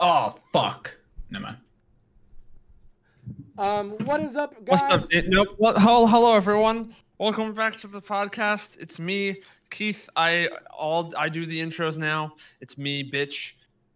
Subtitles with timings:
[0.00, 0.96] Oh fuck.
[1.30, 1.56] Never mind.
[3.58, 4.80] Um, what is up, guys?
[4.80, 5.12] What's up?
[5.12, 5.56] It, nope.
[5.58, 6.94] Well, hello, hello, everyone.
[7.18, 8.80] Welcome back to the podcast.
[8.80, 10.08] It's me, Keith.
[10.14, 12.36] I all I do the intros now.
[12.60, 13.54] It's me, bitch,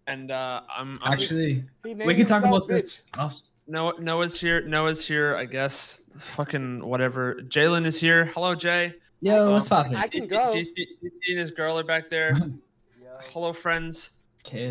[0.08, 3.02] and uh, I'm, I'm Actually, we can talk himself about this.
[3.16, 3.44] Us.
[3.68, 3.92] Noah.
[4.00, 4.60] Noah's here.
[4.62, 5.36] Noah's here.
[5.36, 6.00] I guess.
[6.18, 7.36] Fucking whatever.
[7.42, 8.24] Jalen is here.
[8.24, 8.94] Hello, Jay.
[9.20, 9.94] Yo, what's Um, poppin'?
[9.94, 10.50] I can DC, go.
[10.52, 12.36] DC, DC and his girl are back there.
[13.32, 14.18] hello, friends.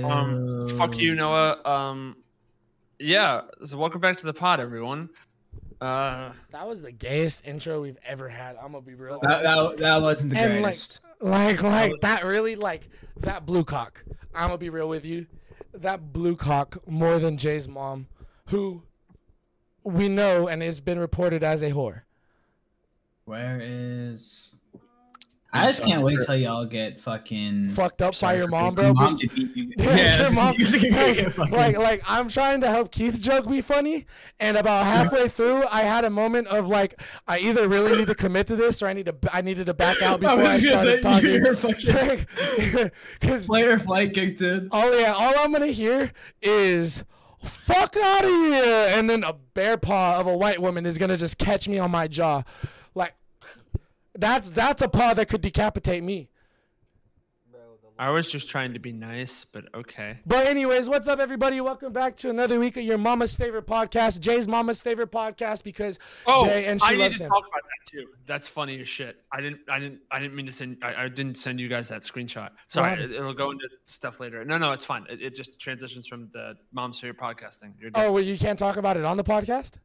[0.04, 1.62] Um, fuck you, Noah.
[1.66, 2.18] Um,
[3.00, 3.42] yeah.
[3.64, 5.10] So welcome back to the pod, everyone.
[5.80, 8.56] Uh, That was the gayest intro we've ever had.
[8.58, 9.20] I'm gonna be real.
[9.22, 11.00] That, that, that wasn't the And, like, greatest.
[11.20, 14.04] Like, like that really, like that blue cock.
[14.36, 15.26] I'm gonna be real with you.
[15.74, 18.08] That blue cock more than Jay's mom,
[18.48, 18.84] who
[19.84, 22.02] we know and has been reported as a whore.
[23.26, 24.51] Where is?
[25.54, 29.06] I'm just can't wait till y'all get fucking Fucked up by your mom, being- bro.
[29.06, 29.74] Mom to beat you.
[29.78, 34.06] Yeah, your mom- like, fucking- like, like, I'm trying to help Keith's joke be funny,
[34.40, 38.16] and about halfway through, I had a moment of like, I either really need to
[38.16, 40.68] commit to this, or I need to, I needed to back out before I was
[40.68, 42.26] gonna started say, talking.
[42.26, 44.70] fucking- Because Player flight kicked in.
[44.72, 47.04] all yeah, all I'm gonna hear is
[47.44, 51.18] "fuck out of here," and then a bear paw of a white woman is gonna
[51.18, 52.44] just catch me on my jaw, like
[54.16, 56.30] that's that's a paw that could decapitate me.
[58.00, 60.18] I was just trying to be nice, but okay.
[60.26, 61.62] But anyways, what's up, everybody?
[61.62, 66.00] Welcome back to another week of your mama's favorite podcast, Jay's mama's favorite podcast, because
[66.26, 67.30] Oh, Jay and she I need loves to him.
[67.30, 68.08] talk about that too.
[68.26, 69.18] That's funny as shit.
[69.32, 70.78] I didn't, I didn't, I didn't mean to send.
[70.82, 72.50] I, I didn't send you guys that screenshot.
[72.70, 74.44] Sorry, it, it'll go into stuff later.
[74.46, 75.06] No, no, it's fine.
[75.08, 77.76] It, it just transitions from the mom's favorite podcast thing.
[77.80, 79.78] You're Oh, well, you can't talk about it on the podcast.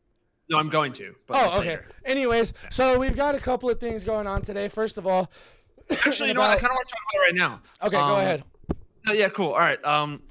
[0.49, 1.15] No, I'm going to.
[1.27, 1.69] But Oh, okay.
[1.71, 1.87] later.
[2.05, 4.69] Anyways, so we've got a couple of things going on today.
[4.69, 5.31] First of all,
[5.91, 6.51] Actually, you know what?
[6.51, 7.61] I kind of want to talk about it right now.
[7.83, 8.45] okay, go Um, ahead.
[9.09, 9.53] Oh, yeah, cool.
[9.53, 9.85] All right.
[9.85, 10.23] Um,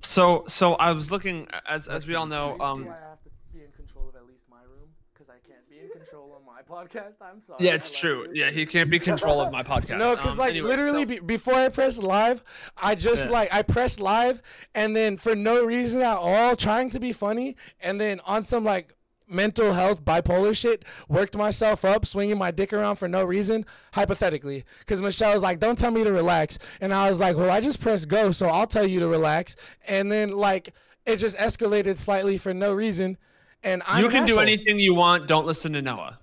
[0.00, 2.56] so, so I was looking as as we all know.
[2.60, 5.68] Um, I have to be in control of at least my room because I can't
[5.70, 7.14] be in control of my podcast.
[7.20, 7.58] I'm sorry.
[7.64, 8.26] yeah, it's true.
[8.32, 9.98] Yeah, he can't be control of my podcast.
[9.98, 12.42] No, because Um, like anyway, literally so- be- before I press live,
[12.76, 13.30] I just Yeah.
[13.32, 14.42] like I press live,
[14.74, 18.64] and then for no reason at all, trying to be funny, and then on some
[18.64, 18.94] like
[19.28, 24.64] mental health bipolar shit, worked myself up, swinging my dick around for no reason, hypothetically,
[24.80, 27.60] because Michelle was like, "Don't tell me to relax," and I was like, "Well, I
[27.60, 29.56] just pressed go, so I'll tell you to relax,"
[29.88, 33.16] and then like it just escalated slightly for no reason,
[33.62, 35.26] and I'm you an can do anything you want.
[35.26, 36.18] Don't listen to Noah.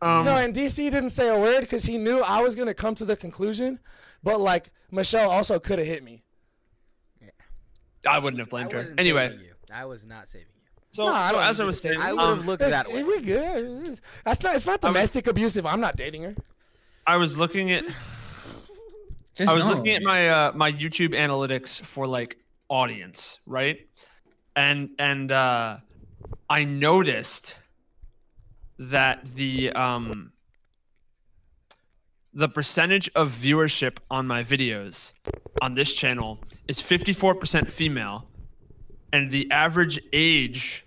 [0.00, 2.94] Um, No, and DC didn't say a word because he knew I was gonna come
[2.96, 3.80] to the conclusion,
[4.22, 6.22] but like Michelle also could have hit me.
[8.06, 8.94] I wouldn't have blamed her.
[8.96, 9.54] Anyway, you.
[9.72, 10.57] I was not saving you.
[10.90, 12.00] So, No, I so don't as I was saying.
[12.00, 13.04] I would have um, looked at that way.
[13.04, 14.00] We're good.
[14.24, 14.56] That's not.
[14.56, 15.66] It's not domestic abusive.
[15.66, 16.34] I'm not dating her.
[17.06, 17.84] I was looking at
[19.34, 19.76] Just I was know.
[19.76, 22.38] looking at my uh, my YouTube analytics for like
[22.68, 23.78] audience, right?
[24.56, 25.78] And and uh,
[26.50, 27.56] I noticed
[28.78, 30.32] that the um
[32.34, 35.12] the percentage of viewership on my videos
[35.60, 36.38] on this channel
[36.68, 38.28] is 54% female
[39.12, 40.84] and the average age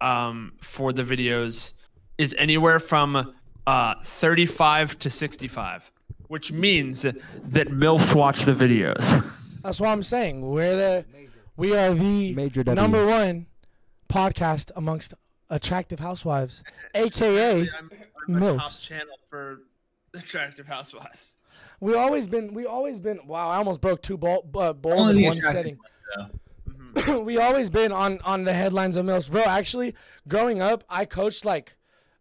[0.00, 1.72] um, for the videos
[2.18, 3.34] is anywhere from
[3.66, 5.90] uh, 35 to 65
[6.28, 9.30] which means that milfs watch the videos
[9.62, 10.40] That's what I'm saying.
[10.40, 11.04] We're the.
[11.56, 12.74] We are the Major W.
[12.74, 13.46] number one
[14.08, 15.14] podcast amongst
[15.50, 16.64] attractive housewives,
[16.94, 17.68] aka I'm,
[18.28, 18.82] I'm a top Milfs.
[18.82, 19.60] channel for
[20.14, 21.36] attractive housewives
[21.80, 22.54] we always been.
[22.54, 23.20] We always been.
[23.26, 25.78] Wow, I almost broke two ball, uh, bowls Only in one attractive setting.
[25.78, 26.38] ones, though.
[27.22, 29.42] we always been on on the headlines of mills, bro.
[29.42, 29.94] Actually,
[30.28, 31.76] growing up, I coached like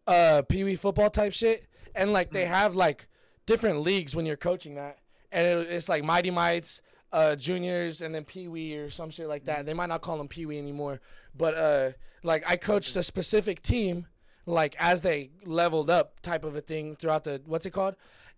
[0.07, 3.07] uh pee wee football type shit, and like they have like
[3.45, 4.99] different leagues when you're coaching that,
[5.31, 6.81] and it, it's like mighty mites,
[7.11, 9.65] uh juniors, and then pee wee or some shit like that.
[9.65, 11.01] They might not call them pee wee anymore,
[11.35, 11.91] but uh
[12.23, 14.07] like I coached a specific team,
[14.45, 17.95] like as they leveled up type of a thing throughout the what's it called,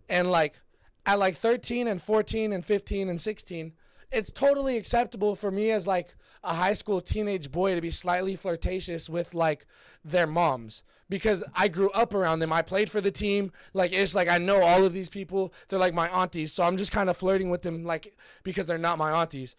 [0.08, 0.60] and like
[1.06, 3.74] at like 13 and 14 and 15 and 16
[4.14, 6.14] it's totally acceptable for me as like
[6.44, 9.66] a high school teenage boy to be slightly flirtatious with like
[10.04, 12.52] their moms because I grew up around them.
[12.52, 13.50] I played for the team.
[13.72, 15.52] Like it's like I know all of these people.
[15.68, 16.52] They're like my aunties.
[16.52, 19.56] So I'm just kind of flirting with them like because they're not my aunties.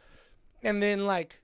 [0.64, 1.42] And then like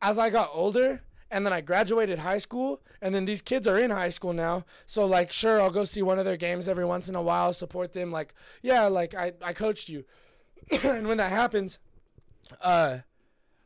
[0.00, 3.78] as I got older and then I graduated high school and then these kids are
[3.78, 4.64] in high school now.
[4.86, 7.52] So like sure I'll go see one of their games every once in a while,
[7.52, 10.04] support them like yeah, like I I coached you.
[10.82, 11.78] and when that happens,
[12.62, 12.98] uh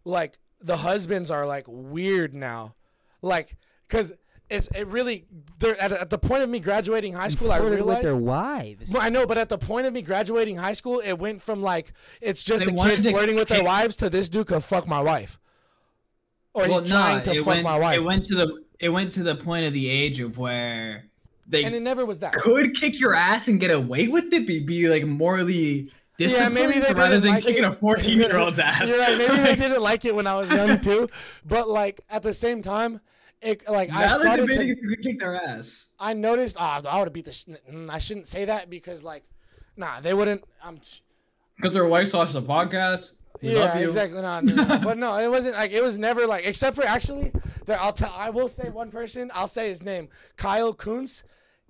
[0.05, 2.75] like the husbands are like weird now.
[3.23, 3.57] Like
[3.89, 4.13] cuz
[4.51, 5.27] it's it really
[5.59, 8.91] they're at, at the point of me graduating high school I Flirted with their wives.
[8.91, 11.63] well, I know, but at the point of me graduating high school, it went from
[11.63, 14.87] like it's just They a kid flirting with their wives to this dude could fuck
[14.87, 15.39] my wife.
[16.53, 17.99] or well, he's trying to it fuck went, my wife.
[17.99, 21.05] It went to the it went to the point of the age of where
[21.47, 22.35] they and it never was that.
[22.35, 26.79] could kick your ass and get away with it, be, be like morally Yeah, maybe
[26.79, 27.73] they rather didn't than like kicking it.
[27.73, 28.89] a 14 year old's ass.
[28.89, 29.19] You're right.
[29.19, 31.09] Maybe they didn't like it when I was young too,
[31.45, 33.01] but like at the same time,
[33.43, 34.73] it like I Now they're started debating to.
[34.75, 35.89] if you could kick their ass.
[35.99, 36.57] I noticed.
[36.59, 37.33] Ah, I would have beat the.
[37.33, 39.25] sh- mm, I shouldn't say that because like,
[39.77, 40.45] nah, they wouldn't.
[40.63, 40.79] I'm.
[41.57, 43.13] Because their wives watch the podcast.
[43.43, 44.23] We yeah, exactly.
[44.23, 44.79] No, no, no.
[44.79, 47.33] but no, it wasn't like it was never like except for actually.
[47.67, 48.13] There, I'll tell.
[48.17, 49.31] I will say one person.
[49.35, 50.09] I'll say his name.
[50.37, 51.25] Kyle Kuntz.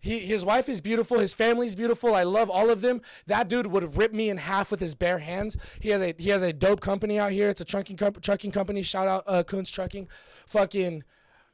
[0.05, 1.19] He, his wife is beautiful.
[1.19, 2.15] His family's beautiful.
[2.15, 3.01] I love all of them.
[3.27, 5.56] That dude would rip me in half with his bare hands.
[5.81, 7.49] He has a he has a dope company out here.
[7.49, 8.83] It's a trucking comp- trucking company.
[8.83, 10.09] Shout out uh, Kuntz Trucking.
[10.47, 11.05] Fucking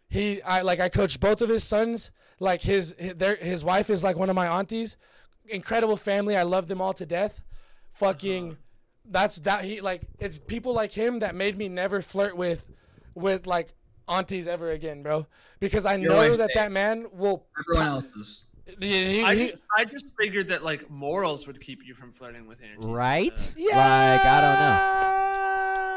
[0.08, 2.10] he I like I coached both of his sons.
[2.40, 4.96] Like his his, their, his wife is like one of my aunties.
[5.46, 6.36] Incredible family.
[6.36, 7.42] I love them all to death.
[7.90, 8.56] Fucking
[9.04, 12.66] that's that he like it's people like him that made me never flirt with
[13.14, 13.74] with like
[14.10, 15.26] aunties ever again, bro.
[15.60, 16.54] Because I Your know that safe.
[16.54, 18.44] that man will Everyone else's.
[18.80, 22.46] he- he- I just I just figured that like morals would keep you from flirting
[22.46, 22.84] with aunties.
[22.84, 23.38] Right?
[23.38, 24.12] Uh, yeah.
[24.12, 24.40] Like, I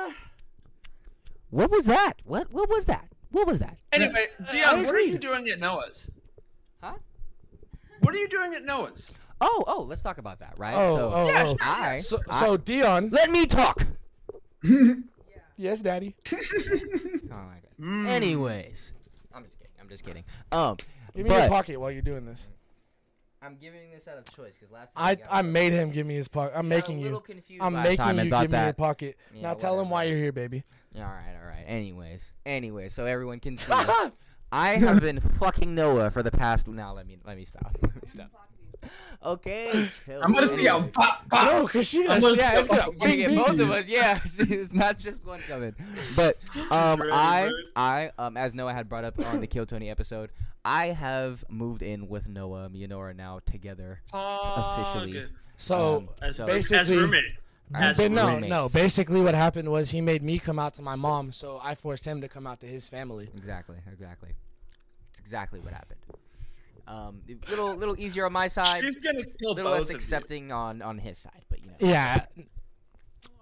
[0.05, 0.15] don't know.
[1.49, 2.13] What was that?
[2.23, 3.07] What what was that?
[3.31, 3.77] What was that?
[3.91, 6.07] Anyway, Dion, what are you doing at Noah's?
[6.81, 6.93] Huh?
[8.01, 9.11] What are you doing at Noah's?
[9.41, 10.75] Oh, oh, let's talk about that, right?
[10.75, 11.47] Oh, so, oh, Yeah, oh.
[11.49, 11.57] sure.
[11.61, 13.09] I, So, I- so Dion.
[13.09, 13.85] let me talk.
[15.57, 16.15] Yes, daddy.
[16.31, 16.37] Oh
[17.29, 17.62] my god.
[17.79, 18.07] Mm.
[18.07, 18.91] Anyways,
[19.33, 19.71] I'm just kidding.
[19.79, 20.23] I'm just kidding.
[20.51, 20.77] Um,
[21.15, 22.49] Give me your pocket while you're doing this.
[23.41, 26.07] I'm giving this out of choice because last time I we got made him give
[26.07, 26.53] me his pocket.
[26.55, 27.21] I'm making you.
[27.59, 29.17] I'm making you thought give me your pocket.
[29.33, 30.63] Yeah, now tell him why you're here, baby.
[30.95, 31.65] All right, all right.
[31.67, 33.73] Anyways, anyways, so everyone can see.
[34.51, 36.67] I have been fucking Noah for the past.
[36.67, 37.75] Now let me let me stop.
[37.81, 38.31] Let me stop.
[39.25, 39.87] Okay.
[40.05, 40.21] chill.
[40.21, 40.91] I'm gonna see a Anyways.
[40.91, 41.45] pop, pop.
[41.45, 42.05] no, cause she.
[42.05, 44.19] I'm gonna yeah, it's gonna You're gonna get both of us, yeah.
[44.37, 45.73] it's not just one coming.
[46.17, 46.35] But
[46.69, 47.49] um, I.
[47.73, 50.29] I, um, as Noah had brought up on the Kill Tony episode,
[50.65, 52.67] I have moved in with Noah.
[52.67, 54.01] Me and Noah are now together.
[54.13, 55.25] Officially.
[55.55, 57.23] So Um, As, So- as basically- roommate.
[57.73, 58.49] As but no, roommates.
[58.49, 58.67] no.
[58.69, 62.05] Basically, what happened was he made me come out to my mom, so I forced
[62.05, 63.29] him to come out to his family.
[63.37, 64.31] Exactly, exactly.
[65.11, 65.99] It's exactly what happened.
[66.87, 68.83] Um, a little, little easier on my side.
[68.83, 69.95] She's gonna kill little both less of you.
[69.95, 71.75] accepting on on his side, but you know.
[71.79, 72.25] Yeah.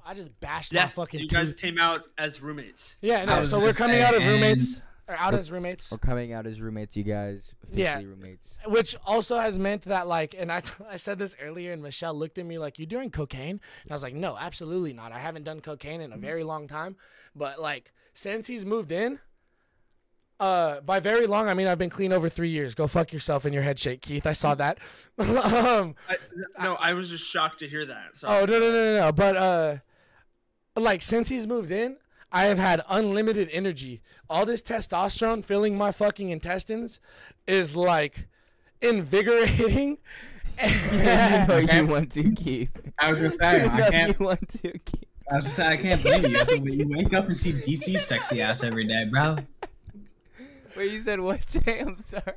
[0.05, 1.57] I just bashed Yes, my fucking you guys tooth.
[1.59, 2.97] came out as roommates.
[3.01, 3.43] Yeah, no.
[3.43, 5.91] So we're coming out of saying- roommates, or out as roommates.
[5.91, 7.53] We're coming out as roommates, you guys.
[7.63, 7.97] Officially Yeah.
[7.99, 8.57] roommates.
[8.65, 12.37] which also has meant that like and I, I said this earlier and michelle looked
[12.37, 15.43] at me like you're doing cocaine and i was like no absolutely not i haven't
[15.43, 16.95] done cocaine in a very long time
[17.35, 19.19] but like since he's moved in
[20.41, 23.45] uh by very long i mean i've been clean over three years go fuck yourself
[23.45, 24.77] in your head shake keith i saw that
[25.19, 26.17] um I,
[26.61, 28.17] no, I was just shocked to hear that.
[28.17, 29.75] So oh no no no no no but uh
[30.75, 31.97] like since he's moved in
[32.31, 34.01] I have had unlimited energy.
[34.29, 37.01] All this testosterone filling my fucking intestines
[37.45, 38.27] is like
[38.81, 39.97] invigorating.
[40.63, 42.71] you know you want to, Keith.
[42.97, 44.19] I was gonna say You I can't.
[44.19, 45.05] you want to, Keith.
[45.29, 46.71] I was just saying, I can't blame you.
[46.71, 49.37] You You wake up and see DC sexy ass every day, bro.
[50.75, 51.79] Wait, you said what, Jay?
[51.79, 52.33] I'm sorry.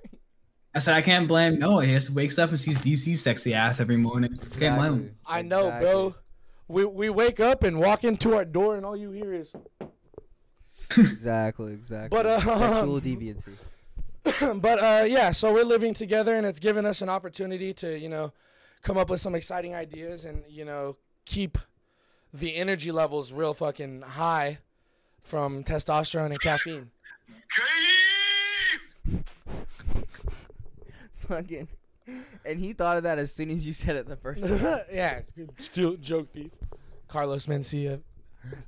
[0.75, 1.85] I said I can't blame Noah.
[1.87, 4.37] He just wakes up and sees DC sexy ass every morning.
[4.59, 5.17] Can't blame him.
[5.27, 5.91] I know, Exactly.
[5.91, 6.15] bro.
[6.67, 9.53] We we wake up and walk into our door and all you hear is
[10.97, 12.17] Exactly, exactly.
[12.17, 13.53] But, uh, sexual deviancy.
[14.61, 18.09] but uh yeah, so we're living together and it's given us an opportunity to, you
[18.09, 18.33] know,
[18.83, 21.59] come up with some exciting ideas and, you know, keep
[22.33, 24.59] the energy levels real fucking high
[25.21, 26.91] from testosterone and caffeine.
[31.17, 31.69] Fucking.
[32.45, 34.81] And he thought of that as soon as you said it the first time.
[34.93, 35.21] yeah,
[35.59, 36.51] still joke thief.
[37.09, 38.01] Carlos Mencia.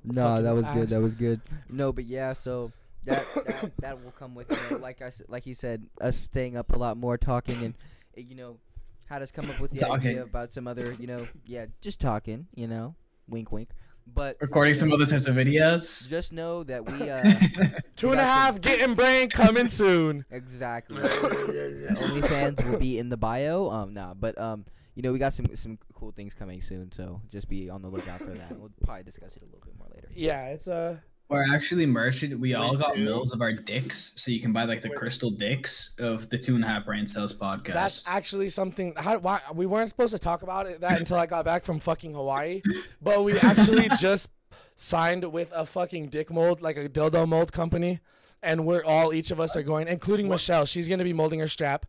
[0.04, 0.74] No, that was ass.
[0.74, 0.88] good.
[0.88, 1.40] That was good.
[1.68, 2.72] No, but yeah, so
[3.04, 6.16] that that, that will come with you know, like I s- like you said, us
[6.16, 7.74] staying up a lot more, talking, and
[8.16, 8.56] uh, you know,
[9.04, 10.10] had us come up with the Talking.
[10.12, 12.94] idea about some other, you know, yeah, just talking, you know,
[13.28, 13.68] wink, wink.
[14.06, 16.08] But Recording some other types of videos.
[16.08, 17.22] just know that we uh
[17.96, 20.24] Two and a got half getting brain coming soon.
[20.30, 23.68] exactly OnlyFans will be in the bio.
[23.70, 27.20] Um, nah, but um, you know, we got some some cool things coming soon, so
[27.30, 28.58] just be on the lookout for that.
[28.58, 30.08] We'll probably discuss it a little bit more later.
[30.14, 30.96] Yeah, it's uh
[31.28, 32.38] Or actually, merchant.
[32.38, 33.04] We all got dude.
[33.04, 36.54] mills of our dicks, so you can buy like the crystal dicks of the Two
[36.54, 37.72] and a Half Brain Cells podcast.
[37.72, 38.94] That's actually something.
[38.96, 41.80] How, why we weren't supposed to talk about it that until I got back from
[41.80, 42.62] fucking Hawaii,
[43.02, 44.28] but we actually just
[44.76, 47.98] signed with a fucking dick mold, like a dildo mold company,
[48.40, 50.64] and we're all each of us are going, including Michelle.
[50.64, 51.86] She's gonna be molding her strap.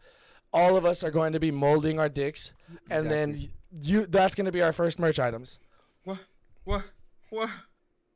[0.52, 2.54] All of us are going to be molding our dicks,
[2.90, 3.50] and then
[3.84, 4.08] you.
[4.08, 5.60] That's gonna be our first merch items.
[6.06, 6.20] What?
[6.64, 6.84] What?
[7.30, 7.50] What?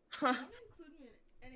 [0.09, 0.33] Huh?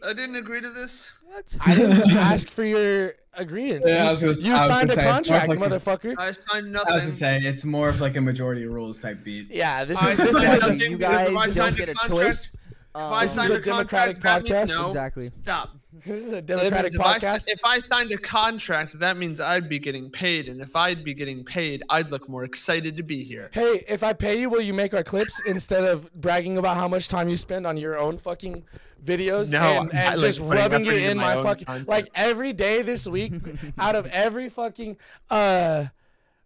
[0.07, 1.09] I didn't agree to this.
[1.27, 1.55] What?
[1.65, 3.83] I didn't ask for your agreement.
[3.85, 6.15] Yeah, you was you signed a say, contract, like motherfucker.
[6.17, 6.91] I signed nothing.
[6.93, 7.03] I was nothing.
[7.03, 9.49] gonna say it's more of like a majority rules type beat.
[9.51, 11.83] yeah, this I is this is signed a, you because if I guys signed don't
[11.83, 12.51] a get a contract- choice.
[12.53, 14.75] If I um, This is signed a a democratic contract, that means podcast.
[14.81, 14.87] no.
[14.87, 15.25] Exactly.
[15.25, 15.69] Stop.
[16.05, 17.41] this is a democratic if podcast.
[17.45, 21.03] si- if I signed a contract, that means I'd be getting paid, and if I'd
[21.03, 23.49] be getting paid, I'd look more excited to be here.
[23.53, 26.87] Hey, if I pay you, will you make our clips instead of bragging about how
[26.87, 28.63] much time you spend on your own fucking
[29.05, 31.87] videos No, and, and just like, rubbing it in my my fucking content.
[31.87, 33.33] like every day this week
[33.77, 34.97] out of every fucking
[35.29, 35.85] uh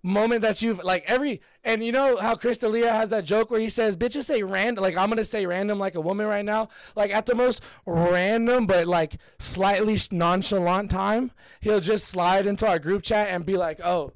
[0.01, 3.59] moment that you've like every and you know how Chris D'Elia has that joke where
[3.59, 6.69] he says bitches say random like I'm gonna say random like a woman right now
[6.95, 12.79] like at the most random but like slightly nonchalant time he'll just slide into our
[12.79, 14.13] group chat and be like oh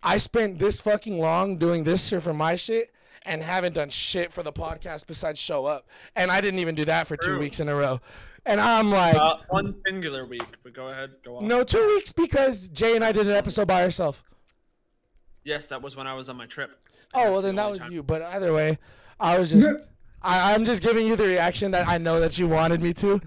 [0.00, 2.92] I spent this fucking long doing this shit for my shit
[3.26, 6.84] and haven't done shit for the podcast besides show up and I didn't even do
[6.86, 8.00] that for two weeks in a row
[8.46, 11.48] and I'm like Uh, one singular week, but go ahead, go on.
[11.48, 14.22] no two weeks because Jay and I did an episode by ourselves.
[15.44, 16.70] Yes, that was when I was on my trip.
[17.14, 17.92] Oh well, That's the then that was time.
[17.92, 18.02] you.
[18.02, 18.78] But either way,
[19.20, 19.70] I was just,
[20.22, 23.20] I, I'm just giving you the reaction that I know that you wanted me to,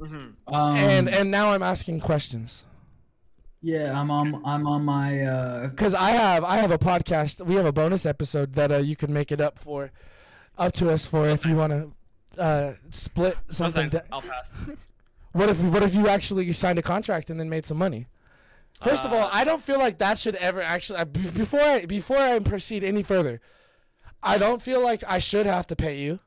[0.00, 2.64] Um, and and now I'm asking questions
[3.64, 7.44] yeah, I'm on I'm on my uh because I have I have a podcast.
[7.44, 9.90] We have a bonus episode that uh, you can make it up for,
[10.58, 11.82] up to us for if you want to
[12.42, 13.88] uh, split something.
[13.88, 13.88] Something.
[13.88, 14.50] da- I'll pass.
[15.32, 18.06] what if what if you actually signed a contract and then made some money?
[18.82, 21.60] First of all, Uh, I don't feel like that should ever actually uh, be- before
[21.62, 23.40] I before I proceed any further.
[24.22, 26.18] I don't feel like I should have to pay you.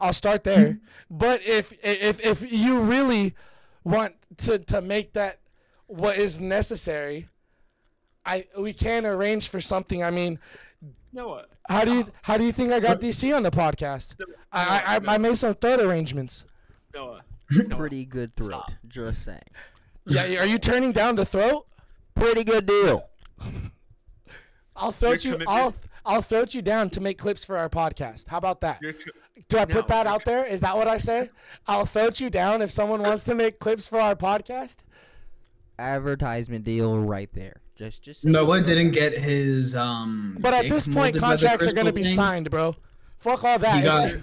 [0.00, 0.78] I'll start there.
[1.10, 3.34] but if if if you really
[3.84, 5.38] want to to make that
[5.86, 7.28] what is necessary,
[8.24, 10.02] I we can arrange for something.
[10.02, 10.38] I mean,
[11.12, 11.50] know what?
[11.68, 14.14] how do you how do you think I got DC on the podcast?
[14.52, 16.44] I I, I, I made some throat arrangements.
[16.94, 17.22] Noah.
[17.70, 18.48] Pretty good throat.
[18.48, 18.72] Stop.
[18.88, 19.38] Just saying.
[20.06, 21.66] Yeah, are you turning down the throat?
[22.14, 23.08] Pretty good deal.
[24.76, 25.38] I'll throat Your you.
[25.38, 25.74] commitment- I'll
[26.04, 28.28] I'll throat you down to make clips for our podcast.
[28.28, 28.80] How about that?
[28.80, 28.90] Co-
[29.48, 30.44] Do I No, put that out there?
[30.44, 31.30] Is that what I say?
[31.66, 34.76] I'll throat you down if someone wants to make clips for our podcast.
[35.78, 37.60] Advertisement deal right there.
[37.76, 38.24] Just just.
[38.24, 40.38] no Noah didn't get his um.
[40.40, 42.16] But at this point, molded by the contracts are gonna be thing.
[42.16, 42.74] signed, bro.
[43.18, 43.76] Fuck all that.
[43.76, 44.12] He that.
[44.12, 44.20] got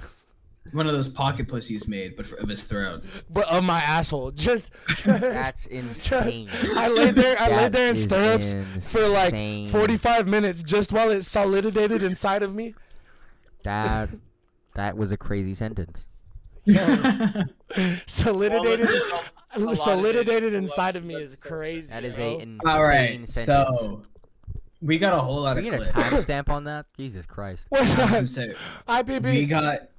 [0.71, 3.03] one of those pocket pussies made, but for, of his throat.
[3.29, 4.71] but of my asshole, just.
[5.05, 6.49] That's just- insane.
[6.75, 7.35] I laid there.
[7.39, 8.55] I laid there in is stirrups
[8.91, 12.73] for like 45 minutes, just while it solidified inside of me.
[13.63, 14.09] That
[14.75, 16.07] that was a crazy sentence.
[16.65, 17.49] Solidified,
[18.07, 18.79] Solidified
[19.75, 21.89] solidified inside of me is crazy.
[21.89, 22.25] That is bro.
[22.25, 23.79] a insane All right, sentence.
[23.79, 24.03] so
[24.81, 26.85] we got a whole lot we of need a timestamp on that.
[26.97, 27.63] Jesus Christ.
[27.69, 29.07] What's I was gonna that?
[29.09, 29.89] say, we got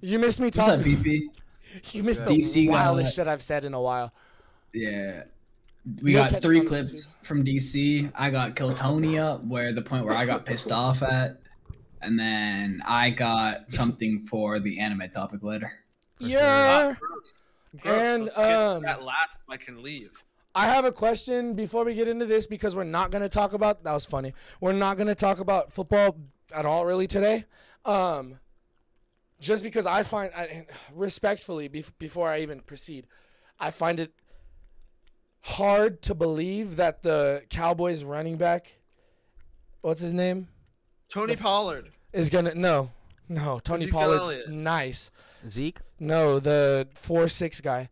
[0.00, 0.96] You missed me what's up, talking.
[0.96, 1.22] BP?
[1.92, 3.14] You missed DC the got wildest it.
[3.16, 4.12] shit I've said in a while.
[4.72, 5.24] Yeah.
[6.02, 8.10] We You'll got three on clips from DC.
[8.14, 11.38] I got Kiltonia, where the point where I got pissed off at,
[12.00, 15.70] and then I got something for the anime topic later.
[16.18, 16.94] Yeah.
[17.80, 17.96] Gross.
[17.96, 20.22] And, um, that last I can leave.
[20.54, 23.52] I have a question before we get into this because we're not going to talk
[23.52, 24.32] about that was funny.
[24.60, 26.16] We're not going to talk about football
[26.54, 27.44] at all really today.
[27.84, 28.38] Um
[29.38, 33.06] just because I find I, respectfully bef- before I even proceed,
[33.60, 34.12] I find it
[35.42, 38.76] hard to believe that the Cowboys running back
[39.82, 40.48] what's his name
[41.08, 41.92] Tony Pollard.
[42.12, 42.90] is going to no.
[43.28, 44.48] No, Tony Ezekiel Pollard's Elliott.
[44.50, 45.10] nice.
[45.48, 45.78] Zeke.
[45.98, 47.88] No, the 4-6 guy.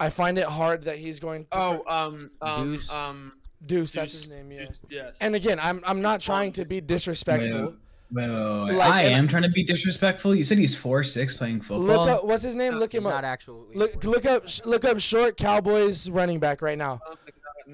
[0.00, 2.90] I find it hard that he's going to Oh, um, um, Deuce.
[2.90, 3.32] um,
[3.66, 4.66] Deuce, that's his name, yeah.
[4.66, 5.18] Deuce, yes.
[5.20, 7.74] And again, I'm I'm not trying to be disrespectful.
[8.12, 8.74] Wait, wait, wait, wait.
[8.76, 10.34] Like, I and- am trying to be disrespectful.
[10.36, 11.80] You said he's four six playing football.
[11.84, 12.74] Look up what's his name?
[12.74, 13.24] Look He's him not up.
[13.24, 13.74] actually.
[13.74, 17.00] Look look up look up short Cowboys running back right now.
[17.04, 17.16] Oh my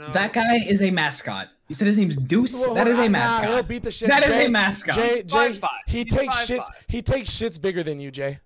[0.00, 0.12] God, no.
[0.14, 1.48] that guy is a mascot.
[1.68, 2.54] You said his name's Deuce.
[2.54, 3.68] Well, that is nah, a He'll mascot.
[3.68, 4.08] beat the shit.
[4.08, 4.94] That is Jay, a mascot.
[4.94, 5.70] Jay, Jay, Five, five.
[5.86, 6.62] he He's takes five, shits.
[6.64, 6.84] five.
[6.88, 8.38] He takes shits bigger than you, Jay.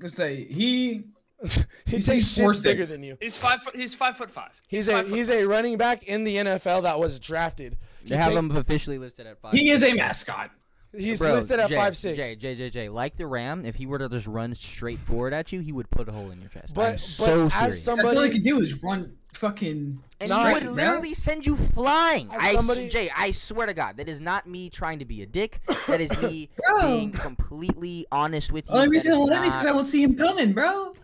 [0.00, 1.04] Let's say he.
[1.84, 2.90] he takes he's four bigger six.
[2.92, 3.18] than you.
[3.20, 3.76] He's five foot.
[3.76, 4.50] He's five foot five.
[4.68, 7.76] He's a five foot he's a running back in the NFL that was drafted.
[8.02, 9.52] He They have take- him officially listed at five.
[9.52, 10.50] He is a mascot.
[10.96, 12.16] He's Bro, listed at Jay, five six.
[12.16, 15.34] Jay, Jay, Jay, Jay, like the Ram, if he were to just run straight forward
[15.34, 16.72] at you, he would put a hole in your chest.
[16.72, 17.82] But- I'm but so as serious.
[17.84, 20.02] some- That's all he Somebody- can do is run fucking.
[20.20, 20.72] and Nah, he would bro.
[20.72, 22.28] literally send you flying.
[22.32, 25.04] As I, s- somebody- Jay, I swear to God, that is not me trying to
[25.04, 25.60] be a dick.
[25.86, 26.82] That is me Bro.
[26.82, 28.74] being completely honest with you.
[28.74, 30.94] Only That reason is all that is because I won't see him coming, bro.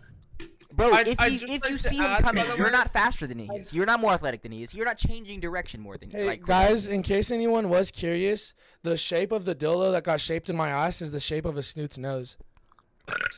[0.73, 3.27] Bro, I'd- if, I'd you, if like you see him coming, you're way- not faster
[3.27, 3.73] than he is.
[3.73, 4.73] You're not more athletic than he is.
[4.73, 6.21] You're not changing direction more than he is.
[6.23, 10.21] Hey like guys, in case anyone was curious, the shape of the dildo that got
[10.21, 12.37] shaped in my ass is the shape of a snoot's nose.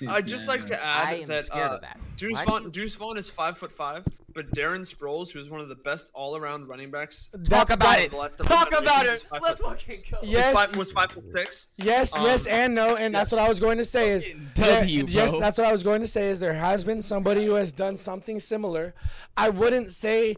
[0.07, 1.99] I'd just like to add I that scared uh, of that.
[2.17, 5.39] Deuce Why do Vaughn, you- Deuce Vaughn is five foot five, but Darren Sproles, who
[5.39, 8.11] is one of the best all-around running backs, talk about it.
[8.11, 9.25] the last seven Talk about it.
[9.41, 10.17] Let's fucking go.
[10.23, 10.53] Yes.
[10.55, 11.67] was five, was five foot six.
[11.77, 14.49] Yes, yes, Um, and no, and that's what I was going to say is Fucking
[14.55, 17.45] there- W, yes, that's what I was going to say is there has been somebody
[17.45, 18.93] who has done something similar.
[19.37, 20.35] I wouldn't say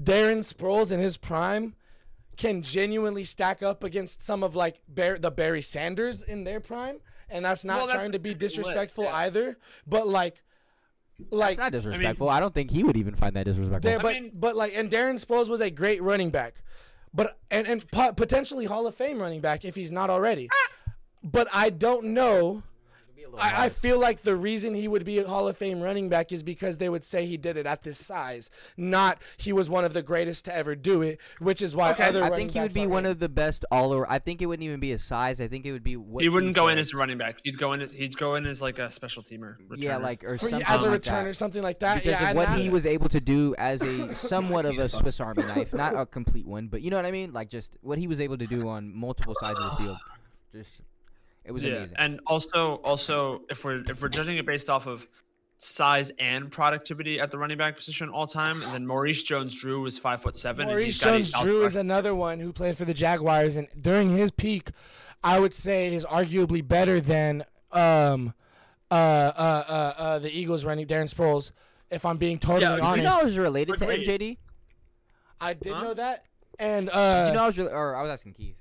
[0.00, 1.74] Darren Sproles in his prime
[2.36, 6.98] can genuinely stack up against some of like Bar- the Barry Sanders in their prime,
[7.28, 9.16] and that's not Well, that's trying to be lit, disrespectful yeah.
[9.16, 9.58] either.
[9.86, 10.42] But like,
[11.30, 12.28] like That's not disrespectful.
[12.28, 13.90] I, don't think he would even find that disrespectful.
[13.90, 16.62] there, but mean- but like, and Darren Sproles was a great running back,
[17.12, 20.48] but and and po- potentially Hall of Fame running back if he's not already.
[20.52, 20.92] Ah!
[21.24, 22.62] But I don't know.
[23.38, 26.32] I, I feel like the reason he would be a Hall of Fame running back
[26.32, 29.84] is because they would say he did it at this size, not he was one
[29.84, 32.04] of the greatest to ever do it, which is why Okay.
[32.04, 32.24] other.
[32.24, 33.10] I think he would be one hate.
[33.10, 34.08] of the best all over.
[34.10, 35.40] I think it wouldn't even be a size.
[35.40, 37.38] I think it would be what He wouldn't go in as a running back.
[37.44, 39.56] He'd go in as he'd go in as like a special teamer.
[39.76, 41.34] yeah, like or something as a like returner, that.
[41.34, 42.02] something like that.
[42.02, 44.88] because yeah, of what that- he was able to do as a somewhat of a
[44.88, 47.32] Swiss Army knife, not a complete one, but you know what I mean.
[47.32, 49.98] Like just what he was able to do on multiple sides of the field.
[50.54, 50.80] Just
[51.48, 51.96] it was yeah, amazing.
[51.98, 55.08] and also also if we're if we're judging it based off of
[55.56, 59.98] size and productivity at the running back position all time, and then Maurice Jones-Drew is
[59.98, 60.68] five foot seven.
[60.68, 64.10] Maurice he's got eight Jones-Drew is another one who played for the Jaguars, and during
[64.10, 64.70] his peak,
[65.24, 68.34] I would say is arguably better than um,
[68.90, 71.50] uh, uh, uh, uh, the Eagles running Darren Sproles.
[71.90, 74.06] If I'm being totally Yeah, did Did honest, you know I was related to Wait,
[74.06, 74.20] wait.
[74.20, 74.36] MJD?
[75.40, 75.82] I did Huh?
[75.82, 76.26] know that,
[76.58, 78.57] and Did uh, you know I was, re- or I was asking Keith.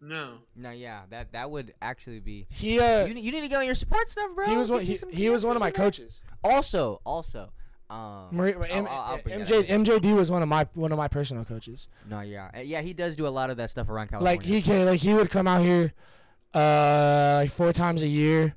[0.00, 0.34] No.
[0.54, 2.46] No, yeah, that that would actually be.
[2.50, 4.46] he uh, you, you need to get on your sports stuff, bro.
[4.46, 6.20] he was one he, he was one of my coaches.
[6.44, 7.50] Also, also,
[7.90, 10.00] um, Marie, I'll- M- I'll- I'll bring that MJ up later.
[10.08, 11.88] MJD was one of my one of my personal coaches.
[12.08, 14.38] No, yeah, Uh, yeah, he does do a lot of that stuff around California.
[14.38, 15.92] Like he can like he would come out here,
[16.54, 18.54] uh, like four times a year,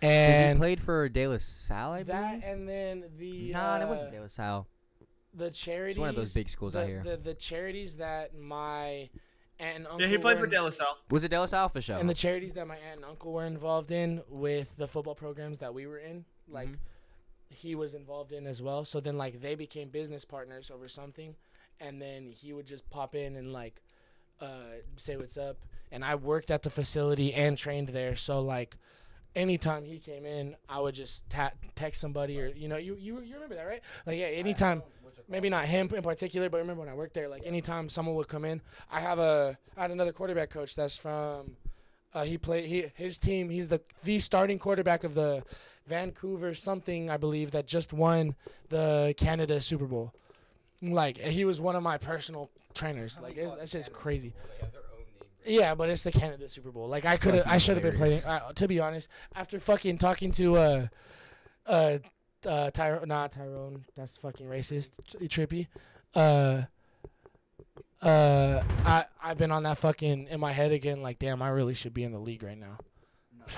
[0.00, 2.44] 'Cause he and played for De La Salle, I that believe.
[2.44, 4.66] and then the Nah, it uh, wasn't De La Salle.
[5.34, 5.96] the charities.
[5.96, 7.02] It's one of those big schools the, out here.
[7.04, 9.10] The, the charities that my
[9.58, 10.98] aunt and uncle Yeah, he played for in- De La Salle.
[11.10, 11.98] Was it De La Salle for show?
[11.98, 15.58] and the charities that my aunt and uncle were involved in with the football programs
[15.58, 16.78] that we were in, like Mhm.
[17.48, 18.84] he was involved in as well.
[18.84, 21.36] So then like they became business partners over something,
[21.80, 23.82] and then he would just pop in and like
[24.38, 25.56] uh, say what's up.
[25.90, 28.76] And I worked at the facility and trained there, so like
[29.36, 33.20] anytime he came in, I would just ta- text somebody or you know you you
[33.20, 33.82] you remember that right?
[34.06, 34.82] Like yeah, anytime.
[35.28, 38.28] Maybe not him in particular, but remember when I worked there, like anytime someone would
[38.28, 38.60] come in,
[38.92, 41.56] I have a I had another quarterback coach that's from
[42.14, 43.50] uh, he played he his team.
[43.50, 45.42] He's the the starting quarterback of the
[45.88, 48.36] Vancouver something I believe that just won
[48.68, 50.14] the Canada Super Bowl.
[50.80, 53.18] Like he was one of my personal trainers.
[53.20, 54.32] Like it's, that's just crazy.
[55.46, 56.88] Yeah, but it's the Canada Super Bowl.
[56.88, 58.24] Like I could have, I should have been playing.
[58.24, 60.86] Uh, to be honest, after fucking talking to uh,
[61.66, 61.98] uh,
[62.44, 63.84] uh, Tyrone, not Tyrone.
[63.96, 64.90] That's fucking racist.
[65.10, 65.66] Tri- Trippy.
[66.14, 66.62] Uh,
[68.02, 71.02] uh, I I've been on that fucking in my head again.
[71.02, 72.78] Like, damn, I really should be in the league right now.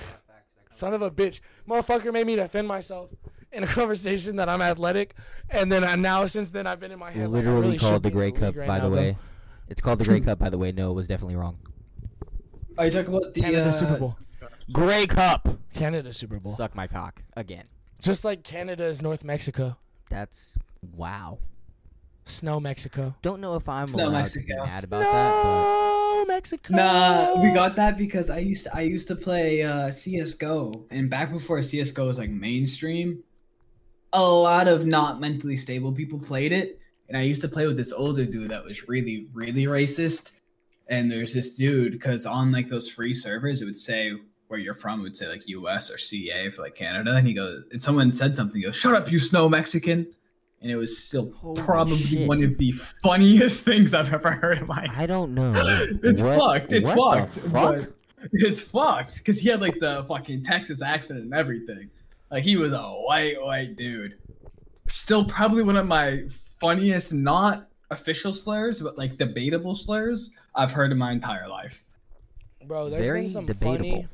[0.71, 3.09] Son of a bitch, motherfucker made me defend myself
[3.51, 5.15] in a conversation that I'm athletic,
[5.49, 7.29] and then I, now since then I've been in my head.
[7.29, 8.97] like, I Literally really called the Grey Cup, right by now, the bro.
[8.99, 9.17] way.
[9.67, 10.71] It's called the Grey Cup, by the way.
[10.71, 11.57] No, it was definitely wrong.
[12.79, 14.17] Are you talking about the Canada uh, Super Bowl.
[14.71, 15.49] Grey Cup.
[15.73, 16.53] Canada Super Bowl.
[16.53, 17.65] Suck my cock again.
[18.01, 19.77] Just like Canada is North Mexico.
[20.09, 20.55] That's
[20.95, 21.39] wow.
[22.23, 23.15] Snow Mexico.
[23.21, 24.65] Don't know if I'm It's not allowed to be Mexico.
[24.65, 26.73] mad about that, No Mexico.
[26.73, 31.09] Nah, we got that because I used to, I used to play uh, CS:GO, and
[31.09, 33.23] back before CS:GO was like mainstream,
[34.13, 37.75] a lot of not mentally stable people played it, and I used to play with
[37.75, 40.38] this older dude that was really, really racist.
[40.89, 44.11] And there's this dude because on like those free servers, it would say
[44.47, 45.91] where you're from, it would say like U.S.
[45.91, 48.95] or CA for like Canada, and he goes, and someone said something, he goes, "Shut
[48.95, 50.07] up, you snow Mexican."
[50.61, 52.27] And it was still Holy probably shit.
[52.27, 52.71] one of the
[53.03, 55.53] funniest things I've ever heard in my but I don't know.
[56.03, 56.73] it's What- fucked.
[56.73, 57.33] It's fucked.
[57.35, 57.87] fuck?
[58.33, 61.89] It's fucked because he had like the fucking Texas accent and everything.
[62.31, 64.17] Like he was a white white dude.
[64.87, 66.23] Still probably one of my
[66.59, 71.85] funniest, not official slurs, but like debatable slurs I've heard in my entire life.
[72.65, 73.77] Bro, there's Very been some debatable.
[73.91, 74.07] funny.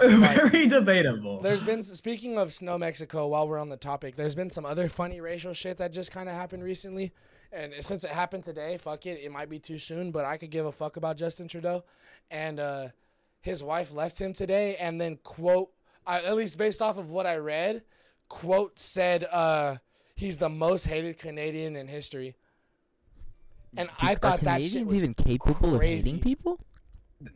[0.00, 1.40] Very debatable.
[1.40, 3.26] There's been speaking of Snow Mexico.
[3.26, 6.28] While we're on the topic, there's been some other funny racial shit that just kind
[6.28, 7.10] of happened recently,
[7.50, 10.50] and since it happened today, fuck it, it might be too soon, but I could
[10.50, 11.84] give a fuck about Justin Trudeau,
[12.30, 12.88] and uh,
[13.40, 15.70] his wife left him today, and then quote,
[16.06, 17.82] I, at least based off of what I read,
[18.28, 19.76] quote said, uh,
[20.14, 22.36] he's the most hated Canadian in history,
[23.76, 26.10] and I thought that shit was even capable crazy.
[26.10, 26.58] of hating people?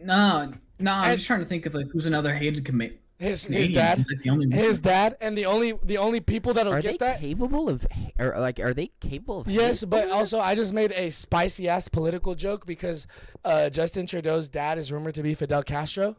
[0.00, 2.80] no, no, I'm And- just trying to think of like who's another hated com-
[3.18, 6.98] His his dad, like his dad, and the only the only people that'll Are get
[6.98, 7.20] they that.
[7.20, 7.86] capable of,
[8.18, 9.48] or like, are they capable of?
[9.48, 13.06] Yes, but over also I just made a spicy ass political joke because
[13.44, 16.16] uh, Justin Trudeau's dad is rumored to be Fidel Castro,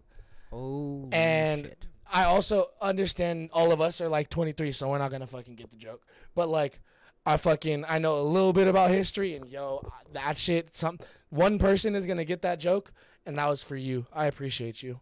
[0.54, 1.10] Oh.
[1.12, 1.86] and shit.
[2.14, 5.72] I also understand all of us are like 23, so we're not gonna fucking get
[5.72, 6.06] the joke.
[6.36, 6.80] But like,
[7.26, 10.76] I fucking I know a little bit about history, and yo, that shit.
[10.76, 12.92] Some one person is gonna get that joke,
[13.26, 14.06] and that was for you.
[14.14, 15.00] I appreciate you.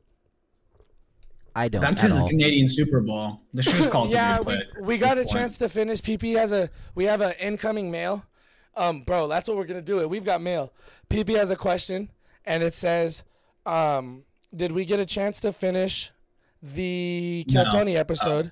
[1.56, 2.26] I don't Back at to the.
[2.28, 3.42] Canadian Super Bowl.
[3.54, 6.00] The show's called yeah, we, we got a chance to finish.
[6.02, 8.24] PP has a we have an incoming mail.
[8.76, 10.00] Um, bro, that's what we're gonna do.
[10.00, 10.10] It.
[10.10, 10.72] We've got mail.
[11.10, 12.10] PP has a question,
[12.46, 13.24] and it says,
[13.66, 14.24] um,
[14.56, 16.12] did we get a chance to finish
[16.62, 17.64] the No.
[17.64, 18.52] Kill Tony episode,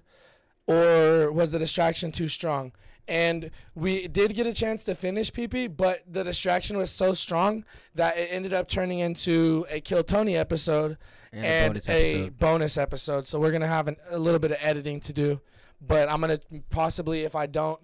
[0.67, 2.73] or was the distraction too strong?
[3.07, 7.65] And we did get a chance to finish PP, but the distraction was so strong
[7.95, 10.97] that it ended up turning into a Kill Tony episode
[11.33, 12.37] And and, a bonus a episode.
[12.37, 13.27] bonus episode.
[13.27, 15.41] So we're gonna have an, a little bit of editing to do,
[15.81, 17.79] but I'm gonna possibly if I don't,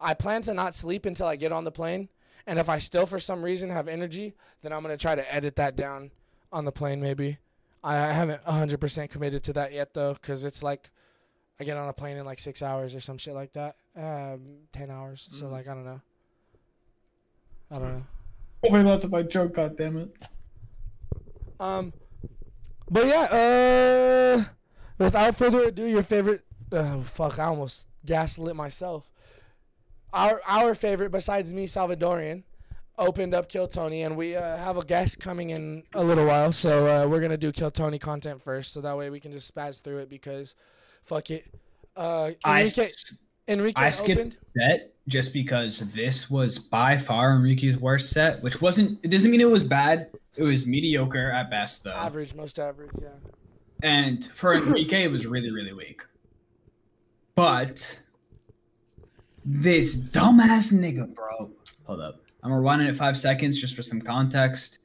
[0.00, 2.08] I plan to not sleep until I get on the plane,
[2.46, 5.54] and if I still for some reason have energy, then I'm gonna try to edit
[5.56, 6.10] that down
[6.52, 7.00] on the plane.
[7.00, 7.38] Maybe
[7.84, 10.90] I I haven't 100% committed to that yet though, because it's like
[11.60, 14.40] I get on a plane in like six hours or some shit like that, um,
[14.72, 15.28] ten hours.
[15.30, 16.00] So like I don't know.
[17.70, 18.06] I don't know.
[18.62, 19.54] Nobody left my joke.
[19.54, 20.16] God damn it.
[21.60, 21.92] Um,
[22.90, 24.44] but yeah, uh,
[24.98, 26.42] without further ado, your favorite.
[26.72, 27.38] Oh fuck!
[27.38, 29.10] I almost gaslit myself.
[30.12, 32.42] Our our favorite, besides me, Salvadorian,
[32.98, 36.52] opened up Kill Tony, and we uh, have a guest coming in a little while.
[36.52, 39.52] So uh, we're gonna do Kill Tony content first, so that way we can just
[39.54, 40.56] spaz through it because,
[41.02, 41.46] fuck it.
[41.96, 44.36] Uh, I, Enrique, s- Enrique I skipped opened.
[44.56, 48.98] set just because this was by far Enrique's worst set, which wasn't.
[49.02, 50.08] It doesn't mean it was bad.
[50.36, 51.92] It was mediocre at best, though.
[51.92, 53.08] Average, most average, yeah.
[53.82, 56.02] And for Enrique, it was really, really weak.
[57.34, 58.00] But
[59.44, 61.50] this dumbass nigga, bro.
[61.84, 62.20] Hold up.
[62.42, 64.78] I'm rewinding it five seconds just for some context.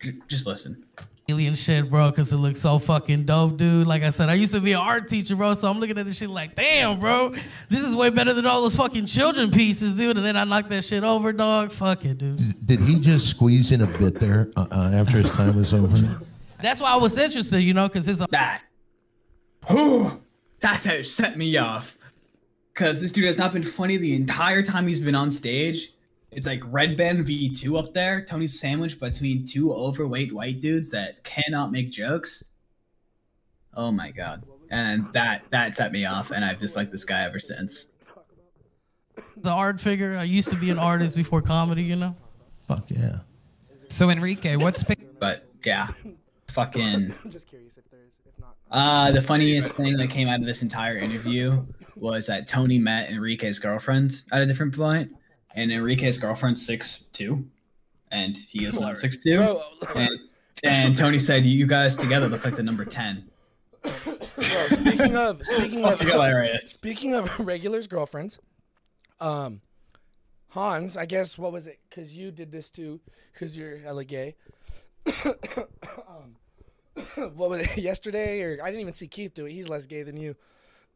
[0.00, 0.84] J- Just listen.
[1.28, 3.84] Alien shit, bro, because it looks so fucking dope, dude.
[3.86, 6.06] Like I said, I used to be an art teacher, bro, so I'm looking at
[6.06, 7.34] this shit like, damn, bro,
[7.68, 10.16] this is way better than all those fucking children pieces, dude.
[10.16, 11.72] And then I knocked that shit over, dog.
[11.72, 12.64] Fuck it, dude.
[12.64, 16.20] Did he just squeeze in a bit there uh, uh, after his time was over?
[16.60, 18.62] That's why I was interested, you know, because it's That.
[19.68, 20.22] Whew,
[20.60, 21.98] that's how it set me off.
[22.72, 25.92] Because this dude has not been funny the entire time he's been on stage.
[26.36, 28.22] It's like Red Band V2 up there.
[28.22, 32.44] Tony's sandwiched between two overweight white dudes that cannot make jokes.
[33.72, 34.44] Oh my god.
[34.70, 37.88] And that that set me off, and I've disliked this guy ever since.
[39.38, 40.18] The art figure.
[40.18, 42.14] I used to be an artist before comedy, you know.
[42.68, 43.20] Fuck yeah.
[43.88, 45.18] So Enrique, what's big?
[45.18, 45.88] But yeah.
[46.48, 48.56] Fucking I'm just curious if there's, if not.
[48.70, 53.08] Uh, the funniest thing that came out of this entire interview was that Tony met
[53.08, 55.15] Enrique's girlfriend at a different point,
[55.56, 57.46] and Enrique's girlfriend's six two,
[58.10, 59.58] and he is not six two.
[59.94, 60.20] And,
[60.62, 63.24] and Tony said, "You guys together look like the number 10.
[63.82, 63.90] bro,
[64.36, 66.62] speaking of speaking of hilarious.
[66.70, 68.38] Speaking of regulars' girlfriends,
[69.20, 69.62] um,
[70.50, 71.80] Hans, I guess what was it?
[71.90, 73.00] Cause you did this too,
[73.38, 74.36] cause you're hella gay.
[75.24, 76.36] um,
[77.34, 77.78] what was it?
[77.78, 79.52] Yesterday, or I didn't even see Keith do it.
[79.52, 80.36] He's less gay than you.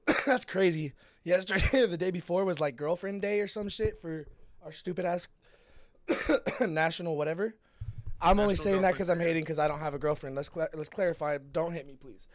[0.26, 0.92] That's crazy.
[1.24, 4.26] Yesterday or the day before was like girlfriend day or some shit for
[4.64, 5.28] our stupid ass
[6.60, 7.54] national whatever.
[8.20, 10.36] I'm only saying that because I'm hating because I don't have a girlfriend.
[10.36, 11.38] Let's cla let's clarify.
[11.52, 12.26] Don't hit me, please.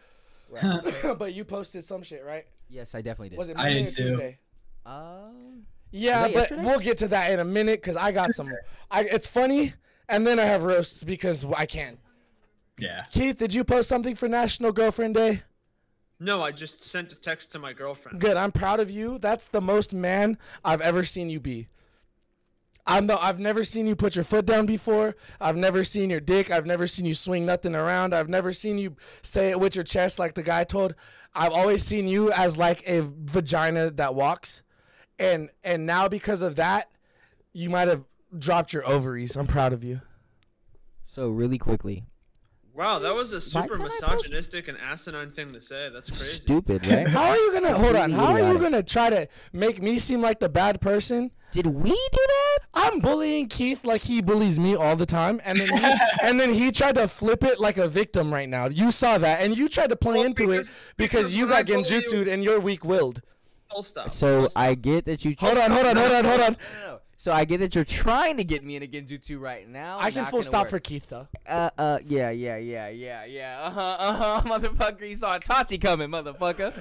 [1.18, 2.46] but you posted some shit, right?
[2.70, 3.38] Yes, I definitely did.
[3.38, 4.10] Was it I Monday did or too.
[4.10, 4.40] Tuesday?
[4.86, 6.64] Um, Yeah, but yesterday?
[6.64, 8.52] we'll get to that in a minute because I got some.
[8.90, 9.74] I it's funny,
[10.08, 11.98] and then I have roasts because I can.
[12.78, 13.06] Yeah.
[13.12, 15.44] Keith, did you post something for National Girlfriend Day?
[16.20, 18.20] No, I just sent a text to my girlfriend.
[18.22, 18.38] Good.
[18.38, 19.18] I'm proud of you.
[19.18, 21.68] That's the most man I've ever seen you be.
[22.88, 25.16] I've never seen you put your foot down before.
[25.42, 26.52] I've never seen your dick.
[26.52, 28.14] I've never seen you swing nothing around.
[28.14, 30.94] I've never seen you say it with your chest like the guy told.
[31.34, 34.62] I've always seen you as like a vagina that walks.
[35.18, 36.92] And and now because of that,
[37.54, 38.04] you might have
[38.38, 39.36] dropped your ovaries.
[39.36, 40.02] I'm proud of you.
[41.08, 42.04] so really quickly,
[42.76, 45.90] Wow, that was a super can't post- misogynistic and asinine thing to say.
[45.94, 46.26] That's crazy.
[46.26, 47.08] stupid, right?
[47.08, 48.12] How are you gonna hold on?
[48.12, 51.32] How are you gonna try to make me seem like the bad person?
[51.54, 51.96] Did we do
[52.28, 52.58] that?
[52.74, 56.54] I'm bullying Keith like he bullies me all the time, and then he, and then
[56.54, 58.68] he tried to flip it like a victim right now.
[58.68, 61.46] You saw that, and you tried to play Well, into because- it because because you
[61.46, 63.22] when I got bully you- and you're weak-willed.
[63.72, 64.10] Full stop.
[64.12, 64.62] So Full stop.
[64.64, 65.34] I get that you.
[65.40, 66.52] Hold on, hold on, hold on, hold on.
[66.54, 67.00] No, no, no.
[67.18, 69.98] So I get that you're trying to get me in a Genjutsu right now.
[70.00, 70.70] I can Not full stop work.
[70.72, 71.28] for Keith though.
[71.48, 73.60] Uh, uh, yeah, yeah, yeah, yeah, yeah.
[73.66, 75.08] Uh huh, uh huh, motherfucker.
[75.10, 76.74] You saw Itachi coming, motherfucker.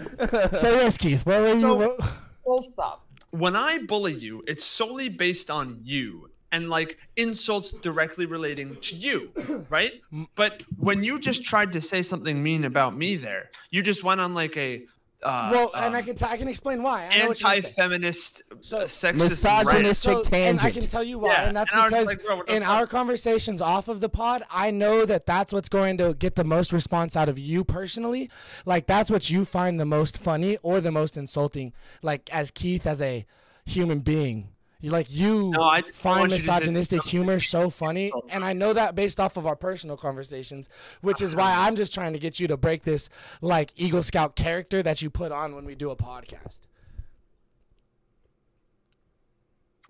[0.56, 1.24] So yes, Keith.
[1.24, 1.58] What were you?
[1.58, 2.00] So- what-
[2.44, 3.06] Full stop.
[3.30, 8.94] When I bully you, it's solely based on you and like insults directly relating to
[8.94, 9.32] you,
[9.70, 9.92] right?
[10.36, 14.20] But when you just tried to say something mean about me there, you just went
[14.20, 14.84] on like a
[15.24, 17.08] uh, well, and I um, can t- I can explain why.
[17.10, 19.82] I know what you're anti-feminist, So- uh, sexist, rant.
[19.84, 22.40] Misogynistic So, and I can tell you why, Yeah, and that's and because like, bro,
[22.42, 22.70] in fuck?
[22.70, 26.44] our conversations off of the pod, I know that that's what's going to get the
[26.44, 28.30] most response out of you personally.
[28.64, 31.72] Like that's what you find the most funny or the most insulting.
[32.02, 33.24] Like as Keith as a
[33.64, 34.50] human being,
[34.84, 38.22] you like you No, I find want you just- misogynistic humor so funny, oh.
[38.28, 40.68] and I know that based off of our personal conversations,
[41.00, 41.62] which is why uh-huh.
[41.62, 43.08] I'm just trying to get you to break this
[43.40, 46.60] like Eagle Scout character that you put on when we do a podcast.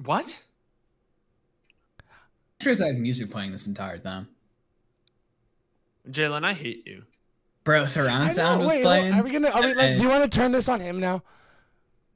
[0.04, 0.44] What?
[2.00, 4.28] I'm sure I had music playing this entire time.
[6.09, 7.02] Jalen, I hate you.
[7.64, 9.12] Bro, surround I know, sound was wait, playing.
[9.14, 9.48] Are we gonna?
[9.48, 11.22] Are we, like, do you want to turn this on him now?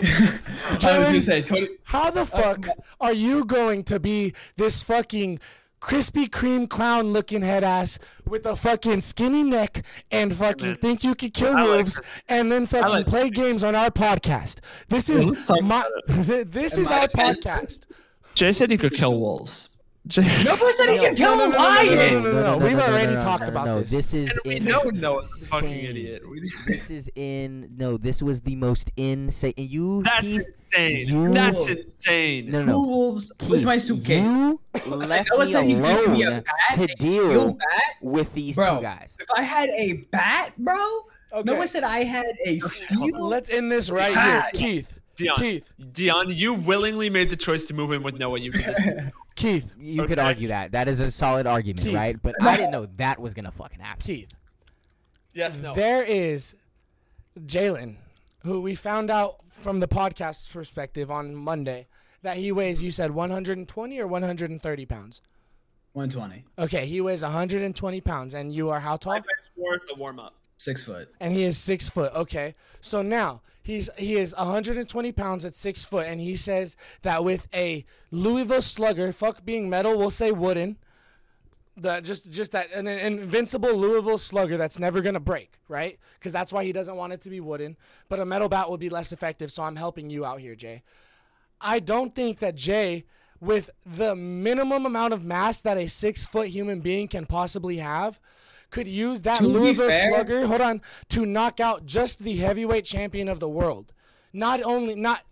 [0.03, 2.67] I was gonna say, Tony, How the fuck
[3.01, 5.41] are you going to be this fucking
[5.81, 10.77] Krispy Kreme clown looking head ass with a fucking skinny neck and fucking Man.
[10.77, 13.75] think you could kill I like wolves Krispy- and then fucking like play games on
[13.75, 14.57] our podcast?
[14.89, 17.81] This is my this is our opinion- podcast.
[18.35, 19.77] Jay said he could kill wolves.
[20.09, 22.23] Jay- nobody said he can kill no, a no, no, no, lion.
[22.23, 23.91] no, no, no, We've already talked about no, this.
[23.91, 26.23] This is and we in, know Noah's a fucking idiot.
[26.67, 27.75] This is in.
[27.77, 29.53] No, this was the most insane.
[29.59, 30.03] and You.
[30.03, 31.09] That's Keith, insane.
[31.09, 32.51] you- That's insane.
[32.51, 32.79] No, Two no.
[32.81, 34.25] wolves Keith, with my suitcase.
[34.25, 37.59] You left Noah me said he's giving me a alone bat, to deal
[38.01, 39.11] with these Bro, two guys.
[39.21, 40.75] If I had a bat, bro,
[41.31, 41.43] Okay.
[41.45, 43.27] No one said I had a steel.
[43.29, 44.99] Let's end this right here, Ah, Keith.
[45.17, 48.39] Dion, Keith, Dion, you willingly made the choice to move in with Noah.
[48.39, 48.79] You did this.
[49.39, 50.73] Keith, You could argue that.
[50.73, 51.95] That is a solid argument, Keith.
[51.95, 52.21] right?
[52.21, 54.03] But I didn't know that was gonna fucking happen.
[54.03, 54.29] Keith.
[55.33, 55.75] yes, no.
[55.75, 56.55] There is
[57.39, 57.97] Jalen,
[58.45, 61.87] who we found out from the podcast perspective on Monday
[62.23, 65.23] that he weighs, you said 120 or 130 pounds.
[65.93, 69.15] 120, Okay, he weighs 120 pounds, and you are how tall?
[69.15, 70.35] Five minutes worth a warm up.
[70.57, 71.09] six foot.
[71.21, 72.13] And he is six foot.
[72.15, 77.23] Okay, so now he's he is 120 pounds at six foot, and he says that
[77.23, 80.79] with a Louisville Slugger, fuck being metal, we'll say wooden.
[81.77, 85.99] The just just that an invincible Louisville Slugger that's never gonna break, right?
[86.19, 87.77] Because that's why he doesn't want it to be wooden.
[88.09, 89.53] But a metal bat would be less effective.
[89.53, 90.83] So I'm helping you out here, Jay.
[91.61, 93.05] I don't think that Jay,
[93.39, 98.19] with the minimum amount of mass that a six foot human being can possibly have,
[98.71, 102.85] could use that To be Louisville Slugger, hold on, to knock out just the heavyweight
[102.85, 103.93] champion of the world.
[104.33, 105.25] Not only, not,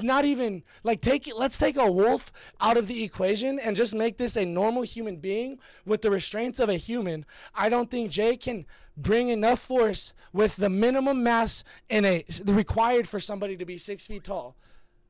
[0.00, 1.36] not even like take it.
[1.36, 2.30] Let's take a wolf
[2.60, 6.60] out of the equation and just make this a normal human being with the restraints
[6.60, 7.26] of a human.
[7.54, 8.64] I don't think Jay can
[8.96, 14.06] bring enough force with the minimum mass in a required for somebody to be six
[14.06, 14.56] feet tall.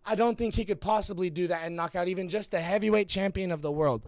[0.06, 3.08] I don't think he could possibly do that and knock out even just the heavyweight
[3.08, 4.06] champion of the world,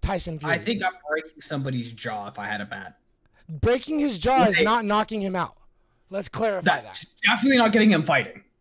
[0.00, 0.54] Tyson Fury.
[0.54, 2.98] I think I'm breaking somebody's jaw if I had a bat.
[3.48, 5.56] Breaking his jaw is not knocking him out.
[6.10, 7.04] Let's clarify that.
[7.26, 8.42] Definitely not getting him fighting.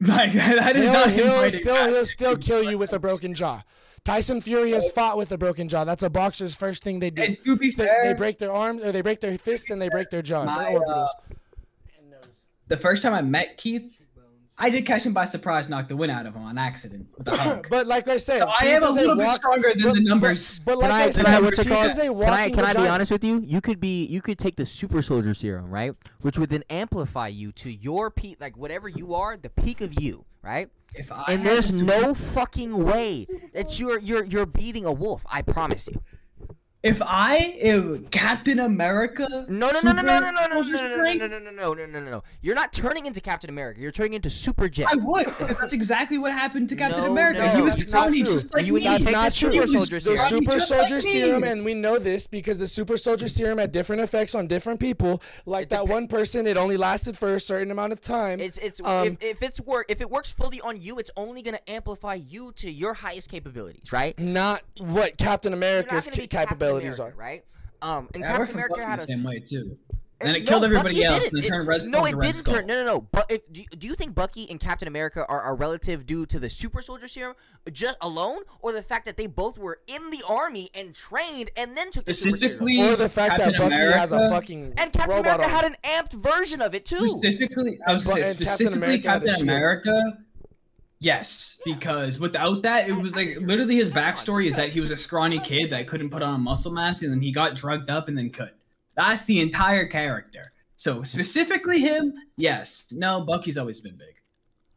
[0.00, 1.60] Like that is He'll, not he'll fighting.
[1.60, 3.62] still he'll still kill you with a broken jaw.
[4.04, 5.84] Tyson Fury has fought with a broken jaw.
[5.84, 7.22] That's a boxer's first thing they do.
[7.22, 9.80] And to be They, fair, they break their arms or they break their fists and
[9.80, 10.48] they break their jaws.
[10.54, 11.06] My, orbitals.
[11.30, 11.34] Uh,
[12.68, 13.94] the first time I met Keith,
[14.56, 17.26] I did catch him by surprise, knock the win out of him on accident with
[17.26, 17.66] a hug.
[17.70, 19.94] but like I said, so I am a is little bit walk- stronger than but-
[19.94, 20.60] the numbers.
[20.60, 21.92] But, like Can I, I, said, can I, what's it called?
[21.92, 22.88] Can I, can I be vagina.
[22.90, 23.40] honest with you?
[23.44, 25.92] You could be, you could take the super soldier serum, right?
[26.20, 30.00] Which would then amplify you to your peak, like whatever you are, the peak of
[30.00, 30.68] you, right?
[30.94, 35.26] If I And there's no fucking way that you're, you're, you're beating a wolf.
[35.28, 36.00] I promise you.
[36.84, 40.76] If I am Captain America, No, no, no, no, no, no, no, no, no, super
[40.82, 42.22] no, no, strength, no, no, no, no, no, no, no, no.
[42.42, 43.80] You're not turning into Captain America.
[43.80, 44.88] You're turning into Super Jet.
[44.90, 47.38] I would, because that's exactly what happened to Captain No, America.
[47.40, 48.32] no, he was that's not scrawny true.
[48.34, 48.84] just like You would me.
[48.88, 49.52] not That's take not the true.
[49.52, 50.18] super was soldier The serum.
[50.44, 51.12] super just soldier like me.
[51.12, 54.78] serum, and we know this because the super soldier serum had different effects on different
[54.78, 55.22] people.
[55.46, 58.40] Like that one person, it only lasted for a certain amount of time.
[58.40, 61.40] It's it's Um, if, if it's work if it works fully on you, it's only
[61.40, 64.18] gonna amplify you to your highest capabilities, right?
[64.18, 67.20] not what Captain America's gonna be ca- capabilities Captain America, are.
[67.20, 67.44] right?
[67.82, 69.76] Um, and Yeah, Captain America had the a same way too.
[70.20, 71.34] And And it no, killed everybody Bucky else, didn't.
[71.38, 72.54] and it turned Red Skull No, it didn't Skull.
[72.54, 72.66] turn.
[72.66, 73.00] No, no, no.
[73.00, 76.24] But if, do, you, do you think Bucky and Captain America are, are relative due
[76.26, 77.34] to the super soldier serum
[77.72, 81.76] just alone, or the fact that they both were in the army and trained and
[81.76, 82.56] then took the super serum?
[82.58, 85.50] Specifically, Or the fact Captain that Bucky has a fucking And Captain robot America arm.
[85.50, 87.06] had an amped version of it too.
[87.08, 89.42] Specifically, I was And gonna say and Captain specifically America Captain.
[89.42, 90.18] America.
[91.04, 94.96] Yes, because without that, it was like literally his backstory is that he was a
[94.96, 98.16] scrawny kid that couldn't put on muscle mass, and then he got drugged up and
[98.16, 98.52] then could.
[98.96, 100.52] That's the entire character.
[100.76, 102.86] So specifically him, yes.
[102.90, 104.14] No, Bucky's always been big,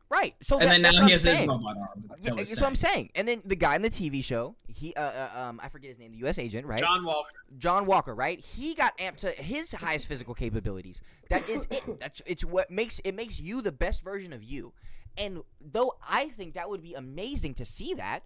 [0.09, 0.35] Right.
[0.41, 2.03] So and that- then now he I'm has his robot arm.
[2.09, 2.93] like Yeah, Phil was that's what I'm saying.
[2.93, 3.09] saying.
[3.15, 5.99] And then the guy in the TV show, he, uh, uh, um, I forget his
[5.99, 6.37] name, the U.S.
[6.39, 6.79] agent, right?
[6.79, 7.29] John Walker.
[7.57, 8.39] John Walker, right?
[8.43, 11.01] He got amped to his highest physical capabilities.
[11.29, 11.99] That is it.
[11.99, 14.73] That's it's what makes it makes you the best version of you.
[15.17, 18.23] And though I think that would be amazing to see that,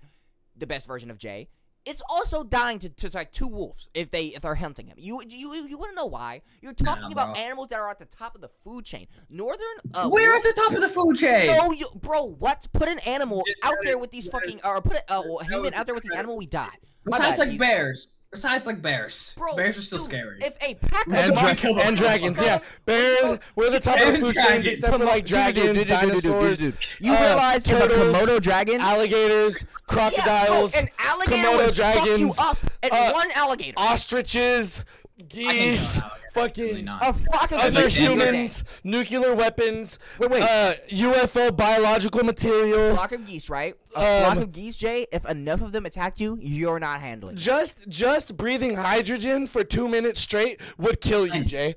[0.55, 1.49] the best version of Jay,
[1.85, 4.97] it's also dying to, to like two wolves if they if they're hunting him.
[4.99, 6.41] You you you want to know why?
[6.61, 9.07] You're talking about animals that are at the top of the food chain.
[9.29, 11.47] Northern uh, We're at the top of the food chain.
[11.47, 12.25] no, you, bro.
[12.25, 12.67] What?
[12.73, 15.95] Put an animal out there with these fucking, or put a, a human out there
[15.95, 16.37] with the animal.
[16.37, 16.69] We die.
[17.03, 18.07] Besides, like bears.
[18.31, 19.33] Besides, like bears.
[19.37, 20.37] Bro, bears are still dude, scary.
[20.41, 22.59] If a pack of And, Someone dra- kill the and dragons, yeah.
[22.85, 24.67] Bears, we're the top of the food chains dragons.
[24.67, 26.61] except for like dragons, dinosaurs,
[27.01, 31.65] You uh, realize if a turtles, Komodo dragon, alligators, crocodiles, yeah, bro, an alligator Komodo
[31.65, 33.73] would dragons, fuck you up at uh, one alligator.
[33.77, 34.85] ostriches,
[35.29, 37.07] geese, kill an alligator, absolutely fucking not.
[37.07, 38.25] a flock of other geese every day.
[38.31, 40.43] humans, nuclear weapons, Wait, wait.
[40.43, 42.91] Uh, UFO biological material.
[42.91, 43.75] A flock of geese, right?
[43.95, 45.07] A flock Um, of geese, Jay.
[45.11, 47.35] If enough of them attack you, you're not handling.
[47.35, 47.39] it.
[47.39, 51.75] Just just breathing hydrogen for two minutes straight would kill you, Jay.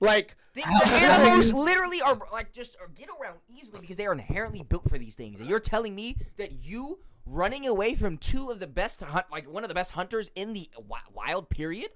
[0.00, 4.12] Like The, the animals literally are like just or get around easily because they are
[4.12, 5.38] inherently built for these things.
[5.38, 9.48] And you're telling me that you running away from two of the best hunt, like
[9.48, 10.68] one of the best hunters in the
[11.14, 11.88] wild period,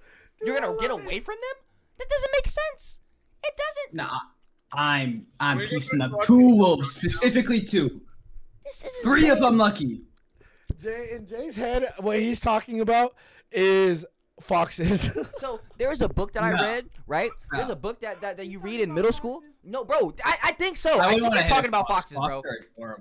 [0.45, 1.63] you're gonna get away from them?
[1.97, 2.99] That doesn't make sense.
[3.43, 3.95] It doesn't.
[3.95, 4.19] Nah,
[4.73, 8.01] I'm I'm We're piecing up two wolves, specifically two.
[8.65, 9.43] This is Three if insane.
[9.43, 10.01] I'm lucky.
[10.79, 13.15] Jay in Jay's head, what he's talking about
[13.51, 14.05] is
[14.41, 15.09] foxes.
[15.33, 16.61] So there's a book that I No.
[16.63, 17.31] read, right?
[17.51, 19.41] There's a book that, that, that you read in middle school.
[19.63, 20.91] No, bro, I, I think so.
[20.91, 22.11] I, wouldn't think wanna you're talking about fox.
[22.11, 22.17] foxes,
[22.77, 22.95] bro.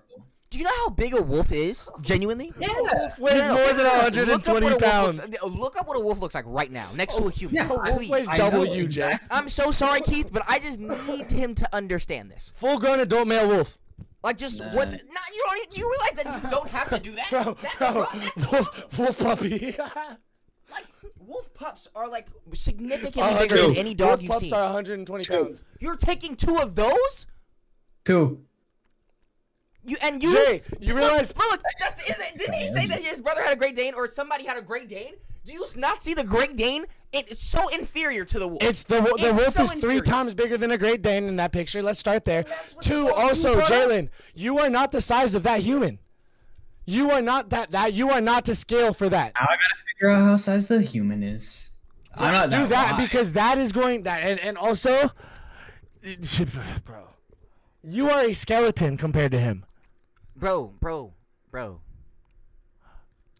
[0.56, 0.56] Foxes are adorable.
[0.56, 1.88] Do you know how big a wolf is?
[2.00, 2.52] Genuinely?
[2.58, 2.68] Yeah.
[2.78, 4.32] Wolf weighs No, no, more no, than no, no.
[4.32, 5.16] Look up 120 what a wolf pounds.
[5.30, 7.54] looks- uh, Look up what a wolf looks like right now, next to a human.
[7.56, 8.10] yeah, A wolf Please.
[8.10, 9.02] weighs I double know, you, Jay.
[9.12, 9.28] exactly.
[9.30, 12.52] I'm so sorry, Keith, but I just need him to understand this.
[12.56, 13.78] Full grown adult male wolf.
[14.22, 14.74] Like, just Nah.
[14.74, 14.90] what?
[14.90, 15.76] The, not you don't.
[15.76, 17.30] You realize that you don't have to do that.
[17.30, 19.76] Bro, That's bro, bro, that's- wolf, wolf puppy.
[20.72, 20.84] like
[21.18, 24.52] wolf pups are like significantly A bigger than any dog wolf you've pups seen.
[24.54, 25.62] are 120 pounds.
[25.80, 27.26] You're taking two of those.
[28.04, 28.45] Two.
[29.86, 30.32] You and you.
[30.32, 32.36] Jay, you Look, realize Look, that's is it?
[32.36, 34.88] Didn't he say that his brother had a Great Dane or somebody had a Great
[34.88, 35.14] Dane?
[35.44, 36.86] Do you not see the Great Dane?
[37.12, 38.62] It's so inferior to the wolf.
[38.62, 40.00] It's the wo- the It's wolf so is three inferior.
[40.00, 41.82] times bigger than a Great Dane in that picture.
[41.82, 42.42] Let's start there.
[42.42, 43.68] That's the Two, also, brought.
[43.70, 46.00] Jalen, you are not the size of that human.
[46.84, 49.32] You are not that that you are not to scale for that.
[49.34, 51.70] Now I gotta figure out how size the human is.
[52.14, 53.02] I'm not Do that wide.
[53.02, 55.10] because that is going that and, and also
[56.84, 57.04] bro.
[57.82, 59.64] You are a skeleton compared to him.
[60.36, 61.14] Bro, bro,
[61.50, 61.80] bro.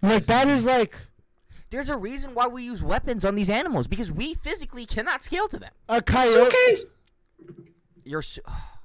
[0.03, 0.97] Like that is like
[1.71, 5.49] There's a reason why we use weapons on these animals because we physically cannot scale
[5.49, 5.73] to them.
[5.89, 6.51] a coyote.
[6.51, 6.99] Suitcase.
[8.05, 8.76] You're so, that is just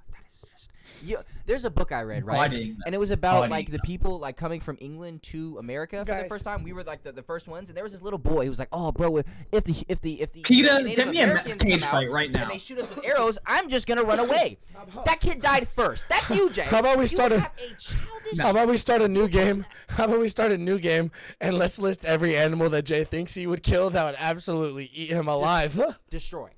[1.03, 2.49] you, there's a book I read, right?
[2.49, 2.77] Budding.
[2.85, 3.51] And it was about Budding.
[3.51, 6.63] like the people like coming from England to America for the first time.
[6.63, 8.59] We were like the, the first ones, and there was this little boy who was
[8.59, 9.17] like, "Oh, bro,
[9.51, 11.91] if the if the if the Peter, Native get me a Americans cage come out
[11.91, 12.43] fight right now.
[12.43, 14.57] and they shoot us with arrows, I'm just gonna run away."
[15.05, 16.07] that kid died first.
[16.09, 16.63] That's you, Jay.
[16.63, 19.65] How about we start a- have a childish How about we start a new game?
[19.89, 23.33] How about we start a new game and let's list every animal that Jay thinks
[23.33, 25.79] he would kill that would absolutely eat him alive.
[26.09, 26.49] destroy?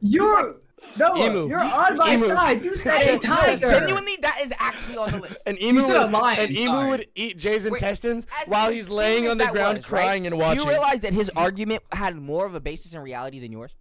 [0.00, 0.56] You're
[0.98, 1.48] no, Emu.
[1.48, 2.26] you're on my Emu.
[2.26, 2.62] side.
[2.62, 3.70] You said No, a tiger.
[3.70, 5.42] genuinely, that is actually on the list.
[5.46, 6.88] An emu, said a would, lion, an emu sorry.
[6.90, 10.32] would eat Jay's Wait, intestines As while he's laying on the ground was, crying right?
[10.32, 10.62] and watching.
[10.64, 13.74] You realize that his argument had more of a basis in reality than yours?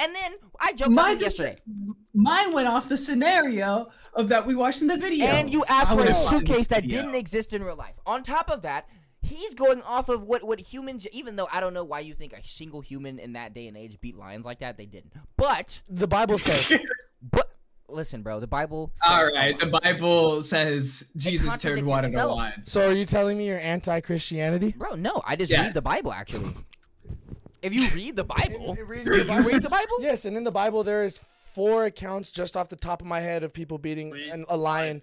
[0.00, 1.56] And then I joked on Mine him yesterday.
[2.14, 5.26] mine went off the scenario of that we watched in the video.
[5.26, 7.94] And you asked for a suitcase that didn't exist in real life.
[8.06, 8.88] On top of that,
[9.22, 12.32] he's going off of what, what humans, even though I don't know why you think
[12.32, 15.12] a single human in that day and age beat lions like that, they didn't.
[15.36, 16.72] But, the Bible says.
[17.22, 17.50] but,
[17.88, 19.10] listen, bro, the Bible says.
[19.10, 22.62] All right, the Bible says Jesus turned contradicts water to wine.
[22.64, 24.74] so are you telling me you're anti-Christianity?
[24.76, 25.64] Bro, no, I just Yes.
[25.64, 26.52] read the Bible, actually.
[27.60, 29.96] If you read the Bible, You read you read the Bible?
[30.00, 33.20] Yes, and in the Bible there is four accounts just off the top of my
[33.20, 35.02] head of people beating an, a lion.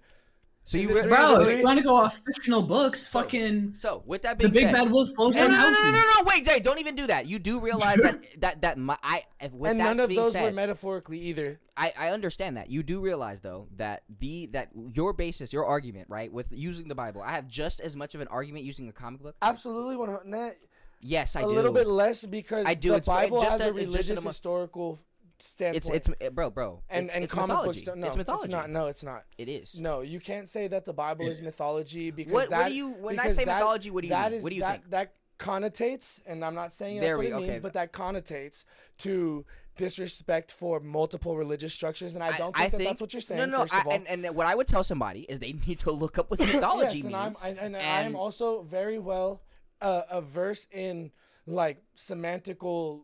[0.66, 4.02] So you it re- Bro, if you want to go off fictional books, fucking So
[4.04, 5.98] with that being the big said, bad wolf blows no, down no, no, no, no,
[5.98, 7.26] no, wait, Jay, don't even do that.
[7.26, 10.32] You do realize that that that my I if with and that none of those
[10.32, 11.60] said, were metaphorically either.
[11.76, 12.68] I, I understand that.
[12.68, 16.96] You do realize though that the that your basis, your argument, right, with using the
[16.96, 19.36] Bible, I have just as much of an argument using a comic book.
[19.42, 20.56] Absolutely, one hundred.
[21.00, 21.50] Yes, I a do.
[21.50, 22.88] A little bit less because I do.
[22.88, 24.98] the It's- Bible just has a- a it's just religious an historical
[25.38, 25.94] standpoint.
[25.94, 26.82] It's it's bro, bro.
[26.88, 27.68] and it's, and it's comic mythology.
[27.78, 27.98] books don't.
[27.98, 28.44] No, it's mythology.
[28.44, 28.70] It's not.
[28.70, 29.24] No, it's not.
[29.38, 29.78] It is.
[29.78, 33.18] No, you can't say that the Bible is mythology because What- what do you- when
[33.18, 34.38] I say that- mythology, what do you that mean?
[34.38, 34.90] is- What do you that, think?
[34.90, 37.50] That connotates, and I'm not saying There that's what we- it okay.
[37.52, 38.64] means, but that connotates
[38.98, 39.44] to
[39.76, 43.38] disrespect for multiple religious structures, and I don't think that that's what you're saying.
[43.40, 43.60] No, no.
[43.60, 43.92] first I, all.
[43.92, 46.98] and, and what I would tell somebody is they need to look up what mythology
[47.00, 47.04] yes, means.
[47.04, 49.42] and I'm I, and, I'm also very well
[49.82, 51.12] uh, averse in
[51.46, 53.02] like semantical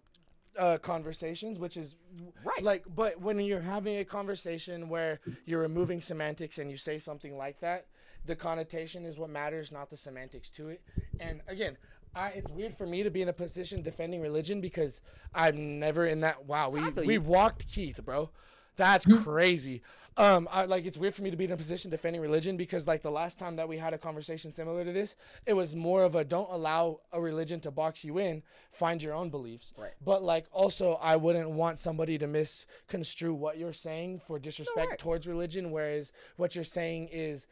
[0.59, 1.96] uh, conversations, which is
[2.44, 2.62] Right.
[2.62, 7.36] Like, but when you're having a conversation where you're removing semantics and you say something
[7.36, 7.86] like that,
[8.26, 10.82] the connotation is what matters, not the semantics to it.
[11.20, 11.76] And again.
[12.14, 15.00] I, it's weird for me to be in a position defending religion because
[15.34, 16.44] I'm never in that.
[16.44, 18.28] Wow, we we walked Keith, bro.
[18.76, 19.82] That's crazy.
[20.16, 22.86] Um, I, like it's weird for me to be in a position defending religion because
[22.86, 25.16] like the last time that we had a conversation similar to this,
[25.46, 29.14] it was more of a don't allow a religion to box you in, find your
[29.14, 29.72] own beliefs.
[29.76, 29.92] Right.
[30.04, 35.26] But like also, I wouldn't want somebody to misconstrue what you're saying for disrespect towards
[35.26, 37.46] religion, whereas what you're saying is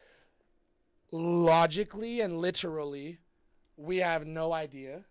[1.11, 3.21] logically and literally,
[3.77, 5.05] we have no idea.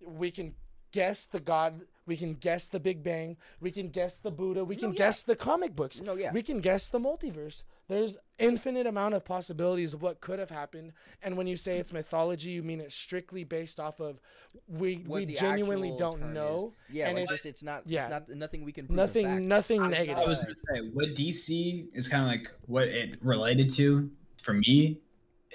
[0.00, 0.54] We can
[0.92, 1.82] guess the God.
[2.06, 3.36] We can guess the Big Bang.
[3.60, 4.64] We can guess the Buddha.
[4.64, 4.98] We can yeah.
[4.98, 6.00] guess the comic books.
[6.00, 6.32] No, yeah.
[6.32, 7.64] We can guess the multiverse.
[7.88, 10.92] There's infinite amount of possibilities of what could have happened.
[11.22, 14.20] And when you say it's mythology, you mean it's strictly based off of
[14.68, 16.74] we what we genuinely don't know.
[16.88, 16.96] Is.
[16.96, 17.82] Yeah, and like it's just it's not.
[17.86, 18.02] yeah.
[18.02, 18.86] It's not nothing we can.
[18.86, 19.14] Prove in fact.
[19.14, 20.28] nothing nothing I negative.
[20.28, 25.00] was gonna say what DC is kind of like what it related to for me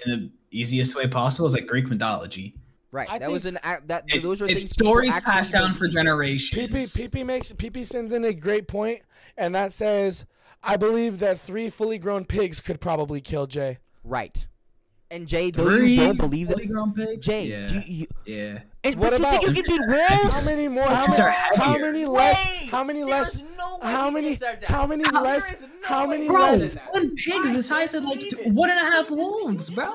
[0.04, 2.54] in the easiest way possible is like Greek mythology.
[2.92, 3.08] Right.
[3.10, 3.58] I that was an.
[3.62, 6.60] act That It's, those are it's things stories passed down for generations.
[6.60, 9.00] PP PP makes PP sends in a great point,
[9.38, 10.26] and that says,
[10.62, 14.46] "I believe that three fully grown pigs could probably kill Jay." Right.
[15.10, 16.94] And Jay, though you don't believe that, fully grown?
[17.20, 17.66] Jay, Yeah.
[17.66, 18.58] do you, yeah.
[18.84, 20.44] and, What but you think you can beat wolves?
[20.44, 20.84] How many more?
[20.84, 21.22] How many?
[21.22, 22.46] are How many less?
[22.60, 23.42] Wait, How many less?
[23.58, 24.36] no How many?
[24.36, 24.64] just.
[24.64, 25.44] How many How- less?
[25.44, 26.74] there is no How many you Bro, said less?
[26.74, 26.92] that.
[26.92, 28.52] one pig's the size of like believe t- it.
[28.52, 29.84] one and a half You just- you wolves, just bro.
[29.86, 29.92] heard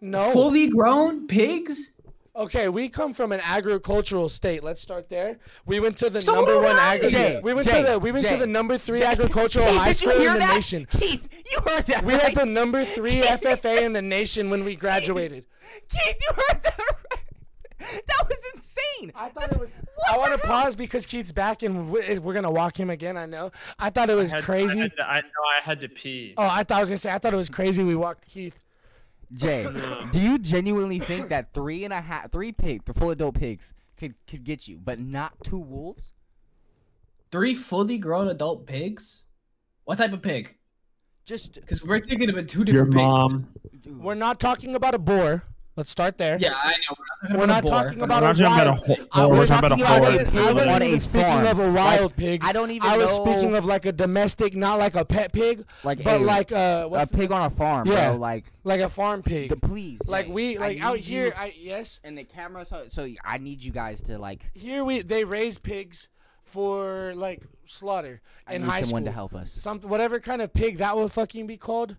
[0.00, 0.32] no.
[0.32, 1.92] Fully grown pigs?
[2.34, 4.62] Okay, we come from an agricultural state.
[4.62, 5.38] Let's start there.
[5.64, 6.96] We went to the So number one I.
[6.96, 8.32] agri- We went Jay, to the we went Jay.
[8.34, 10.54] to the number three Jay, agricultural Keith, high school in the that?
[10.54, 10.86] nation.
[10.90, 12.22] Keith, you heard that We right?
[12.22, 15.46] had the number three FFA in the nation when we graduated.
[15.88, 17.20] Keith, you heard that right?
[18.06, 19.12] That was insane.
[19.14, 19.74] I thought That's- it was.
[19.94, 23.16] what I want to pause because Keith's back and we- we're gonna walk him again.
[23.16, 23.50] I know.
[23.78, 24.78] I thought it was I had- crazy.
[24.78, 26.34] I, had to, I know I had to pee.
[26.36, 27.10] oh, I thought I was gonna say.
[27.12, 27.82] I thought it was crazy.
[27.82, 28.58] We walked Keith.
[29.32, 29.66] Jay,
[30.12, 33.72] do you genuinely think that three and a half, three pigs, the full adult pigs,
[33.96, 36.12] could could get you, but not two wolves?
[37.30, 39.24] Three fully grown adult pigs?
[39.84, 40.54] What type of pig?
[41.24, 42.92] Just Because we're thinking about two different.
[42.92, 43.48] Your mom.
[43.80, 45.42] dude, We're not talking about a boar.
[45.76, 46.38] Let's start there.
[46.40, 46.96] Yeah, I know.
[47.34, 49.08] We're We're not not talking talking about We're a not talking about a wild.
[49.12, 51.46] whole- we're talking about a I whole wasn't, I pig wasn't a even speaking farm.
[51.46, 52.40] of a wild Like, pig.
[52.44, 55.32] I don't even I was know- speaking of like a domestic, not like a pet
[55.32, 58.10] pig, Like but a- like uh, a what's pig on a farm, Yeah.
[58.10, 58.18] bro.
[58.18, 59.50] Like, like a farm pig.
[59.50, 61.26] the please, like Jay, we I like out here.
[61.26, 62.00] you- I yes.
[62.04, 62.64] and the camera.
[62.64, 64.40] So, so I need you guys to like.
[64.54, 66.08] Here we they raise pigs
[66.42, 69.06] for like slaughter I in need high someone school.
[69.06, 69.52] to help us.
[69.52, 71.96] Some whatever kind of pig that would fucking be called.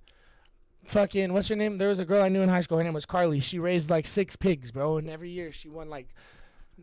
[0.88, 1.78] Fucking what's her name?
[1.78, 2.78] There was a girl I knew in high school.
[2.78, 3.40] Her name was Carly.
[3.40, 6.08] She raised like six pigs, bro, and every year she won like,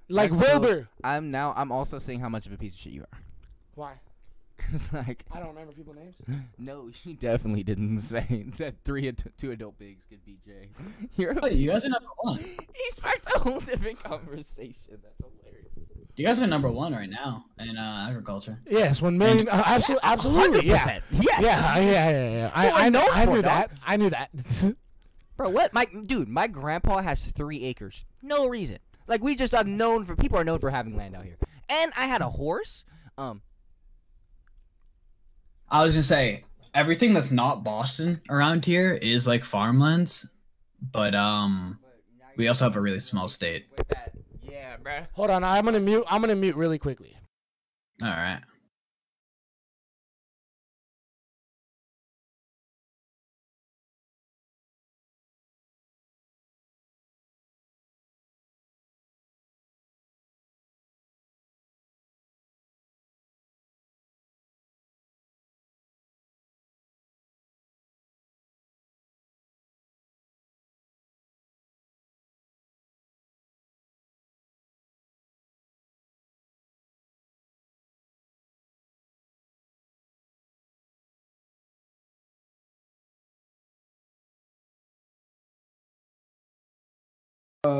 [0.08, 0.88] like That's so- Wilbur.
[1.02, 1.54] I'm now.
[1.56, 3.18] I'm also seeing how much of a piece of shit you are.
[3.74, 3.94] Why?
[4.72, 6.14] It's like, I don't remember people's names.
[6.58, 10.68] no, she definitely didn't say that three ad- two adult pigs could be Jay.
[11.16, 12.38] You're a Oh, you guys are number one.
[12.38, 14.98] He sparked a whole different conversation.
[15.02, 15.72] That's hilarious.
[16.16, 18.60] You guys are number one right now in uh, agriculture.
[18.70, 19.48] Yes, one million.
[19.48, 20.66] Uh, absolutely, absolutely.
[20.68, 20.78] Yeah.
[20.78, 21.02] 100%.
[21.10, 21.24] Yes.
[21.42, 22.50] Yeah, yeah, yeah, yeah.
[22.54, 23.06] I, I I'm know.
[23.10, 23.44] I for, knew dog.
[23.44, 23.70] that.
[23.84, 24.30] I knew that.
[25.36, 25.72] Bro, what?
[25.72, 28.04] My dude, my grandpa has three acres.
[28.22, 28.78] No reason.
[29.08, 31.36] Like we just are known for people are known for having land out here.
[31.68, 32.84] And I had a horse.
[33.18, 33.42] Um,
[35.68, 36.44] I was gonna say
[36.74, 40.28] everything that's not Boston around here is like farmlands,
[40.80, 41.80] but um,
[42.36, 43.66] we also have a really small state.
[44.54, 45.06] With that, yeah, bro.
[45.12, 46.04] Hold on, I'm gonna mute.
[46.08, 47.16] I'm gonna mute really quickly.
[48.02, 48.40] All right.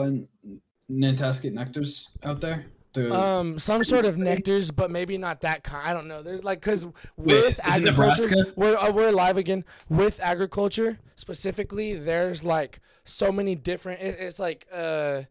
[0.05, 0.51] Uh,
[0.89, 2.67] Nantasket Nectars out there.
[2.93, 5.89] The, Um, some sort of nectars, but maybe not that kind.
[5.89, 6.23] I don't know.
[6.23, 6.87] There's like because
[7.17, 9.65] with is it agriculture, we're uh, we're live again.
[9.89, 14.01] With agriculture specifically, there's like so many different.
[14.01, 15.23] It, it's like uh,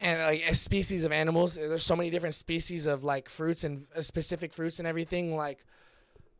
[0.00, 1.56] and like a species of animals.
[1.56, 5.36] There's so many different species of like fruits and uh, specific fruits and everything.
[5.36, 5.62] Like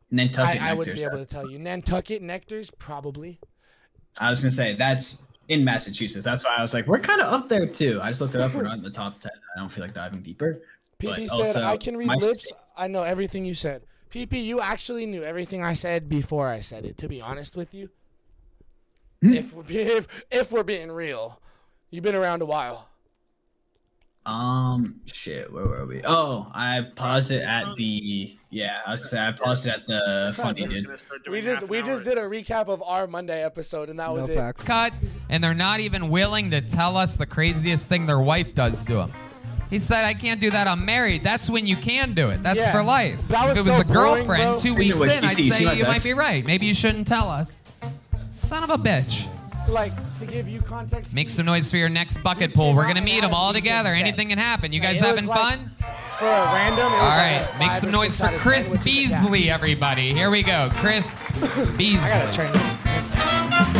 [0.09, 1.59] Nantucket I, I wouldn't be able to tell you.
[1.59, 3.39] Nantucket nectars, probably.
[4.17, 6.25] I was gonna say that's in Massachusetts.
[6.25, 7.99] That's why I was like, we're kind of up there too.
[8.01, 8.53] I just looked it up.
[8.53, 9.31] We're not in the top ten.
[9.55, 10.61] I don't feel like diving deeper.
[10.99, 12.51] PP said, "I can read lips.
[12.77, 16.85] I know everything you said." PP, you actually knew everything I said before I said
[16.85, 16.97] it.
[16.99, 17.89] To be honest with you,
[19.21, 19.33] hmm.
[19.33, 21.41] if we're if if we're being real,
[21.89, 22.89] you've been around a while.
[24.25, 26.01] Um, shit, where were we?
[26.03, 28.79] Oh, I paused it at the yeah.
[28.85, 30.87] I was gonna say I paused it at the funny dude.
[31.29, 34.57] We just we just did a recap of our Monday episode, and that was it.
[34.57, 34.93] Cut,
[35.29, 38.93] and they're not even willing to tell us the craziest thing their wife does to
[38.95, 39.11] them.
[39.69, 40.67] He said, "I can't do that.
[40.67, 41.23] I'm married.
[41.23, 42.41] That's when you can do it.
[42.41, 42.71] That's Yeah.
[42.71, 43.19] for life.
[43.29, 44.59] That was if it was so a girlfriend, bro.
[44.59, 46.43] two weeks in, I'd see- you see say you might be right.
[46.45, 47.59] Maybe you shouldn't tell us.
[48.31, 49.27] Son of a bitch.
[49.67, 51.13] Like to give you context.
[51.15, 52.73] Make some noise for your next bucket pool.
[52.75, 53.89] We're gonna meet them all together.
[53.89, 54.71] Anything can happen.
[54.71, 55.71] You guys It was having like- fun?
[56.19, 56.85] for a random.
[56.93, 59.21] It was All like a make some noise for Chris 10, which is a gap.
[59.23, 60.13] Beasley, everybody.
[60.13, 61.21] Here we go, Chris
[61.75, 61.97] Beasley.
[61.99, 63.75] I gotta turn this.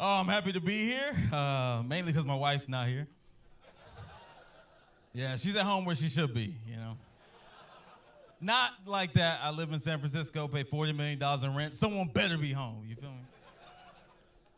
[0.00, 3.08] Oh, I'm happy to be here, uh, mainly because my wife's not here.
[5.12, 6.96] Yeah, she's at home where she should be, you know.
[8.40, 9.40] Not like that.
[9.42, 11.74] I live in San Francisco, pay $40 million in rent.
[11.74, 13.16] Someone better be home, you feel me?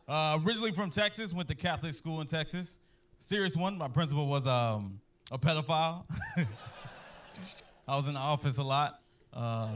[0.06, 2.78] Uh, originally from Texas, went to Catholic school in Texas.
[3.20, 5.00] Serious one, my principal was um,
[5.30, 6.04] a pedophile.
[7.88, 9.00] I was in the office a lot.
[9.32, 9.68] Uh,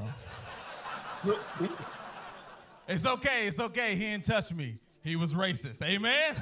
[2.89, 3.95] it's okay, it's okay.
[3.95, 4.79] He didn't touch me.
[5.03, 5.83] He was racist.
[5.83, 6.35] Amen?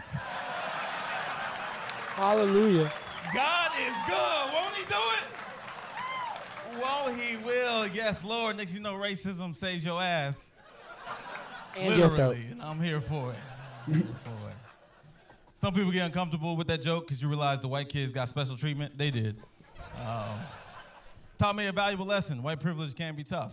[2.14, 2.92] Hallelujah.
[3.34, 4.52] God is good.
[4.52, 5.41] Won't he do it?
[6.80, 7.86] Won't he will?
[7.88, 8.56] Yes, Lord.
[8.56, 10.52] Next you know, racism saves your ass.
[11.76, 11.96] And.
[11.96, 12.46] Literally.
[12.50, 13.38] And I'm here for it.
[13.92, 14.56] Here for it.
[15.54, 18.56] Some people get uncomfortable with that joke because you realize the white kids got special
[18.56, 18.98] treatment.
[18.98, 19.36] They did.
[19.96, 20.40] Um,
[21.38, 22.42] taught me a valuable lesson.
[22.42, 23.52] White privilege can be tough.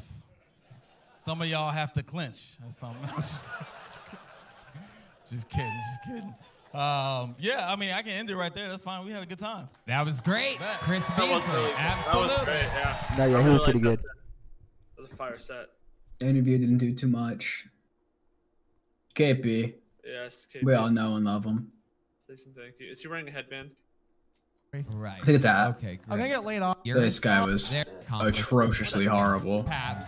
[1.26, 3.08] Some of y'all have to clinch or something.
[5.30, 6.34] just kidding, just kidding.
[6.74, 8.70] Um, yeah, I mean, I can end it right there.
[8.70, 9.04] That's fine.
[9.06, 9.70] We had a good time.
[9.88, 10.80] That was great, Bet.
[10.82, 11.54] Chris That was Beasley.
[11.60, 11.80] really good.
[11.80, 12.28] Absolutely.
[12.30, 12.56] That was great.
[12.62, 13.16] Yeah.
[13.18, 14.00] No, I yeah, he really was pretty good.
[14.00, 14.04] that.
[14.98, 15.70] That was a fire set.
[16.20, 17.66] The interview didn't do too much.
[19.16, 19.74] KP,
[20.06, 20.48] Yes.
[20.54, 20.64] KP.
[20.64, 21.72] we all know and love him.
[22.30, 22.90] Jason, thank you.
[22.92, 23.72] Is he wearing a headband?
[24.92, 25.18] Right.
[25.22, 25.70] I think it's at.
[25.70, 26.00] Okay, great.
[26.10, 26.78] I'm gonna get laid off.
[26.86, 27.74] This guy was
[28.14, 29.64] atrociously horrible.
[29.64, 30.06] path.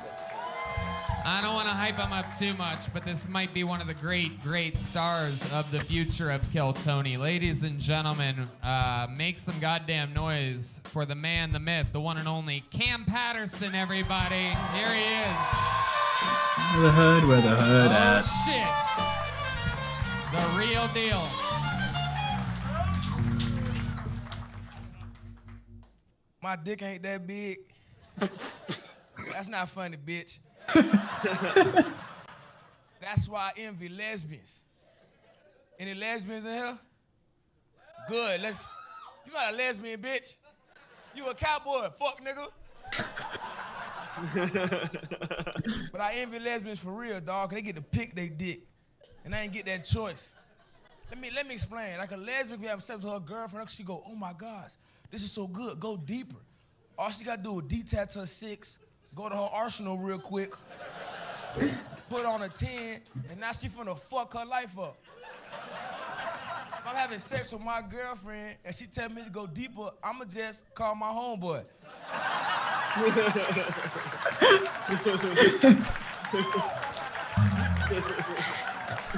[1.23, 3.87] I don't want to hype him up too much, but this might be one of
[3.87, 7.15] the great, great stars of the future of Kill Tony.
[7.15, 12.17] Ladies and gentlemen, uh, make some goddamn noise for the man, the myth, the one
[12.17, 14.35] and only Cam Patterson, everybody.
[14.73, 15.37] Here he is.
[16.73, 18.21] Where the hood, where the hood Oh, at?
[18.45, 18.67] shit.
[20.31, 21.21] The real deal.
[26.41, 27.57] My dick ain't that big.
[29.33, 30.39] That's not funny, bitch.
[33.01, 34.63] That's why I envy lesbians.
[35.79, 36.77] Any lesbians in here?
[38.09, 38.41] Good.
[38.41, 38.65] Let's.
[39.25, 40.35] You got a lesbian, bitch.
[41.15, 42.47] You a cowboy, fuck nigga.
[45.91, 47.49] but I envy lesbians for real, dog.
[47.49, 48.61] 'cause they get to pick their dick,
[49.25, 50.33] and I ain't get that choice.
[51.09, 51.97] Let me let me explain.
[51.97, 54.71] Like a lesbian can have sex with her girlfriend, she go, "Oh my gosh,
[55.09, 55.79] this is so good.
[55.79, 56.37] Go deeper."
[56.97, 58.79] All she gotta do is detach her six,
[59.15, 60.53] go to her arsenal real quick,
[62.09, 64.97] put on a ten, and now she finna fuck her life up.
[66.79, 70.25] If I'm having sex with my girlfriend and she tell me to go deeper, I'ma
[70.25, 71.63] just call my homeboy.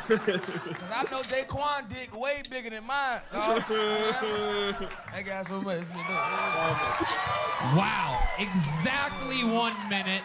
[0.08, 3.22] Cause I know Daquan dick way bigger than mine.
[3.32, 3.64] dog.
[3.68, 5.84] that guy so much.
[7.76, 8.20] Wow.
[8.38, 10.24] Exactly one minute.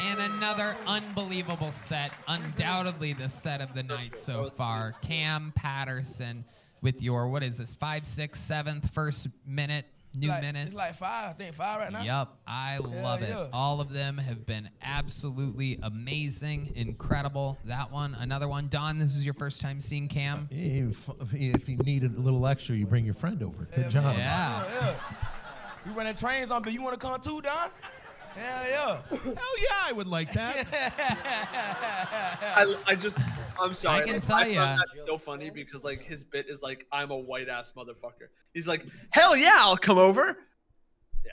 [0.00, 2.12] And another unbelievable set.
[2.28, 4.94] Undoubtedly the set of the night so far.
[5.02, 6.44] Cam Patterson
[6.82, 9.84] with your, what is this, five, six, seventh, first minute,
[10.18, 10.70] new like, minutes?
[10.70, 11.30] It's like five.
[11.30, 12.02] I think five right now.
[12.02, 13.28] Yep, I love it.
[13.30, 13.46] yeah.
[13.52, 17.58] All of them have been absolutely amazing, incredible.
[17.64, 18.68] That one, another one.
[18.68, 20.48] Don, this is your first time seeing Cam.
[20.50, 23.68] If, if you need a little extra, you bring your friend over.
[23.74, 24.16] Good job.
[24.16, 24.64] Yeah.
[24.64, 24.94] Yeah, yeah.
[25.86, 27.70] You running trains on, but you want to come too, Don?
[28.38, 29.18] Hell yeah.
[29.18, 30.66] Hell yeah, I would like that.
[32.56, 33.18] I, I just
[33.60, 34.02] I'm sorry.
[34.02, 34.64] I can like, tell I ya.
[34.64, 38.28] found that so funny because like his bit is like I'm a white ass motherfucker.
[38.54, 40.38] He's like, hell yeah, I'll come over.
[41.24, 41.32] Yeah.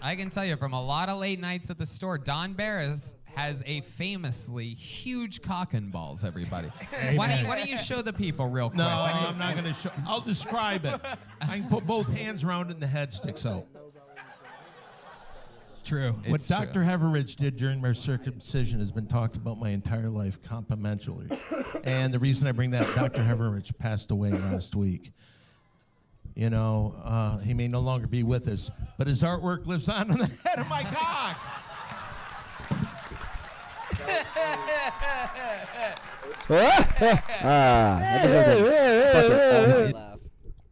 [0.00, 3.16] I can tell you from a lot of late nights at the store, Don Barris
[3.34, 6.24] has a famously huge cock and balls.
[6.24, 6.68] Everybody,
[7.14, 8.78] why don't, you, why don't you show the people real quick?
[8.78, 9.90] No, you- I'm not going to show.
[10.06, 11.00] I'll describe it.
[11.40, 13.66] I can put both hands around it and the head sticks out.
[15.88, 16.12] It's true.
[16.26, 16.56] What It's true.
[16.56, 16.84] Dr.
[16.84, 21.28] Heveridge did during my circumcision has been talked about my entire life confidentially.
[21.84, 23.22] and the reason I bring that, Dr.
[23.22, 25.12] Heveridge passed away last week.
[26.34, 30.10] You know, uh, he may no longer be with us, but his artwork lives on
[30.10, 31.36] on the head of my cock.
[36.50, 40.18] Ah, that deserves a fucking laugh.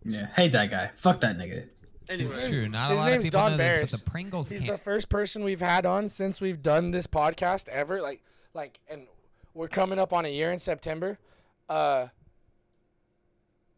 [0.04, 0.90] Yeah, hate that guy.
[0.96, 1.68] Fuck that nigga.
[2.08, 2.68] It's true.
[2.68, 3.90] Not His a lot of people Don know Barris.
[3.90, 4.72] this, but the Pringles He's can't.
[4.72, 8.00] the first person we've had on since we've done this podcast ever.
[8.00, 8.22] Like,
[8.54, 9.06] like, and
[9.54, 11.18] we're coming up on a year in September.
[11.68, 12.08] Uh,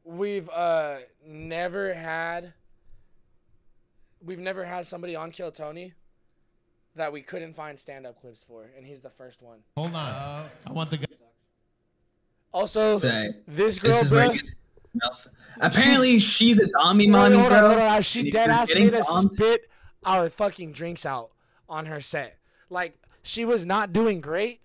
[0.05, 2.53] we've uh never had.
[4.24, 5.95] We've never had somebody on Kill Tony
[6.97, 9.59] that we couldn't find stand-up clips for, and he's the first one.
[9.76, 10.49] Hold on.
[10.66, 11.07] I want the guy.
[12.53, 14.37] Also, Say, this girl, this is where bro.
[15.59, 17.59] It gets mouth- Apparently, she's a zombie Wait, mommy, hold bro.
[17.59, 18.02] on, hold on.
[18.02, 19.68] She if dead you're ass made us spit
[20.04, 21.30] our fucking drinks out
[21.68, 22.38] on her set.
[22.70, 24.61] Like she was not doing great,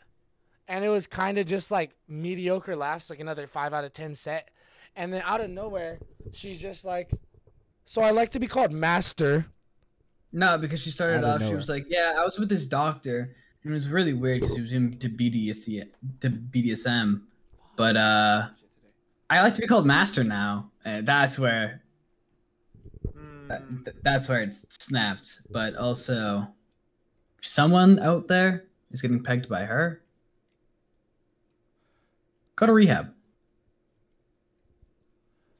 [0.68, 4.16] and it was kind of just like mediocre laughs, like another five out of ten
[4.16, 4.50] set.
[4.96, 6.00] And then out of nowhere,
[6.34, 7.10] she's just like,
[7.86, 9.48] "So I like to be called master."
[10.32, 12.66] No, because she started Out of off, she was like, "Yeah, I was with this
[12.68, 15.90] doctor, and it was really weird because he was into BDSM,
[16.22, 17.22] to BDSM,
[17.76, 18.48] but uh,
[19.34, 21.82] I like to be called master now, and that's where,
[23.48, 23.78] that, hmm.
[24.04, 25.42] that's where it's snapped.
[25.50, 26.48] But also,
[27.42, 30.02] someone out there is getting pegged by her.
[32.56, 33.12] Go to rehab.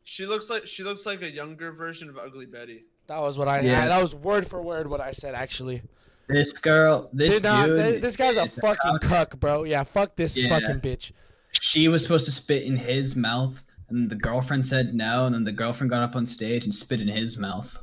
[0.04, 2.84] She looks like she looks like a younger version of Ugly Betty.
[3.08, 3.62] That was what I.
[3.62, 3.88] Yeah.
[3.88, 5.34] that was word for word what I said.
[5.34, 5.82] Actually,
[6.28, 9.64] This girl, this Did not- dude, th- this guy's a is fucking cuck, bro.
[9.64, 10.50] Yeah, fuck this Yeah.
[10.50, 11.12] fucking bitch.
[11.62, 15.44] She was supposed to spit in his mouth and the girlfriend said no and then
[15.44, 17.78] the girlfriend got up on stage and spit in his mouth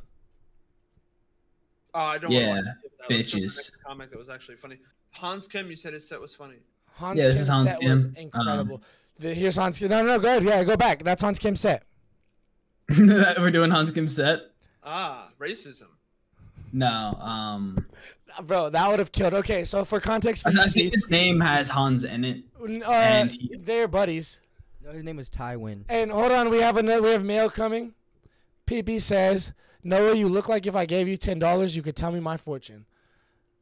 [1.93, 2.73] Oh, I don't Yeah, want to.
[3.09, 3.43] Let's go bitches.
[3.57, 4.79] next Comic that was actually funny.
[5.12, 6.57] Hans Kim, you said his set was funny.
[6.95, 8.14] Hans Yeah, this Kim's is Hans set was Kim.
[8.16, 8.77] incredible.
[8.77, 8.83] Um,
[9.18, 9.89] the, here's Hans Kim.
[9.91, 10.45] No, no, no, go ahead.
[10.45, 11.03] Yeah, go back.
[11.03, 11.83] That's Hans Kim's set.
[12.99, 14.41] we're doing hans kim set
[14.83, 15.87] Ah, racism.
[16.73, 16.87] no
[17.21, 17.87] um
[18.43, 19.35] Bro, that would have killed.
[19.35, 22.91] Okay, so for context, for i you, think his name has hans in it uh,
[22.91, 24.39] and he- they're buddies.
[24.83, 25.85] No, his name was Tywin.
[25.89, 27.03] And hold on, we have another.
[27.03, 27.95] We have mail coming.
[28.66, 29.53] PP says,
[29.83, 32.37] Noah, you look like if I gave you ten dollars, you could tell me my
[32.37, 32.87] fortune.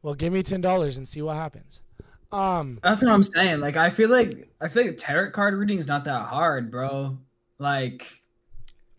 [0.02, 1.82] Well, give me ten dollars and see what happens.
[2.30, 5.78] Um, that's what i'm saying like i feel like i feel like tarot card reading
[5.78, 7.16] is not that hard bro
[7.58, 8.20] like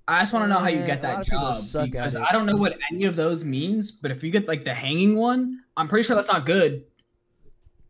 [0.09, 2.31] i just want to know how you get that lot of people job because i
[2.31, 5.61] don't know what any of those means but if you get like the hanging one
[5.77, 6.83] i'm pretty sure that's not good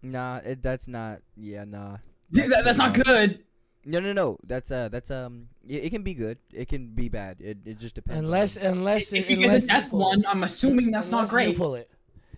[0.02, 1.20] Nah, it, that's not.
[1.36, 1.98] Yeah, nah.
[2.32, 3.44] Dude, that, that's not good
[3.86, 4.38] No, no, no.
[4.46, 5.48] That's uh, that's um.
[5.68, 6.38] It, it can be good.
[6.54, 7.42] It can be bad.
[7.42, 8.20] It, it just depends.
[8.20, 10.26] on- unless unless if it, you get unless the death one it.
[10.28, 11.90] i'm assuming that's not great You pull it.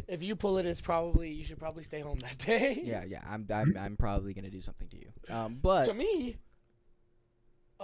[0.07, 2.81] If you pull it, it's probably you should probably stay home that day.
[2.83, 3.21] Yeah, yeah.
[3.29, 5.09] I'm I'm, I'm probably gonna do something to you.
[5.33, 6.37] Um, but to me.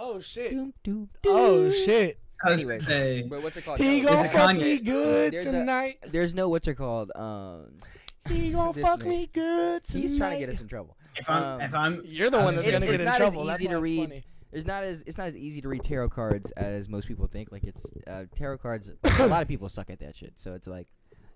[0.00, 0.52] Oh shit.
[0.52, 2.20] Doom, doom, Oh shit.
[2.44, 3.80] I Anyway, say- but what's it called?
[3.80, 5.98] He No, gonna fuck Kanye me good There's a- tonight.
[6.06, 7.10] There's no what's it called?
[7.16, 7.80] Um,
[8.28, 9.08] He gonna fuck name.
[9.08, 10.02] me good tonight.
[10.02, 10.96] he's trying to get us in trouble.
[11.16, 13.16] If I'm, Um, if I'm, You're the one that's gonna gonna it's, get in not
[13.16, 13.40] trouble.
[13.42, 14.08] as That's easy why to read.
[14.08, 14.24] funny.
[14.52, 17.50] It's not as it's not as easy to read tarot cards as most people think.
[17.50, 18.92] Like it's uh, tarot cards.
[19.18, 20.34] a lot of people suck at that shit.
[20.36, 20.86] So it's like,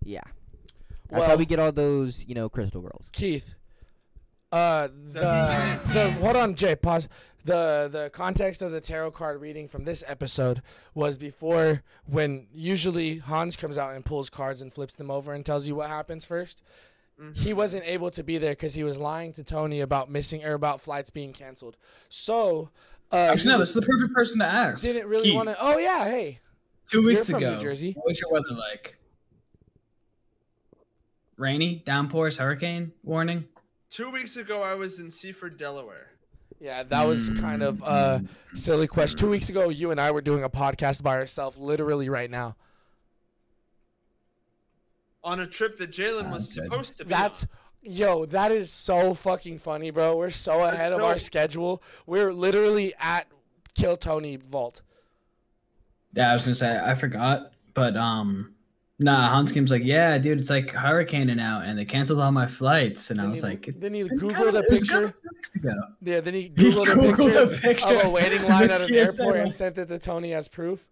[0.04, 0.20] yeah.
[1.10, 3.10] That's Well- how we get all those, you know, crystal girls.
[3.12, 3.54] Keith.
[4.52, 6.76] Uh, the the hold on, Jay.
[6.76, 7.08] Pause.
[7.44, 10.62] The the context of the tarot card reading from this episode
[10.94, 15.44] was before when usually Hans comes out and pulls cards and flips them over and
[15.44, 16.62] tells you what happens 1st
[17.34, 20.52] He wasn't able to be there because he was lying to Tony about missing or
[20.52, 21.76] about flights being canceled.
[22.08, 22.70] So,
[23.10, 24.82] uh, actually, no, this is the perfect person to ask.
[24.82, 25.56] didn't really want to.
[25.60, 26.40] Oh yeah, hey.
[26.90, 27.92] Two weeks You're from ago, New Jersey.
[27.94, 28.98] what was your weather like?
[31.36, 33.46] Rainy, downpours, hurricane warning.
[33.92, 36.08] Two weeks ago, I was in Seaford, Delaware.
[36.58, 38.24] Yeah, that was kind of a
[38.54, 39.18] silly question.
[39.18, 42.56] Two weeks ago, you and I were doing a podcast by ourselves, literally right now.
[45.22, 46.64] on a trip that Jalen was good.
[46.64, 47.48] supposed to be That's on.
[47.82, 50.16] yo, that is so fucking funny, bro.
[50.16, 51.82] We're so ahead of our schedule.
[52.06, 53.26] We're literally at
[53.74, 54.80] Kill Tony Vault.
[56.14, 58.51] Yeah, I was gonna say I forgot, but um,
[59.02, 62.46] Nah, Hans Kim's like, yeah, dude, it's like hurricaning out, and they canceled all my
[62.46, 64.94] flights, and I was he- like, then he "It's googled a picture.
[64.94, 65.74] kinda two weeks ago.
[66.02, 68.94] Yeah, then he He googled, a, picture a picture of a waiting line at an
[68.94, 70.88] airport and sent it to Tony as proof.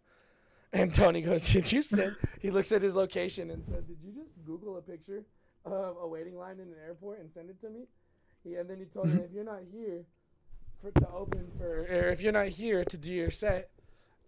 [0.73, 4.13] And Tony goes, "Did you send?" He looks at his location and said, "Did you
[4.13, 5.25] just Google a picture
[5.65, 7.87] of a waiting line in an airport and send it to me?"
[8.45, 9.25] He, and then he told him, mm-hmm.
[9.25, 10.05] "If you're not here
[10.81, 13.71] for to open for, or if you're not here to do your set,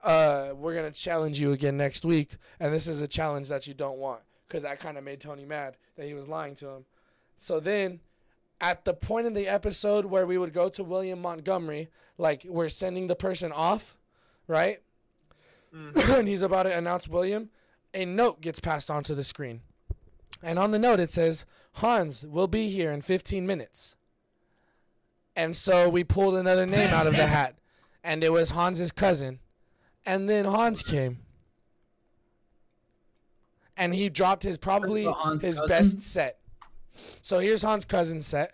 [0.02, 2.36] uh, we're gonna challenge you again next week.
[2.60, 5.44] And this is a challenge that you don't want, because that kind of made Tony
[5.44, 6.84] mad that he was lying to him.
[7.38, 8.00] So then."
[8.62, 12.68] at the point in the episode where we would go to William Montgomery, like we're
[12.68, 13.96] sending the person off,
[14.46, 14.80] right?
[15.72, 17.50] and he's about to announce William,
[17.92, 19.62] a note gets passed onto the screen.
[20.42, 21.44] And on the note it says,
[21.74, 23.96] Hans will be here in 15 minutes.
[25.34, 27.56] And so we pulled another name out of the hat,
[28.04, 29.40] and it was Hans's cousin.
[30.04, 31.18] And then Hans came.
[33.76, 35.04] And he dropped his probably
[35.40, 35.66] his cousin?
[35.68, 36.38] best set.
[37.22, 38.52] So here's Hans' cousin's set.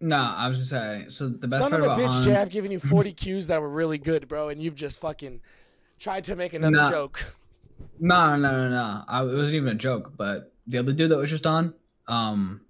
[0.00, 1.10] No, I was just saying.
[1.10, 2.34] So the best Son part of a bitch, Hans, Jay.
[2.34, 5.40] I've given you 40 cues that were really good, bro, and you've just fucking
[5.98, 6.90] tried to make another Nah.
[6.90, 7.34] joke.
[7.98, 9.04] No, no, no, no.
[9.06, 10.14] I, it wasn't even a joke.
[10.16, 11.74] But the other dude that was just on,
[12.08, 12.62] um,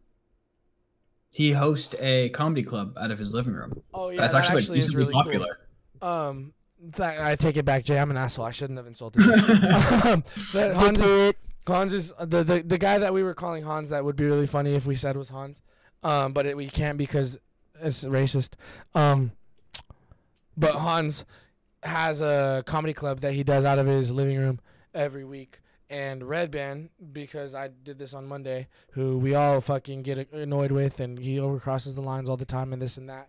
[1.31, 3.81] he hosts a comedy club out of his living room.
[3.95, 5.59] Oh yeah, That's that actually, actually like, is really popular.
[6.01, 6.09] cool.
[6.09, 6.53] Um,
[6.97, 7.99] that, I take it back, Jay.
[7.99, 8.47] I'm an asshole.
[8.47, 9.33] I shouldn't have insulted you.
[10.05, 11.35] um, but Hans is,
[11.67, 13.91] Hans is the, the the guy that we were calling Hans.
[13.91, 15.63] That would be really funny if we said was Hans.
[16.03, 17.39] Um, but it, we can't because
[17.81, 18.55] it's racist.
[18.95, 19.33] Um,
[20.57, 21.25] but Hans
[21.83, 24.61] has a comedy club that he does out of his living room
[24.95, 25.61] every week.
[25.89, 30.71] And Red Band, because I did this on Monday, who we all fucking get annoyed
[30.71, 33.29] with, and he overcrosses the lines all the time, and this and that.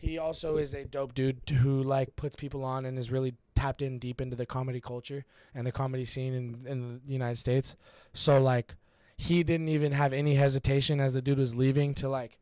[0.00, 3.82] He also is a dope dude who like puts people on and is really tapped
[3.82, 5.24] in deep into the comedy culture
[5.54, 7.76] and the comedy scene in in the United States.
[8.12, 8.74] So like,
[9.16, 12.38] he didn't even have any hesitation as the dude was leaving to like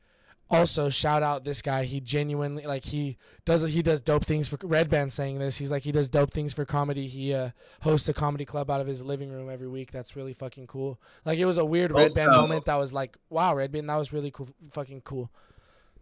[0.51, 1.85] also shout out this guy.
[1.85, 5.57] He genuinely like he does he does dope things for red band saying this.
[5.57, 7.07] He's like he does dope things for comedy.
[7.07, 7.51] He uh
[7.83, 9.91] hosts a comedy club out of his living room every week.
[9.91, 11.01] That's really fucking cool.
[11.25, 13.97] Like it was a weird red band moment that was like wow red band that
[13.97, 15.31] was really cool fucking cool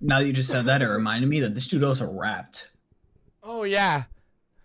[0.03, 2.72] Now that you just said that, it reminded me that this dude also rapped.
[3.42, 4.05] oh yeah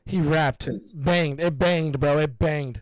[0.06, 2.82] he rapped banged it banged bro it banged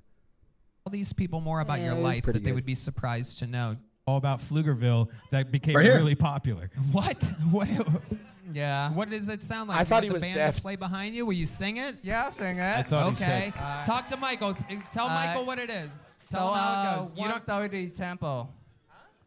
[0.86, 3.48] Tell these people more about Yeah, your life pretty that they would be surprised to
[3.48, 3.76] know.
[4.06, 6.70] All about Pflugerville that became Right really popular.
[6.92, 7.24] What?
[7.50, 7.68] What?
[8.54, 8.92] Yeah.
[8.94, 9.78] What does it sound like?
[9.78, 10.56] I You thought he the was band deaf.
[10.58, 11.26] To play behind you?
[11.26, 11.96] Will you sing it?
[12.04, 12.78] Yeah, I'll sing it.
[12.78, 13.52] I thought he Okay.
[13.56, 13.60] said.
[13.60, 14.56] Uh, Talk to Michael.
[14.94, 16.12] Tell uh, Michael what it is.
[16.30, 17.10] So, Tell him how uh, it goes.
[17.18, 17.48] You don't.
[17.48, 18.48] 130 tempo.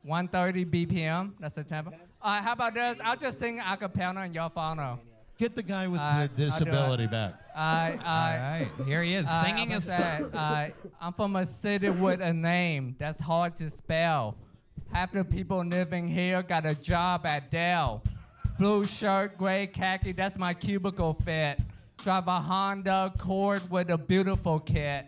[0.05, 1.37] 130 BPM.
[1.41, 1.93] That's the tempo.
[2.21, 2.99] Uh, how about this?
[3.05, 4.99] I'll just sing a cappella and y'all follow.
[5.39, 6.47] Get the guy with Uh, the I'll do it.
[6.51, 7.35] disability back.
[7.55, 8.87] I, All I, right.
[8.87, 10.35] Here he is Uh, singing I'm a song.
[10.35, 10.69] uh,
[11.01, 14.35] I'm from a city with a name that's hard to spell.
[14.93, 18.03] Half the people living here got a job at Dell.
[18.59, 21.61] Blue shirt, gray khaki, that's my cubicle fit.
[22.03, 25.07] Drive a Honda Accord with a beautiful kit.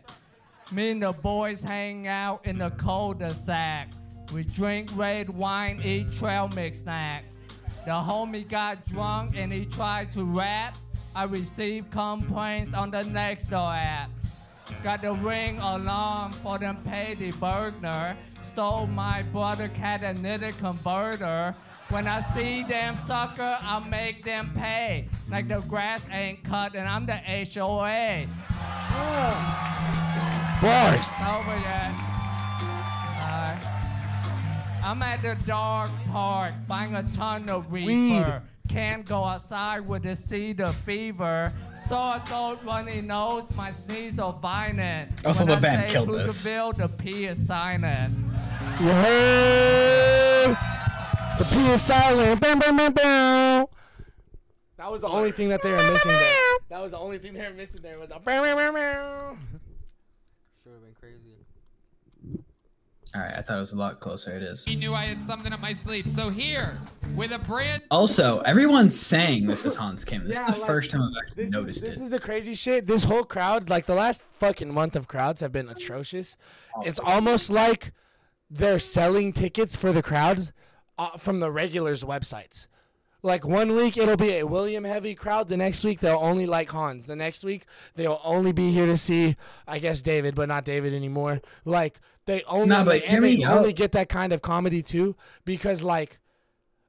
[0.71, 3.89] Me and the boys hang out in the cul-de-sac.
[4.33, 7.39] We drink red wine, eat trail mix snacks.
[7.85, 10.77] The homie got drunk and he tried to rap.
[11.17, 14.11] I received complaints on the Nextdoor app.
[14.85, 18.17] Got the ring alarm for them petty burglar.
[18.43, 21.55] Stole my brother catalytic converter.
[21.89, 25.09] When I see them sucker, I make them pay.
[25.29, 28.27] Like the grass ain't cut and I'm the HOA.
[30.63, 32.10] It's over yet.
[34.83, 38.43] I'm at the dog park buying a ton of reefer.
[38.69, 41.53] Can't go outside with the cedar fever.
[41.75, 45.11] Sore throat, runny nose, my sneeze are violent.
[45.27, 46.47] Also, oh, when the I band say killed this.
[46.47, 48.15] Pflugerville, the P is silent.
[48.81, 48.87] You?
[51.39, 52.41] The P is silent.
[52.41, 53.67] Bam, bam, bam, bam.
[54.77, 56.37] That was the only thing that they were missing there.
[56.71, 59.39] That was the only thing they were missing there was a bam, bam, bam, bam.
[60.63, 61.35] Should have been crazy.
[63.15, 64.31] All right, I thought it was a lot closer.
[64.37, 64.65] It is.
[64.65, 66.09] He knew I had something up my sleeve.
[66.09, 66.79] So here,
[67.17, 70.25] with a brand Also, everyone's saying this is Hans Kim.
[70.27, 72.03] This Yeah, is the like, first time I've actually This, noticed is, this it.
[72.05, 72.87] is the crazy shit.
[72.87, 76.37] This whole crowd, like the last fucking month of crowds have been atrocious.
[76.85, 77.93] It's almost like
[78.49, 80.53] they're selling tickets for the crowds
[80.97, 82.69] uh, from the regulars' websites.
[83.23, 85.49] Like one week it'll be a William heavy crowd.
[85.49, 87.07] The next week they'll only like Hans.
[87.07, 89.37] The next week they'll only be here to see,
[89.67, 91.41] I guess David, but not David anymore.
[91.67, 92.01] Like
[92.31, 93.77] they only Nah, but and they only out.
[93.77, 96.19] get that kind of comedy too because like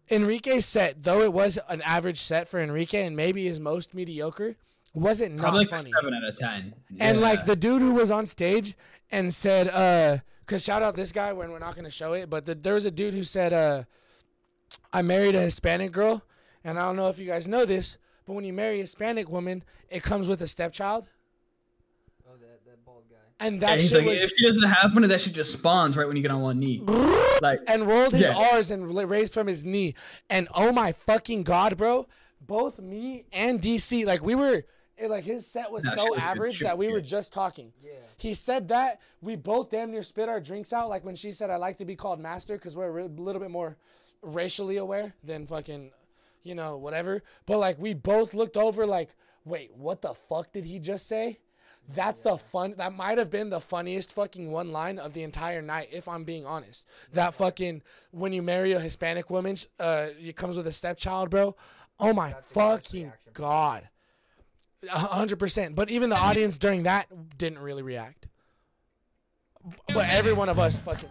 [0.10, 4.56] Enrique's set, though it was an average set for Enrique and maybe his most mediocre,
[4.94, 5.92] wasn't not Probably like funny.
[5.94, 6.74] seven out of ten.
[7.00, 7.24] And Yeah.
[7.24, 8.76] like the dude who was on stage
[9.12, 12.46] and said, uh, Cause shout out this guy when we're not gonna show it, but
[12.46, 13.84] the, there was a dude who said, uh,
[14.92, 16.24] "I married a Hispanic girl,
[16.66, 19.30] and I don't know if you guys know this, but when you marry a Hispanic
[19.30, 21.08] woman, it comes with a stepchild."
[23.42, 23.60] Oh, that, that bald guy.
[23.60, 25.52] And Yeah, that he's shit like, was if she doesn't have one, that shit just
[25.54, 26.84] spawns right when you get on one knee.
[27.42, 28.52] Like and rolled his Yeah.
[28.54, 29.96] R's and raised from his knee.
[30.30, 32.08] And oh my fucking god, bro!
[32.40, 34.64] Both me and DC, like we were,
[34.96, 37.34] it, like his set was No, so was average She that was we were just
[37.34, 37.74] talking.
[37.84, 37.94] Yeah.
[38.18, 40.90] He said that we both damn near spit our drinks out.
[40.90, 43.50] Like when she said, "I like to be called master," because we're a little bit
[43.50, 43.78] more
[44.22, 45.92] racially aware than fucking,
[46.44, 47.24] you know, whatever.
[47.48, 49.16] But like we both looked over, like,
[49.46, 51.40] wait, what the fuck did he just say?
[51.90, 52.76] That's the fun.
[52.78, 56.24] That might have been the funniest fucking one line of the entire night, if I'm
[56.24, 56.88] being honest.
[57.14, 61.56] That fucking when you marry a Hispanic woman, uh, it comes with a stepchild, bro.
[62.00, 63.90] Oh my fucking god,
[64.92, 65.76] a hundred percent.
[65.76, 68.28] But even the audience during that didn't really react.
[69.94, 71.10] But every one of us fucking.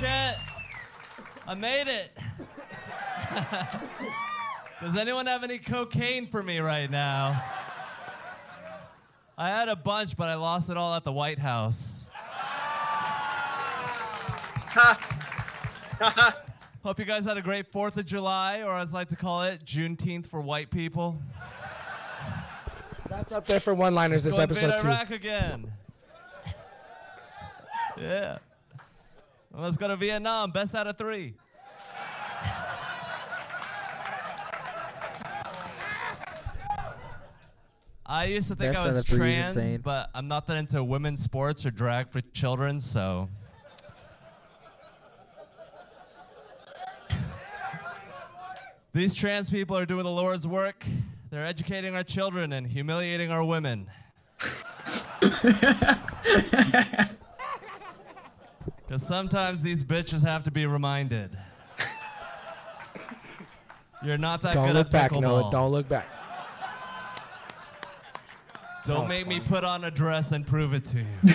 [0.00, 0.36] Shit.
[1.46, 2.16] I made it.
[4.82, 7.44] Does anyone have any cocaine for me right now?
[9.36, 12.06] I had a bunch, but I lost it all at the White House.
[16.82, 19.42] Hope you guys had a great 4th of July, or as I like to call
[19.42, 21.20] it, Juneteenth for white people.
[23.08, 24.88] That's up there for one-liners this Go episode invade too.
[24.88, 25.72] Iraq again.
[27.98, 28.38] Yeah.
[29.52, 30.52] Let's go to Vietnam.
[30.52, 31.34] Best out of three.
[38.06, 40.56] I used to think Best I was of three is trans, but I'm not that
[40.56, 43.28] into women's sports or drag for children, so.
[48.92, 50.84] These trans people are doing the Lord's work.
[51.30, 53.88] They're educating our children and humiliating our women.
[58.90, 61.38] Because sometimes these bitches have to be reminded.
[64.02, 65.20] You're not that Don't good look at back, pickleball.
[65.20, 65.48] Noah.
[65.52, 66.08] Don't look back.
[68.84, 71.06] Don't make me put on a dress and prove it to you.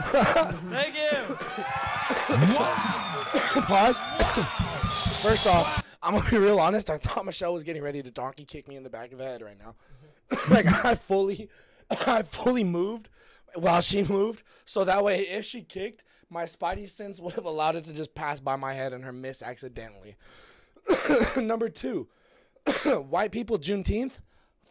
[0.00, 1.36] Thank you.
[3.62, 3.98] Pause.
[5.22, 6.90] First off, I'm gonna be real honest.
[6.90, 9.24] I thought Michelle was getting ready to donkey kick me in the back of the
[9.24, 9.76] head right now.
[10.50, 11.50] like I fully,
[12.08, 13.10] I fully moved
[13.54, 17.76] while she moved, so that way if she kicked, my spidey sense would have allowed
[17.76, 20.16] it to just pass by my head and her miss accidentally.
[21.36, 22.08] Number two,
[23.08, 24.12] white people Juneteenth,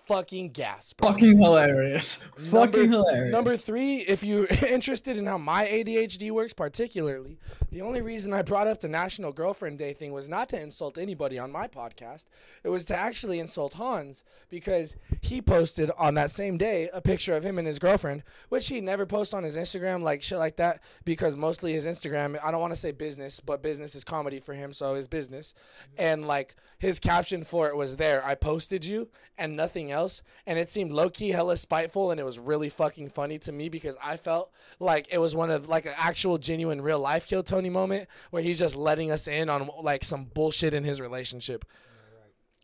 [0.10, 0.94] fucking gas.
[0.94, 1.12] Bro.
[1.12, 2.16] Fucking hilarious.
[2.50, 3.32] Fucking hilarious.
[3.32, 7.38] Number three, if you're interested in how my ADHD works, particularly,
[7.70, 10.98] the only reason I brought up the National Girlfriend Day thing was not to insult
[10.98, 12.26] anybody on my podcast.
[12.64, 17.36] It was to actually insult Hans because he posted on that same day a picture
[17.36, 20.56] of him and his girlfriend, which he never posts on his Instagram, like shit like
[20.56, 24.40] that, because mostly his Instagram, I don't want to say business, but business is comedy
[24.40, 25.54] for him, so his business.
[26.00, 29.99] And like his caption for it was there, I posted you and nothing else.
[30.46, 33.70] And it seemed low key hella spiteful and it was really fucking funny to me
[33.70, 37.44] because I felt like it was one of like an actual genuine real life Kill
[37.44, 41.66] Tony moment where he's just letting us in on like some bullshit in his relationship.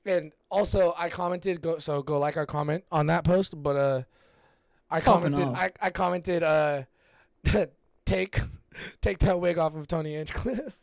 [0.05, 4.01] And also I commented go so go like our comment on that post, but uh
[4.89, 5.47] I commented.
[5.47, 6.83] I, I commented uh
[8.05, 8.39] take
[9.01, 10.79] take that wig off of Tony Hinchcliffe.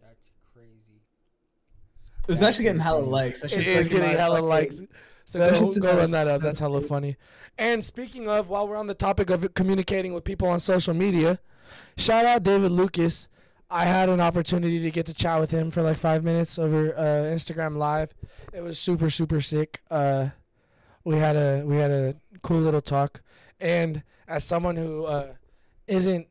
[0.00, 0.20] That's
[0.52, 1.00] crazy.
[2.28, 3.40] It's actually getting hella likes.
[3.40, 4.80] That It shit's getting hella fucking- likes.
[5.24, 6.40] So That go, shit's go run that up.
[6.42, 7.16] That's hella funny.
[7.58, 11.38] And speaking of, while we're on the topic of communicating with people on social media,
[11.96, 13.28] shout out David Lucas.
[13.70, 16.94] I had an opportunity to get to chat with him for like five minutes over
[16.96, 17.02] uh,
[17.32, 18.12] Instagram Live.
[18.52, 19.80] It was super super sick.
[19.90, 20.30] Uh,
[21.04, 23.22] we had a we had a cool little talk,
[23.60, 25.32] and as someone who uh,
[25.86, 26.28] isn't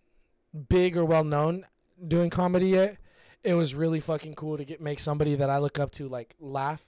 [0.70, 1.66] big or well known
[2.08, 2.98] doing comedy yet,
[3.44, 6.36] it was really fucking cool to get make somebody that I look up to like
[6.40, 6.86] laugh.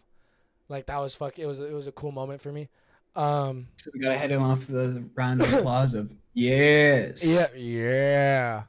[0.69, 1.37] Like that was fuck.
[1.39, 2.69] It was it was a cool moment for me.
[3.15, 7.23] Um, So we gotta head him off the round of applause of yes.
[7.23, 8.63] yeah, yeah,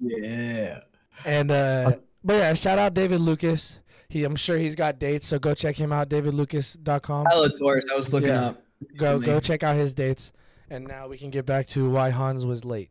[0.00, 0.80] Yeah.
[1.26, 3.80] and uh, but yeah, shout out David Lucas.
[4.08, 6.08] He, I'm sure he's got dates, so go check him out.
[6.08, 7.26] DavidLucas.com.
[7.26, 7.84] Hella tours.
[7.92, 8.46] I was looking Yeah.
[8.46, 8.62] up.
[8.96, 10.32] Go go check out his dates.
[10.70, 12.90] And now we can get back to why Hans was late.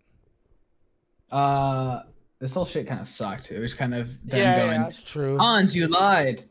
[1.32, 2.02] Uh,
[2.40, 3.52] this whole shit kind of sucked.
[3.52, 4.82] It was kind of them Yeah, yeah, going.
[4.82, 5.38] that's true.
[5.38, 6.46] Hans, you lied.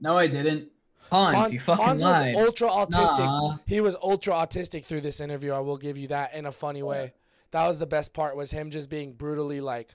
[0.00, 0.68] No, I didn't.
[1.10, 2.34] Hans, you fucking Hans lied.
[2.34, 3.18] was ultra autistic.
[3.18, 3.56] Nah.
[3.66, 5.52] He was ultra autistic through this interview.
[5.52, 7.12] I will give you that in a funny way.
[7.52, 8.36] That was the best part.
[8.36, 9.94] Was him just being brutally like,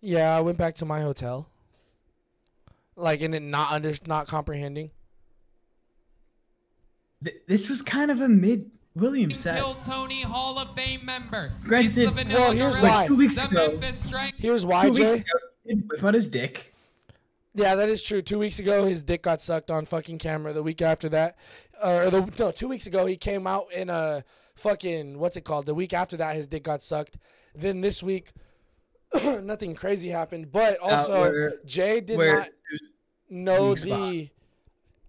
[0.00, 1.48] "Yeah, I went back to my hotel."
[2.96, 4.90] Like in it not under not comprehending.
[7.22, 9.58] Th- this was kind of a mid Williams said.
[9.58, 11.52] Kill Tony Hall of Fame member.
[11.64, 13.06] Granted, It's well, here's Gorilla, why.
[13.06, 13.78] Two weeks ago-
[14.38, 15.12] Here's why, Two weeks Jay.
[15.18, 15.24] ago,
[15.64, 16.72] he whip out his dick.
[17.54, 18.22] Yeah, that is true.
[18.22, 20.52] Two weeks ago, his dick got sucked on fucking camera.
[20.52, 21.36] The week after that,
[21.82, 24.24] uh, or the no, two weeks ago, he came out in a
[24.56, 25.66] fucking what's it called?
[25.66, 27.16] The week after that, his dick got sucked.
[27.54, 28.32] Then this week,
[29.22, 30.52] nothing crazy happened.
[30.52, 32.48] But also, Uh, where- Jay did where- not
[33.28, 34.28] know the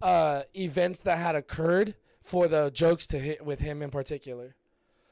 [0.01, 1.95] uh, events that had occurred
[2.28, 4.53] for the jokes to hit with him in particular.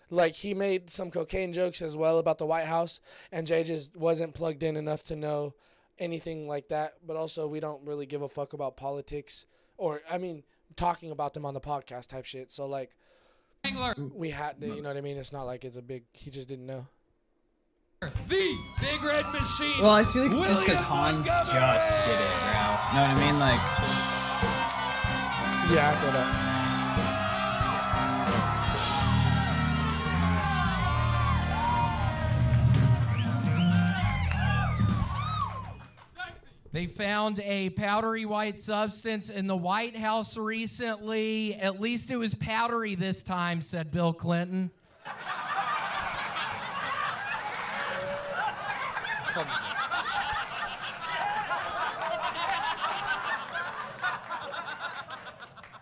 [0.10, 3.00] Like he made some cocaine jokes as well about the White House,
[3.32, 5.54] and Jay just wasn't plugged in enough to know
[5.98, 6.96] anything like that.
[7.08, 9.46] But also, we don't really give a fuck about politics,
[9.78, 10.44] or I mean,
[10.76, 12.52] talking about them on the podcast type shit.
[12.52, 12.92] So like,
[14.14, 15.18] we had to, you know what I mean?
[15.18, 16.04] It's not like it's a big.
[16.12, 16.86] He just didn't know.
[18.28, 19.82] The Big Red Machine.
[19.82, 21.80] Well, I feel like it's just because Hans Montgomery.
[21.80, 22.60] just did it, bro.
[22.92, 23.40] Know what I mean?
[23.40, 23.62] Like,
[25.74, 26.45] Yeah, I feel that.
[36.76, 41.56] They found a powdery white substance in the White House recently.
[41.56, 44.70] At least it was powdery this time, said Bill Clinton.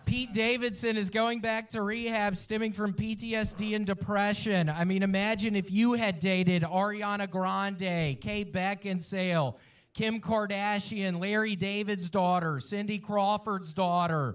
[0.06, 4.68] Pete Davidson is going back to rehab stemming from PTSD and depression.
[4.68, 9.56] I mean, imagine if you had dated Ariana Grande, Kate Beckinsale,
[9.94, 14.34] Kim Kardashian, Larry David's daughter, Cindy Crawford's daughter,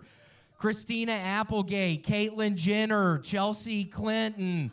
[0.58, 4.72] Christina Applegate, Caitlyn Jenner, Chelsea Clinton,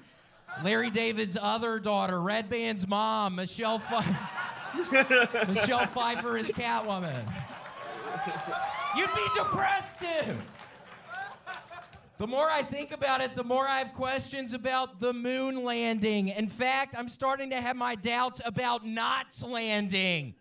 [0.63, 4.17] Larry David's other daughter, Redban's mom, Michelle Pfeiffer.
[5.53, 7.25] Michelle Pfeiffer is Catwoman.
[8.97, 10.37] You'd be depressed too.
[12.19, 16.29] The more I think about it, the more I have questions about the moon landing.
[16.29, 20.35] In fact, I'm starting to have my doubts about Knots landing.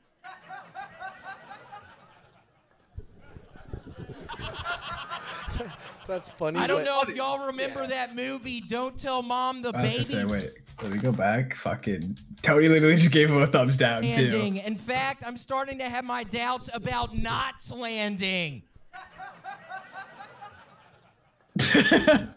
[6.07, 6.59] That's funny.
[6.59, 10.11] I don't know if y'all remember that movie, Don't Tell Mom the I was just
[10.11, 11.55] Baby's say, wait, let me go back.
[11.55, 14.07] Fucking Tony literally just gave him a thumbs down too.
[14.07, 14.57] landing.
[14.57, 18.63] In fact, I'm starting to have my doubts about Knots landing.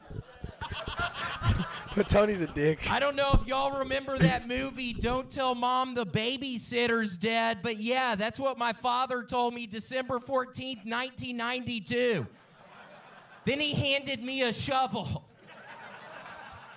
[1.98, 2.88] But Tony's a dick.
[2.88, 7.78] I don't know if y'all remember that movie, Don't Tell Mom the Babysitter's Dead, but
[7.78, 12.24] yeah, that's what my father told me December 14th, 1992.
[13.48, 15.24] Then he handed me a shovel.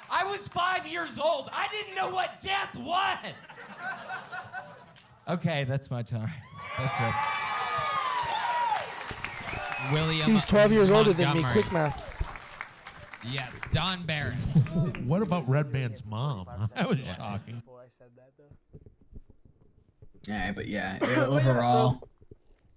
[0.09, 1.49] I was five years old.
[1.51, 3.17] I didn't know what death was.
[5.28, 6.32] Okay, that's my time.
[6.78, 7.13] That's it.
[9.91, 10.32] William.
[10.32, 11.43] He's 12 years older than me.
[11.51, 12.01] Quick math.
[13.30, 14.38] Yes, Don Barris.
[15.03, 16.47] What about Redban's mom?
[16.74, 17.55] That was shocking.
[17.55, 18.07] Before I said
[20.26, 22.07] Yeah, but yeah, But yeah, overall,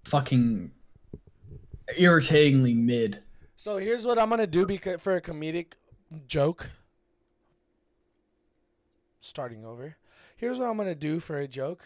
[0.03, 0.71] fucking
[1.97, 3.21] irritatingly mid.
[3.65, 5.73] So here's what I'm gonna do because for a comedic
[6.27, 6.69] joke.
[9.21, 9.97] Starting over.
[10.37, 11.83] Here's what I'm gonna do for a joke.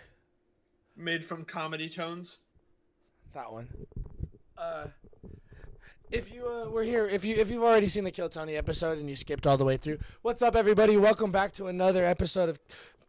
[0.97, 2.41] Made from comedy tones.
[3.33, 3.69] That one.
[4.57, 4.87] Uh,
[6.11, 8.97] if you uh, were here, if you if you've already seen the Kill Tony episode
[8.97, 10.97] and you skipped all the way through, what's up, everybody?
[10.97, 12.59] Welcome back to another episode of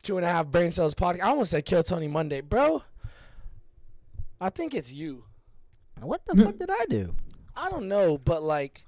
[0.04, 1.24] Two and a Half Brain Cells podcast.
[1.24, 2.84] I almost said Kill Tony Monday, bro.
[4.40, 5.24] I think it's you.
[6.00, 7.16] What the fuck did I do?
[7.60, 8.84] I don't know, but like,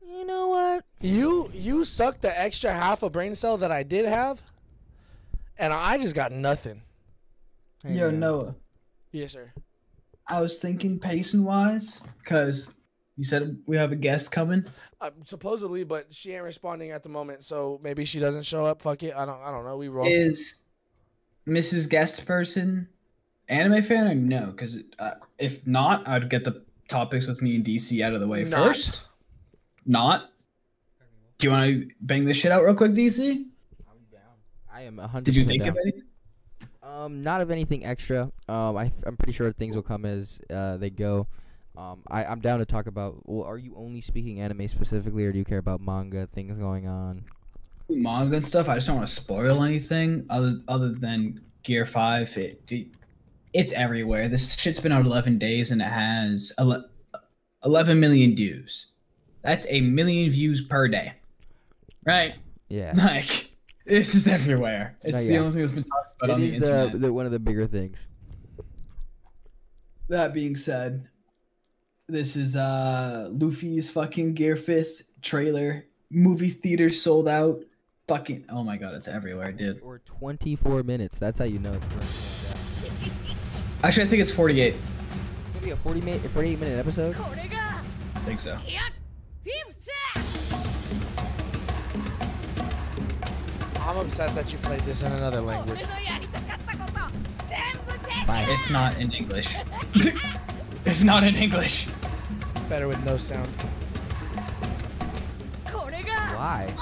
[0.00, 0.84] you know what?
[1.00, 4.40] You you sucked the extra half a brain cell that I did have,
[5.58, 6.82] and I just got nothing.
[7.88, 8.54] Yo, Noah.
[9.10, 9.52] Yes, sir.
[10.28, 12.68] I was thinking pacing wise, because
[13.16, 14.64] you said we have a guest coming.
[15.00, 18.82] Uh, supposedly, but she ain't responding at the moment, so maybe she doesn't show up.
[18.82, 19.14] Fuck it.
[19.16, 19.42] I don't.
[19.42, 19.76] I don't know.
[19.76, 20.06] We roll.
[20.06, 20.62] Is
[21.48, 21.88] Mrs.
[21.88, 22.88] Guest person
[23.48, 24.46] anime fan or no?
[24.46, 28.28] Because uh, if not, I'd get the topics with me and DC out of the
[28.28, 28.50] way Not.
[28.50, 29.04] first.
[29.86, 30.30] Not.
[31.38, 33.44] Do you want to bang this shit out real quick, DC?
[34.70, 35.00] I am down.
[35.00, 35.24] I a hundred.
[35.24, 36.02] Did you percent think of anything?
[36.82, 38.30] Um, not of anything extra.
[38.48, 41.26] Um, I, am pretty sure things will come as uh, they go.
[41.76, 43.22] Um, I, I'm down to talk about.
[43.24, 46.88] Well, are you only speaking anime specifically, or do you care about manga things going
[46.88, 47.24] on?
[47.88, 48.68] Manga and stuff.
[48.68, 52.36] I just don't want to spoil anything other other than Gear Five.
[52.36, 52.88] It, it
[53.52, 54.28] it's everywhere.
[54.28, 56.52] This shit's been out 11 days and it has
[57.64, 58.86] 11 million views.
[59.42, 61.12] That's a million views per day,
[62.04, 62.34] right?
[62.68, 62.92] Yeah.
[62.96, 63.50] Like
[63.86, 64.96] this is everywhere.
[65.02, 65.38] It's No, the yeah.
[65.40, 66.92] only thing that's been talked about It on the internet.
[66.92, 67.98] the, the one of the bigger things.
[70.08, 71.08] that being said,
[72.08, 75.86] this is uh Luffy's fucking Gear Fifth trailer.
[76.10, 77.60] Movie theaters sold out.
[78.08, 79.80] Fucking oh my god, it's everywhere, dude.
[79.82, 81.18] Or 24 minutes.
[81.18, 82.06] That's how you know it's going to
[83.82, 84.74] Actually, I think it's 48.
[84.74, 87.16] It's gonna be a 40 minute, 48 minute episode.
[87.16, 88.58] I think so.
[93.80, 95.80] I'm upset that you played this in another language.
[98.26, 98.46] Bye.
[98.48, 99.48] It's not in English.
[100.84, 101.88] it's not in English.
[102.68, 103.48] Better with no sound.
[106.36, 106.72] Why?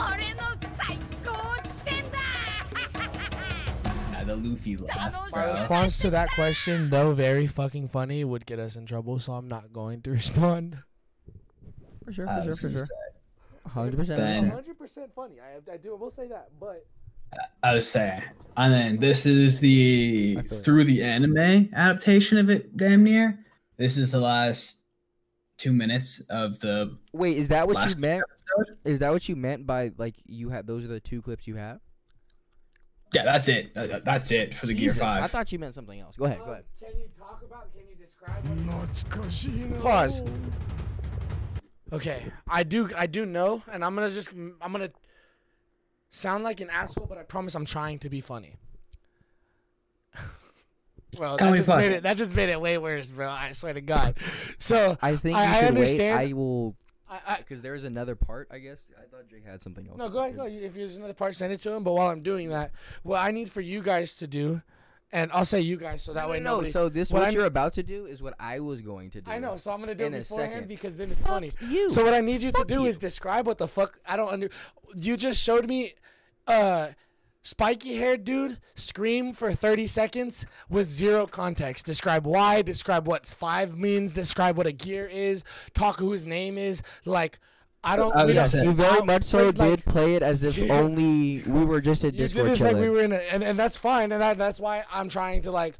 [4.28, 8.76] The Luffy laugh, My response to that question, though very fucking funny, would get us
[8.76, 10.78] in trouble, so I'm not going to respond.
[12.04, 12.86] For sure, I for sure, for sure.
[13.68, 15.36] 100% Then- 100% funny.
[15.40, 15.94] I, I do.
[15.94, 16.86] I will say that, but
[17.62, 18.22] I was saying,
[18.56, 22.76] and then this is the through the anime adaptation of it.
[22.76, 23.38] Damn near.
[23.76, 24.78] This is the last
[25.58, 26.96] two minutes of the.
[27.12, 28.24] Wait, is that what you meant?
[28.84, 31.56] Is that what you meant by like you had those are the two clips you
[31.56, 31.80] have?
[33.12, 33.70] Yeah, that's it.
[33.74, 35.22] Uh, uh, That's it for the Jesus, Gear Five.
[35.22, 36.16] I thought you meant something else.
[36.16, 36.64] Go ahead, go ahead.
[36.82, 37.72] Um, can you talk about?
[37.72, 39.80] Can you describe?
[39.80, 40.20] Pause.
[40.20, 40.22] Pause.
[41.90, 42.90] Okay, I do.
[42.94, 44.34] I do know, and I'm gonna just.
[44.36, 44.90] Mm, I'm gonna
[46.10, 48.56] sound like an asshole, but I promise I'm trying to be funny.
[51.18, 52.02] well, that just made it.
[52.02, 53.30] That just made it way worse, bro.
[53.30, 54.18] I swear to God.
[54.58, 56.18] So I think I, you I understand.
[56.18, 56.30] wait.
[56.30, 56.76] I will.
[57.38, 58.84] Because there is another part, I guess.
[58.98, 59.98] I thought Jake had something else.
[59.98, 60.44] No, go ahead, go.
[60.44, 61.82] If there's another part, send it to him.
[61.84, 64.60] But while I'm doing that, what I need for you guys to do,
[65.10, 66.70] and I'll say you guys so that way no, nobody.
[66.70, 69.22] So this what what I you're about to do is what I was going to
[69.22, 69.30] do.
[69.30, 70.68] I know, so I'm gonna do in it a beforehand second.
[70.68, 71.52] because then it's funny.
[71.66, 71.90] you.
[71.90, 72.86] So what I need you Fuck to do you.
[72.88, 74.50] is describe what the fuck I don't under.
[74.94, 75.94] You just showed me,
[76.46, 76.88] uh,
[77.42, 81.86] spiky haired dude scream for 30 seconds with zero context.
[81.86, 82.62] Describe why.
[82.62, 84.12] Describe what five means.
[84.12, 85.44] Describe what a gear is.
[85.74, 86.82] Talk who his name is.
[87.04, 87.38] Like.
[87.84, 88.14] I don't.
[88.14, 90.42] I we was don't- just You very much so wait, like, did play it as
[90.42, 90.72] if Yeah.
[90.80, 93.44] only we were just at you did Discord this like we were in a, and,
[93.44, 95.78] and that's fine, and that, that's why I'm trying to like.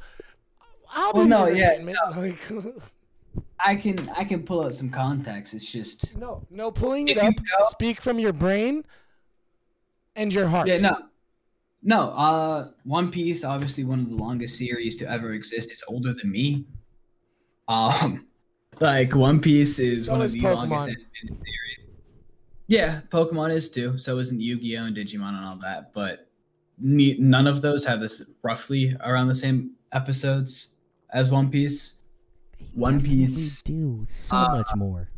[0.95, 2.75] I'll Well, be no, the yeah, entertainment, Like,
[3.59, 5.55] I can I can pull out some context.
[5.55, 7.67] It's just no, no, pulling If it you up.
[7.71, 8.85] Speak from your brain
[10.15, 10.69] and your heart.
[10.69, 11.03] yeah no
[11.83, 15.71] no uh One Piece obviously one of the longest series to ever exist.
[15.71, 16.65] It's older than me.
[17.69, 18.27] Um,
[18.81, 21.95] like One Piece is So one is of the longest animated series.
[22.67, 23.97] Yeah, Pokemon is too.
[23.97, 25.95] So isn't Yu-Gi-Oh and Digimon and all that.
[25.95, 26.29] But
[26.79, 30.75] ne- none of those have this roughly around the same episodes
[31.11, 31.97] as One Piece.
[32.75, 35.09] One Piece do so uh, much more.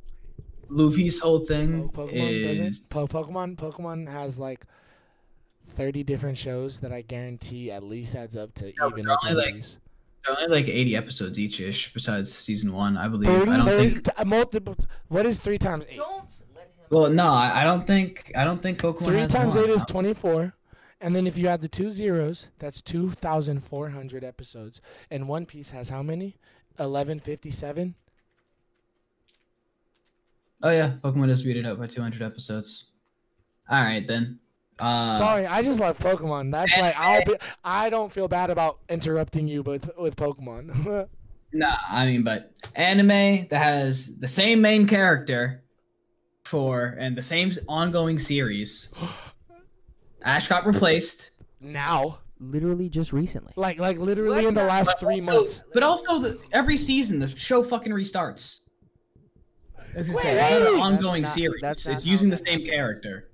[0.68, 2.90] Luffy's whole thing Pokemon is doesn't.
[2.90, 4.64] Po- Pokemon Pokemon has like
[5.70, 9.34] thirty different shows that I guarantee at least adds up to No, even they're only
[9.52, 9.64] like-
[10.28, 13.26] only like 80 episodes each ish besides season one, I believe.
[13.28, 14.76] 30, I don't 30 think t- uh, multiple.
[15.08, 15.98] What is three times eight?
[16.90, 19.64] Well, no, I I don't think I don't think Pokemon Three has times more.
[19.64, 20.52] eight is twenty-four,
[21.00, 24.80] and then if you add the two zeros, that's two thousand four hundred episodes.
[25.10, 26.36] And One Piece has how many?
[26.78, 27.94] Eleven fifty-seven.
[30.62, 32.90] Oh yeah, Pokemon does beat it up by 200 episodes.
[33.70, 34.39] All right then.
[34.80, 36.50] Uh, Sorry, I just love Pokemon.
[36.52, 37.34] That's like I'll be.
[37.64, 41.08] I don't feel bad about interrupting you, with with Pokemon.
[41.52, 45.64] Nah, I mean, but anime that has the same main character
[46.44, 48.88] for and the same ongoing series.
[50.24, 51.32] Ash got replaced.
[51.60, 53.52] now, Literally just recently.
[53.56, 55.62] like like literally in the last But three also- months.
[55.74, 58.60] But also, the, every season the show fucking restarts.
[59.96, 61.62] As I say, it's not an ongoing That's not- series.
[61.62, 62.70] that's It's using the same happens.
[62.70, 63.29] character.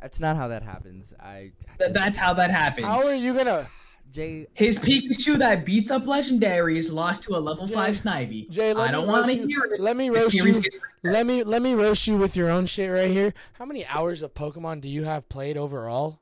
[0.00, 1.12] That's not how that happens.
[1.20, 1.52] I.
[1.78, 2.86] Th- that's how that happens.
[2.86, 3.68] How are you gonna?
[4.12, 4.46] Jay.
[4.54, 8.48] His Pikachu that beats up legendaries lost to a level Jay- five Snivy.
[8.48, 9.80] Jay, let I don't me want to hear it.
[9.80, 10.62] Let me roast you.
[11.02, 13.34] Let me let me roast you with your own shit right here.
[13.54, 16.20] How many hours of Pokemon do you have played overall?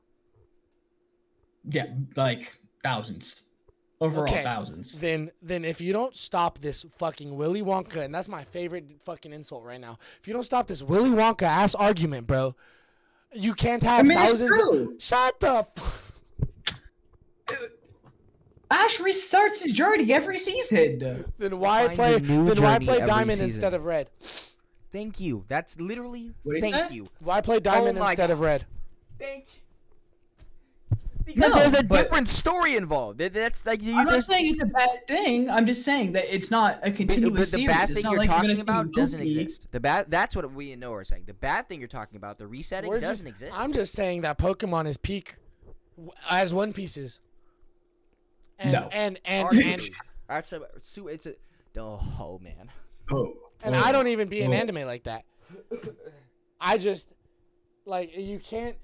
[1.67, 1.85] Yeah,
[2.15, 3.43] like thousands.
[4.01, 4.43] Overall, Okay.
[4.43, 4.99] thousands.
[4.99, 9.31] Then then if you don't stop this fucking Willy Wonka, and that's my favorite fucking
[9.31, 9.97] insult right now.
[10.19, 12.55] If you don't stop this Willy Wonka ass argument, bro,
[13.35, 14.49] you can't have I mean, it's thousands.
[14.49, 14.95] true.
[14.95, 15.79] Of, shut up.
[18.71, 21.23] Ash restarts his journey every season.
[21.37, 22.17] then why Find play?
[22.19, 23.45] Then why play Diamond season.
[23.45, 24.09] instead of Red?
[24.91, 25.45] Thank you.
[25.47, 26.31] That's literally.
[26.43, 26.95] What'd thank say?
[26.95, 27.07] you.
[27.19, 28.33] Why play oh Diamond Oh instead God.
[28.33, 28.65] of Red?
[29.19, 29.61] Thank you.
[31.25, 33.19] Because No, there's a different story involved.
[33.19, 33.95] That's like you.
[33.95, 35.49] I'm not saying it's a bad thing.
[35.49, 37.67] I'm just saying that it's not a But continuous the series.
[37.67, 39.67] bad It's thing not you're like you're talking about doesn't exist.
[39.71, 41.23] The bad that's what we and Noah are saying.
[41.25, 43.51] The bad thing you're talking about, the resetting, We're doesn't just, exist.
[43.59, 45.35] I'm just saying that Pokemon is peak
[46.29, 47.19] as One Piece is.
[48.59, 48.89] And, No.
[48.91, 49.73] And and Arguably.
[49.73, 49.81] and
[50.29, 50.67] Actually,
[51.11, 51.35] it's a
[51.77, 52.71] Oh man.
[53.11, 53.33] Oh.
[53.63, 54.55] And oh, I don't even be in oh.
[54.55, 55.25] anime like that.
[56.59, 57.07] I just
[57.85, 58.75] like you can't.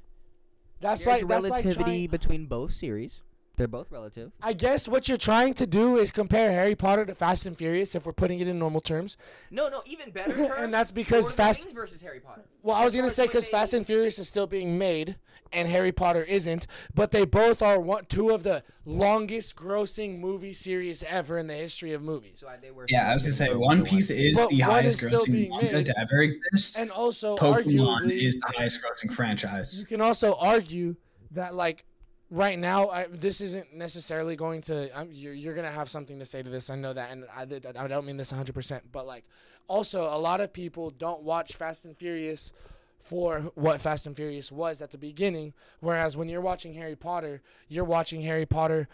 [0.81, 3.23] That's There's like that's like relativity trying, between both series.
[3.61, 4.31] They're both relative.
[4.41, 7.93] I guess what you're trying to do is compare Harry Potter to Fast and Furious
[7.93, 9.17] if we're putting it in normal terms.
[9.51, 10.55] No, no, even better terms.
[10.57, 12.41] And that's because Lord Fast- Rings versus Harry Potter.
[12.63, 15.17] Well, I was gonna say because Fast and Furious is still being made
[15.53, 16.65] and Harry Potter isn't,
[16.95, 21.53] but they both are one, two of the longest grossing movie series ever in the
[21.53, 22.37] history of movies.
[22.37, 25.11] So they were Yeah, I was gonna say One Piece is But the highest is
[25.13, 26.79] grossing being manga to ever exist.
[26.79, 29.79] And also, Pokemon arguably, is the highest grossing franchise.
[29.79, 30.95] you can also argue
[31.29, 31.85] that like
[32.31, 36.41] right now I, this isn't necessarily going to you're, you're gonna have something to say
[36.41, 39.25] to this i know that and i, I don't mean this 100% but like
[39.67, 42.53] also a lot of people don't watch fast and furious
[42.99, 47.41] for what fast and furious was at the beginning whereas when you're watching harry potter
[47.67, 48.87] you're watching harry potter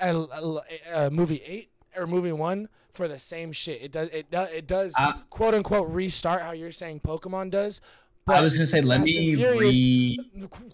[0.00, 0.60] uh, uh,
[0.92, 3.82] uh, movie 8 or movie 1 for the same shit.
[3.82, 7.80] It does it, does it does Uh, quote unquote restart how you're saying pokemon does
[8.28, 10.18] I was gonna say, let Fast me Furious, re.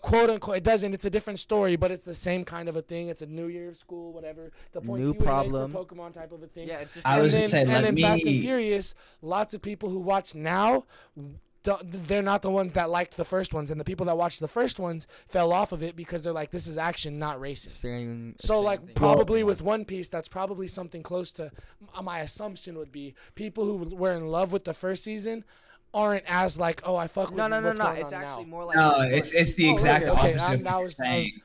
[0.03, 2.83] quote unquote it doesn't it's a different story but it's the same kind of a
[2.83, 5.73] thing it's a new year of school whatever the points New he would make problem.
[5.73, 7.61] for pokemon type of a thing Yeah, it's just- I and was then, gonna say,
[7.63, 10.85] and let then fast and furious lots of people who watch now
[11.65, 14.39] don't, they're not the ones that liked the first ones and the people that watched
[14.41, 17.73] the first ones fell off of it because they're like this is action not racing
[17.73, 18.95] Same, so same like thing.
[18.95, 21.51] probably with One Piece, that's probably something close to.
[22.03, 25.45] My assumption would be people who were in love with the first season
[25.95, 27.85] aren't as like, oh, I fuck with No, no, no, what's no.
[27.87, 28.51] going It's actually now.
[28.51, 31.07] more like No, it's it's the Oh, exact okay, okay, opposite I'm- that was- you're
[31.07, 31.41] I was- saying.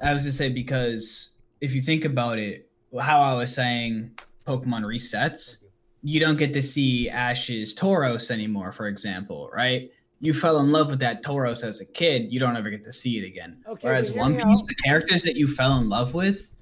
[0.00, 1.30] I was gonna say because
[1.60, 2.68] if you think about it,
[3.00, 4.12] how I was saying
[4.46, 5.64] Pokemon resets,
[6.02, 9.90] you don't get to see Ash's Tauros anymore, for example, right?
[10.20, 12.92] You fell in love with that Tauros as a kid, you don't ever get to
[12.92, 13.58] see it again.
[13.68, 14.66] Okay, Whereas One Piece, out.
[14.68, 16.52] the characters that you fell in love with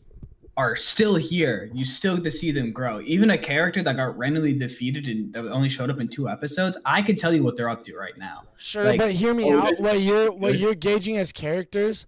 [0.56, 1.70] are still here.
[1.74, 3.00] You still get to see them grow.
[3.02, 6.78] Even a character that got randomly defeated and that only showed up in two episodes,
[6.84, 8.44] I can tell you what they're up to right now.
[8.56, 9.80] Sure, Like, but hear me oh, out.
[9.80, 12.06] What you're what you're gauging as characters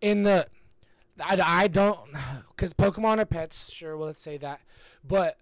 [0.00, 0.46] in the,
[1.18, 1.98] I, I don't,
[2.50, 3.72] because Pokemon are pets.
[3.72, 4.60] Sure, well, let's say that,
[5.02, 5.38] but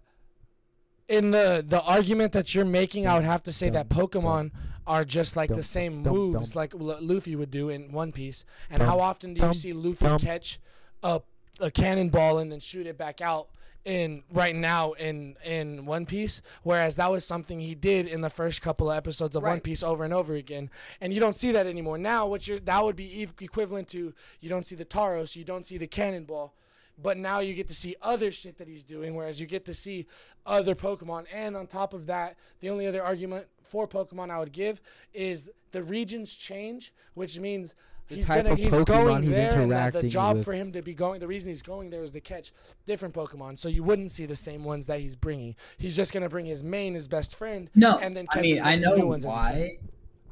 [1.08, 4.52] in the the argument that you're making, I would have to say that Pokemon
[4.86, 8.44] are just like the same moves like Luffy would do in One Piece.
[8.70, 10.60] And how often do you see Luffy catch
[11.04, 11.20] a
[11.60, 13.48] a cannonball and then shoot it back out?
[13.84, 18.30] in right now in in One Piece, whereas that was something he did in the
[18.30, 20.70] first couple of episodes of One Piece over and over again,
[21.00, 21.98] and you don't see that anymore.
[21.98, 25.66] Now, what you're that would be equivalent to you don't see the Tauros, you don't
[25.66, 26.54] see the cannonball,
[27.00, 29.74] but now you get to see other shit that he's doing, whereas you get to
[29.74, 30.06] see
[30.46, 31.26] other Pokemon.
[31.32, 34.80] And on top of that, the only other argument for Pokemon I would give
[35.12, 37.74] is the regions change, which means.
[38.08, 40.44] The He's type gonna of he's Pokemon going he's there, and the, the job with.
[40.44, 41.20] for him to be going.
[41.20, 42.52] The reason he's going there is to catch
[42.84, 45.56] different Pokemon, so you wouldn't see the same ones that he's bringing.
[45.78, 47.70] He's just gonna bring his main, his best friend.
[47.74, 49.38] No, and then I catches mean I know new ones he can.
[49.38, 49.78] why.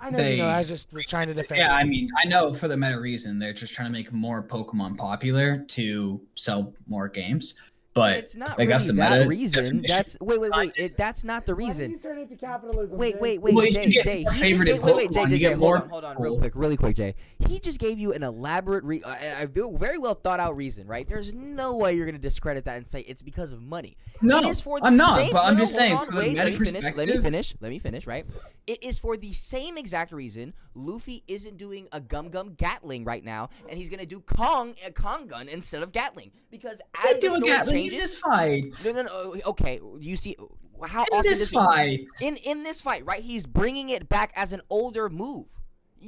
[0.01, 0.49] I know they- you know.
[0.49, 1.61] I just was trying to defend.
[1.61, 1.81] Yeah, it.
[1.81, 4.99] I mean, I know for the meta reason they're just trying to make more Pokemon
[4.99, 7.55] popular to sell more games.
[7.95, 9.65] But it's not like really that's the that meta reason.
[9.65, 9.85] definition.
[9.87, 10.73] That's wait, wait, wait.
[10.77, 11.99] It, that's not the reason.
[11.99, 12.97] turn it to capitalism.
[12.97, 14.25] Wait, wait, wait, Well, Jay, get Jay.
[14.35, 15.49] He just wait, wait, Jay, Jay, Jay.
[15.49, 17.15] Hold more on, hold on, real quick, really quick, Jay.
[17.47, 20.87] He just gave you an elaborate, re- uh, a very very well thought out reason,
[20.87, 21.07] right?
[21.07, 23.99] There's no way you're gonna discredit that and say it's because of money.
[24.23, 26.17] No, it is for the I'm not, Same, but I'm no, no, just saying, on,
[26.17, 26.85] wait, let me finish.
[26.95, 27.55] Let me finish.
[27.61, 28.07] Let me finish.
[28.07, 28.25] Right?
[28.67, 33.25] It is for the same exact reason Luffy isn't doing a Gum Gum Gatling right
[33.25, 37.21] now, and he's gonna do Kong a Kong gun instead of Gatling because as Can't
[37.21, 38.67] the story Gatling in changes, this fight.
[38.85, 39.09] no, no, no.
[39.13, 40.37] Oh, okay, you see
[40.87, 42.07] how In often this does he- fight.
[42.21, 43.23] in in this fight, right?
[43.23, 45.59] He's bringing it back as an older move.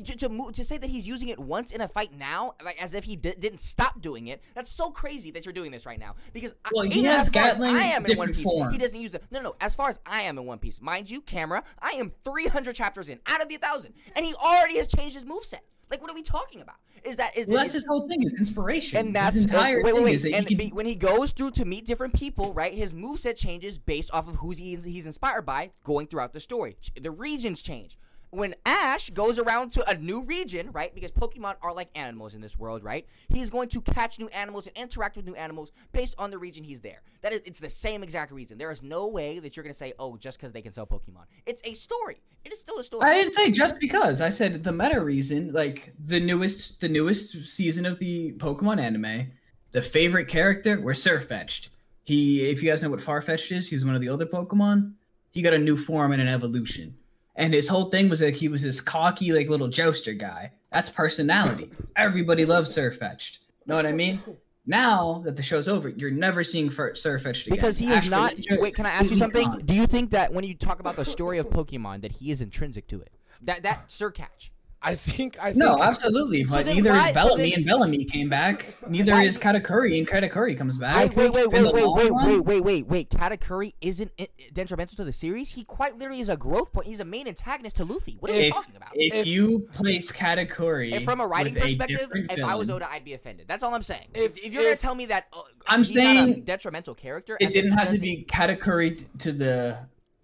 [0.06, 2.82] To, to, move, to say that he's using it once in a fight now, like
[2.82, 5.86] as if he di- didn't stop doing it, that's so crazy that you're doing this
[5.86, 6.16] right now.
[6.32, 8.76] Because I- Well, he has as far as Gatling I am in One Piece, he
[8.78, 9.22] doesn't use it.
[9.30, 9.54] No, no.
[9.60, 13.08] As far as I am in One Piece, mind you, camera, I am 300 chapters
[13.08, 15.60] in out of the thousand, and he already has changed his moveset.
[15.94, 16.74] Like, what are we talking about?
[17.04, 18.20] Is that is Well, that's his whole thing.
[18.24, 18.98] is inspiration.
[18.98, 20.14] and that's his and- entire wait, wait, thing wait.
[20.14, 22.74] is and can when he goes through to meet different people, right?
[22.74, 26.76] His moveset changes based off of who he's, he's inspired by going throughout the story.
[27.00, 27.96] The regions change.
[28.34, 30.92] When Ash goes around to a new region, right?
[30.92, 33.06] Because Pokemon are like animals in this world, right?
[33.28, 36.64] He's going to catch new animals and interact with new animals based on the region
[36.64, 37.02] he's there.
[37.22, 38.58] That is, it's the same exact reason.
[38.58, 41.26] There is no way that you're gonna say, "Oh, just because they can sell Pokemon."
[41.46, 42.20] It's a story.
[42.44, 43.08] It is still a story.
[43.08, 44.20] I didn't say just because.
[44.20, 49.30] I said the meta reason, like the newest the newest season of the Pokemon anime,
[49.70, 51.68] the favorite character were Sirfetch'd.
[52.02, 54.94] He if you guys know what Farfetch'd is, he's one of the other Pokemon.
[55.30, 56.96] He got a new form and an evolution.
[57.36, 60.52] And his whole thing was that he was this cocky, like little joester guy.
[60.72, 61.70] That's personality.
[61.96, 63.38] Everybody loves Sirfetch'd.
[63.66, 64.22] Know what I mean?
[64.66, 67.56] Now that the show's over, you're never seeing Sirfetch'd again.
[67.56, 68.34] Because he is Ash not.
[68.50, 69.46] Wait, can I ask you something?
[69.46, 69.62] gone.
[69.64, 72.40] Do you think that when you talk about the story of Pokemon, that he is
[72.40, 73.10] intrinsic to it?
[73.42, 74.52] That that Sir Catch.
[74.84, 75.36] I think.
[75.42, 76.44] I No, absolutely.
[76.44, 78.74] So But then neither why- is so Bellamy, then- and Bellamy came back.
[78.88, 81.16] Neither Why- is Katakuri, and Katakuri comes back.
[81.16, 83.10] Wait, wait, wait, wait, wait, wait, wait, wait, wait, wait.
[83.10, 84.12] Katakuri isn't
[84.52, 85.50] detrimental to the series.
[85.50, 86.86] He quite literally is a growth point.
[86.86, 88.16] He's a main antagonist to Luffy.
[88.20, 88.90] What are you talking about?
[88.94, 92.88] if you place Katakuri, And from a writing with perspective, different if I was Oda,
[92.90, 93.46] I'd be offended.
[93.48, 94.08] That's all I'm saying.
[94.14, 97.36] If, if you're gonna tell me that uh, I'm he's not a saying detrimental character,
[97.40, 99.78] it didn't have to be Katakuri t- to the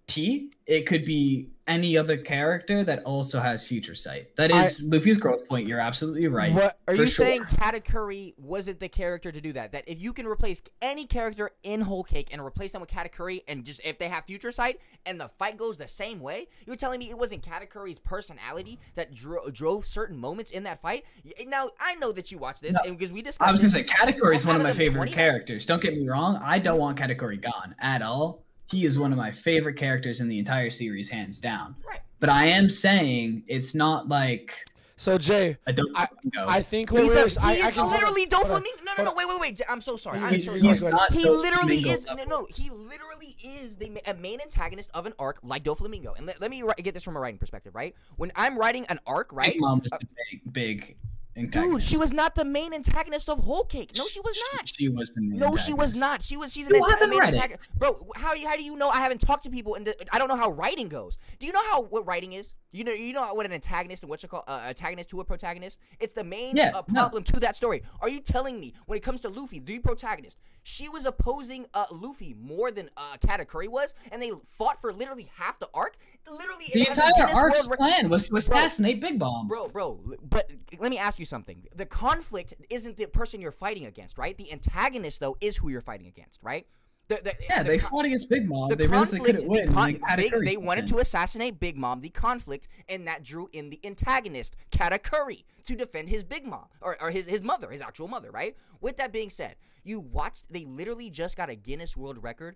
[0.07, 0.50] T.
[0.67, 4.35] It could be any other character that also has future sight.
[4.35, 5.67] That is Luffy's growth point.
[5.67, 6.51] You're absolutely right.
[6.51, 7.25] What are you sure.
[7.25, 7.43] saying?
[7.43, 9.71] Katakuri wasn't the character to do that.
[9.71, 13.43] That if you can replace any character in Whole Cake and replace them with Katakuri,
[13.47, 16.75] and just if they have future sight and the fight goes the same way, you're
[16.75, 21.05] telling me it wasn't Katakuri's personality that dro- drove certain moments in that fight?
[21.47, 23.47] Now I know that you watched this, No, and because we discussed.
[23.47, 25.65] I was gonna say it, Katakuri is one of my favorite 20 characters.
[25.65, 26.37] Don't get me wrong.
[26.43, 28.43] I don't want Katakuri gone at all.
[28.71, 31.75] He is one of my favorite characters in the entire series, hands down.
[31.85, 31.99] Right.
[32.19, 34.53] But I am saying it's not like
[34.95, 36.07] So Jay, I don't I.
[36.37, 38.85] I think when He's, we a, were, he's I, I can literally hold on, Doflamingo.
[38.85, 39.57] No, no, no, wait, wait, wait.
[39.57, 40.19] J- I'm so sorry.
[40.19, 40.91] I'm He's- so he's sorry.
[40.93, 42.05] not He literally Doflamingo is.
[42.05, 46.15] No, no, he literally is the a main antagonist of an arc like Doflamingo.
[46.17, 47.95] And let, let me ri- get this from a writing perspective, right?
[48.17, 49.53] When I'm writing an arc, right?
[49.53, 50.95] Big Mom was uh, the big,
[51.33, 53.91] big Dude, she was not the main antagonist of Whole Cake.
[53.97, 54.67] No, she was not.
[54.67, 56.21] She was the main No, she was not.
[56.21, 56.53] She was.
[56.53, 57.69] She's an haven't main antagonist.
[57.75, 60.27] Bro, how you how do you know I haven't talked to people and I don't
[60.27, 61.17] know how writing goes?
[61.39, 62.53] Do you know how what writing is?
[62.71, 65.25] You know you know what an antagonist and what's it called uh, antagonist to a
[65.25, 65.79] protagonist?
[65.99, 66.93] It's the main Yeah, uh, no.
[66.93, 67.83] problem to that story.
[67.99, 71.85] Are you telling me when it comes to Luffy, the protagonist, she was opposing uh,
[71.91, 75.97] Luffy more than uh, Katakuri was, and they fought for literally half the arc?
[76.29, 79.47] Literally, The entire arc's World plan was to assassinate Big Mom.
[79.47, 80.49] Bro, bro, but
[80.79, 81.67] let me ask you something.
[81.75, 84.37] The conflict isn't the person you're fighting against, right?
[84.37, 86.67] The antagonist, though, is who you're fighting against, right?
[87.07, 88.69] The, the, Yeah, the they fought against Big Mom.
[88.69, 89.73] the They realized they conflict, couldn't win.
[89.73, 93.79] con- they, they wanted to assassinate Big Mom, the conflict, and that drew in the
[93.83, 98.31] antagonist, Katakuri, to defend his Big Mom, or, or his, his mother, his actual mother,
[98.31, 98.55] right?
[98.79, 102.55] With that being said, you watched, they literally just got a Guinness World Record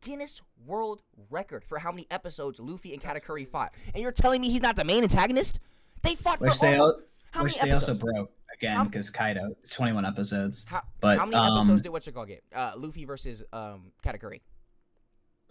[0.00, 3.74] Guinness World Record for how many episodes Luffy and Katakuri fought.
[3.94, 5.58] And you're telling me he's not the main antagonist?
[6.02, 7.00] They fought for almost,
[7.32, 7.98] how many they also episodes?
[7.98, 9.50] broke again because Kaido.
[9.60, 10.66] It's 21 episodes.
[10.68, 12.42] How, but how many um, episodes did what's it called get?
[12.54, 14.40] Uh, Luffy versus um, Katakuri.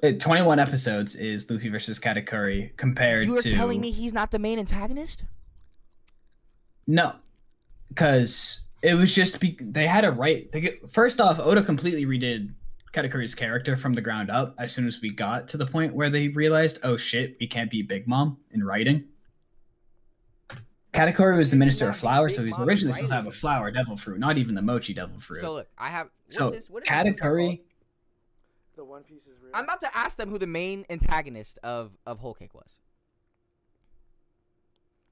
[0.04, 4.32] uh, 21 episodes is Luffy versus Katakuri compared to You are telling me he's not
[4.32, 5.24] the main antagonist?
[6.90, 7.16] no,
[7.90, 10.52] because it was just be- they had to write.
[10.52, 12.54] They get, first off, Oda completely redid
[12.94, 16.10] Katakuri's character from the ground up as soon as we got to the point where
[16.10, 19.06] they realized, oh shit, we can't beat Big Mom in writing.
[20.98, 23.28] Katakuri was the minister of flowers, so he was Mom in originally supposed to have
[23.28, 25.42] a flower devil fruit, not even the mochi devil fruit.
[25.42, 26.10] So look, I have.
[26.26, 26.70] What's So this?
[26.70, 27.62] What is Katakuri.
[28.76, 29.52] The One Piece is real.
[29.54, 32.70] I'm about to ask them who the main antagonist of of Whole Cake was.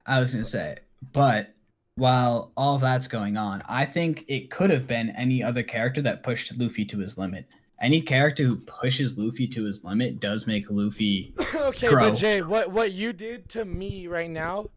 [0.05, 0.79] I was gonna say,
[1.13, 1.53] but
[1.95, 6.23] while all that's going on, I think it could have been any other character that
[6.23, 7.47] pushed Luffy to his limit.
[7.81, 12.09] Any character who pushes Luffy to his limit does make Luffy okay, grow.
[12.09, 14.67] but Jay, what what you did to me right now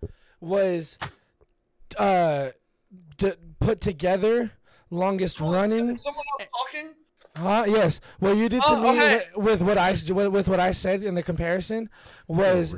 [0.40, 0.98] was
[1.96, 2.50] uh
[3.16, 4.52] d- put together
[4.90, 5.96] longest running.
[5.96, 6.90] Someone else talking?
[7.36, 7.64] Huh?
[7.68, 8.00] Yes.
[8.18, 9.22] What you did to Oh, me okay.
[9.36, 11.88] with, with what I s- with, with what I said in the comparison
[12.26, 12.74] was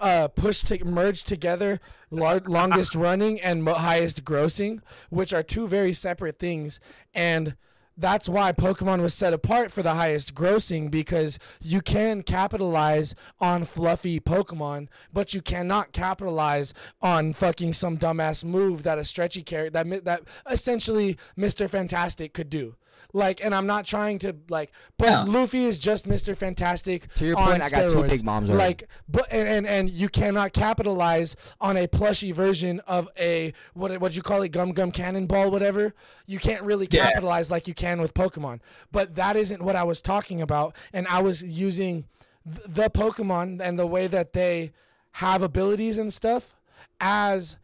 [0.00, 5.66] uh push to merge together lar- longest running and mo- highest grossing, which are two
[5.68, 6.80] very separate things,
[7.14, 7.56] and
[8.00, 13.64] that's why Pokemon was set apart for the highest grossing because you can capitalize on
[13.64, 16.72] fluffy Pokemon, but you cannot capitalize
[17.02, 21.68] on fucking some dumbass move that a stretchy character that that essentially Mr.
[21.68, 22.76] Fantastic could do.
[23.12, 25.22] Like, and I'm not trying to like, but Yeah.
[25.24, 26.36] Luffy is just Mr.
[26.36, 27.12] Fantastic.
[27.14, 28.08] To your on point, I got two steroids.
[28.10, 28.64] big moms already.
[28.64, 34.00] Like, but and, and and you cannot capitalize on a plushy version of a what
[34.00, 35.94] what you call it gum gum cannonball whatever.
[36.26, 37.06] You can't really Yeah.
[37.06, 38.60] capitalize like you can with Pokemon.
[38.92, 42.04] But that isn't what I was talking about, and I was using
[42.44, 44.72] th- the Pokemon and the way that they
[45.14, 46.54] have abilities and stuff
[47.00, 47.56] as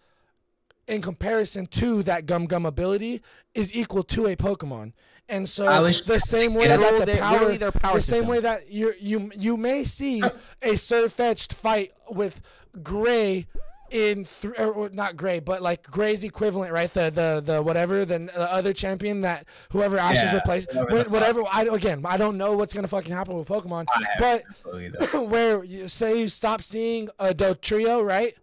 [0.89, 3.21] in comparison to that gum gum ability
[3.55, 4.93] is equal to a Pokemon.
[5.29, 9.31] And so the same way that the power, power the same way that you you
[9.37, 10.31] you may see a
[10.77, 12.41] Sirfetch'd fight with
[12.83, 13.47] Gray
[13.91, 16.93] in th- or, not Gray, but like Gray's equivalent, right?
[16.93, 20.95] The the the whatever the, the other champion that whoever Ash is replaced, whatever the
[20.95, 21.13] wha- fuck.
[21.13, 21.43] whatever.
[21.53, 23.87] I again, I don't know what's gonna fucking happen with Pokemon,
[24.19, 25.21] but no clue either.
[25.23, 28.35] where you say you stop seeing a Dodrio, right?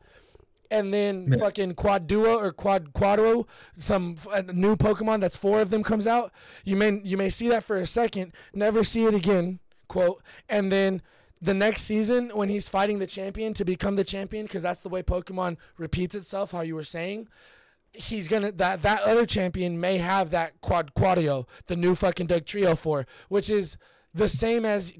[0.73, 1.37] And then Yeah.
[1.37, 3.45] fucking quad duo or quad quadro,
[3.77, 4.15] some
[4.51, 6.31] new Pokemon that's four of them comes out.
[6.65, 10.71] You may you may see that for a second, never see it again, quote, and
[10.71, 11.01] then
[11.39, 14.89] the next season when he's fighting the champion to become the champion because that's the
[14.89, 16.51] way Pokemon repeats itself.
[16.51, 17.27] How you were saying,
[17.91, 22.75] he's gonna that that other champion may have that quad quadio, the new fucking Dodrio
[22.77, 23.77] for, which is
[24.13, 24.93] the same as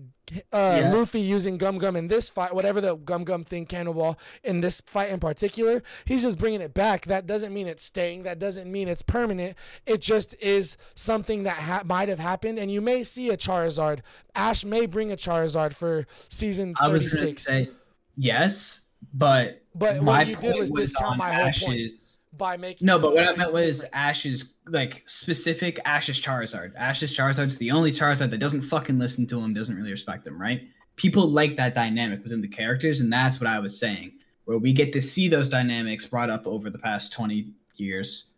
[0.51, 0.93] uh, Yeah.
[0.93, 4.81] Luffy using Gum Gum in this fight, whatever the Gum Gum thing, Cannonball in this
[4.85, 5.83] fight in particular.
[6.05, 7.05] He's just bringing it back.
[7.05, 8.23] That doesn't mean it's staying.
[8.23, 9.57] That doesn't mean it's permanent.
[9.85, 13.99] It just is something that ha- might have happened, and you may see a Charizard.
[14.35, 17.69] Ash may bring a Charizard for season I was gonna say
[18.15, 18.81] yes,
[19.13, 22.97] but But what you did point was discount my whole point Ash's- by making No,
[22.99, 26.73] but what I meant was Ash's like specific Ash's Charizard.
[26.75, 30.39] Ash's Charizard's the only Charizard that doesn't fucking listen to him, doesn't really respect him,
[30.41, 30.63] right?
[30.95, 34.13] People like that dynamic within the characters, and that's what I was saying.
[34.45, 38.29] Where we get to see those dynamics brought up over the past twenty years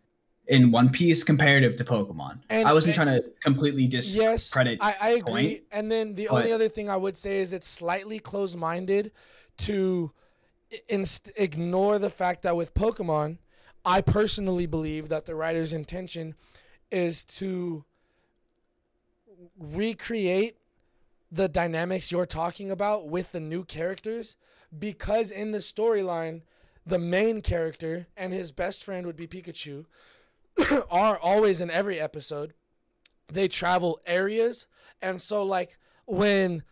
[0.48, 2.38] in One Piece comparative to Pokemon.
[2.50, 4.06] And- I wasn't and- trying to completely Yes,
[4.44, 4.78] discredit.
[4.80, 5.22] I, I agree.
[5.32, 9.10] point, and then the but- only other thing I would say is it's slightly closed-minded
[9.58, 10.12] to
[10.88, 13.38] inst- ignore the fact that with Pokemon,
[13.86, 16.34] I personally believe that the writer's intention
[16.90, 17.84] is to
[19.56, 20.56] recreate
[21.30, 24.36] the dynamics you're talking about with the new characters
[24.76, 26.42] because in the storyline
[26.84, 29.86] the main character and his best friend would be Pikachu
[30.90, 32.54] are always in every episode.
[33.28, 34.66] They travel areas.
[35.02, 36.62] And so like when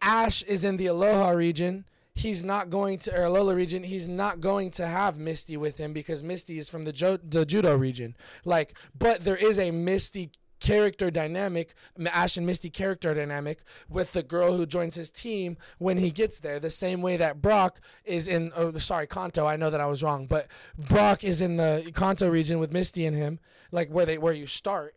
[0.00, 1.84] ash is in the aloha region
[2.14, 3.84] he's not going to or alola region.
[3.84, 7.46] He's not going to have misty with him because misty is from the, jo- the
[7.46, 8.16] Johto region.
[8.44, 11.74] Like but there is a misty character dynamic
[12.12, 16.38] ash and misty character dynamic with the girl who joins his team when he gets
[16.38, 16.60] there.
[16.60, 19.46] The same way that brock is in oh sorry kanto.
[19.46, 23.06] I know that i was wrong but brock is in the kanto region with misty
[23.06, 23.40] and him
[23.72, 24.94] like where they where you start.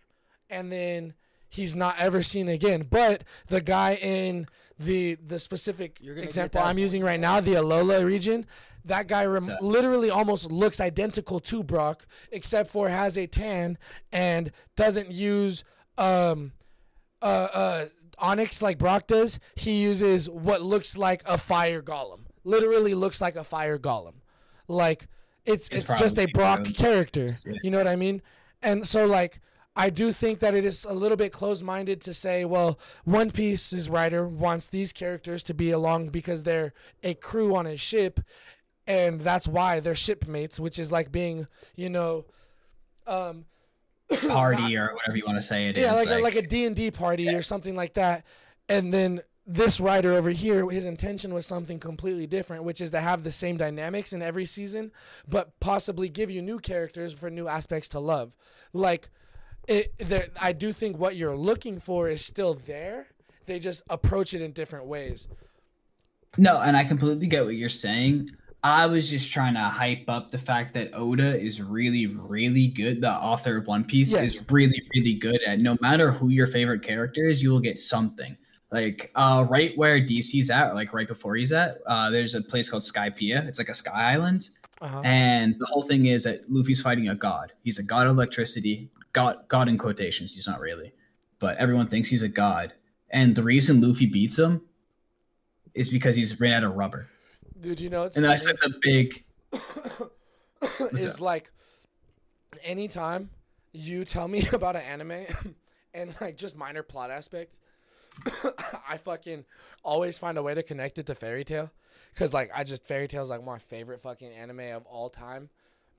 [0.50, 1.14] And then
[1.54, 2.86] he's not ever seen again.
[2.90, 4.48] But the guy in
[4.84, 8.46] the the specific example I'm using right now, the Alola region,
[8.86, 13.78] that guy rem- literally almost looks identical to Brock, except for has a tan
[14.12, 15.64] and doesn't use
[15.98, 16.52] um
[17.22, 17.86] uh uh
[18.20, 19.40] Onix like Brock does.
[19.56, 22.22] He uses what looks like a fire golem.
[22.44, 24.16] Literally looks like a fire golem.
[24.68, 25.08] Like
[25.46, 27.28] it's It's it's, just a Brock character.
[27.46, 27.54] Yeah.
[27.64, 28.22] You know what I mean?
[28.62, 29.42] And so like
[29.76, 33.90] I do think that it is a little bit closed-minded to say, well, One Piece's
[33.90, 38.20] writer wants these characters to be along because they're a crew on a ship,
[38.86, 42.26] and that's why they're shipmates, which is like being, you know,
[43.08, 43.46] um,
[44.28, 45.84] party or whatever you want to say it is.
[45.84, 48.26] yeah, like a, like a D and D party or something like that.
[48.70, 53.02] And then this writer over here, his intention was something completely different, which is to
[53.02, 54.92] have the same dynamics in every season,
[55.28, 58.36] but possibly give you new characters for new aspects to love.
[58.72, 59.10] Like,
[59.68, 63.08] it, there, I do think what you're looking for is still there.
[63.46, 65.28] They just approach it in different ways.
[66.38, 68.30] No, and I completely get what you're saying.
[68.64, 73.02] I was just trying to hype up the fact that Oda is really, really good.
[73.02, 74.36] The author of One Piece Yes.
[74.36, 77.78] is really, really good at no matter who your favorite character is, you will get
[77.78, 78.38] something.
[78.72, 82.70] Like uh, right where DC's at, like right before he's at, uh, there's a place
[82.70, 83.46] called Skypiea.
[83.48, 84.50] It's like a sky island.
[84.82, 85.02] Uh-huh.
[85.04, 87.54] And the whole thing is that Luffy's fighting a god.
[87.64, 88.90] He's a god of electricity.
[89.14, 90.34] God God in quotations.
[90.34, 90.94] He's not really.
[91.40, 92.74] But everyone thinks he's a god.
[93.10, 94.62] And the reason Luffy beats him
[95.74, 97.08] is because he's ran out of rubber.
[97.60, 99.24] Dude, you know, it's And I said the big
[100.92, 101.52] is like
[102.64, 103.30] anytime
[103.72, 105.26] you tell me about an anime
[105.94, 107.60] and like just minor plot aspects,
[108.88, 109.46] I fucking
[109.84, 111.72] always find a way to connect it to Fairy Tail.
[112.16, 115.50] Cause like I just Fairy Tail is like my favorite fucking anime of all time.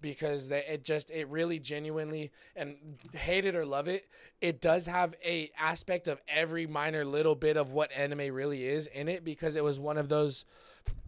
[0.05, 2.76] Because they it just it really genuinely and
[3.14, 4.06] hate it or love it,
[4.43, 8.86] it does have a aspect of every minor little bit of what anime really is
[8.86, 10.44] in it because it was one of those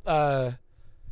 [0.07, 0.53] uh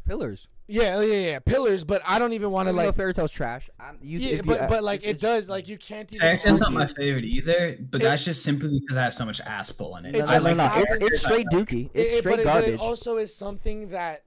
[0.06, 0.48] Pillars.
[0.66, 1.84] yeah, yeah, yeah, pillars.
[1.84, 2.96] But I don't even want to Even though like.
[2.96, 3.68] Fairy Tail's trash.
[3.80, 6.20] I'm, you, yeah, if you- but uh, but like it does like you can't even.
[6.20, 9.24] Fairy Tail's not my favorite either, but It- that's just simply because it has so
[9.26, 10.14] much ass pull in it.
[10.16, 11.90] It I like no, the it's- it's straight dookie.
[11.94, 12.74] It's it- straight but it, but garbage.
[12.74, 14.24] it also is something that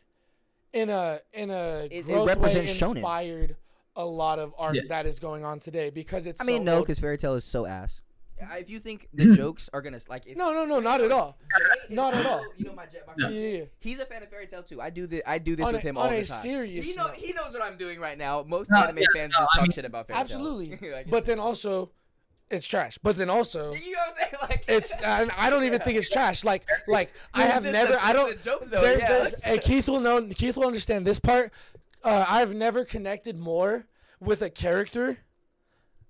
[0.78, 2.96] in a in a It- it growth way represents shonen.
[2.98, 3.56] inspired
[3.96, 4.82] a lot of art Yeah.
[4.90, 6.42] that is going on today because it's.
[6.42, 8.02] I mean, so no, because Fairy Tail is so ass.
[8.40, 11.38] If you think the jokes are gonna like, if, No, no, no, not at all.
[11.90, 12.44] Not at all.
[12.58, 13.34] You know my, jet- my friend.
[13.34, 13.64] yeah, yeah.
[13.80, 14.80] He's a fan of Fairy Tail too.
[14.82, 15.22] I do this.
[15.26, 16.26] I do this On with a- him on all the time.
[16.26, 18.44] serious he know, he knows what I'm doing right now.
[18.46, 20.92] Most No, anime yeah, fans no, just I talk mean- shit about Fairy Absolutely, Tale.
[20.92, 21.90] Like, but then also,
[22.50, 22.98] it's trash.
[23.02, 24.34] But then also, you know what I'm saying?
[24.42, 26.44] Like, it's and I don't even think it's trash.
[26.44, 29.08] Like like I have never I don't joke, though, there's yeah.
[29.10, 31.52] there's and Keith will know Keith will understand this part.
[32.04, 33.86] uh, I've never connected more
[34.20, 35.20] with a character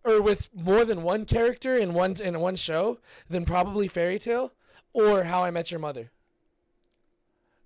[0.04, 3.00] or with more than one character in one in one show
[3.30, 4.54] than probably Fairy Tail
[4.94, 6.12] or How I Met Your Mother.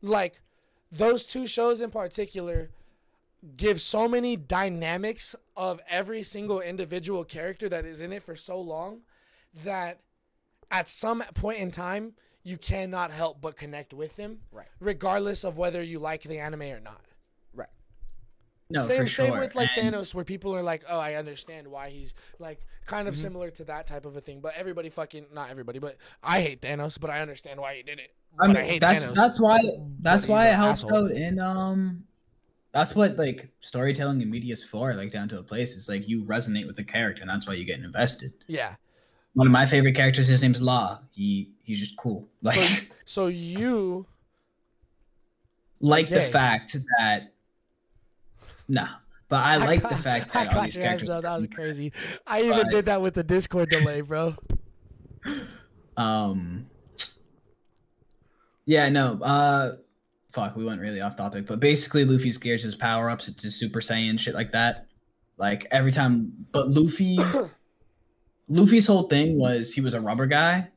[0.02, 0.42] Like
[0.92, 2.72] those two shows in particular
[3.58, 8.60] give so many dynamics of every single individual character that is in it for so
[8.62, 9.02] long
[9.64, 10.00] that
[10.70, 12.14] at some point in time
[12.44, 14.68] you cannot help but connect with them Right.
[14.80, 17.02] regardless of whether you like the anime or not
[17.54, 17.68] Right.
[18.70, 19.26] No, same, for sure.
[19.26, 22.66] same with like And- Thanos, where people are like, "Oh, I understand why he's like
[22.86, 23.22] kind of Mhm.
[23.22, 26.62] similar to that type of a thing." But everybody fucking not everybody, but I hate
[26.62, 28.12] Thanos, but I understand why he did it.
[28.40, 29.16] I But mean, hate that's Thanos.
[29.16, 29.60] that's why
[30.00, 31.06] that's why it helps asshole.
[31.06, 32.08] out in um.
[32.74, 35.76] That's what like storytelling and media is for, like down to a place.
[35.76, 38.32] It's like you resonate with the character, and that's why you get invested.
[38.48, 38.76] Yeah.
[39.34, 41.00] One of my favorite characters, his name's Law.
[41.12, 42.28] He he's just cool.
[42.42, 44.06] Like So, so you
[45.82, 47.34] like the fact that
[48.70, 48.88] nah,
[49.28, 51.08] but I like the fact I that all got these characters.
[51.10, 51.22] though.
[51.22, 51.92] That was crazy.
[52.26, 54.36] I even But- did that with the Discord delay, bro.
[55.98, 56.68] Um.
[58.66, 59.20] Yeah, no.
[59.22, 59.76] Uh,
[60.32, 63.80] fuck, we went really off topic, but basically, Luffy scares his power ups into Super
[63.80, 64.88] Saiyan shit like that.
[65.38, 67.20] Like every time, but Luffy,
[68.50, 70.70] Luffy's whole thing was he was a rubber guy,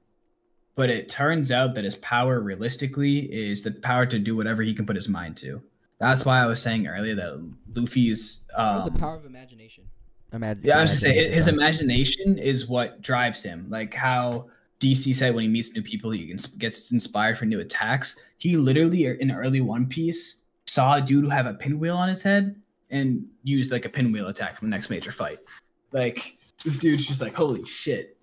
[0.75, 4.75] but it turns out that his power, realistically, is the power to do whatever he
[4.75, 5.63] can put his mind to.
[5.99, 9.85] That's why I was saying earlier that Luffy's um, the power of imagination.
[10.33, 10.65] Imagine.
[10.65, 13.67] yeah, I was just saying his imagination is what drives him.
[13.71, 14.47] Like how
[14.85, 18.17] DC said when he meets new people, he gets inspired for new attacks.
[18.39, 22.23] He literally in early One Piece saw a dude who have a pinwheel on his
[22.23, 25.39] head and used like a pinwheel attack from the next major fight.
[25.93, 28.19] Like this dude's just like, holy shit,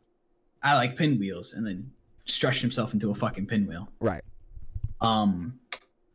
[0.62, 1.90] I like pinwheels, and then
[2.26, 3.90] stretched himself into a fucking pinwheel.
[4.00, 4.24] Right.
[5.00, 5.60] Um,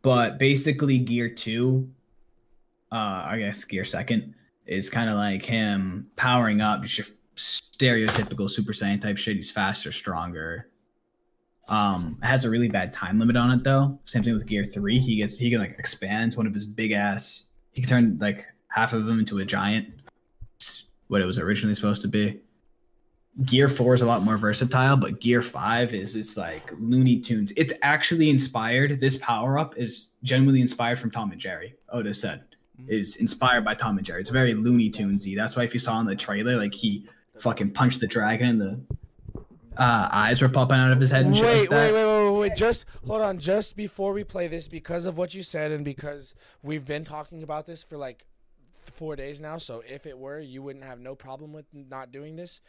[0.02, 1.90] but basically, Gear Two,
[2.92, 4.34] uh, I guess Gear Second
[4.66, 6.84] is kind of like him powering up.
[6.84, 7.12] Just
[7.76, 9.36] stereotypical Super Saiyan type shit.
[9.36, 10.68] He's faster, stronger.
[11.68, 13.98] Um, it has a really bad time limit on it though.
[14.04, 15.00] Same thing with Gear Three.
[15.00, 17.46] He gets he can like expand one of his big ass.
[17.72, 19.88] He can turn like half of him into a giant.
[21.08, 22.40] What it was originally supposed to be.
[23.44, 27.52] Gear Four is a lot more versatile, but Gear Five is it's like Looney Tunes.
[27.56, 29.00] It's actually inspired.
[29.00, 31.74] This power up is genuinely inspired from Tom and Jerry.
[31.90, 32.44] Oda said
[32.88, 34.20] it's inspired by Tom and Jerry.
[34.20, 35.36] It's very Looney Tunesy.
[35.36, 37.06] That's why if you saw in the trailer, like he
[37.38, 38.96] fucking punched the dragon and the
[39.76, 41.92] uh, eyes were popping out of his head and shit Wait, like that.
[41.92, 42.56] wait, wait, wait, wait, wait.
[42.56, 43.38] Just hold on.
[43.38, 47.42] Just before we play this, because of what you said and because we've been talking
[47.42, 48.26] about this for like
[48.84, 49.58] four days now.
[49.58, 52.60] So if it were, you wouldn't have no problem with not doing this.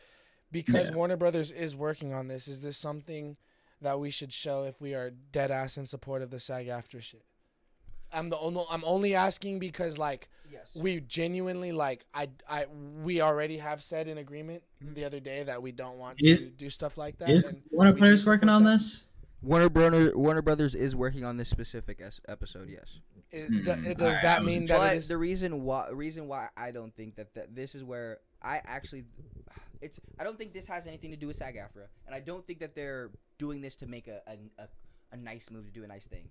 [0.51, 0.95] Because Yeah.
[0.95, 3.37] Warner Brothers is working on this, is this something
[3.81, 7.23] that we should show if we are dead ass in support of the SAG-AFTRA shit?
[8.11, 8.63] I'm the only.
[8.69, 10.29] I'm only asking because like
[10.75, 12.65] we genuinely like I I
[13.03, 16.45] we already have said in agreement the other day that we don't want Is- to
[16.49, 17.29] do stuff like that.
[17.29, 18.71] Is Warner Brothers working on that.
[18.73, 19.07] this?
[19.41, 22.69] Warner Brothers Warner Brothers is working on this specific es- episode.
[22.69, 22.99] Yes.
[23.31, 25.07] It, do- Hmm, it- does that mean that it is?
[25.07, 29.05] the reason why reason why I don't think that, that this is where I actually
[29.81, 32.59] it's I don't think this has anything to do with SAG-AFTRA, and I don't think
[32.59, 34.67] that they're doing this to make a a, a,
[35.11, 36.29] a nice move to do a nice thing.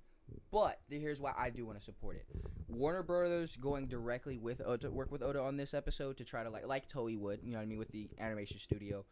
[0.50, 2.26] But here's why I do want to support it.
[2.68, 6.50] Warner Brothers going directly with Oda, work with Oda on this episode to try to
[6.50, 9.04] like like Toei would, you know what I mean, with the animation studio,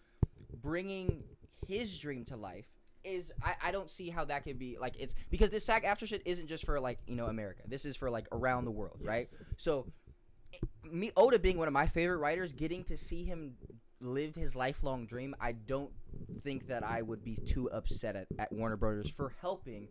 [0.63, 1.25] bringing
[1.67, 2.67] his dream to life
[3.05, 6.23] is I, I don't see how that could be like it's because this SAG-AFTRA shit
[6.25, 7.63] isn't just for like you know America.
[7.67, 9.29] This is for like around the world, right?
[9.57, 9.87] So
[10.91, 13.55] me Oda being one of my favorite writers, getting to see him
[14.01, 15.93] live his lifelong dream, I don't
[16.43, 19.89] think that I would be too upset at, at Warner Brothers for helping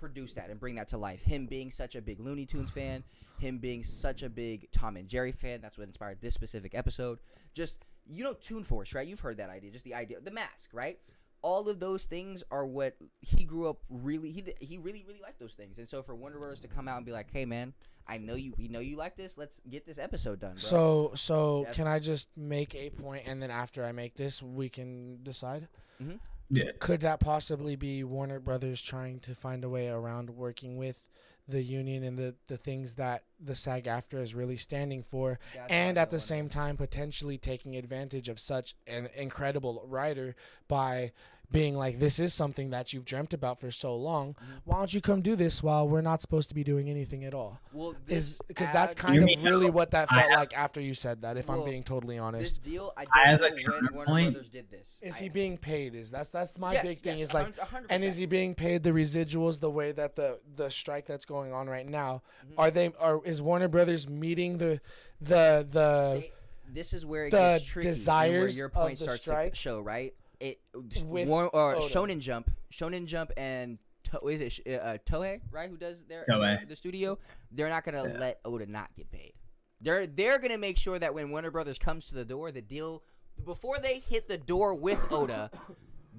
[0.00, 1.22] produce that and bring that to life.
[1.24, 3.04] Him being such a big Looney Tunes fan,
[3.38, 7.18] him being such a big Tom and Jerry fan, that's what inspired this specific episode.
[7.54, 9.06] Just you know Toon Force, right?
[9.06, 10.98] You've heard that idea, just the idea, the mask, right?
[11.42, 14.30] All of those things are what he grew up really.
[14.30, 17.06] He he really really liked those things, and so for Brothers to come out and
[17.06, 17.72] be like, "Hey man,
[18.06, 19.38] I know you, we know you like this.
[19.38, 20.58] Let's get this episode done." Bro.
[20.58, 24.68] So so can I just make a point and then after I make this we
[24.68, 25.68] can decide?
[26.02, 26.18] Mhm.
[26.50, 26.72] Yeah.
[26.78, 31.02] Could that possibly be Warner Brothers trying to find a way around working with
[31.48, 35.72] the union and the, the things that the SAG AFTRA is really standing for, That's
[35.72, 40.36] and at the same time potentially taking advantage of such an incredible writer
[40.68, 41.12] by
[41.52, 44.34] being like, "This is something that you've dreamt about for so long.
[44.34, 44.52] Mm-hmm.
[44.64, 47.34] Why don't you come do this while we're not supposed to be doing anything at
[47.34, 50.56] all?" Well, is this because that's kind of mean- really what that felt have- like
[50.56, 51.36] after you said that.
[51.36, 53.64] If I'm being totally honest, This honest, deal, I I don't have a know when
[53.72, 54.32] Warner counterpoint.
[54.34, 54.88] Brothers did this.
[55.02, 55.94] is I- he being paid?
[55.94, 57.18] Is that's that's my Yes, big thing.
[57.18, 60.16] yes, is like, a hundred and is he being paid the residuals the way that
[60.16, 62.22] the the strike that's going on right now?
[62.46, 62.60] Mm-hmm.
[62.60, 64.80] Are they are is Warner Brothers meeting the
[65.20, 66.32] the the They-
[66.72, 69.22] this is where it the gets tricky and where desires your of point the starts
[69.22, 70.14] strike to show right.
[70.40, 70.60] It
[71.04, 71.86] with War, or Oda.
[71.86, 75.68] Shonen Jump, Shonen Jump, and to, is it sh- uh, Toei right?
[75.68, 76.66] Who does their Toei.
[76.68, 77.18] the studio?
[77.52, 78.18] They're not gonna Yeah.
[78.18, 79.34] let Oda not get paid.
[79.82, 83.02] They're they're gonna make sure that when Warner Brothers comes to the door, the deal
[83.44, 85.50] before they hit the door with Oda,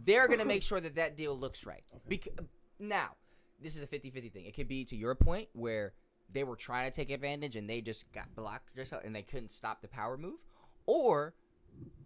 [0.06, 1.84] they're gonna make sure that that deal looks right.
[2.08, 2.34] Because
[2.80, 3.16] now,
[3.60, 4.46] this is a 50-50 thing.
[4.46, 5.94] It could be to your point where
[6.32, 9.52] they were trying to take advantage and they just got blocked just and they couldn't
[9.52, 10.40] stop the power move,
[10.86, 11.34] or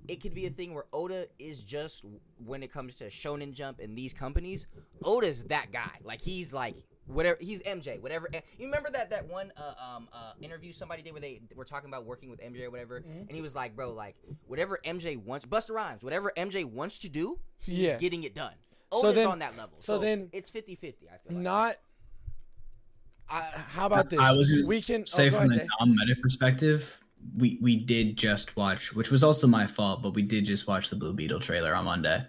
[0.08, 2.04] it could be a thing where Oda is just
[2.46, 4.68] when it comes to Shonen Jump and these companies,
[5.04, 5.90] Oda's that guy.
[6.04, 6.76] Like he's like
[7.08, 8.30] whatever he's MJ, whatever.
[8.58, 11.90] You remember that that one uh, um uh, interview somebody did where they were talking
[11.90, 14.16] about working with MJ or whatever, and he was like, bro, like
[14.48, 17.98] whatever MJ wants, Busta Rhymes, whatever MJ wants to do, he's Yeah.
[17.98, 18.54] getting it done.
[18.92, 19.74] So Oda's then- on that level.
[19.78, 20.78] so then- it's 50-50,
[21.12, 21.44] I feel like.
[21.44, 21.76] not?
[23.28, 24.20] I, how about this?
[24.20, 27.02] I was we can say oh, from ahead, the non-meta perspective,
[27.38, 30.90] we we did just watch, which was also my fault, but we did just watch
[30.90, 32.26] the Blue Beetle trailer on Monday.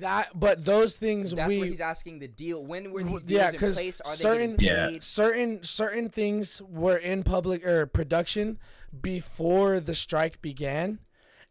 [0.00, 2.18] that, but those things That's we what he's asking.
[2.18, 2.64] The deal.
[2.64, 4.00] When were these deals yeah, in because place?
[4.00, 8.58] Are certain they getting certain certain things were in public or production
[9.00, 10.98] before the strike began,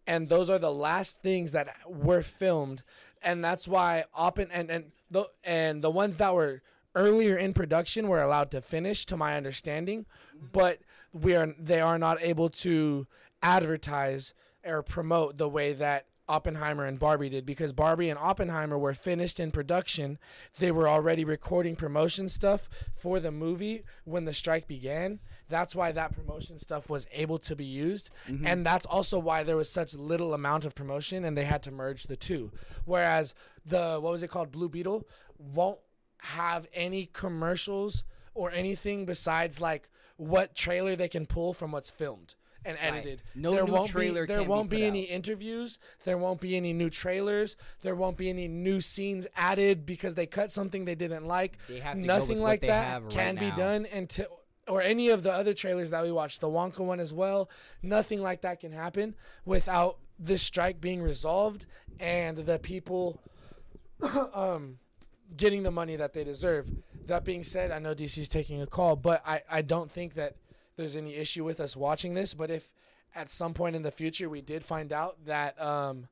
[0.07, 2.83] and those are the last things that were filmed,
[3.21, 6.61] and that's why Oppen and and the and the ones that were
[6.95, 10.05] earlier in production were allowed to finish, to my understanding,
[10.51, 10.79] but
[11.13, 13.07] we are they are not able to
[13.41, 14.33] advertise
[14.65, 19.39] or promote the way that Oppenheimer and Barbie did because Barbie and Oppenheimer were finished
[19.39, 20.19] in production.
[20.59, 25.19] They were already recording promotion stuff for the movie when the strike began.
[25.49, 28.11] That's why that promotion stuff was able to be used.
[28.27, 28.45] Mm-hmm.
[28.45, 31.71] And that's also why there was such little amount of promotion and they had to
[31.71, 32.51] merge the two.
[32.85, 33.33] Whereas
[33.65, 35.07] the what was it called Blue Beetle
[35.39, 35.79] won't
[36.19, 38.03] have any commercials
[38.35, 39.89] or anything besides like
[40.19, 42.35] what trailer they can pull from what's filmed
[42.65, 42.83] and Right.
[42.93, 43.23] edited.
[43.35, 45.15] No there new won't trailer be there won't be, put any out.
[45.15, 45.79] interviews.
[46.03, 47.55] There won't be any new trailers.
[47.83, 51.57] There won't be any new scenes added because they cut something they didn't like.
[51.69, 54.25] They have to go Nothing like that right can be done until
[54.67, 57.49] or any of the other trailers that we watched, the Wonka one as well.
[57.81, 59.15] Nothing like that can happen
[59.45, 61.65] without this strike being resolved
[61.97, 63.21] and the people
[64.33, 64.79] um
[65.37, 66.69] getting the money that they deserve.
[67.09, 70.35] That being said, I know DC's taking a call, but I, I don't think that
[70.77, 72.33] there's any issue with us watching this.
[72.33, 72.69] But if
[73.15, 76.07] at some point in the future we did find out that, um,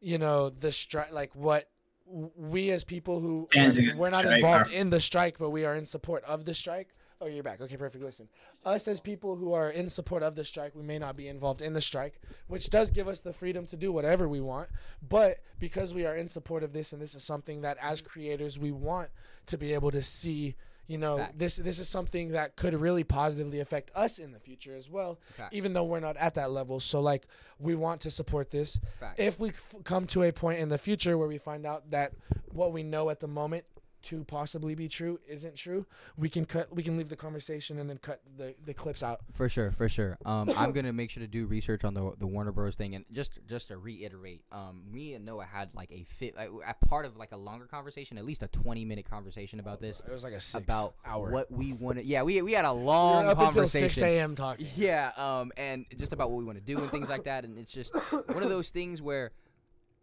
[0.00, 1.68] you know, the strike, like what
[2.06, 3.48] we as people who
[3.78, 6.54] mean, we're not involved are- in the strike, but we are in support of the
[6.54, 6.94] strike.
[7.20, 7.62] Oh, you're back.
[7.62, 8.04] Okay, perfect.
[8.04, 8.28] Listen,
[8.64, 11.62] us as people who are in support of the strike, we may not be involved
[11.62, 14.68] in the strike, which does give us the freedom to do whatever we want.
[15.08, 18.58] But because we are in support of this, and this is something that as creators
[18.58, 19.08] we want
[19.46, 20.56] to be able to see,
[20.88, 21.34] you know, Facts.
[21.38, 25.18] this this is something that could really positively affect us in the future as well,
[25.38, 25.56] Facts.
[25.56, 26.80] even though we're not at that level.
[26.80, 27.26] So like,
[27.58, 28.78] we want to support this.
[29.00, 29.18] Facts.
[29.18, 32.12] If we f- come to a point in the future where we find out that
[32.52, 33.64] what we know at the moment
[34.06, 36.74] to possibly be true isn't true, we can cut.
[36.74, 39.20] We can leave the conversation and then cut the, the clips out.
[39.34, 40.18] For sure, for sure.
[40.24, 42.74] Um, I'm gonna make sure to do research on the the Warner Bros.
[42.74, 46.48] thing, and just just to reiterate, um, me and Noah had like a fit, a,
[46.68, 50.02] a part of like a longer conversation, at least a 20 minute conversation about this.
[50.06, 51.30] It was like a six about hour.
[51.30, 52.06] what we wanted.
[52.06, 54.34] Yeah, we we had a long up until 6 a.m.
[54.34, 54.66] talking.
[54.76, 57.58] Yeah, um, and just about what we want to do and things like that, and
[57.58, 59.32] it's just one of those things where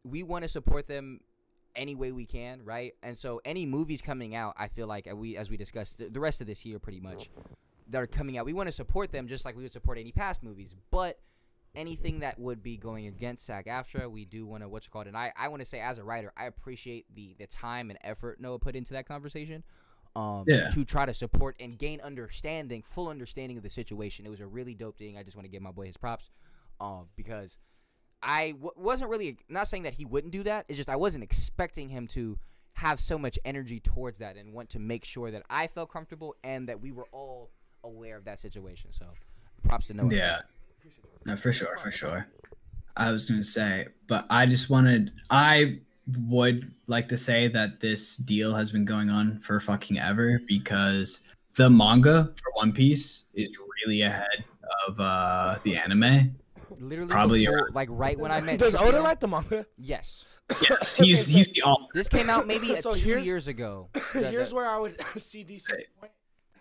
[0.03, 1.19] we want to support them
[1.75, 2.93] any way we can, right?
[3.03, 6.09] And so any movies coming out, I feel like uh, we as we discussed the,
[6.09, 7.29] the rest of this year pretty much
[7.89, 10.11] that are coming out, we want to support them just like we would support any
[10.11, 10.73] past movies.
[10.91, 11.19] But
[11.75, 15.07] anything that would be going against SAG AFTRA, we do want to what's it called.
[15.07, 17.97] And I, I want to say as a writer, I appreciate the the time and
[18.03, 19.63] effort Noah put into that conversation.
[20.15, 20.69] Um, Yeah.
[20.69, 24.27] to try to support and gain understanding, full understanding of the situation.
[24.27, 25.17] It was a really dope thing.
[25.17, 26.29] I just want to give my boy his props,
[26.79, 27.57] um, because
[28.23, 30.65] I w- wasn't really not saying that he wouldn't do that.
[30.69, 32.39] It's just I wasn't expecting him to
[32.73, 36.35] have so much energy towards that and want to make sure that I felt comfortable
[36.43, 37.51] and that we were all
[37.83, 38.91] aware of that situation.
[38.91, 39.05] So,
[39.63, 40.09] props to Noah.
[40.11, 40.39] Yeah.
[41.25, 42.27] No, for sure, for sure.
[42.95, 45.79] I was gonna say, but I just wanted I
[46.27, 51.21] would like to say that this deal has been going on for fucking ever because
[51.55, 54.45] the manga for One Piece is really ahead
[54.87, 56.35] of uh the anime.
[56.79, 58.59] Literally Probably before, like right when I met.
[58.59, 59.65] Does Shippuden- Oda write the manga?
[59.77, 60.23] Yes.
[60.69, 61.87] Yes, he's he's the all.
[61.93, 63.89] This came out maybe So two years ago.
[63.93, 63.99] The-
[64.31, 65.67] Here's the- where I would see DC
[65.99, 66.11] point.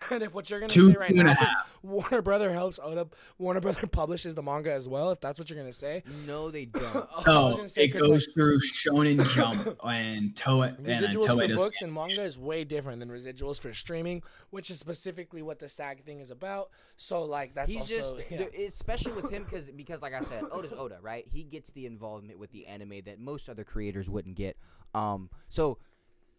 [0.10, 1.50] And if what you're gonna Two- say right two and now a is.
[1.82, 3.08] Warner Brother helps Oda,
[3.38, 5.10] Warner Brother publishes the manga as well.
[5.10, 6.84] If that's what you're gonna say, No, they don't.
[6.84, 10.86] I was No, gonna say it 'cause, goes like, through Shonen Jump and Toei and
[10.86, 14.70] uh, Residuals Toei for books and manga is way different than residuals for streaming, which
[14.70, 16.70] is specifically what the SAG thing is about.
[16.96, 18.38] So like that's He's also just, yeah.
[18.38, 21.26] th- it's special with him because, because like I said, Oda's Oda, right?
[21.32, 24.56] He gets the involvement with the anime that most other creators wouldn't get.
[24.94, 25.78] Um, so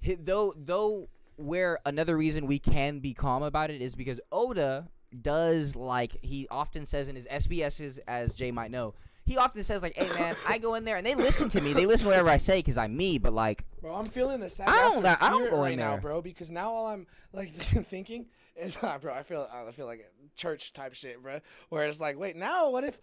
[0.06, 4.88] hi- though, though, where another reason we can be calm about it is because Oda
[5.22, 8.93] does like he often says in his SBSs, as Jay might know.
[9.26, 11.72] He often says like, "Hey man, I go in there and they listen to me.
[11.73, 14.49] They listen to whatever I say because I'm me." But like, Bro, I'm feeling the
[14.49, 16.01] SAG I don't- I don't go in right now, there.
[16.01, 16.22] bro.
[16.22, 18.26] Because now all I'm like thinking
[18.57, 20.01] is, ah, bro, I feel I feel like
[20.35, 21.39] church type shit, bro.
[21.69, 22.99] Where it's like, wait, now what if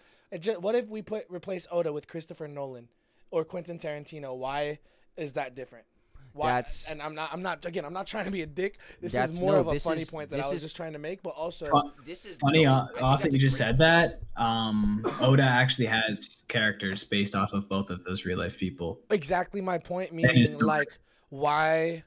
[0.59, 2.89] what if we put replace Oda with Christopher Nolan
[3.31, 4.37] or Quentin Tarantino?
[4.37, 4.79] Why
[5.17, 5.87] is that different?
[6.33, 6.53] Why?
[6.53, 8.79] That's- and I'm not I'm not again I'm not trying to be a dick.
[9.01, 10.93] This is more no, of a funny is- point that I was is- just trying
[10.93, 13.39] to make, but also Fu- this is Funny no, uh, I think off that you
[13.39, 14.21] just said that.
[14.37, 19.01] Um, Oda actually has characters based off of both of those real life people.
[19.11, 20.13] exactly my point.
[20.13, 20.99] Meaning like
[21.31, 22.05] why?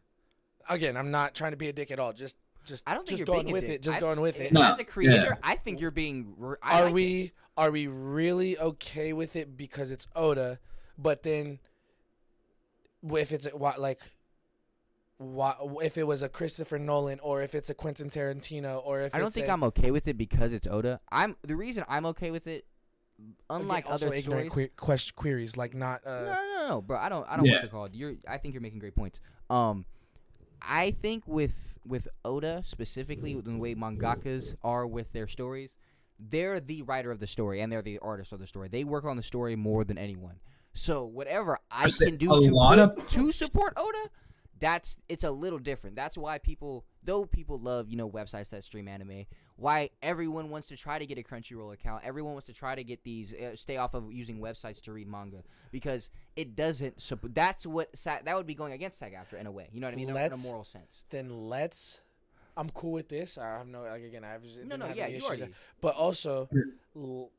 [0.69, 2.13] Again, I'm not trying to be a dick at all.
[2.13, 3.81] Just just I don't think just you're going being with it.
[3.81, 4.53] Just I- going with it.
[4.53, 5.35] No, as a creator, yeah.
[5.43, 6.33] I think you're being.
[6.41, 7.31] r- I are like we this.
[7.57, 10.59] are we really okay with it because it's Oda,
[10.97, 11.59] but then
[13.11, 13.99] if it's what like
[15.17, 19.15] what if it was a Christopher Nolan or if it's a Quentin Tarantino or if
[19.15, 20.99] I don't it's think a, I'm okay with it because it's Oda.
[21.11, 22.65] I'm the reason I'm okay with it.
[23.49, 26.81] Unlike also other ignorant stories, que- quest- queries like not no, uh no, no, no,
[26.81, 26.97] bro.
[26.97, 27.25] I don't.
[27.29, 27.45] I don't.
[27.45, 27.53] Yeah.
[27.53, 27.93] What's it called?
[27.93, 28.15] You're.
[28.27, 29.19] I think you're making great points.
[29.49, 29.85] Um,
[30.61, 35.75] I think with with Oda specifically, with the way mangakas are with their stories,
[36.19, 38.67] they're the writer of the story and they're the artist of the story.
[38.67, 40.39] They work on the story more than anyone.
[40.73, 42.55] So whatever I can do to put-
[42.97, 44.09] of- to support Oda,
[44.59, 45.95] that's it's a little different.
[45.95, 49.25] That's why people, though people love you know websites that stream anime,
[49.55, 52.03] why everyone wants to try to get a Crunchyroll account.
[52.03, 55.07] Everyone wants to try to get these, uh, stay off of using websites to read
[55.07, 56.97] manga because it doesn't.
[56.97, 59.69] supp- that's what sa- that would be going against SAG-AFTRA in a way.
[59.71, 60.09] You know what I mean?
[60.09, 61.03] In a- in a moral sense.
[61.11, 62.01] then let's
[62.55, 63.37] I'm cool with this.
[63.37, 66.49] I have no like again I have No, no, yeah, you already- But also
[66.95, 67.31] l-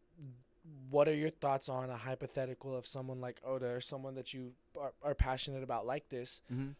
[0.91, 4.53] what are your thoughts on a hypothetical of someone like Oda or someone that you
[4.81, 6.75] are, are passionate about like this Mhm.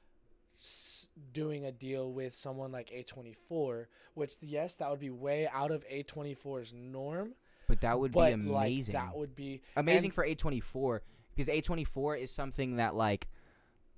[0.57, 5.71] s- doing a deal with someone like A24, which yes, that would be way out
[5.71, 7.35] of A24's norm.
[7.67, 8.95] But that would but, be amazing.
[8.95, 11.01] Like, that would be amazing and- for A24
[11.35, 13.29] because A24 is something that like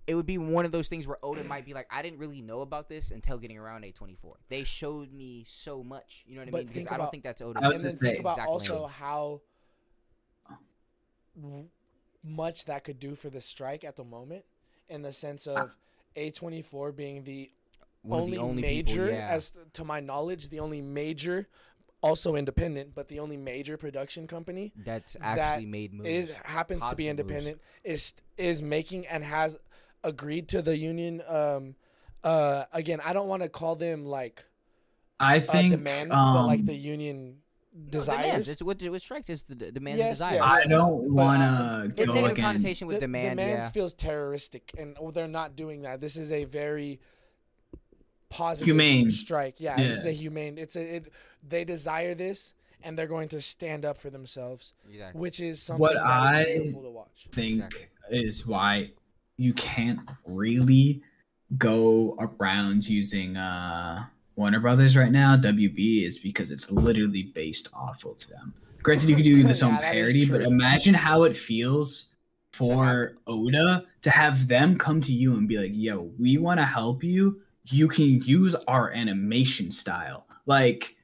[0.06, 2.40] it would be one of those things where Oda might be like, I didn't really
[2.40, 4.36] know about this until getting around A24.
[4.48, 6.22] They showed me so much.
[6.28, 6.66] You know what I mean?
[6.68, 7.58] Because I don't think that's Oda.
[7.60, 8.52] I was just think about Exactly.
[8.52, 9.40] also how w-
[12.22, 14.44] much that could do for the strike at the moment,
[14.88, 15.76] in the sense of
[16.16, 17.50] A24 being the
[18.10, 19.28] only, the only people, major, yeah.
[19.28, 21.48] as to my knowledge, the only major,
[22.02, 26.08] also independent, but the only major production company That's that actually made moves.
[26.08, 27.36] is happens to be positive moves.
[27.36, 29.58] independent is is making and has
[30.04, 31.22] agreed to the union.
[31.26, 31.74] Um,
[32.22, 34.44] uh, again, I don't want to call them like
[35.18, 37.45] I think uh, think demands, but like um, the union No,
[37.90, 38.22] desires.
[38.22, 38.48] demands.
[38.48, 40.34] It's what what strikes is the demand Yes, and desire.
[40.34, 40.64] yes.
[40.66, 42.44] I don't want to It's go negative again.
[42.44, 43.38] connotation with De- demand.
[43.38, 43.70] demands yeah.
[43.70, 46.00] feels terroristic, and oh, they're not doing that.
[46.00, 47.00] This is a very
[48.28, 49.10] positive Humane.
[49.10, 49.56] strike.
[49.58, 50.58] Yeah, this is a humane.
[50.58, 51.12] It's a it,
[51.46, 55.20] they desire this, and they're going to stand up for themselves, Exactly.
[55.20, 57.28] which is something What that is I beautiful to watch.
[57.30, 57.86] think Exactly.
[58.10, 58.90] is why
[59.36, 61.02] you can't really
[61.56, 68.04] go around using uh Warner Brothers right now, WB, is because it's literally based off
[68.04, 68.54] of them.
[68.82, 72.10] Granted, you could do this Yeah, own parody, but imagine how it feels
[72.52, 76.64] for Oda to have them come to you and be like, yo, we want to
[76.64, 77.40] help you.
[77.64, 80.26] You can use our animation style.
[80.46, 80.96] Like,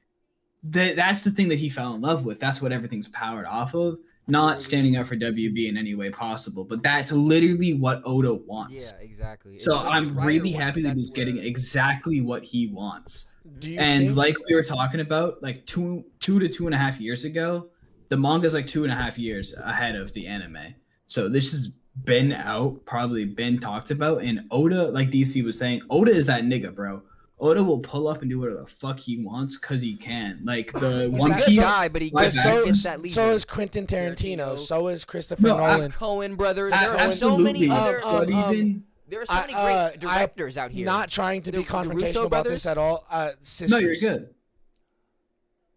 [0.71, 2.39] th- that's the thing that he fell in love with.
[2.39, 3.99] That's what everything's powered off of.
[4.27, 8.93] Not standing up for WB in any way possible, but that's literally what Oda wants.
[8.93, 9.57] Yeah, exactly.
[9.57, 13.29] So It's I'm really happy that he's getting exactly what he wants.
[13.59, 16.77] Do you And like we were talking about, like two two to two and a
[16.77, 17.67] half years ago,
[18.07, 20.73] the manga's like two and a half years ahead of the anime.
[21.07, 21.73] So this has
[22.05, 24.23] been out, probably been talked about.
[24.23, 27.01] And Oda, like DC was saying, Oda is that nigga, bro.
[27.43, 30.39] Oda will pull up and do whatever the fuck he wants because he can.
[30.45, 33.43] Like the He's One Piece guy, but he gets- so, action- gets that so is
[33.43, 34.37] Quentin Tarantino.
[34.55, 34.59] Tarantino.
[34.59, 35.91] So is Christopher No, I- Nolan.
[35.91, 36.71] Coen brothers.
[36.73, 38.01] A- There are so many other.
[38.03, 40.85] Um, but um, even there are so I- many uh, great I- directors out here.
[40.85, 43.05] Not trying to The- be confrontational about this at all.
[43.11, 43.71] Uh, sisters.
[43.71, 44.33] no, you're good.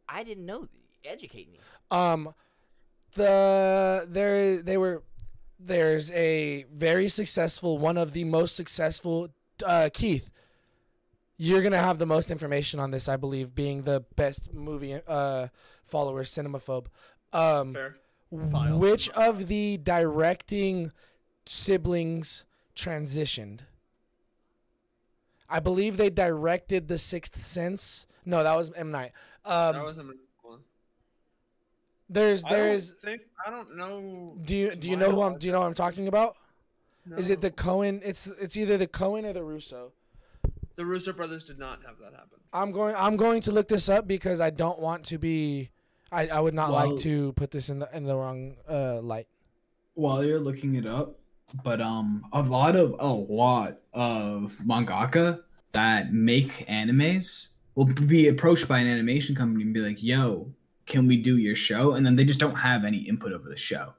[0.09, 0.69] I didn't know.
[1.05, 1.59] Educate me.
[1.91, 2.33] Um,
[3.15, 5.03] the there they were
[5.59, 9.31] there's a very successful one of the most successful
[9.65, 10.31] uh, Keith.
[11.39, 15.49] You're gonna have the most information on this, I believe, being the best movie uh,
[15.85, 16.87] follower, cinemaphobe.
[17.33, 17.97] Um, Fair.
[18.31, 20.93] which of the directing
[21.45, 22.45] siblings
[22.75, 23.61] transitioned?
[25.49, 28.07] I believe they directed The Sixth Sense.
[28.25, 29.13] No, that was M Night.
[29.45, 30.05] Um, that was a
[30.43, 30.61] one.
[32.09, 34.37] there's I don't there's think I don't know.
[34.43, 36.37] do you do you know who I'm do you know what I'm talking about?
[37.05, 37.17] No.
[37.17, 38.01] Is it the Coen?
[38.03, 39.93] It's it's either the Coen or the Russo.
[40.77, 42.39] The Russo brothers did not have that happen.
[42.53, 45.71] I'm going I'm going to look this up because I don't want to be
[46.13, 49.01] I, I would not Well- like to put this in the in the wrong uh,
[49.01, 49.27] light.
[49.95, 51.19] while you're looking it up,
[51.65, 55.41] but um, a lot of a lot of mangaka
[55.73, 60.53] that make animes will be approached by an animation company and be like, "Yo,
[60.87, 63.57] can we do your show?" And then they just don't have any input over the
[63.57, 63.95] show.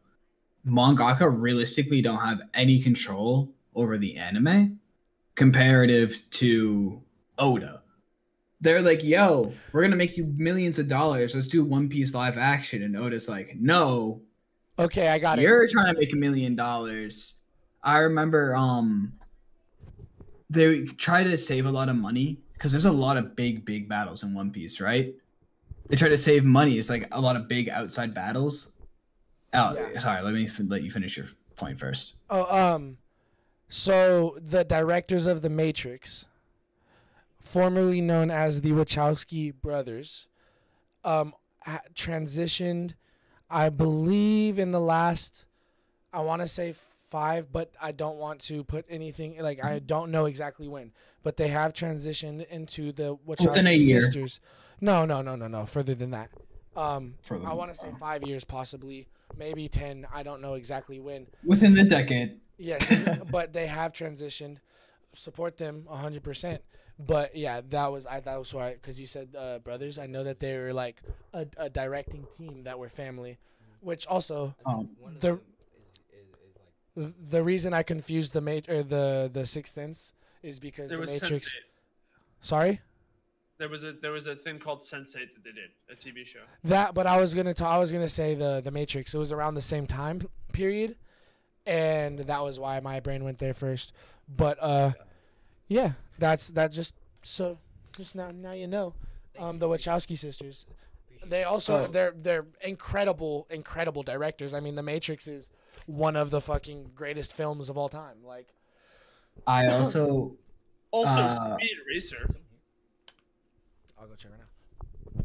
[0.66, 4.80] Mangaka realistically don't have any control over the anime
[5.38, 7.02] comparative to
[7.38, 7.82] Oda.
[8.60, 11.34] They're like, "Yo, we're gonna make you millions of dollars.
[11.36, 14.22] Let's do One Piece live action." And Oda's like, "No,
[14.80, 15.44] Okay, I got it.
[15.44, 17.36] you're trying to make a million dollars.
[17.84, 19.14] I remember um
[20.50, 23.88] they try to save a lot of money because there's a lot of big, big
[23.88, 25.14] battles in One Piece, right?
[25.90, 26.78] They try to save money.
[26.80, 28.72] It's like a lot of big outside battles.
[29.54, 30.24] Oh, sorry.
[30.24, 32.16] Let me fin- let you finish your point first.
[32.30, 32.46] Oh,
[32.76, 32.98] um,
[33.70, 36.26] so the directors of The Matrix,
[37.40, 40.28] formerly known as the Wachowski brothers,
[41.04, 41.34] um,
[41.64, 42.94] ha- transitioned,
[43.50, 45.46] I believe, in the last,
[46.14, 46.74] I want to say
[47.08, 50.92] five, but I don't want to put anything like I don't know exactly when,
[51.24, 54.02] but they have transitioned into the Wachowski Within a year.
[54.02, 54.40] sisters.
[54.82, 55.66] No, no, no, no, no.
[55.66, 56.30] Further than that.
[56.76, 60.06] Um, Further I want to say five years, possibly, maybe ten.
[60.14, 61.28] I don't know exactly when.
[61.44, 62.40] Within the decade.
[62.58, 62.92] Yes,
[63.32, 64.58] but they have transitioned.
[65.14, 66.62] Support them hundred percent.
[67.00, 69.98] But yeah, that was I that was why because you said uh, brothers.
[69.98, 71.02] I know that they were like
[71.34, 73.38] a, a directing team that were family,
[73.82, 74.90] which also Um,
[75.20, 75.40] the
[76.96, 81.06] the reason I confused the mat- or the the Sixth Sense is because There the
[81.06, 81.50] was Matrix.
[81.50, 81.56] Sense8.
[82.42, 82.82] Sorry.
[83.60, 86.40] There was a there was a thing called Sense8 that they did, a TV show.
[86.64, 89.14] That, but I was gonna ta- I was gonna say the the Matrix.
[89.14, 90.22] It was around the same time
[90.54, 90.96] period,
[91.68, 93.94] and that was why my brain went there first.
[94.28, 94.94] But uh,
[95.68, 96.72] yeah, that's that.
[96.72, 97.58] Just so,
[97.96, 98.94] just now now you know,
[99.38, 100.66] um, the Wachowski sisters.
[101.26, 101.88] They also Oh.
[101.88, 104.54] they're they're incredible incredible directors.
[104.54, 105.50] I mean, The Matrix is
[105.86, 108.24] one of the fucking greatest films of all time.
[108.24, 108.48] Like,
[109.46, 110.38] I also
[110.92, 112.34] Also, Uh, Speed Racer.
[114.00, 115.24] I'll go check right now.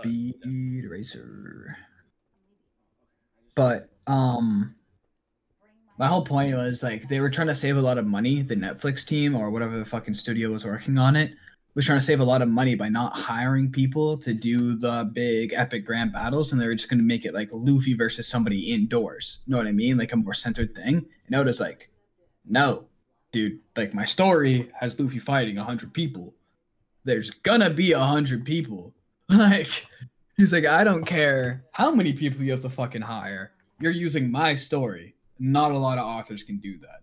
[0.00, 1.76] Speed Racer.
[3.54, 4.76] But um
[5.98, 8.56] my whole point was like they were trying to save a lot of money, the
[8.56, 11.32] Netflix team or whatever the fucking studio was working on it
[11.76, 15.08] was trying to save a lot of money by not hiring people to do the
[15.12, 18.72] big epic grand battles and they were just gonna make it like Luffy versus somebody
[18.72, 19.40] indoors.
[19.46, 19.98] You know what I mean?
[19.98, 21.04] Like a more centered thing.
[21.26, 21.90] And I was like,
[22.46, 22.86] no,
[23.30, 26.34] dude, like my story has Luffy fighting hundred people.
[27.04, 28.92] There's gonna be hundred people.
[29.28, 29.88] Like
[30.36, 33.50] he's like, I don't care how many people you have to fucking hire.
[33.80, 35.15] You're using my story.
[35.38, 37.02] Not a lot of authors can do that.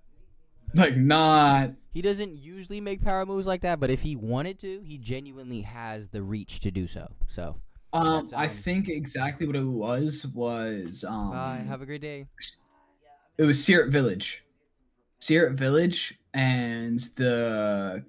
[0.75, 4.81] Like not He doesn't usually make power moves like that, but if he wanted to,
[4.83, 7.11] he genuinely has the reach to do so.
[7.27, 7.57] So,
[7.93, 11.63] um I think exactly what it was was um bye.
[11.67, 12.25] Have a great day.
[13.37, 14.43] it was Syrup Village.
[15.19, 18.03] Syrup Village and the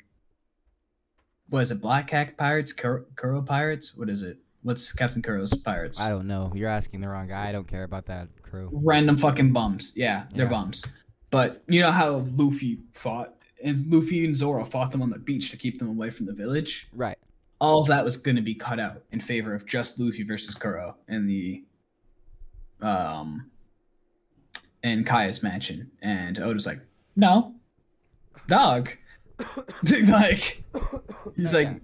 [1.50, 3.94] what is it, Black Cat Pirates, Kuro, Kuro Pirates?
[3.94, 4.38] What is it?
[4.64, 6.00] What's Captain Kuro's Pirates?
[6.00, 6.50] I don't know.
[6.54, 7.48] You're asking the wrong guy.
[7.48, 8.70] I don't care about that crew.
[8.72, 9.92] random fucking bums.
[9.94, 10.50] Yeah, they're Yeah.
[10.50, 10.84] bums.
[11.30, 15.50] But you know how Luffy fought, and Luffy and Zoro fought them on the beach
[15.50, 16.88] to keep them away from the village.
[16.94, 17.18] Right.
[17.60, 20.54] All of that was going to be cut out in favor of just Luffy versus
[20.54, 21.64] Kuro in the
[22.80, 23.50] um
[24.82, 26.80] in Kaya's mansion, and Oda's like,
[27.16, 27.54] no,
[28.48, 28.90] dog.
[30.08, 30.62] like
[31.36, 31.80] he's like.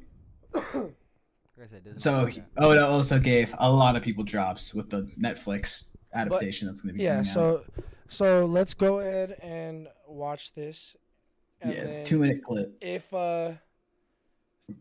[1.97, 6.81] So he- Oda also gave a lot of people jobs with the Netflix adaptation that's
[6.81, 7.17] going to be yeah.
[7.17, 7.65] coming So,
[8.09, 10.97] so let's go ahead and watch this.
[11.65, 12.77] Yeah, it's a two-minute clip.
[12.81, 13.53] If uh,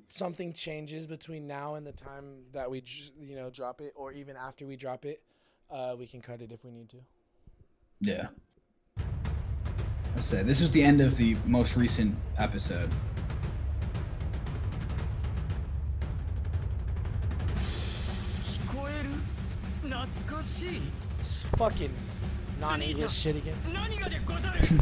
[0.07, 4.13] something changes between now and the time that we, j- you know, drop it, or
[4.13, 5.21] even after we drop it,
[5.69, 6.97] uh, we can cut it if we need to.
[8.01, 8.27] Yeah.
[10.15, 12.89] I said this was the end of the most recent episode.
[20.01, 21.93] It's fucking
[22.59, 23.55] non-English shit again.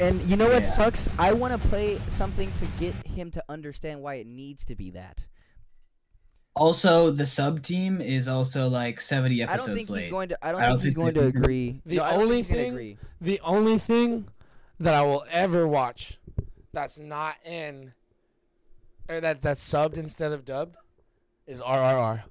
[0.00, 0.68] and you know what yeah.
[0.68, 1.08] sucks?
[1.18, 4.90] I want to play something to get him to understand why it needs to be
[4.90, 5.24] that.
[6.54, 10.02] Also, the sub team is also like seventy episodes I don't think late.
[10.02, 11.80] He's going to, I don't, I don't think, think, he's going to agree.
[11.86, 12.98] The no, only thing, agree.
[13.20, 14.28] the only thing
[14.80, 16.18] that I will ever watch
[16.72, 17.92] that's not in,
[19.08, 20.76] or that that's subbed instead of dubbed,
[21.46, 22.24] is RRR.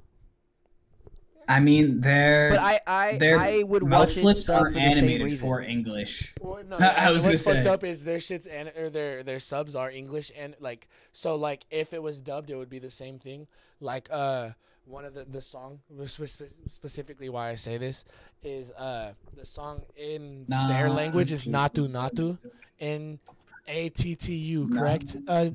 [1.50, 2.52] I mean, they're.
[2.52, 5.48] But I- I- their I would watch it flips are for the same reason.
[5.48, 6.34] for English.
[6.40, 7.70] Well, no, I was what's fucked say.
[7.70, 11.66] up is their shits and or their their subs are English and like so like
[11.72, 13.48] if it was dubbed it would be the same thing.
[13.82, 14.52] Like uh
[14.86, 18.06] one of the the song spe- spe- specifically why I say this
[18.44, 22.38] is uh the song in their language is Naatu Naatu
[22.80, 23.20] in
[23.68, 25.50] A T T U correct uh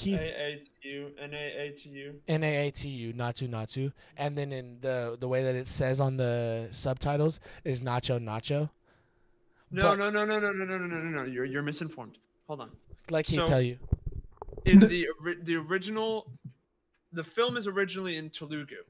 [0.00, 2.20] Keith A-A-T-U, N-A-A-T-U.
[2.26, 5.68] N A A T U Naatu Naatu and then in the the way that it
[5.68, 8.70] says on the subtitles is Nacho Nacho.
[9.70, 11.24] No, But- no, no, no, no, no, no, no, no, no, no.
[11.24, 12.16] You're you're misinformed.
[12.46, 12.70] Hold on.
[13.10, 13.78] Like he So, tell you.
[14.64, 15.08] In the
[15.42, 16.30] the original,
[17.12, 18.82] the film is originally in Telugu.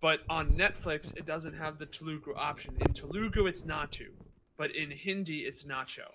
[0.00, 2.76] But on Netflix, it doesn't have the Telugu option.
[2.80, 4.08] In Telugu, it's Naatu,
[4.56, 6.08] but in Hindi, it's Nacho.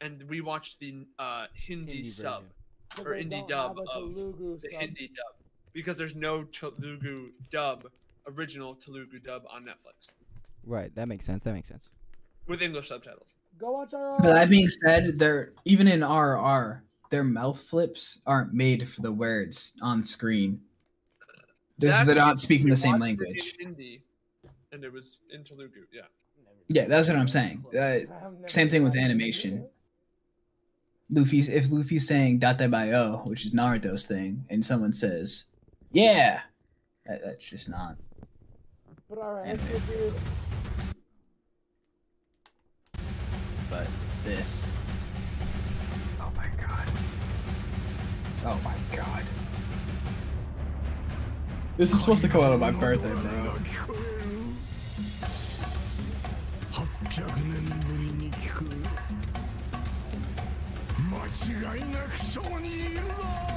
[0.00, 2.63] And we watched the uh, Hindi, Hindi sub But
[2.98, 4.80] or they dub of Telugu the sub.
[4.80, 5.34] Hindi dub
[5.72, 7.86] because there's no Telugu dub,
[8.28, 10.10] original Telugu dub on Netflix
[10.66, 10.94] Right.
[10.94, 11.42] That makes sense.
[11.42, 11.88] That makes sense.
[12.46, 13.34] with English subtitles.
[13.58, 16.80] Go watch our But that being said, they're even in RRR,
[17.10, 20.60] their mouth flips aren't made for the words on screen.
[21.78, 23.54] They're, That they're not speaking the same watched it language.
[23.58, 24.02] In Hindi,
[24.72, 25.84] and it was in Telugu.
[25.92, 26.02] Yeah.
[26.68, 27.62] Yeah, that's what I'm saying.
[27.78, 27.98] Uh,
[28.46, 29.66] same thing with animation.
[31.10, 35.44] Luffy's if Luffy's saying "dattebayo," which is Naruto's thing, and someone says,
[35.92, 36.40] "Yeah,"
[37.06, 37.96] that, that's just not.
[39.08, 40.14] But alright, Animated.
[43.70, 43.88] But
[44.24, 44.70] this.
[46.20, 46.88] Oh my god.
[48.46, 49.22] Oh my god.
[51.76, 53.54] This is supposed to come out on my birthday, bro.
[61.46, 63.53] 違いなくそこにいるぞ。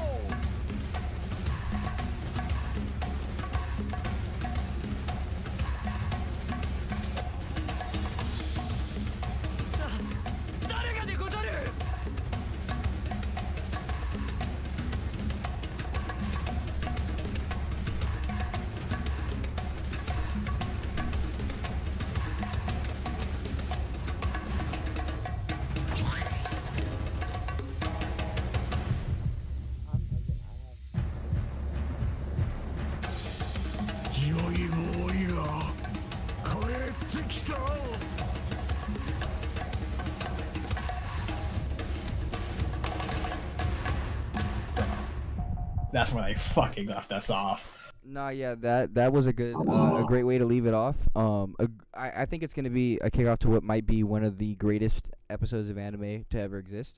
[45.97, 47.71] That's when they fucking left us off.
[48.05, 50.95] Nah, yeah, that that was a good, uh, a great way to leave it off.
[51.15, 54.03] Um, a g I I think it's gonna be a kickoff to what might be
[54.03, 56.97] one of the greatest episodes of anime to ever exist.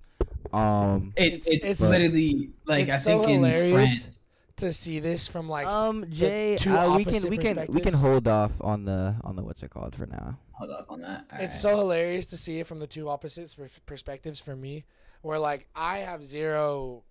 [0.53, 4.23] Um, It, it's, but- literally like it's I so think in hilarious France.
[4.57, 7.81] to see this from like um, the Jay, two uh, we can we can we
[7.81, 10.37] can hold off on the on the what's it called for now.
[10.51, 11.25] Hold up on that.
[11.39, 13.55] It's so hilarious to see it from the two opposite
[13.87, 14.83] perspectives for me,
[15.21, 17.03] where like I have zero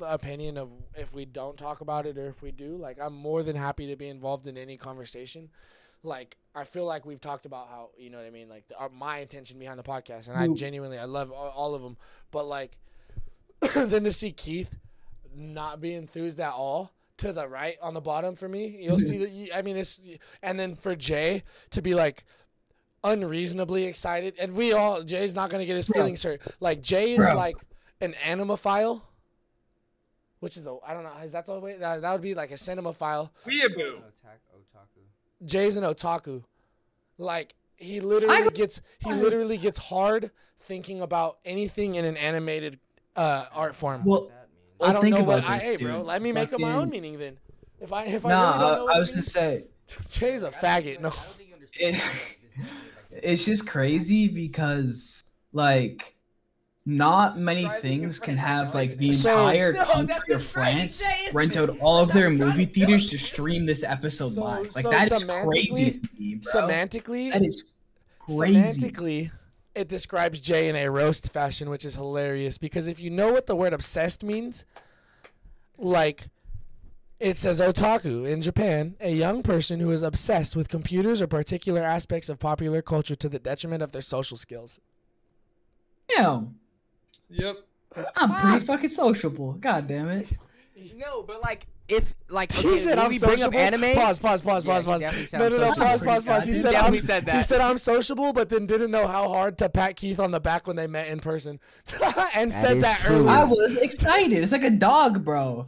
[0.00, 2.76] opinion of if we don't talk about it or if we do.
[2.76, 5.50] Like I'm more than happy to be involved in any conversation.
[6.02, 8.76] Like I feel like we've talked about how you know what I mean, like the,
[8.76, 11.96] our, my intention behind the podcast, and I genuinely I love all, all of them.
[12.30, 12.78] But like,
[13.74, 14.78] then to see Keith
[15.34, 19.18] not be enthused at all to the right on the bottom for me, you'll see
[19.48, 19.58] that.
[19.58, 20.00] I mean, it's
[20.42, 22.24] and then for Jay to be like
[23.04, 26.40] unreasonably excited, and we all Jay's not gonna get his feelings hurt.
[26.60, 27.36] Like Jay is Bro.
[27.36, 27.56] like
[28.00, 29.02] an animophile,
[30.40, 32.50] which is a I don't know is that the way that, that would be like
[32.50, 33.30] a cinemaphile.
[33.46, 34.00] Weeaboo.
[35.44, 36.42] Jay's an otaku.
[37.16, 42.78] Like he literally gets he literally gets hard thinking about anything in an animated
[43.16, 44.04] uh, art form.
[44.04, 44.30] Well,
[44.80, 46.72] I don't think know what about I this, hey bro, let me make up my
[46.74, 47.38] own meaning then.
[47.80, 49.64] If I if I Nah, really don't know I, what I was gonna say.
[50.10, 51.00] Jay's a faggot.
[51.00, 51.12] No.
[51.74, 52.36] it,
[53.10, 56.14] it's just crazy because like
[56.88, 61.04] not many things can have like the So- entire No, country of France
[61.34, 64.74] rent out all of their movie theaters to stream this episode live.
[64.74, 66.52] Like so that is crazy semantically- to me, bro.
[66.62, 67.64] Semantically, that is
[68.20, 68.80] crazy.
[68.80, 69.30] Semantically,
[69.74, 73.46] it describes Jay in a roast fashion, which is hilarious because if you know what
[73.46, 74.64] the word obsessed means,
[75.76, 76.28] like
[77.20, 81.80] It says otaku in Japan, a young person who is obsessed with computers or particular
[81.82, 84.78] aspects of popular culture to the detriment of their social skills.
[86.08, 86.60] Damn.
[87.30, 87.56] Yep.
[88.16, 89.52] I'm pretty fucking sociable.
[89.54, 90.28] God damn it.
[90.96, 93.58] No, but like if like he okay, said I'm we bring up sociable.
[93.58, 93.94] anime.
[93.96, 95.32] Pause, pause, pause, Yeah, pause, he pause.
[95.32, 96.44] No, no, no, pause, pause, pause.
[96.44, 99.28] He He said definitely I'm, said He said I'm sociable, but then didn't know how
[99.28, 101.58] hard to pat Keith on the back when they met in person,
[102.34, 103.16] and That said that true.
[103.16, 103.30] earlier.
[103.30, 104.42] I was excited.
[104.42, 105.66] It's like a dog, bro.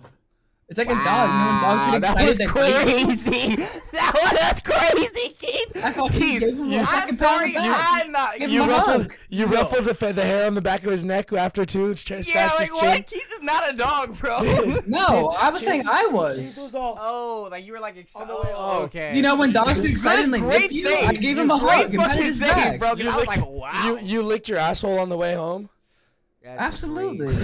[0.70, 1.28] It's like a dog.
[1.28, 3.04] You know when dogs Wow, get that excited, was they bite you?
[3.06, 3.56] crazy.
[3.92, 5.84] that was crazy, Keith.
[5.84, 7.54] I fucking Keith, gave him a I'm fucking pat on sorry.
[7.58, 8.38] I'm not.
[8.38, 9.14] Give you him ruffled, hug.
[9.28, 12.32] you ruffled the, the hair on the back of his neck after two, ch- scratched
[12.34, 12.88] Yeah, his like chin.
[12.88, 13.06] what?
[13.08, 14.38] Keith is not a dog, bro.
[14.86, 16.36] No, I was saying I was.
[16.56, 18.28] was all, oh, like you were like excited.
[18.30, 19.12] Oh, way Oh, okay.
[19.16, 21.08] You know when dogs get excited and Good, they great you, save.
[21.08, 22.78] I gave him a Great hug and patted fucking his save, back.
[22.78, 22.94] bro.
[22.94, 23.82] 'cause I was like, wow.
[23.86, 25.68] You you licked your asshole on the way home.
[26.44, 27.34] That's Absolutely.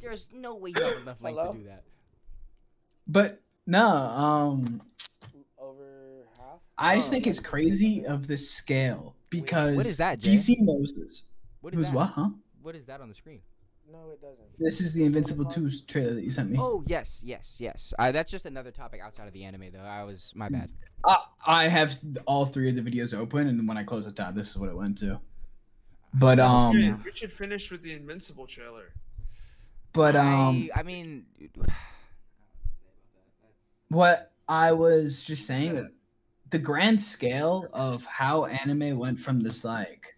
[0.00, 0.28] Crazy.
[0.32, 1.52] There's no way you have enough length Hello?
[1.52, 1.84] to do that.
[3.06, 4.82] But no, um,
[5.58, 6.60] Over half.
[6.78, 10.34] I just think it's crazy of the scale because what is that, Jay?
[10.34, 11.24] DC Moses.
[11.60, 11.96] What is Who's that?
[11.96, 12.30] what, huh?
[12.62, 13.40] What is that on the screen?
[13.92, 14.46] No, it doesn't.
[14.58, 16.58] This is the Invincible 2 trailer that you sent me.
[16.60, 17.92] Oh yes, yes, yes.
[17.98, 19.80] Uh, that's just another topic outside of the anime, though.
[19.80, 20.70] I was my bad.
[21.04, 24.36] I, I have all three of the videos open, and when I close the tab,
[24.36, 25.20] this is what it went to.
[26.14, 28.92] But um, Dude, we should finish with the Invincible trailer.
[29.92, 31.26] But um, I, I mean,
[33.88, 35.88] what I was just saying,
[36.50, 40.16] the grand scale of how anime went from this like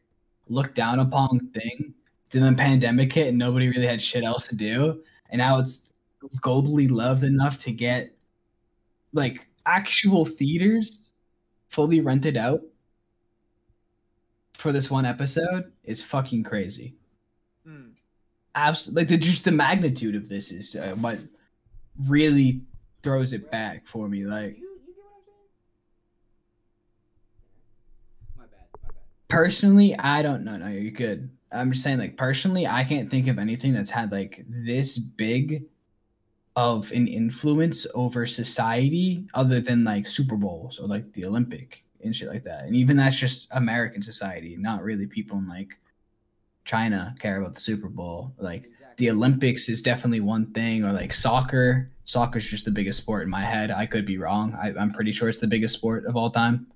[0.48, 1.94] looked down upon thing
[2.30, 5.88] to then pandemic hit and nobody really had shit else to do, and now it's
[6.40, 8.14] globally loved enough to get
[9.12, 11.02] like actual theaters
[11.68, 12.60] fully rented out
[14.52, 16.94] for this one episode is fucking crazy.
[18.54, 21.18] Absolutely, like the, just the magnitude of this is uh, what
[22.06, 22.62] really
[23.02, 24.24] throws it back for me.
[24.24, 24.58] Like
[29.28, 30.56] personally, I don't know.
[30.58, 31.30] No, you're good.
[31.50, 35.64] I'm just saying, like personally, I can't think of anything that's had like this big
[36.54, 42.14] of an influence over society other than like Super Bowls or like the Olympic and
[42.14, 42.64] shit like that.
[42.64, 45.80] And even that's just American society, not really people in like
[46.64, 48.34] China care about the Super Bowl.
[48.38, 51.90] Like the Olympics is definitely one thing, or like soccer.
[52.04, 53.70] Soccer's just the biggest sport in my head.
[53.70, 54.56] I could be wrong.
[54.60, 56.66] I, I'm pretty sure it's the biggest sport of all time.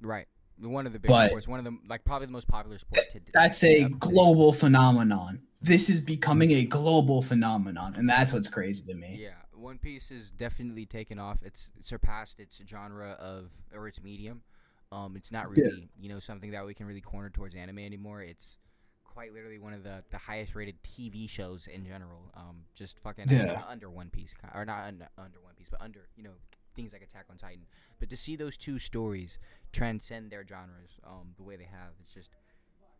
[0.00, 0.26] right.
[0.58, 1.48] One of the biggest But- sports.
[1.48, 3.30] One of the like probably the most popular sport today.
[3.32, 5.40] That's a global phenomenon.
[5.60, 9.18] This is becoming a global phenomenon, and that's what's crazy to me.
[9.20, 11.38] Yeah, One Piece is definitely taken off.
[11.44, 14.42] It's surpassed its genre of or its medium.
[14.92, 15.64] Um, it's not Yeah.
[15.64, 18.22] really you know something that we can really corner towards anime anymore.
[18.22, 18.58] It's
[19.04, 22.30] quite literally one of the, the highest rated TV shows in general.
[22.34, 23.62] Um, just fucking Yeah.
[23.68, 26.34] under One Piece or not under, under One Piece, but under you know
[26.74, 27.66] things like Attack on Titan.
[28.00, 29.38] But to see those two stories
[29.72, 32.30] transcend their genres, um, the way they have, it's just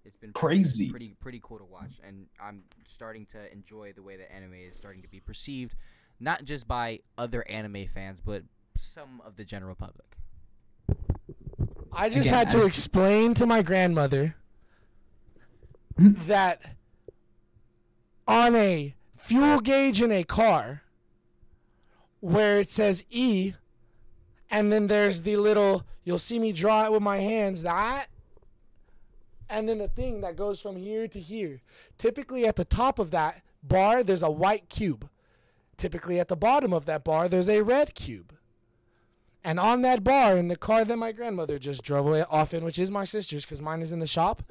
[0.04, 0.90] it's been Crazy.
[0.90, 4.76] pretty pretty cool to watch, and I'm starting to enjoy the way that anime is
[4.76, 5.76] starting to be perceived,
[6.20, 8.42] not just by other anime fans, but
[8.80, 10.16] some of the general public.
[11.92, 14.36] I just Again, had to explain to my grandmother
[15.96, 16.62] that
[18.26, 20.82] on a fuel gauge in a car
[22.20, 23.52] where it says E
[24.50, 28.06] and then there's the little you'll see me draw it with my hands that
[29.50, 31.60] and then the thing that goes from here to here.
[31.98, 35.10] Typically at the top of that bar there's a white cube.
[35.76, 38.32] Typically at the bottom of that bar there's a red cube.
[39.44, 42.64] And on that bar in the car that my grandmother just drove away off in,
[42.64, 44.42] which is my sister's because mine is in the shop,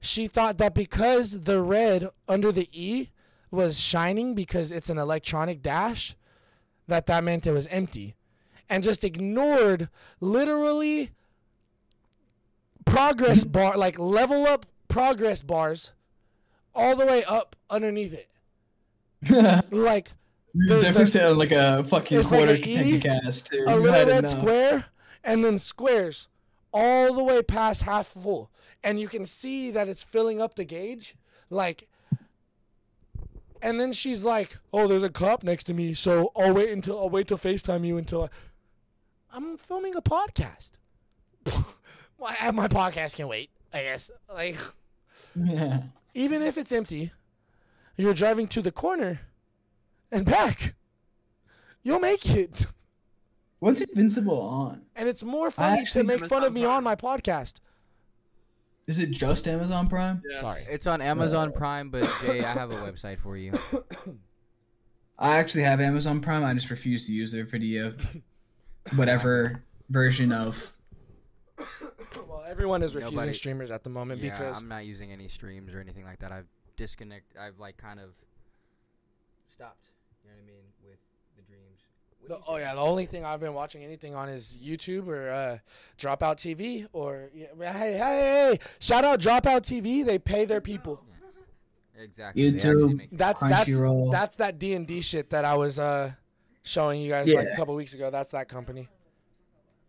[0.00, 3.10] she thought that because the red under the E
[3.50, 6.16] was shining because it's an electronic dash,
[6.88, 8.14] that that meant it was empty.
[8.68, 9.88] And just ignored
[10.20, 11.10] literally
[12.84, 15.92] progress bar, like level up progress bars
[16.74, 18.28] all the way up underneath it.
[19.72, 20.12] like,
[20.56, 23.64] Mm, there's Definitely the- sound like a fucking like quarter an E, cast too.
[23.66, 24.84] a You little red square,
[25.24, 26.28] and then squares
[26.72, 28.50] all the way past half full,
[28.82, 31.16] and you can see that it's filling up the gauge,
[31.50, 31.88] like.
[33.62, 36.98] And then she's like, "Oh, there's a cop next to me, so I'll wait until
[36.98, 38.28] I'll wait till Facetime you until I,
[39.32, 40.72] I'm filming a podcast.
[42.18, 44.10] well, my podcast can wait, I guess.
[44.32, 44.56] Like,
[45.34, 45.84] Yeah.
[46.12, 47.12] even if it's empty,
[47.96, 49.20] you're driving to the corner
[50.10, 50.74] and back.
[51.82, 52.66] You'll make it.
[53.58, 54.82] What's Invincible on?
[54.96, 57.60] And it's more I funny to make haven't fun of done me on my podcast.
[58.86, 60.22] Is it just Amazon Prime?
[60.40, 63.52] Sorry, it's on Amazon Prime, but Jay, I have a website for you.
[65.18, 66.44] I actually have Amazon Prime.
[66.44, 67.92] I just refuse to use their video,
[68.96, 70.72] whatever version of.
[72.28, 75.28] Well, everyone is refusing Nobody- streamers at the moment yeah, because I'm not using any
[75.28, 76.32] streams or anything like that.
[76.32, 77.38] I've disconnected.
[77.38, 78.10] I've like kind of
[79.48, 79.88] stopped.
[80.22, 80.98] You know what I mean with
[81.36, 81.80] the dreams.
[82.10, 85.08] What do The, oh yeah, the only thing I've been watching anything on is YouTube
[85.08, 85.58] or uh,
[85.98, 90.04] Dropout TV or yeah, hey hey hey shout out Dropout TV.
[90.04, 91.02] They pay their people.
[91.96, 92.50] Exactly.
[92.50, 93.08] YouTube.
[93.12, 94.10] That's that's Crunchyroll.
[94.10, 96.12] that's that D and D shit that I was uh
[96.64, 98.10] showing you guys like a couple weeks ago.
[98.10, 98.88] That's that company.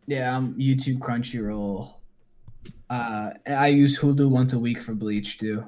[0.06, 1.96] Yeah, um, YouTube, Crunchyroll.
[2.92, 5.68] Uh, I use Hulu once a week for Bleach too.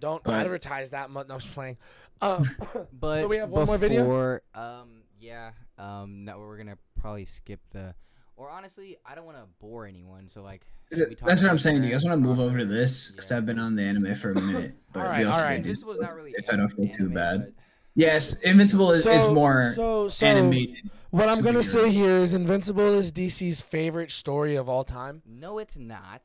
[0.00, 1.28] Don't But- advertise that much.
[1.28, 1.78] No, I'm just playing.
[2.22, 2.48] Um,
[2.92, 4.02] But so we have one more video.
[4.02, 5.50] before, Um, yeah.
[5.78, 7.94] Um, no, we're gonna probably skip the.
[8.36, 10.28] Or honestly, I don't want to bore anyone.
[10.28, 11.80] So like, we That's what I'm saying.
[11.80, 13.10] Do you guys want to move over to this?
[13.10, 14.74] Because I've been on the anime for a minute.
[14.92, 15.54] But all right, all right.
[15.54, 17.52] can do- Invincible's not really If I don't feel too anime, bad.
[17.94, 20.90] Yes, Invincible is, is more so- so animated.
[21.10, 25.22] What I'm gonna say here is Invincible is DC's favorite story of all time.
[25.26, 26.22] No, it's not.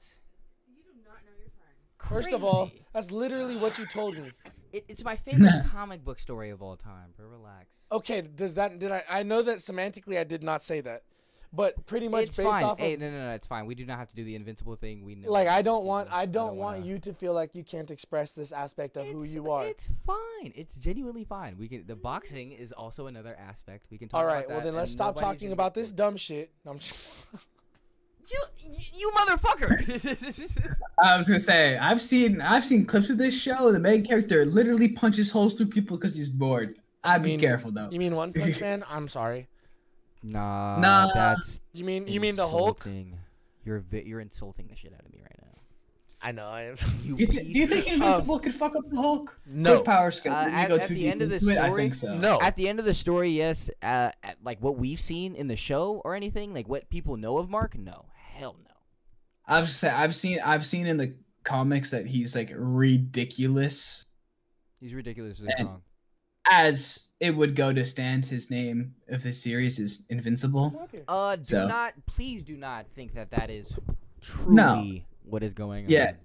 [2.09, 4.31] First of all, that's literally what you told me.
[4.72, 7.14] It, it's my favorite comic book story of all time.
[7.18, 7.76] Bro, relax.
[7.91, 11.03] Okay, does that did I I know that semantically I did not say that.
[11.53, 12.64] But pretty much it's based fine.
[12.64, 13.65] off hey, of no, no, no, it's fine.
[13.65, 15.03] We do not have to do the invincible thing.
[15.03, 15.30] We know.
[15.30, 16.15] like I don't we want do.
[16.15, 19.23] I don't want wanna- you to feel like you can't express this aspect of who
[19.23, 19.65] you are.
[19.68, 20.53] It's fine.
[20.56, 21.57] It's genuinely fine.
[21.57, 21.85] We can.
[21.85, 23.88] The boxing is also another aspect.
[23.91, 24.30] We can talk about.
[24.30, 26.53] All right, about well that, then let's stop talking about this dumb shit.
[26.65, 27.27] I'm just-
[28.30, 30.72] You, you, you motherfucker!
[31.03, 33.72] I was gonna say I've seen I've seen clips of this show.
[33.72, 36.77] The main character literally punches holes through people because he's bored.
[37.03, 37.89] I'd be mean- careful though.
[37.91, 38.84] You mean One Punch Man?
[38.89, 39.48] I'm sorry.
[40.23, 41.11] nah, Nah.
[41.14, 41.61] that's.
[41.73, 42.77] You mean you mean the Hulk?
[42.85, 43.18] insulting.
[43.65, 45.48] You're vi- you're insulting the shit out of me right now.
[46.23, 46.45] I know.
[46.48, 46.76] I am.
[47.03, 49.39] You You th- do you think piece- Invincible could fuck up the Hulk?
[49.48, 49.77] No.
[49.77, 50.34] Good power skill.
[50.34, 51.93] Uh, at, go at too the deep end of the into it, I story, think
[51.95, 52.15] so.
[52.18, 52.39] No.
[52.39, 53.69] At the end of the story, yes.
[53.81, 57.39] Uh, at, like what we've seen in the show or anything, like what people know
[57.39, 58.06] of Mark, no,
[58.41, 58.72] hell no.
[59.45, 64.05] I've say I've seen I've seen in the comics that he's like ridiculous
[64.80, 65.81] He's ridiculous And- strong.
[66.49, 70.89] as it would go to stand his name if the series is Invincible.
[71.07, 73.77] Uh, do So- not, please do not think that that is
[74.22, 75.01] truly No.
[75.23, 75.91] what is going on.
[75.91, 76.07] Yeah.
[76.07, 76.15] on.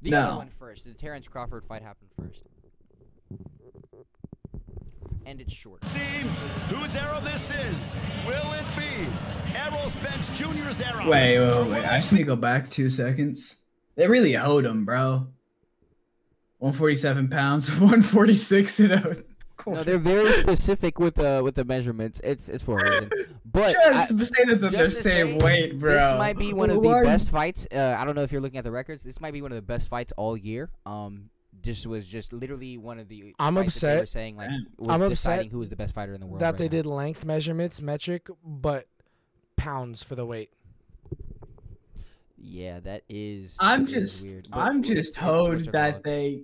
[0.00, 0.36] The other No.
[0.38, 0.86] one first.
[0.86, 2.47] The Terrence Crawford fight happened first.
[5.28, 5.84] And it's short.
[5.84, 5.98] See
[6.70, 7.94] whose arrow this is.
[8.26, 9.06] Will it be
[9.54, 11.06] Errol Spence Jr.'s arrow?
[11.06, 11.84] Wait, wait, wait, wait.
[11.84, 13.56] I just need to go back two seconds.
[13.94, 15.26] They really hoed him, bro.
[16.60, 19.16] 147 pounds, 146 in a
[19.66, 22.22] No, they're very specific with the with the measurements.
[22.24, 23.10] It's it's for a reason.
[23.44, 25.92] But Just I- say that they're the same say, weight, bro.
[25.92, 27.66] This might be one of the best fights.
[27.70, 29.02] Uh, I don't know if you're looking at the records.
[29.02, 30.70] This might be one of the best fights all year.
[30.86, 31.28] Um,
[31.62, 33.34] this was just literally one of the.
[33.38, 34.08] I'm fights that they were upset.
[34.10, 36.40] saying like was I'm deciding upset who was the best fighter in the world.
[36.40, 36.70] that right they now.
[36.70, 38.86] did length measurements metric, but
[39.56, 40.50] pounds for the weight.
[42.40, 43.56] Yeah, that is.
[43.60, 44.48] I'm that is just, weird.
[44.50, 46.42] but I'm just told that they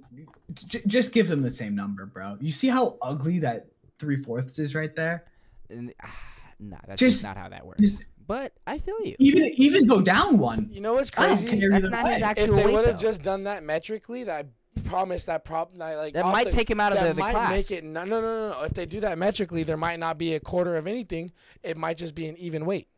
[0.53, 2.37] j- just give them the same number, bro.
[2.41, 3.69] You see how ugly that
[3.99, 5.25] three fourths is right there?
[5.71, 6.11] And, ah,
[6.59, 7.81] nah, that's Just- just not how that works.
[7.81, 9.15] just- but I feel you.
[9.19, 10.69] Even even go down one.
[10.73, 11.61] You know what's I don't crazy?
[11.61, 12.15] care That's either not way.
[12.15, 14.49] his if they would have just done that metrically, that I
[14.83, 17.21] promise that prop that, like That might the- take him out of that the- the
[17.21, 17.51] might class.
[17.51, 18.63] make it no no no no no.
[18.65, 21.33] If they do that metrically, there might not be a quarter of anything.
[21.63, 22.89] It might just be an even weight.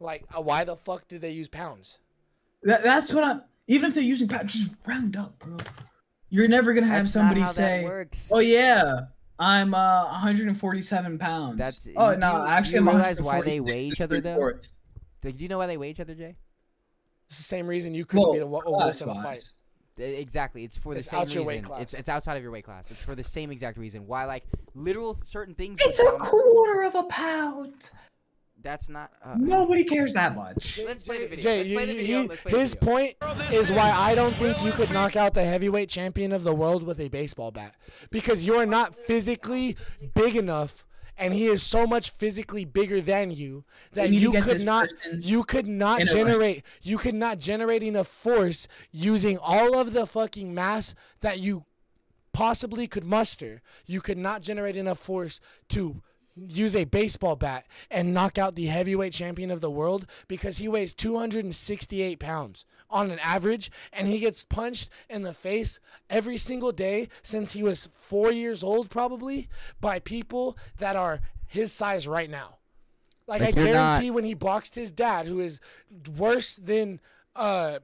[0.00, 1.98] Like, uh, why the fuck did they use pounds?
[2.64, 3.42] That, that's what I'm.
[3.68, 5.56] Even if they're using pounds, just round up, bro.
[6.28, 7.86] You're never gonna have That's somebody say,
[8.30, 9.00] "Oh yeah,
[9.38, 11.88] I'm uh 147 pounds." That's.
[11.96, 14.52] oh no, do, actually, you I'm realize why they weigh each other though?
[15.24, 16.36] Like, do you know why they weigh each other, Jay?
[17.28, 19.52] It's the same reason you couldn't Well, beat a, wo- a in a fight.
[19.96, 20.20] Class-wise.
[20.20, 20.64] Exactly.
[20.64, 21.66] It's for the It's same out your weight reason.
[21.66, 21.82] class.
[21.82, 22.90] It's it's outside of your weight class.
[22.90, 24.06] It's for the same exact reason.
[24.06, 24.44] Why like
[24.74, 25.78] literal certain things.
[25.82, 27.90] It's with a quarter of a pound.
[28.62, 29.10] That's not.
[29.24, 30.78] Uh, Nobody cares that much.
[30.86, 31.42] Let's play the video.
[31.42, 32.22] Jay, Let's you- play the video.
[32.22, 32.92] he- Let's play the his video.
[32.92, 33.16] point
[33.52, 36.84] is why I don't think you could knock out the heavyweight champion of the world
[36.84, 37.74] with a baseball bat
[38.12, 39.76] because you're not physically
[40.14, 40.86] big enough.
[41.18, 44.88] And he is so much physically bigger than you that you could not
[45.20, 50.54] you could not generate you could not generate enough force using all of the fucking
[50.54, 51.64] mass that you
[52.32, 53.62] possibly could muster.
[53.86, 56.02] You could not generate enough force to
[56.36, 60.68] use a baseball bat and knock out the heavyweight champion of the world because he
[60.68, 65.78] weighs 268 pounds on an average and he gets punched in the face
[66.10, 69.48] every single day since he was four years old probably
[69.80, 72.56] by people that are his size right now.
[73.26, 75.60] Like But i you're not- guarantee when he boxed his dad who is
[76.16, 77.00] worse than
[77.34, 77.78] uh,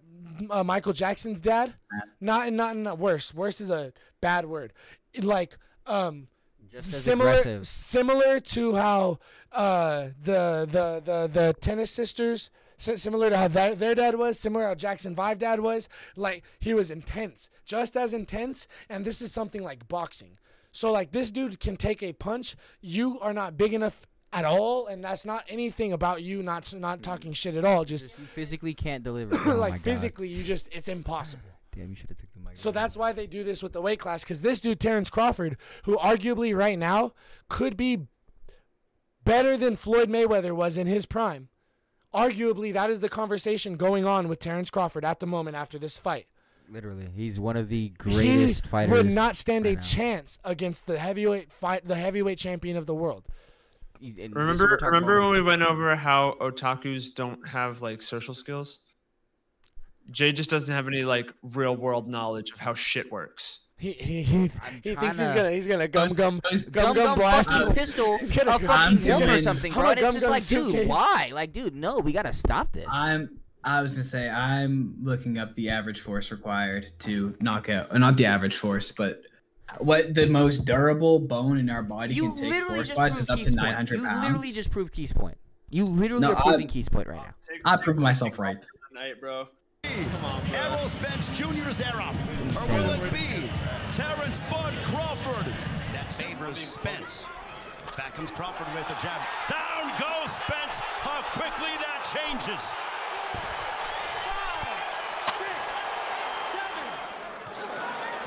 [0.51, 1.73] uh michael jackson's dad
[2.21, 3.33] not not not worse.
[3.33, 4.73] Worse is a bad word.
[5.23, 5.57] Like
[6.75, 7.67] as similar aggressive.
[7.67, 9.19] similar to how
[9.53, 14.67] uh, the the the the tennis sisters similar to how their, their dad was similar
[14.67, 19.33] how Jackson Five dad was like he was intense just as intense and this is
[19.33, 20.39] something like boxing
[20.71, 24.87] so like this dude can take a punch you are not big enough at all
[24.87, 28.75] and that's not anything about you not not talking shit at all just You physically
[28.75, 29.35] can't deliver.
[29.51, 29.81] Oh like God.
[29.83, 31.43] physically you just it's impossible
[31.75, 32.38] Damn, you should have took mic.
[32.59, 35.57] So that's why they do this with the weight class because this dude Terrence Crawford,
[35.85, 37.13] who arguably right now
[37.49, 38.07] could be
[39.25, 41.49] better than Floyd Mayweather was in his prime,
[42.15, 45.97] arguably that is the conversation going on with Terrence Crawford at the moment after this
[45.99, 46.27] fight.
[46.71, 48.93] Literally, he's one of the greatest he fighters.
[48.93, 49.81] would not stand a now.
[49.81, 53.27] chance against the heavyweight fight, the heavyweight champion of the world.
[54.01, 58.03] And Remember, what we're talking remember when we went over how otakus don't have like
[58.03, 58.81] social skills?
[60.11, 63.61] Jay just doesn't have any like real world knowledge of how shit works.
[63.77, 64.51] He he he,
[64.83, 67.75] he thinks he's gonna he's gonna gum gum gum Gum gum, Gum blast fucking you.
[67.75, 69.91] pistol He's gonna a fucking he's wolf or something, I'm bro.
[69.91, 70.89] And it's just gum like, dude, suitcase.
[70.89, 71.31] why?
[71.33, 72.87] Like, dude, no, we gotta stop this.
[72.91, 73.39] I'm.
[73.65, 77.99] I was gonna say I'm looking up the average force required to knock out, uh,
[77.99, 79.23] not the average force, but
[79.79, 83.37] what the most durable bone in our body You can take force wise is up
[83.37, 83.69] Keith's to point.
[83.71, 84.23] 900 You pounds.
[84.27, 85.37] literally just proved Keith's point.
[85.71, 87.35] You literally No, are proving I- Keith's point right now.
[87.65, 88.65] I proved myself right.
[88.89, 89.49] Tonight, bro.
[90.55, 92.15] Errol Spence Jr.'s era.
[92.57, 93.51] Or will it be
[93.93, 95.53] Terrence Bud Crawford?
[95.93, 97.27] That favors Spence.
[97.97, 99.21] Back comes Crawford with the jab.
[99.51, 100.79] Down goes Spence.
[101.03, 102.63] How quickly that changes.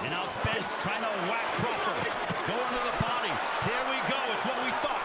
[0.02, 2.00] And now Spence trying to whack Crawford.
[2.48, 3.34] Going to the body.
[3.64, 4.20] Here we go.
[4.36, 5.04] It's what we thought.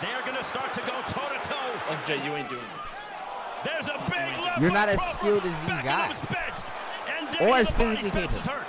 [0.00, 1.70] They're going to start to go toe to toe.
[1.88, 2.99] Like Jay, you ain't doing this.
[3.64, 4.60] There's a big left.
[4.60, 6.18] You're not as skilled as these guys.
[6.18, 6.72] Spence.
[7.18, 7.96] And Or as the body.
[7.96, 8.58] physically Spence is capable.
[8.58, 8.66] hurt.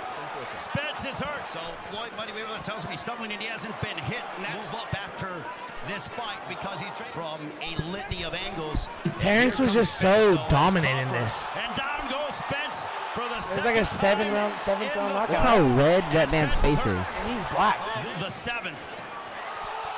[0.62, 1.46] Spence is hurt.
[1.46, 1.58] So
[1.90, 4.22] Floyd Money Mayweather tells me he's stumbling and he hasn't been hit.
[4.36, 5.44] And that's up after
[5.88, 8.88] this fight because he's from a litany of angles.
[9.18, 11.44] Terrence was just so dominant in this.
[11.56, 15.30] And down goes Spence for the It was like a seven round, seventh round knockout.
[15.30, 16.86] Look how red that man's face is.
[16.86, 17.76] And he's black.
[18.20, 18.80] The seventh.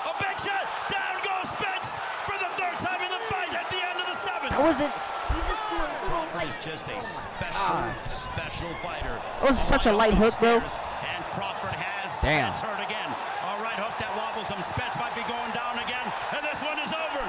[0.09, 0.65] A big shot.
[0.89, 4.17] Down goes Spence for the third time in the fight at the end of the
[4.17, 4.44] seventh.
[4.55, 4.95] That wasn't.
[5.35, 6.55] He just doing little Crawford like.
[6.55, 7.91] is just a oh special, God.
[8.07, 9.19] special fighter.
[9.43, 10.63] That was such a light hook, bro.
[10.63, 12.55] And Crawford has Damn.
[12.55, 13.11] Spence hurt again.
[13.11, 14.63] A right hook that wobbles him.
[14.63, 16.07] Spence might be going down again.
[16.31, 17.25] And this one is over.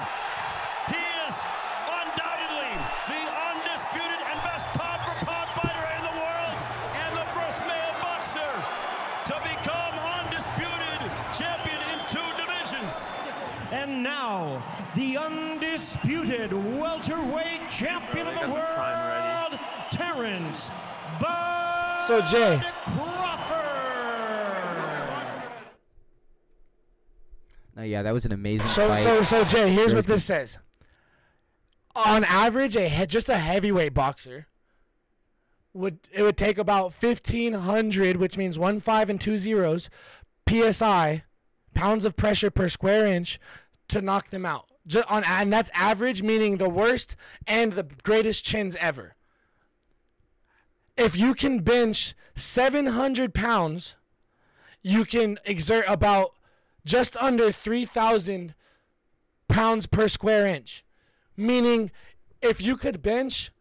[0.94, 1.34] He is
[1.90, 2.70] undoubtedly
[3.10, 6.58] the undisputed and best pound for pound fighter in the world.
[6.94, 8.54] And the first male boxer
[9.34, 11.02] to become undisputed
[11.34, 13.10] champion in two divisions.
[13.74, 14.62] And now,
[14.96, 19.60] the undisputed welterweight champion of the world,
[19.92, 20.70] Terrence
[21.20, 23.64] Bud So Jay, Crawford.
[27.76, 29.04] No, yeah, that was an amazing So fight.
[29.04, 30.58] so so Jay, here's Very what this says.
[31.94, 34.48] On average, a he- just a heavyweight boxer
[35.74, 39.90] would it would take about fifteen hundred, which means one five and two zeros,
[40.50, 41.24] psi,
[41.74, 43.40] pounds of pressure per square inch,
[43.90, 44.68] to knock them out.
[44.88, 47.16] Just on and that's average, meaning the worst
[47.48, 49.16] and the greatest chins ever.
[50.96, 53.96] If you can bench seven hundred pounds,
[54.82, 56.36] you can exert about
[56.86, 58.54] just under 3,000
[59.48, 60.86] pounds per square inch.
[61.36, 61.92] Meaning,
[62.42, 63.52] if you could bench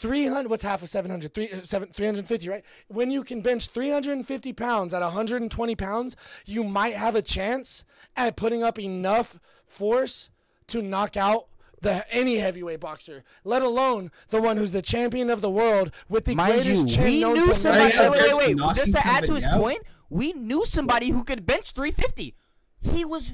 [0.00, 1.34] 300, what's half of 700?
[1.34, 2.64] Three, uh, seven, 350, right?
[2.88, 6.16] When you can bench 350 pounds at 120 pounds,
[6.46, 7.84] you might have a chance
[8.16, 10.30] at putting up enough force
[10.68, 11.48] to knock out
[11.80, 16.24] the any heavyweight boxer, let alone the one who's the champion of the world with
[16.24, 17.96] the Mind you, greatest chin we known knew to somebody.
[17.96, 18.74] Wait, wait, wait, wait.
[18.74, 19.60] Just to add to his out?
[19.60, 22.34] point, we knew somebody who could bench 350.
[22.80, 23.32] He was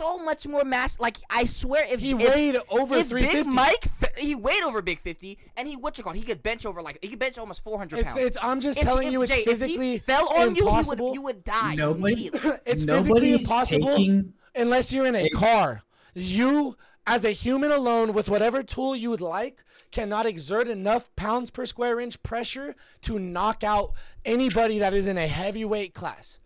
[0.00, 0.98] so much more mass.
[0.98, 3.44] Like I swear, if He if, weighed over if 350.
[3.44, 6.12] Big Mike, he weighed over Big 50, and he what you call?
[6.12, 8.26] He could bench over like he could bench almost 400 It's- pounds.
[8.26, 11.14] it's- I'm just If- telling if- you it's Jay, if he physically fell on impossible.
[11.14, 12.30] you would, you would die Nobody-
[12.66, 15.82] it's physically impossible taking- unless you're in a car.
[16.14, 19.62] You, as a human alone, with whatever tool you would like,
[19.92, 23.92] cannot exert enough pounds per square inch pressure to knock out
[24.24, 26.40] anybody that is in a heavyweight class.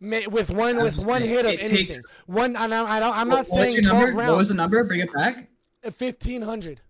[0.00, 1.86] Ma- With one, with one saying, hit of anything.
[1.86, 4.16] takes- one, I don't, I don't, I'm What- not what's saying your 12 number?
[4.18, 4.30] rounds.
[4.30, 4.84] What was the number?
[4.84, 5.48] Bring it back.
[5.84, 6.80] Uh, fifteen hundred.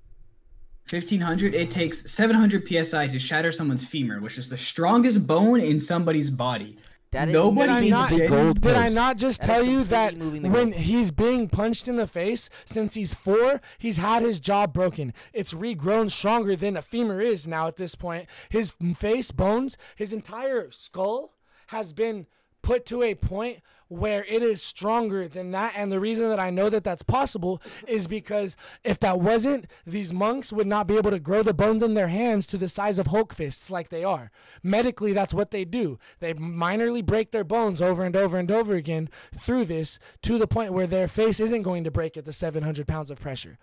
[0.88, 5.80] 1500 it takes 700 psi to shatter someone's femur which is the strongest bone in
[5.80, 6.76] somebody's body
[7.10, 8.94] That is nobody Did I moving not, the gold did I post.
[8.94, 10.74] not just That is tell you that when goalpost.
[10.74, 15.12] he's being punched in the face since he's four, he's had his jaw broken.
[15.32, 18.26] It's regrown stronger than a femur is now at this point.
[18.48, 21.32] His face, bones, his entire skull
[21.68, 22.26] has been
[22.66, 25.72] put to a point where it is stronger than that.
[25.76, 30.12] And the reason that I know that that's possible is because if that wasn't, these
[30.12, 32.98] monks would not be able to grow the bones in their hands to the size
[32.98, 34.32] of Hulk fists like they are.
[34.64, 35.96] Medically, that's what they do.
[36.18, 40.48] They minorly break their bones over and over and over again through this to the
[40.48, 43.58] point where their face isn't going to break at the 700 pounds of pressure.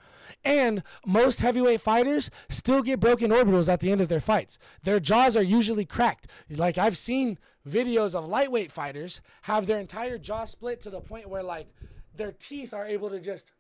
[0.46, 4.58] And most heavyweight fighters still get broken orbitals at the end of their fights.
[4.84, 6.28] Their jaws are usually cracked.
[6.50, 7.38] Like I've seen
[7.68, 11.68] videos of lightweight fighters have their entire jaw split to the point where like
[12.16, 13.52] their teeth are able to just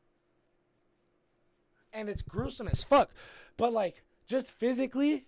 [1.94, 3.12] and it's gruesome as fuck.
[3.56, 5.26] But like just physically,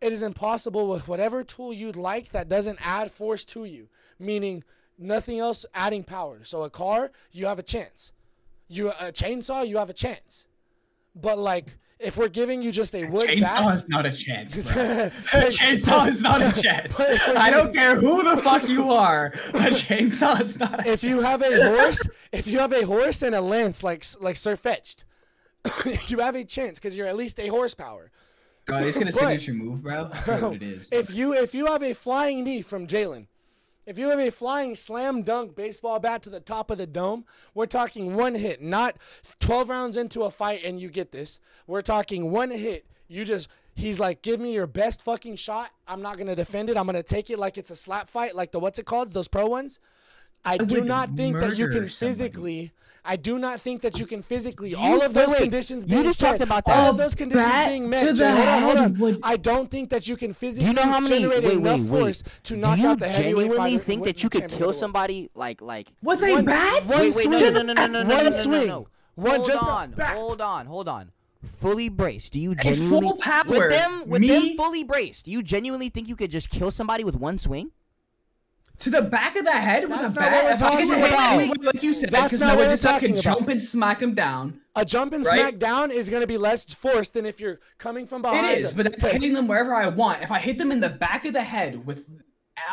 [0.00, 3.88] it is impossible with whatever tool you'd like that doesn't add force to you.
[4.18, 4.64] Meaning
[4.98, 6.40] nothing else adding power.
[6.42, 8.12] So a car, you have a chance.
[8.68, 10.46] You a chainsaw, you have a chance.
[11.14, 14.70] But like if we're giving you just a wood Chainsaw bat, is not a chance.
[14.70, 14.82] Bro.
[14.84, 15.10] a
[15.46, 16.98] chainsaw is not a chance.
[17.28, 19.26] I don't care who the fuck you are.
[19.54, 20.86] A chainsaw is not.
[20.86, 22.02] A if you have a horse,
[22.32, 25.04] if you have a horse and a lance like like Sirfetch'd,
[26.10, 28.10] you have a chance because you're at least a horsepower.
[28.66, 30.10] Bro, he's gonna But- signature move, bro.
[30.12, 30.88] I forget what it is.
[30.92, 33.26] If you if you have a flying knee from Jalen,
[33.86, 37.24] if you have a flying slam dunk baseball bat to the top of the dome,
[37.54, 38.96] we're talking one hit, not
[39.40, 41.40] 12 rounds into a fight and you get this.
[41.66, 42.84] We're talking one hit.
[43.08, 45.70] You just he's like, give me your best fucking shot.
[45.86, 46.76] I'm not gonna defend it.
[46.76, 49.12] I'm gonna take it like it's a slap fight, like the what's it called?
[49.12, 49.78] Those pro ones.
[50.44, 52.72] I do not think that you can physically.
[53.06, 54.70] I do not think that you can physically.
[54.70, 55.42] You- all of wait, those wait.
[55.42, 55.84] conditions.
[55.86, 56.90] You being just talked said, about All that.
[56.90, 58.04] of those conditions bat being to met.
[58.04, 58.98] the Jay, hold on, hold on.
[58.98, 61.20] would- I don't think that you can physically you know how many?
[61.20, 62.32] generate Wait, enough wait, force wait.
[62.44, 64.58] to Do knock out the heavyweight Do you genuinely think that you could kill of
[64.58, 64.74] the world.
[64.74, 66.86] somebody like like With a bat?
[66.86, 67.30] One Wait, wait, swing.
[67.30, 68.66] no, no, no, no, no, no, no, One no, no, swing.
[68.66, 68.86] no.
[69.14, 70.14] One hold just a on, back.
[70.14, 71.10] hold on, hold on.
[71.44, 72.32] Fully braced.
[72.32, 75.26] Do you full genuinely power, with them with me- them fully braced?
[75.26, 77.70] Do you genuinely think you could just kill somebody with one swing?
[78.80, 80.44] To the back of the head with That's a not what bat.
[80.44, 81.40] we're If I talking could hit about.
[81.40, 83.50] him, like you said, That's because not now what I we're just can jump about.
[83.52, 84.60] and smack him down.
[84.76, 85.40] A jump and Right?
[85.40, 88.46] smack down is going to be less force than if you're coming from behind.
[88.46, 88.84] It is, them.
[88.84, 90.22] but that's hitting them wherever I want.
[90.22, 92.06] If I hit them in the back of the head with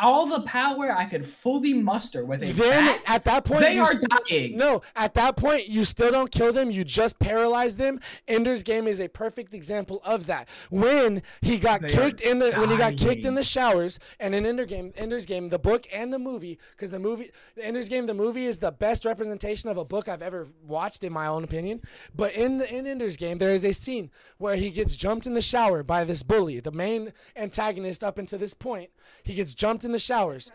[0.00, 3.78] all the power I could fully muster with a Then bat, at that point, they
[3.78, 4.56] are st- dying.
[4.56, 6.70] No, at that point, you still don't kill them.
[6.70, 8.00] You just paralyze them.
[8.26, 10.48] Ender's Game is a perfect example of that.
[10.70, 14.34] When he got They kicked in the when he got kicked in the showers, and
[14.34, 17.88] in Ender Game, Ender's Game, the book and the movie, because the movie, the Ender's
[17.88, 21.26] Game, the movie is the best representation of a book I've ever watched, in my
[21.26, 21.82] own opinion.
[22.14, 25.34] But in the in Ender's Game, there is a scene where he gets jumped in
[25.34, 28.90] the shower by this bully, the main antagonist up until this point.
[29.22, 30.52] He gets jumped in the showers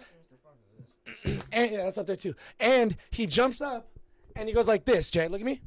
[1.26, 2.36] and yeah, that's up there too.
[2.60, 3.90] And he jumps up
[4.36, 5.28] and he goes like this, Jay.
[5.28, 5.60] Look at me.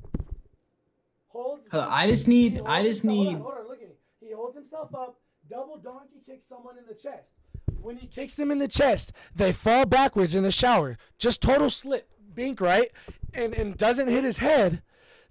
[1.29, 1.69] Holds.
[1.71, 3.89] Hold on, I just need- I just himself- need- Hold on, hold on, look at
[3.89, 3.95] me.
[4.21, 5.21] He holds himself up,
[5.51, 7.33] double donkey kicks someone in the chest.
[7.81, 10.97] When he kicks them in the chest, they fall backwards in the shower.
[11.19, 12.91] Just total slip, bink right,
[13.35, 14.83] and and doesn't hit his head.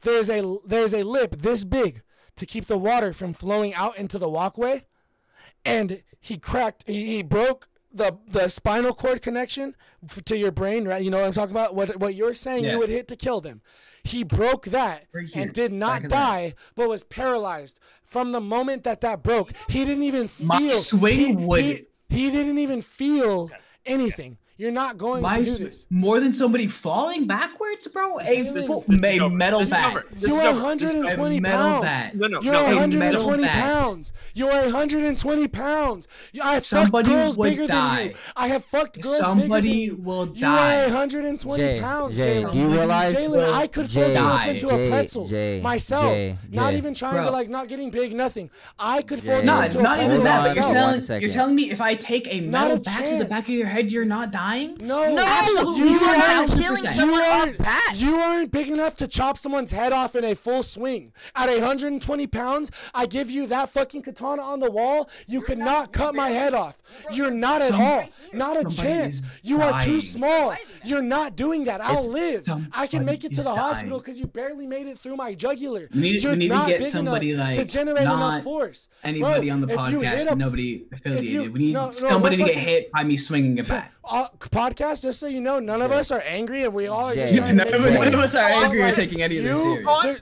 [0.01, 2.01] There's a there's a lip this big
[2.35, 4.85] to keep the water from flowing out into the walkway
[5.63, 9.75] and he cracked he, he broke the the spinal cord connection
[10.09, 11.03] f- to your brain right?
[11.03, 11.75] You know what i'm talking about?
[11.75, 12.73] What what you're saying Yeah.
[12.73, 13.61] you would hit to kill them.
[14.03, 15.05] He broke that
[15.35, 17.79] and did not die but was paralyzed.
[18.03, 21.85] From the moment that that broke he didn't even feel My swing he, would- he,
[22.09, 23.49] he didn't even feel
[23.85, 28.19] anything you're not going My to do this more than somebody falling backwards, bro.
[28.19, 29.81] A full, this a metal This bat.
[29.81, 30.07] You're over.
[30.13, 30.61] This is over.
[30.61, 32.13] 120 pounds.
[32.13, 32.75] No, no, You're no, no.
[32.75, 34.13] 120 pounds.
[34.35, 36.07] You are 120 pounds.
[36.43, 37.97] I have Somebody fucked girls bigger die.
[37.97, 38.13] than you.
[38.35, 40.03] I have fucked girls Somebody bigger than you.
[40.05, 40.33] will die.
[40.35, 40.81] You die.
[40.81, 42.53] are 120 Jay, pounds, Jay, Jalen.
[42.53, 46.03] do you realize- Jalen, I could fold you up into Jay, a pretzel Jay, myself.
[46.13, 46.77] Jay, not Jay.
[46.77, 47.25] even trying Bro.
[47.25, 48.51] to like not getting big, nothing.
[48.77, 49.39] I could fold Jay.
[49.39, 49.97] you Not, into a pretzel.
[49.97, 50.43] not even that.
[50.45, 51.21] But you're telling, second.
[51.23, 53.49] you're telling me if I take a Not metal a bat to the back of
[53.49, 54.50] your head, you're not dying?
[54.59, 57.93] No, No, Absolutely you are not killing You someone off aren't, bat.
[57.95, 61.13] you aren't big enough to chop someone's head off in a full swing.
[61.35, 65.09] At 120 pounds, I give you that fucking katana on the wall.
[65.27, 66.81] You could not cut my head off.
[67.11, 68.09] You're not at Some- all.
[68.33, 69.21] Not a somebody chance.
[69.43, 70.55] You are too small.
[70.83, 71.81] You're not doing that.
[71.81, 72.67] I'll It's- live.
[72.73, 75.33] I can make it to is the hospital because you barely made it through my
[75.33, 75.87] jugular.
[75.93, 78.15] We need, You're we need to not get big somebody enough like to generate not
[78.15, 78.87] enough force.
[79.03, 81.29] anybody Bro, on the if you hit podcast, a- nobody affiliated.
[81.29, 83.91] you- we need no, no, somebody we're to get hit by me swinging a bat.
[84.05, 87.15] uh, podcast, just so you know, none of us are angry and we all are
[87.15, 87.39] just Jay.
[87.39, 89.43] trying to None make of- none of us are angry or right, taking any of
[89.43, 90.03] this serious.
[90.03, 90.19] there-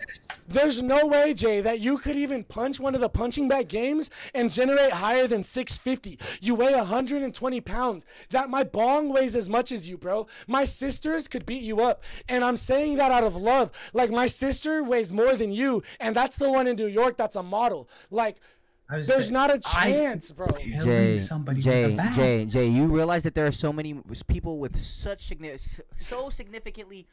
[0.47, 4.09] there's no way, Jay, that you could even punch one of the punching bag games
[4.33, 6.17] and generate higher than 650.
[6.41, 8.03] You weigh 120 pounds.
[8.31, 10.25] That my bong weighs as much as you, bro.
[10.47, 13.71] My sisters could beat you up, and I'm saying that out of love.
[13.93, 17.35] Like my sister weighs more than you, and that's the one in New York that's
[17.35, 17.87] a model.
[18.09, 18.58] Like I was
[18.89, 20.47] There's saying- not a chance, bro.
[20.57, 22.15] Jay, somebody with Jay, a bat.
[22.15, 23.93] Jay, Jay, you realize that there are so many
[24.27, 27.07] people with such signi- so significantly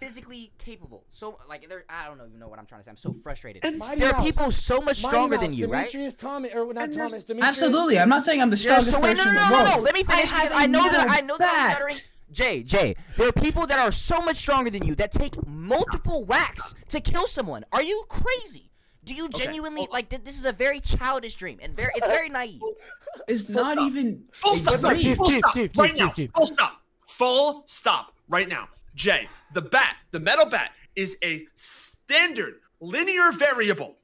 [0.00, 1.04] physically capable.
[1.10, 2.90] So like they're I don't even know what I'm trying to say.
[2.90, 3.62] I'm so frustrated.
[3.76, 4.26] Mighty there are Mouse.
[4.26, 5.90] people so much stronger Mouse, than you, right?
[6.18, 7.62] Thomas, or not Thomas, Demetrius.
[7.62, 9.62] Absolutely, I'm not saying I'm the strongest so wait, no, person no, in no, the
[9.62, 9.70] no, no.
[9.72, 9.84] world.
[9.84, 11.96] Let me finish I because a I know that I know that I'm stuttering.
[12.32, 16.24] Jay, Jay, there are people that are so much stronger than you that take multiple
[16.24, 17.64] whacks to kill someone.
[17.72, 18.69] Are you crazy?
[19.04, 19.92] Do you genuinely oh.
[19.92, 22.60] like th- this is a very childish dream and very it's very naive.
[23.28, 23.86] It's Full not stop.
[23.88, 24.80] even Full a stop.
[24.80, 25.16] dream.
[25.16, 25.54] Full stop.
[25.54, 26.08] keep, right keep, now.
[26.10, 26.34] keep.
[26.34, 26.80] Full stop.
[27.08, 28.14] Full stop.
[28.28, 28.68] Right now.
[28.94, 33.96] Jay, the bat, the metal bat, is a standard linear variable.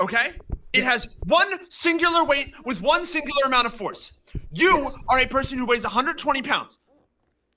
[0.00, 0.32] Okay?
[0.72, 4.20] It has one singular weight with one singular amount of force.
[4.52, 6.78] You are a person who weighs 120 pounds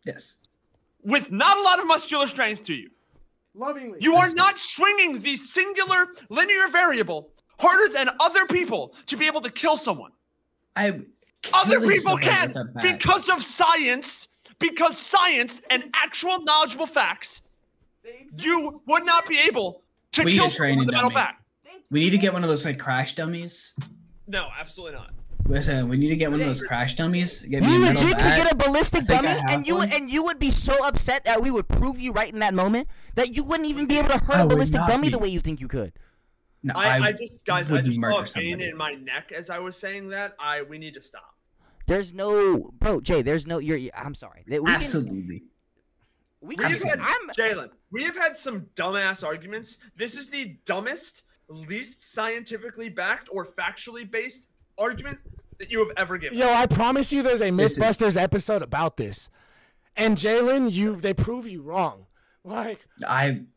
[0.06, 0.36] Yes.
[1.04, 2.90] with not a lot of muscular strength to you.
[3.56, 4.00] Lovingly.
[4.02, 9.42] You are not swinging the singular linear variable harder than other people to be able
[9.42, 10.12] to kill someone.
[10.76, 11.02] I
[11.54, 17.42] Other people can with because of science, because science and actual knowledgeable facts.
[18.36, 21.10] You would not be able to We need kill a someone with training a metal
[21.10, 21.16] dummy.
[21.16, 21.38] bat.
[21.92, 23.74] We need to get one of those like crash dummies.
[24.28, 25.12] No, absolutely not.
[25.48, 27.42] Listen, we need to get one of those crash dummies.
[27.42, 29.78] Get me You metal legit could get a ballistic I think I dummy, and you
[29.78, 29.92] one.
[29.92, 32.88] and you would be so upset that we would prove you right in that moment
[33.16, 35.12] that you wouldn't even be able to hurt I a ballistic dummy be.
[35.12, 35.94] the way you think you could.
[36.64, 39.50] No, I, I, just, guys, I just murder saw a pain in my neck as
[39.50, 40.34] I was saying that.
[40.40, 41.36] I we need to stop.
[41.88, 43.22] There's no, bro, Jay.
[43.22, 43.58] There's no.
[43.58, 43.92] You're.
[43.96, 44.46] I'm sorry.
[44.48, 45.44] We Absolutely.
[46.42, 47.00] we We have had
[47.38, 47.70] Jalen.
[47.92, 49.78] We have had some dumbass arguments.
[49.98, 54.48] This is the dumbest, least scientifically backed or factually based
[54.78, 55.20] argument
[55.60, 56.38] that you have ever given.
[56.38, 59.30] Yo, I promise you, there's a This is- MythBusters episode about this,
[59.96, 62.06] and Jalen, you they prove you wrong.
[62.44, 63.48] Like, I'm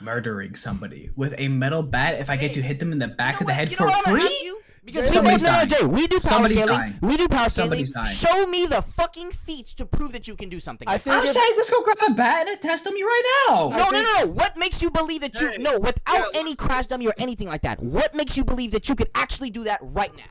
[0.00, 3.40] murdering somebody with a metal bat if I get to hit them in the back
[3.40, 4.38] of the head You for what I'm gonna free.
[4.42, 4.60] you?
[4.82, 5.68] Because we Somebody's both, no, no, dying.
[5.68, 6.80] Jay, we do power Somebody's scaling.
[6.80, 6.98] dying.
[7.02, 7.84] We do power scaling.
[7.84, 8.06] Dying.
[8.14, 10.88] Show me the fucking feats to prove that you can do something.
[10.88, 13.22] I like think I'm if- saying let's go grab a bat and test dummy right
[13.48, 13.68] now.
[13.68, 14.26] No, no, no, no.
[14.28, 17.46] What makes you believe that you Hey, no without yeah, any crash dummy or anything
[17.48, 17.82] like that?
[17.82, 20.24] What makes you believe that you could actually do that right now?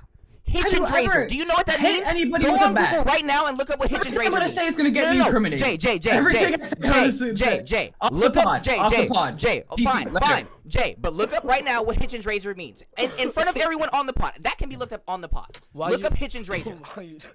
[0.49, 1.27] Have you Hitchens razor.
[1.27, 2.07] Do you know what that hit means?
[2.07, 2.91] anybody Go on bat?
[2.91, 5.03] Google right now and look up what Hitchens Everything I'm gonna say is gonna get
[5.05, 5.27] no, me no, no.
[5.27, 5.65] incriminated.
[5.65, 6.55] Jay, Jay, Jay, Everything Jay,
[6.89, 7.93] I say is Jay, Jay, Jay.
[8.11, 9.38] Look up, pod, Jay, the Jay, pod.
[9.38, 9.63] Jay.
[9.71, 10.95] TC, Fine, fine, Jay.
[10.99, 14.05] But look up right now what Hitchens razor means, in, in front of everyone on
[14.07, 14.34] the pod.
[14.41, 15.57] That can be looked up on the pod.
[15.73, 16.49] Look up Hitchens
[16.97, 17.27] razor.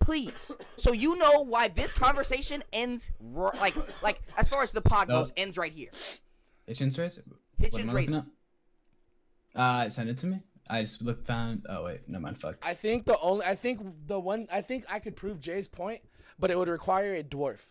[0.00, 0.52] please.
[0.76, 5.08] So you know why this conversation ends ro- like like as far as the pod
[5.08, 5.20] No.
[5.20, 5.90] goes ends right here.
[6.68, 7.22] Hitchens razor.
[7.60, 8.16] Hitchens What am I looking razor.
[8.16, 8.26] up?
[9.86, 10.38] Uh, send it to me.
[10.68, 11.64] I just looked found.
[11.68, 12.38] Oh wait, no mind.
[12.38, 12.56] Fuck.
[12.62, 16.00] I think the only, I think the one, I think I could prove Jay's point,
[16.38, 17.66] but it would require a dwarf.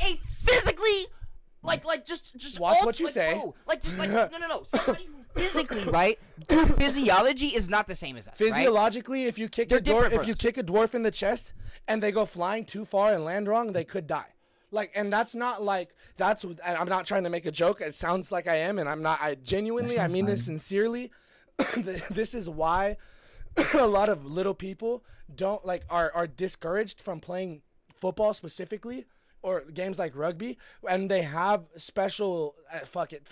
[0.00, 1.06] A physically
[1.62, 3.34] like like just just Watch all- what you like, say.
[3.34, 6.18] bro, like just like no no no somebody who physically right
[6.48, 8.32] their physiology is not the same as us.
[8.32, 8.36] right?
[8.52, 11.52] Physiologically, if you kick They're a dwarf, if you kick a dwarf in the chest
[11.86, 14.26] and they go flying too far and land wrong, they could die.
[14.72, 16.44] Like, and that's not like that's.
[16.44, 17.80] and I'm not trying to make a joke.
[17.80, 19.20] It sounds like I am, and I'm not.
[19.20, 21.12] I genuinely, I mean this sincerely.
[21.76, 22.96] this is why
[23.74, 25.04] a lot of little people
[25.34, 27.62] don't like are are discouraged from playing
[27.94, 29.04] football specifically
[29.42, 30.58] or games like rugby,
[30.88, 32.54] and they have special.
[32.72, 33.28] Uh, fuck it.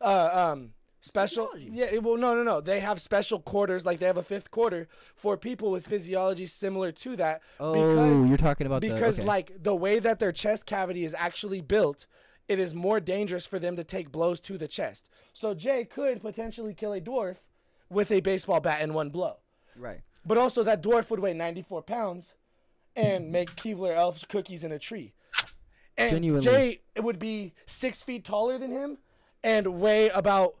[0.00, 0.72] Uh, um,
[1.06, 1.50] special.
[1.56, 1.98] Yeah.
[1.98, 2.60] Well, no, no, no.
[2.60, 6.92] They have special quarters, like they have a fifth quarter for people with physiology similar
[6.92, 7.42] to that.
[7.60, 9.26] Oh, you're talking about the- because okay.
[9.26, 12.06] like the way that their chest cavity is actually built.
[12.48, 15.08] It is more dangerous for them to take blows to the chest.
[15.32, 17.38] So Jay could potentially kill a dwarf
[17.90, 19.38] with a baseball bat in one blow.
[19.74, 20.00] Right.
[20.24, 22.34] But also, that dwarf would weigh 94 pounds
[22.94, 25.12] and make Keebler elf cookies in a tree.
[25.98, 26.44] And Genuinely.
[26.44, 28.98] Jay it would be six feet taller than him
[29.42, 30.56] and weigh about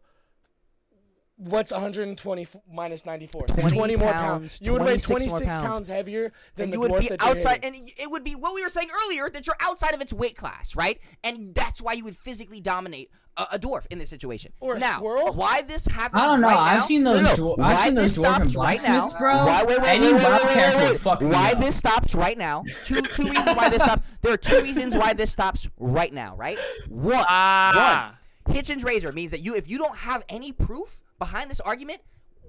[1.36, 3.46] what's 120 f- minus 94?
[3.46, 5.56] 20 more pounds, You would weigh 26 pounds.
[5.56, 5.88] pounds.
[5.88, 8.34] heavier than and the you would dwarf be that you're outside, and it would be
[8.34, 10.98] what we were saying earlier that you're outside of its weight class, right?
[11.24, 14.52] And that's why you would physically dominate a, a dwarf in this situation.
[14.60, 15.34] Or a now, squirrel?
[15.34, 16.22] why this happens?
[16.22, 16.48] I don't know.
[16.48, 17.16] Right I've now- seen those.
[17.16, 19.10] No, no, dwar- why I've seen this those dwarf stops right now?
[19.18, 19.44] bro.
[19.46, 20.90] Why, wait, wait, Any wait, wait, wait, wait, wait.
[20.92, 21.58] would fuck me Why up.
[21.60, 22.64] this stops right now?
[22.86, 24.02] Two two reasons why this stops.
[24.22, 26.34] There are two reasons why this stops right now.
[26.36, 26.58] Right?
[26.88, 27.24] One.
[27.28, 28.14] Ah.
[28.46, 28.56] One.
[28.56, 32.00] Hitchens razor means that you, if you don't have any proof behind this argument,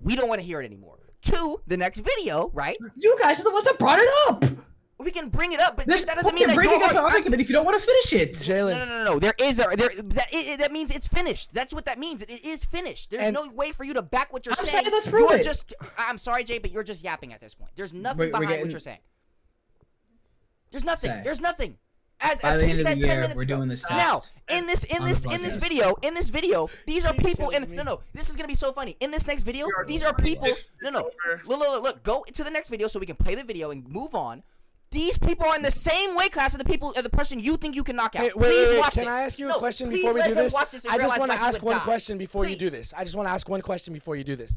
[0.02, 1.00] we don't want to hear it anymore.
[1.22, 2.78] Two, the next video, right?
[2.96, 4.46] You guys are the ones that brought it up.
[5.00, 6.98] We can bring it up, but This that doesn't mean that you're bringing up an
[6.98, 8.34] argument if you don't want to finish it.
[8.34, 8.72] Jalen.
[8.80, 9.20] No, no, no, no.
[9.20, 9.90] There is a there.
[9.90, 11.54] That it, it- that means it's finished.
[11.54, 12.24] That's what that means.
[12.24, 13.12] It, it is finished.
[13.12, 14.84] There's And- no way for you to back what you're I'm saying.
[14.86, 15.44] saying let's prove you're it.
[15.44, 15.72] just.
[16.00, 17.72] I'm sorry, Jay, but you're just yapping at this point.
[17.76, 18.98] There's nothing We're- we're behind what you're saying.
[20.72, 21.12] There's nothing.
[21.12, 21.22] Say.
[21.24, 21.78] There's nothing.
[22.20, 23.58] As, By as Pete said the 10 minutes we're ago.
[23.58, 27.06] doing this test Now, in this in this in this video, in this video, these
[27.06, 28.98] are people in no no, this is gonna be so funny.
[29.00, 30.48] In this next video, these are people
[30.82, 31.10] no no
[31.46, 33.70] look, look, look, look, go to the next video so we can play the video
[33.72, 34.44] and move on.
[34.90, 37.58] These people are in the same weight class as the people of the person you
[37.58, 38.24] think you can knock out.
[38.24, 39.14] Hey, wait, please wait, wait, watch Can this.
[39.14, 40.54] I ask you No, a question before we do this?
[40.72, 41.84] this I just want to ask one die.
[41.84, 42.94] question before you do this.
[42.96, 44.56] I just want to ask one question before you do this.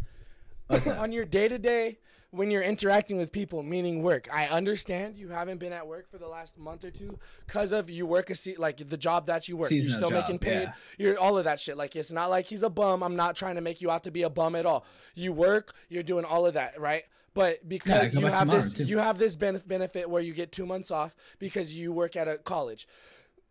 [0.99, 1.99] On your day to day,
[2.32, 6.19] when you're interacting with people, meaning work, I understand you haven't been at work for
[6.19, 9.48] the last month or two because of you work a se- like the job that
[9.48, 9.70] you work.
[9.70, 10.62] you're Seasonal still job, making paid.
[10.62, 10.73] yeah.
[10.98, 11.77] You're all of that shit.
[11.77, 13.02] Like it's not like he's a bum.
[13.02, 14.85] I'm not trying to make you out to be a bum at all.
[15.15, 15.74] You work.
[15.89, 17.02] You're doing all of that, right?
[17.35, 18.85] But because go you have this, too.
[18.85, 22.39] you have this benefit where you get two months off because you work at a
[22.39, 22.89] college.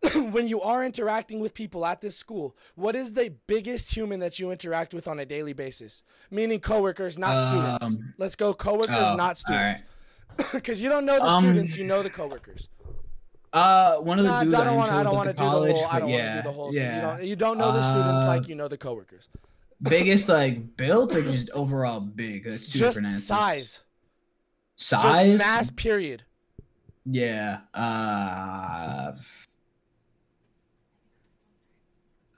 [0.32, 4.38] when you are interacting with people at this school, what is the biggest human that
[4.38, 6.02] you interact with on a daily basis?
[6.30, 7.96] Meaning coworkers, not students.
[7.96, 9.82] Um, Let's go coworkers, oh, not students.
[10.52, 12.68] Because you don't know the Um, students, you know the coworkers.
[13.52, 14.92] Uh, one of the Nah, dudes I don't want.
[14.92, 15.86] I don't want want to do the whole.
[15.90, 16.74] I don't want yeah, to do the whole.
[16.74, 16.94] yeah.
[16.94, 17.24] You don't.
[17.24, 19.28] You don't know the students Uh, like you know the coworkers.
[19.82, 22.44] biggest like built or just overall big?
[22.44, 23.82] That's two Just size.
[24.76, 25.02] Size.
[25.02, 25.70] Just mass.
[25.70, 26.22] Period.
[27.04, 27.60] Yeah.
[27.74, 29.12] Uh,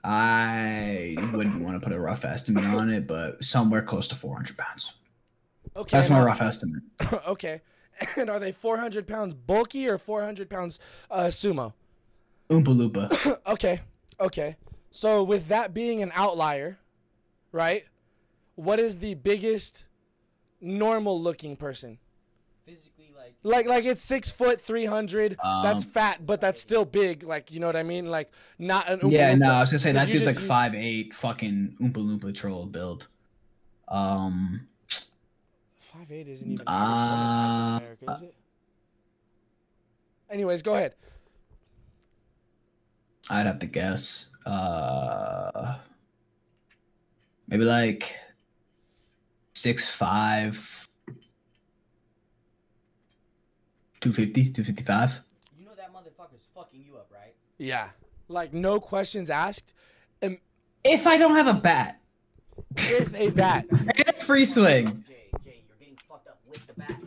[0.03, 4.57] I wouldn't want to put a rough estimate on it, but somewhere close to 400
[4.57, 4.95] pounds.
[5.75, 5.97] Okay.
[5.97, 6.83] That's my rough estimate.
[7.27, 7.61] okay.
[8.17, 11.73] And are they 400 pounds bulky or 400 pounds uh, sumo?
[12.49, 13.39] Oompa Loompa.
[13.47, 13.81] okay.
[14.19, 14.57] Okay.
[14.91, 16.79] So with that being an outlier,
[17.51, 17.83] right?
[18.55, 19.85] What is the biggest
[20.59, 21.97] normal looking person?
[23.23, 25.37] Physically, like Like like it's six foot three hundred.
[25.63, 27.23] that's Um, fat, but that's still big.
[27.23, 28.07] Like you know what I mean?
[28.09, 30.47] Like not an Oompa yeah, no, I was gonna say that dude's like just use-
[30.47, 33.07] five eight, fucking Oompa Loompa troll build.
[33.87, 34.67] Um,
[35.77, 38.35] Five eight isn't even Uh, average woman height in America, is it?
[40.31, 40.95] Anyways, go ahead.
[43.29, 44.27] I'd have to guess.
[44.45, 45.77] Uh,
[47.47, 48.17] maybe like
[49.53, 50.82] six five,
[54.03, 55.21] 250, 255.
[55.57, 57.33] you know that motherfucker's fucking you up, right?
[57.57, 57.89] Yeah.
[58.27, 59.73] Like no questions asked.
[60.21, 60.37] Um,
[60.83, 62.01] If I don't have a bat,
[62.75, 63.65] with a bat.
[63.71, 65.05] and a free swing.
[65.07, 65.15] Jay,
[65.45, 66.99] Jay, you're getting fucked up with the bat.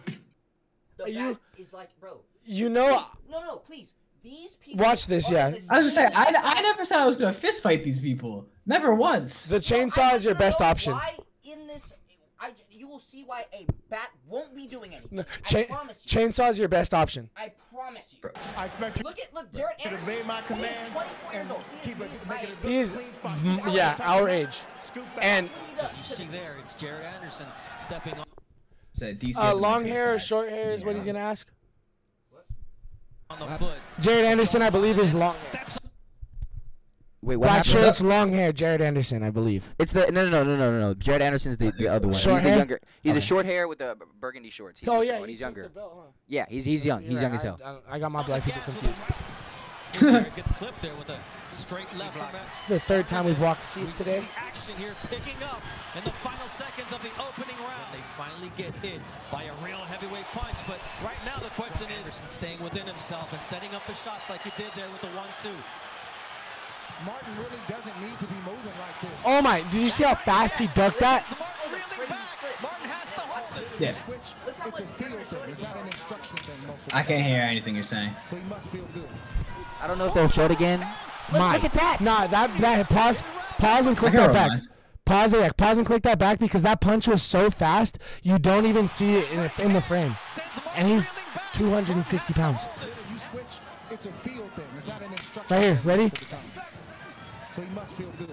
[0.96, 2.20] The Are bat you- is like, bro.
[2.46, 3.92] You know, No, no, please.
[4.22, 4.84] These people.
[4.84, 5.48] Watch this, yeah.
[5.70, 8.48] I was just saying, I, I never said I was gonna fist fight these people.
[8.64, 9.46] Never once.
[9.46, 10.94] the I chainsaw is your best option.
[10.94, 11.92] Why in this,
[12.38, 15.08] I, you will see why a bat won't be doing anything.
[15.18, 16.20] No, I promise you.
[16.20, 17.30] chainsaw is your best option.
[17.36, 18.30] I promise you.
[18.58, 20.12] I expect you Look at look, Jared Anderson.
[20.12, 21.62] obey my he is 24 years old.
[21.82, 23.38] He keep is- it, he's make it a He is, clean fight.
[23.38, 24.60] mm, yeah, our age.
[24.82, 25.24] Scoop back.
[25.24, 27.46] And you see there, it's Jared Anderson
[27.86, 28.26] stepping on,
[28.92, 29.36] Said DC.
[29.38, 31.48] uh, long hair or short hair is what he's gonna ask.
[33.30, 33.78] on the foot.
[33.98, 35.36] Jared Anderson, I believe, is long.
[37.26, 37.84] Wait, what Black happened?
[37.84, 38.52] shirts, long hair.
[38.52, 39.74] Jared Anderson, I believe.
[39.80, 40.94] It's the no no no no no no.
[40.94, 42.16] Jared Anderson's the, the other one.
[42.16, 42.58] Short he's the hair?
[42.58, 42.80] younger.
[43.02, 43.18] He's Okay.
[43.18, 44.78] a short hair with the b- burgundy shorts.
[44.78, 45.68] He's Oh yeah, one, he's younger.
[45.68, 46.10] belt, huh?
[46.28, 47.02] Yeah, he's he's young.
[47.02, 47.58] He's young as hell.
[47.64, 49.02] I, I, I got my black people confused.
[50.36, 51.18] Gets clipped there with a
[51.52, 52.28] straight left from.
[52.52, 54.24] This is the third time we've walked We Chief see today.
[54.36, 55.62] action here picking up
[55.96, 57.88] in the final seconds of the opening round.
[57.96, 59.00] They finally get hit
[59.32, 63.32] by a real heavyweight punch, but right now the question is Anderson staying within himself
[63.32, 65.56] and setting up the shots like he did there with the one-two.
[67.04, 69.22] Martin really doesn't need to be moving like this.
[69.24, 69.60] Oh my!
[69.70, 71.26] Did you see how fast he ducked that?
[72.62, 73.68] Martin has to hold it.
[73.78, 73.94] Yeah.
[74.66, 75.50] It's a feel thing.
[75.50, 78.10] It's not an instruction thing most of the I can't hear anything you're saying.
[78.30, 79.08] So he must feel good.
[79.80, 80.80] I don't know if they'll show it again.
[81.32, 81.54] Look, My.
[81.54, 82.00] look at that.
[82.00, 83.22] Nah, that that pause,
[83.58, 84.50] pause and click that back.
[84.50, 84.62] man.
[85.04, 88.38] Pause it, yeah, pause and click that back because that punch was so fast you
[88.40, 90.16] don't even see it in the, in the frame,
[90.74, 91.10] and he's
[91.54, 92.66] 260 pounds.
[93.12, 93.58] You switch,
[93.90, 94.64] it's a feel thing.
[94.76, 95.56] It's not an instruction.
[95.56, 96.02] Right here, ready?
[96.04, 96.66] most of the time.
[97.56, 98.28] So he must feel good.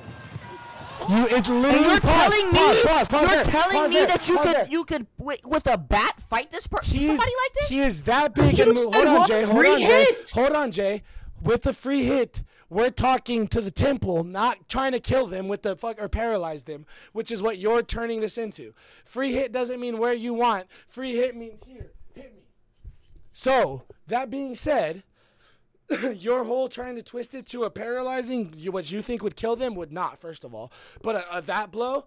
[1.10, 1.88] You, it's And literally.
[1.88, 4.56] you're pause, telling me, pause, pause, pause you're there, telling me there, that you could,
[4.56, 4.68] there.
[4.70, 7.70] you could, wi- with a bat, fight this person, He's- somebody like this?
[7.70, 8.94] He is that big You and move.
[8.94, 9.44] Hold on, Jay.
[9.44, 9.86] Hold free on, Jay.
[10.04, 10.32] hit.
[10.34, 11.04] Hold on, Jay.
[11.42, 15.62] With the free hit, we're talking to the temple, not trying to kill them with
[15.64, 18.74] the fuck or paralyze them, which is what you're turning this into.
[19.06, 20.68] Free hit doesn't mean where you want.
[20.88, 21.92] Free hit means here.
[22.14, 22.42] Hit me.
[23.34, 25.04] So that being said,
[26.16, 29.56] your whole trying to twist it to a paralyzing, you, what you think would kill
[29.56, 30.20] them would not.
[30.20, 32.06] First of all, but a, a, that blow,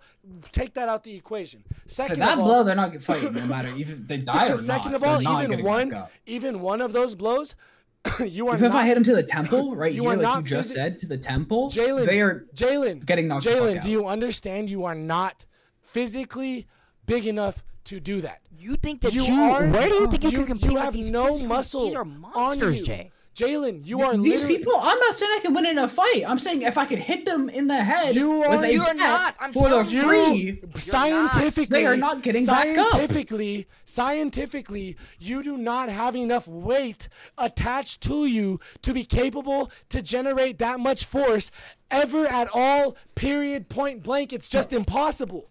[0.52, 1.64] take that out the equation.
[1.86, 4.50] So Second that of all, blow, they're not fighting no matter even if they die
[4.52, 5.02] or Second not.
[5.02, 7.54] of all, even one, even one of those blows,
[8.24, 8.82] you are Even if not.
[8.82, 10.74] I hit him to the temple right you here, are like not you just physi-
[10.74, 13.82] said, to the temple, Jalen, they are Jalen, getting knocked the fuck Jalen, out.
[13.82, 14.70] do you understand?
[14.70, 15.44] You are not
[15.82, 16.66] physically
[17.06, 18.40] big enough to do that.
[18.58, 19.40] You think that You you?
[19.40, 19.66] are.
[19.68, 21.84] where do you think you, you, can compete you with have these no physical- muscle
[21.86, 22.84] These are on monsters, you.
[22.84, 23.10] Jay.
[23.36, 24.72] Jalen, you Th- are these literally- people.
[24.80, 26.24] I'm not saying I can win in a fight.
[26.26, 28.84] I'm saying if I could hit them in the head You with are- a You're
[28.86, 29.34] bat not.
[29.38, 30.02] I'm for the telling you.
[30.02, 30.62] free.
[30.78, 32.92] scientifically, They are not getting back up.
[32.92, 40.00] scientifically, scientifically, you do not have enough weight attached to you to be capable to
[40.00, 41.50] generate that much force
[41.90, 42.96] ever at all.
[43.14, 43.68] Period.
[43.68, 44.32] Point blank.
[44.32, 45.50] It's just impossible.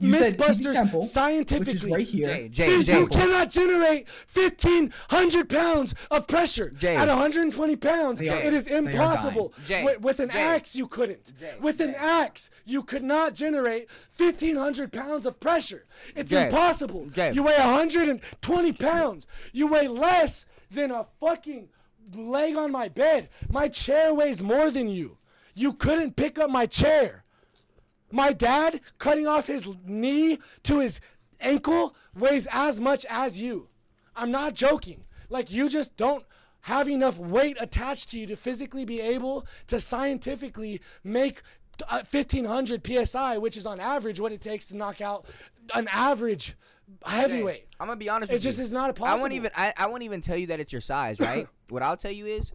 [0.00, 1.72] You Mythbusters Temple, scientifically.
[1.74, 2.26] is right here.
[2.26, 2.98] Jay, Jay, Dude, Jay.
[3.00, 6.96] you cannot generate 1,500 pounds of pressure Jay.
[6.96, 8.18] at 120 pounds.
[8.20, 9.52] They it is impossible.
[9.66, 10.40] Jay, With, with an Jay.
[10.40, 11.32] axe, you couldn't.
[11.38, 15.84] Jay, with an axe, you could not generate 1,500 pounds of pressure.
[16.16, 17.06] It's Jay, impossible.
[17.10, 17.32] Jay.
[17.32, 19.26] You weigh 120 pounds.
[19.52, 21.68] You weigh less than a fucking
[22.16, 23.28] leg on my bed.
[23.50, 25.18] My chair weighs more than you.
[25.54, 27.24] You couldn't pick up my chair.
[28.12, 31.00] My dad cutting off his knee to his
[31.40, 33.68] ankle weighs as much as you.
[34.16, 35.04] I'm not joking.
[35.28, 36.24] Like you just don't
[36.62, 41.42] have enough weight attached to you to physically be able to scientifically make
[41.88, 45.24] uh, 1500 psi, which is on average what it takes to knock out
[45.74, 46.56] an average
[47.06, 47.66] heavyweight.
[47.78, 48.48] I'm gonna be honest It with you.
[48.48, 49.22] It just is not I possible.
[49.22, 49.50] won't even.
[49.56, 51.46] I, I won't even tell you that it's your size, right?
[51.70, 52.52] what I'll tell you is,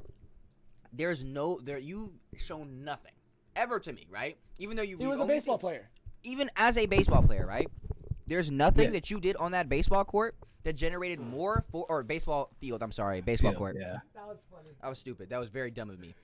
[0.93, 1.79] there's no there.
[1.79, 3.13] You've shown nothing
[3.55, 4.37] ever to me, right?
[4.59, 4.97] Even though you.
[4.97, 5.89] He was a baseball see- player.
[6.23, 7.67] Even as a baseball player, right?
[8.27, 8.91] There's nothing Yeah.
[8.91, 12.81] that you did on that baseball court that generated more for or baseball field.
[12.81, 13.75] I'm sorry, baseball Field, court.
[13.79, 13.99] yeah.
[14.15, 14.69] That was funny.
[14.81, 15.29] That was stupid.
[15.29, 16.15] That was very dumb of me.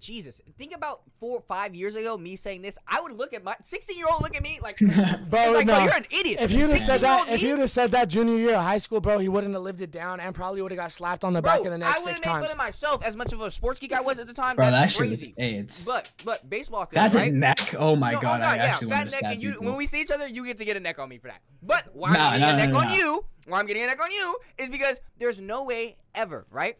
[0.00, 2.78] Jesus, think about four, five years ago, me saying this.
[2.86, 4.76] I would look at my 16 year old look at me like,
[5.28, 5.74] Bro, like, no.
[5.74, 6.40] bro, you're an idiot.
[6.40, 9.00] If you'd have said that, if you'd have said that junior year of high school,
[9.00, 11.42] bro, he wouldn't have lived it down and probably would have got slapped on the
[11.42, 12.42] back of the neck I six wouldn't times.
[12.42, 14.56] make fun of myself as much of a sports geek I was at the time.
[14.56, 15.34] Bro, that's that crazy.
[15.38, 15.84] AIDS.
[15.84, 17.32] But but baseball field, That's right?
[17.32, 17.74] a neck.
[17.78, 19.52] Oh my No, oh, god, oh I yeah, actually fat want to neck, and you,
[19.52, 19.66] people.
[19.66, 21.40] when we see each other, you get to get a neck on me for that.
[21.62, 22.94] But why I'm getting nah, a neck nah, on nah.
[22.94, 26.78] you, why I'm getting a neck on you, is because there's no way ever, right?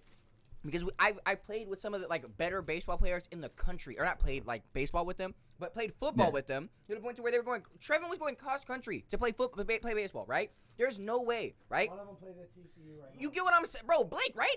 [0.67, 3.49] Because we, I've I played with some of the like better baseball players in the
[3.51, 6.33] country, or not played like baseball with them, but played football Yeah.
[6.33, 7.63] with them to the point to where they were going.
[7.81, 10.51] Trevin was going cross country to play football, play baseball, right?
[10.79, 11.89] There's no way, right?
[11.89, 14.05] One of them plays at TCU right You get what I'm saying, bro?
[14.05, 14.57] Blake, right?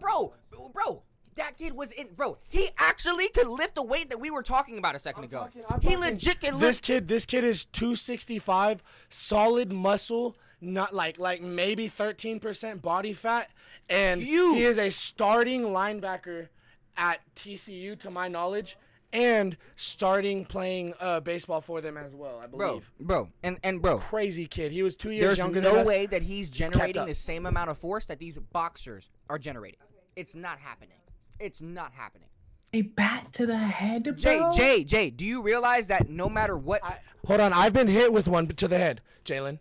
[0.00, 0.34] Bro,
[0.74, 1.04] bro,
[1.36, 2.38] that kid was in, bro.
[2.48, 5.48] He actually could lift the weight that we were talking about a 2nd ago.
[5.80, 6.62] he legit can lift.
[6.66, 13.50] This kid, this kid is 265, solid muscle, not like like maybe 13% body fat,
[13.90, 16.48] and he is a starting linebacker
[16.96, 18.76] at TCU to my knowledge,
[19.12, 22.40] and starting playing uh, baseball for them as well.
[22.42, 22.58] I believe.
[22.58, 24.72] bro, bro, and and bro, crazy kid.
[24.72, 27.70] He was two years There's younger than no way that he's generating the same amount
[27.70, 29.80] of force that these boxers are generating.
[30.16, 30.98] It's not happening.
[31.40, 32.28] It's not happening.
[32.74, 34.14] A bat to the head, bro.
[34.14, 36.80] Jay, Jay, Jay, do you realize that no matter what,
[37.26, 39.58] Hold on, I've been hit with one to the head, Jalen.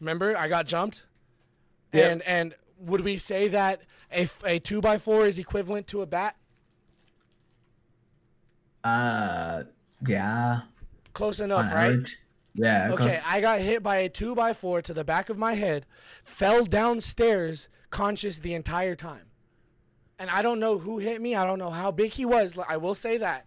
[0.00, 1.04] Remember, I got jumped.
[1.92, 2.10] Yep.
[2.10, 3.82] And and would we say that
[4.44, 6.36] a two by four is equivalent to a bat?
[8.82, 9.64] Uh,
[10.06, 10.62] yeah.
[11.12, 11.98] Close enough, right?
[12.54, 12.90] Yeah.
[12.92, 15.86] Okay, I got hit by a two by four to the back of my head,
[16.22, 19.26] fell downstairs conscious the entire time.
[20.18, 21.34] And I don't know who hit me.
[21.34, 22.58] I don't know how big he was.
[22.68, 23.46] I will say that.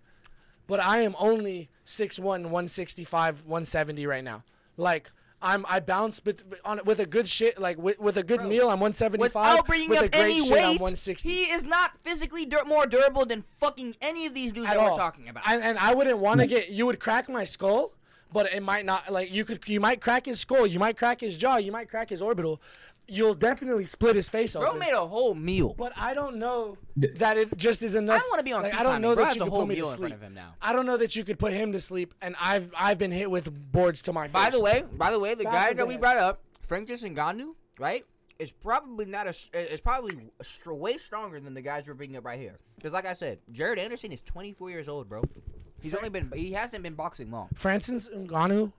[0.66, 4.44] But I am only 6'1", 165, 170 right now.
[4.78, 5.12] Like
[5.44, 8.70] I'm I bounce but on with a good shit like with, with a good meal
[8.70, 11.66] I'm 175 without bringing with up a great any shit weight, I'm 160 he is
[11.66, 14.92] not physically dur- more durable than fucking any of these dudes at that all.
[14.92, 15.44] we're talking about.
[15.46, 17.92] And, and I wouldn't want to get you would crack my skull,
[18.32, 21.20] but it might not like you could you might crack his skull, you might crack
[21.20, 22.62] his jaw, you might crack his orbital.
[23.08, 24.62] You'll definitely split his face up.
[24.62, 24.80] Bro open.
[24.80, 25.76] made a whole meal.
[25.78, 28.16] But I don't know that it just is enough.
[28.16, 29.76] I don't wanna be on like, I don't know that you could whole put me
[29.76, 30.22] to meal in front sleep.
[30.22, 30.56] him now.
[30.62, 33.30] I don't know that you could put him to sleep, and I've I've been hit
[33.30, 34.34] with boards to my face.
[34.34, 37.04] By the way, by the way, the Back guy of that we brought up, Francis
[37.04, 38.06] Ngannou, right,
[38.40, 39.34] is probably not a
[39.74, 42.58] is probably a str- way stronger than the guys we're bringing up right here.
[42.78, 45.24] Because like I said, Jared Anderson is 24 years old, bro.
[45.82, 48.72] He's only been he hasn't been boxing long, Francis Ngannou,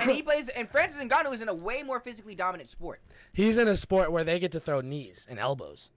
[0.00, 0.48] and he plays.
[0.50, 3.00] And Francis Ngannou is in a way more physically dominant sport.
[3.32, 5.90] he's in a sport where they get to throw knees and elbows.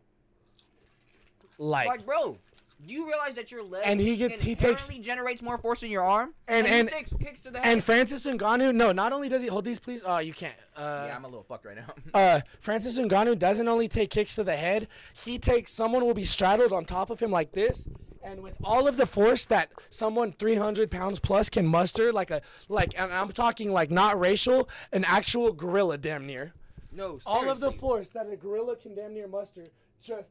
[1.60, 2.38] Like, Like, bro,
[2.86, 5.90] do you realize that your leg And he gets- he takes- generates more force in
[5.90, 7.72] your arm, and he and takes kicks to the head.
[7.72, 10.02] and Francis Ngannou, no, not only does he hold these, please.
[10.06, 10.54] Oh, you can't.
[10.76, 11.94] Uh, yeah, I'm a little fucked right now.
[12.14, 16.26] uh, Francis Ngannou doesn't only take kicks to the head, he takes someone will be
[16.26, 17.88] straddled on top of him like this,
[18.28, 22.42] and with all of the force that someone 300 pounds plus can muster, like a
[22.68, 26.54] like, and I'm talking like not racial, an actual gorilla, damn near.
[26.92, 27.32] no, seriously.
[27.32, 29.68] All of the force that a gorilla can damn near muster,
[30.02, 30.30] just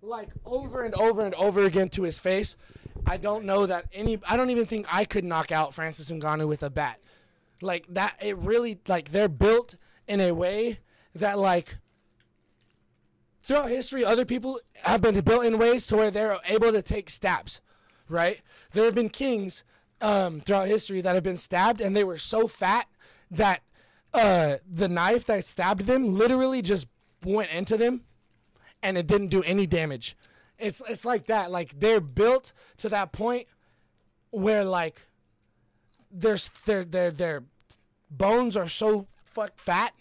[0.00, 2.56] like over and over and over again to his face.
[3.06, 4.18] I don't know that any.
[4.26, 7.00] I don't even think I could knock out Francis Ngannou with a bat.
[7.60, 9.76] Like that, it really like they're built
[10.08, 10.80] in a way
[11.14, 11.78] that like
[13.42, 17.10] throughout history, other people have been built in ways to where they're able to take
[17.10, 17.60] stabs,
[18.08, 18.40] right?
[18.72, 19.64] There have been kings
[20.00, 22.86] um, throughout history that have been stabbed, and they were so fat
[23.30, 23.62] that
[24.12, 26.86] uh, the knife that stabbed them literally just
[27.24, 28.02] went into them,
[28.82, 30.16] and it didn't do any damage.
[30.58, 31.50] It's it's like that.
[31.50, 33.46] Like they're built to that point
[34.30, 35.02] where like
[36.10, 37.44] there's their their their
[38.10, 39.94] bones are so fuck fat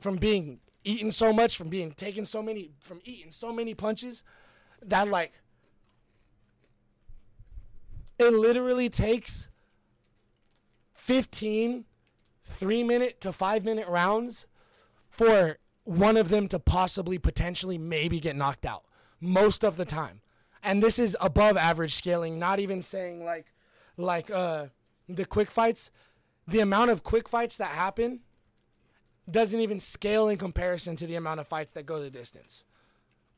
[0.00, 4.24] from being eaten so much, from being taken so many, from eating so many punches,
[4.84, 5.32] that like
[8.18, 9.48] it literally takes
[10.94, 11.84] 15
[12.44, 14.46] three minute to five minute rounds
[15.10, 18.84] for one of them to possibly potentially maybe get knocked out
[19.20, 20.20] most of the time.
[20.62, 23.46] And this is above average scaling not even saying like
[23.96, 24.66] like uh
[25.08, 25.90] the quick fights.
[26.46, 28.20] The amount of quick fights that happen
[29.30, 32.64] doesn't even scale in comparison to the amount of fights that go the distance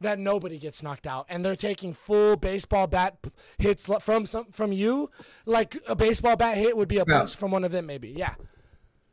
[0.00, 4.44] that nobody gets knocked out and they're taking full baseball bat p- hits from some
[4.50, 5.10] from you
[5.46, 7.18] like a baseball bat hit would be a Bro.
[7.18, 8.34] punch from one of them maybe yeah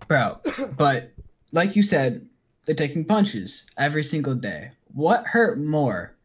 [0.08, 0.40] bro.
[0.77, 1.14] But
[1.51, 2.27] like you said,
[2.66, 4.72] they're taking punches every single day.
[4.93, 6.16] What hurt more?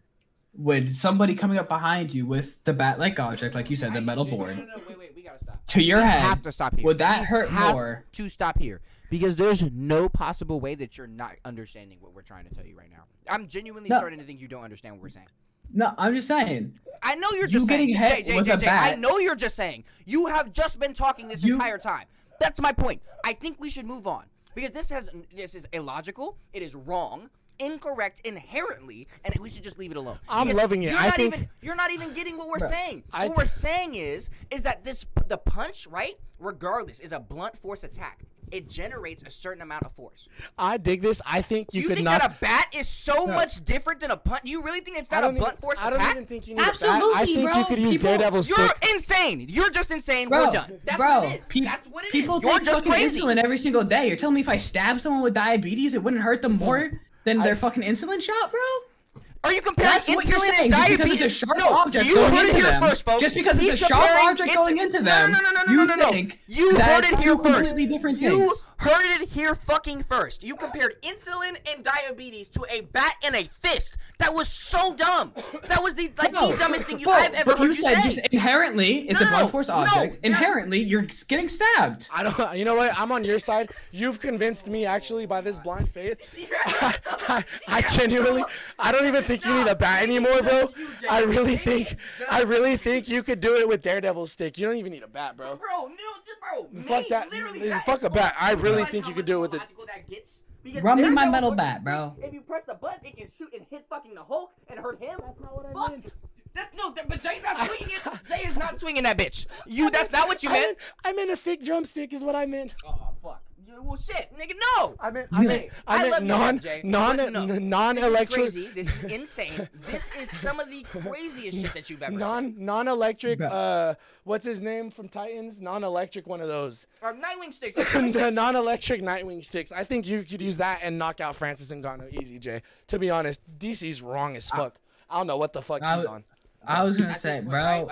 [0.54, 4.24] Would somebody coming up behind you with the bat-like object, like you said, the metal
[4.24, 5.60] board, No, wait, wait, we gotta stop.
[5.66, 6.20] to your We head?
[6.22, 6.84] have to stop here.
[6.86, 8.04] Would that We hurt have more?
[8.12, 12.46] To stop here because there's no possible way that you're not understanding what we're trying
[12.48, 13.04] to tell you right now.
[13.28, 13.98] I'm genuinely No.
[13.98, 15.28] starting to think you don't understand what we're saying.
[15.72, 16.78] No, I'm just saying.
[17.02, 19.36] I know you're You just getting saying, hit Jay, Jay, with Jay, I know you're
[19.36, 19.84] just saying.
[20.04, 22.06] You have just been talking this entire time.
[22.40, 23.02] That's my point.
[23.24, 26.38] I think we should move on because this has this is illogical.
[26.52, 30.18] It is wrong, incorrect inherently, and we should just leave it alone.
[30.28, 30.90] I'm Because loving it.
[30.90, 33.02] You're I not think- even you're not even getting what we're Bruh, saying.
[33.12, 37.56] I what we're saying is is that this the punch right, regardless, is a blunt
[37.58, 38.20] force attack.
[38.52, 40.28] It generates a certain amount of force.
[40.56, 43.24] i dig this i think you, You, could think not that a bat is so
[43.24, 43.34] No.
[43.34, 44.42] much different than a punch?
[44.44, 46.10] You really think it's not a don't blunt even- force I don't attack?
[46.14, 46.76] even think you need a bat.
[46.82, 48.88] I think you could use Daredevil's You're stick.
[48.94, 49.46] insane.
[49.48, 50.28] You're just insane.
[50.28, 50.80] Bro, We're done.
[50.84, 51.46] That's bro, what it is.
[51.46, 52.12] pe- That's what it is.
[52.12, 53.20] people You're take just fucking crazy.
[53.20, 54.06] insulin every single day.
[54.06, 56.92] You're telling me if I stab someone with diabetes, it wouldn't hurt them more
[57.26, 59.22] than their fucking insulin shot, bro?
[59.44, 60.70] Are you comparing That's what you're insulin saying.
[60.70, 61.36] Just because it's a diabetes?
[61.36, 62.82] sharp No, object you going heard it here them.
[62.82, 63.20] first, folks.
[63.20, 65.72] Just because He's it's a sharp object going into No, them, no, no, no, no,
[65.72, 66.10] you no, no, no.
[66.10, 67.44] think You heard it here first.
[67.44, 68.66] completely different you things.
[68.78, 70.42] Heard it here fucking first.
[70.44, 73.96] You compared insulin and diabetes to a bat and a fist.
[74.18, 75.32] That was so dumb.
[75.68, 77.68] That was the like No, the dumbest thing you, bro, I've ever but heard you
[77.68, 78.02] you said say.
[78.02, 79.96] just inherently it's a No, blunt force object.
[79.96, 80.24] no, object.
[80.24, 82.08] inherently, you're getting stabbed.
[82.12, 82.56] I don't.
[82.56, 82.92] You know what?
[82.98, 83.70] I'm on your side.
[83.92, 86.18] You've convinced me actually by this blind faith.
[87.28, 88.44] I, I genuinely.
[88.78, 90.72] I don't even think you need a bat anymore, bro.
[91.10, 91.96] I really think.
[92.30, 94.58] I really think you could do it with Daredevil's stick.
[94.58, 95.56] You don't even need a bat, bro.
[95.56, 96.82] Bro, no, bro.
[96.82, 97.30] Fuck that.
[97.30, 98.34] Literally, that Fuck a bat.
[98.40, 99.56] I you really think you could do it with it.
[99.58, 100.42] illogical that gets.
[100.82, 102.14] Run me my metal bat, bro.
[102.20, 105.00] If you press the button, it can shoot and hit fucking the Hulk and hurt
[105.00, 105.20] him.
[105.24, 106.12] That's not what I meant.
[106.54, 108.12] That's no, that, but Jay's not swinging it.
[108.28, 109.46] Jay is not swinging that bitch.
[109.66, 110.66] You, that's not what you I meant.
[110.66, 112.74] meant, I meant a thick drumstick is what I meant.
[112.86, 113.42] Oh fuck.
[113.76, 114.96] You- Well, shit, nigga, no.
[114.98, 115.70] I mean, I meant.
[115.86, 116.80] I meant love you, non Jay.
[116.82, 118.66] non But no, non This is electric crazy.
[118.68, 119.68] This is insane.
[119.86, 123.40] This is some of the craziest shit that you've ever non non electric.
[123.40, 125.60] Uh, what's his name from Titans?
[125.60, 126.26] Non electric.
[126.26, 126.86] One of those.
[127.02, 127.92] Or Nightwing sticks.
[127.94, 129.72] the non-electric Nightwing sticks.
[129.72, 132.62] I think you could use that and knock out Francis Ngannou easy, Jay.
[132.88, 134.76] To be honest, DC's wrong as fuck.
[135.10, 136.24] I don't know what the fuck I he's w- on.
[136.66, 137.88] I was gonna say, bro.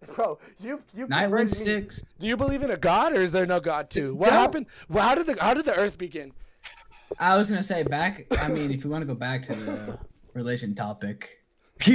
[0.14, 1.58] Bro, you've you Nightwing converted me.
[1.58, 2.04] sticks.
[2.20, 4.14] Do you believe in a god or is there no god too?
[4.14, 4.34] What Don't.
[4.38, 4.66] happened?
[4.88, 6.32] Well, how did the how did the Earth begin?
[7.18, 8.26] I was gonna say back.
[8.40, 9.98] I mean, if you want to go back to the
[10.34, 11.42] religion topic,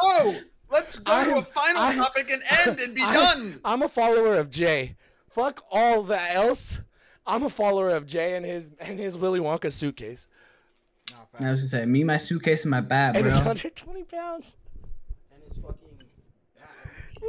[0.00, 0.36] Oh,
[0.70, 3.60] let's go to a final I'm- topic and end and be I'm- done.
[3.64, 4.96] I'm a follower of Jay.
[5.30, 6.80] Fuck all that else.
[7.26, 10.28] I'm a follower of Jay and his and his Willy Wonka suitcase.
[11.38, 13.28] I was gonna say me, my suitcase, and my bat, And bro.
[13.28, 14.56] it's 120 pounds.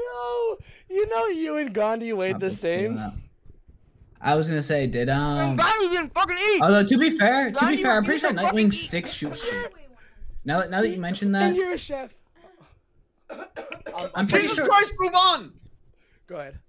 [0.06, 0.58] Yo,
[0.90, 3.00] you know you and Gandhi weighed the same.
[4.22, 5.38] I was gonna say, did um.
[5.38, 6.61] And Gandhi didn't fucking eat.
[6.61, 9.11] Although to be fair, to Gandhi be fair, I'm pretty sure can fucking Nightwing sticks
[9.11, 9.74] shoot shit.
[10.43, 11.43] Now, that- now that you mentioned that.
[11.43, 12.16] And that, you're a chef.
[14.14, 14.66] I'm pretty Jesus sure.
[14.67, 15.53] Christ, move on.
[16.27, 16.59] Go ahead.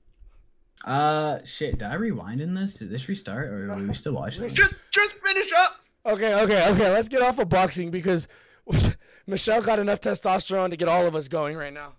[0.85, 1.79] Uh, shit.
[1.79, 2.75] Did I rewind in this?
[2.75, 4.49] Did this restart, or are we still watching?
[4.49, 5.81] Just, just finish up.
[6.07, 6.91] Okay, okay, okay.
[6.91, 8.29] Let's get off of boxing because
[9.27, 11.93] Michelle got enough testosterone to get all of us going right now.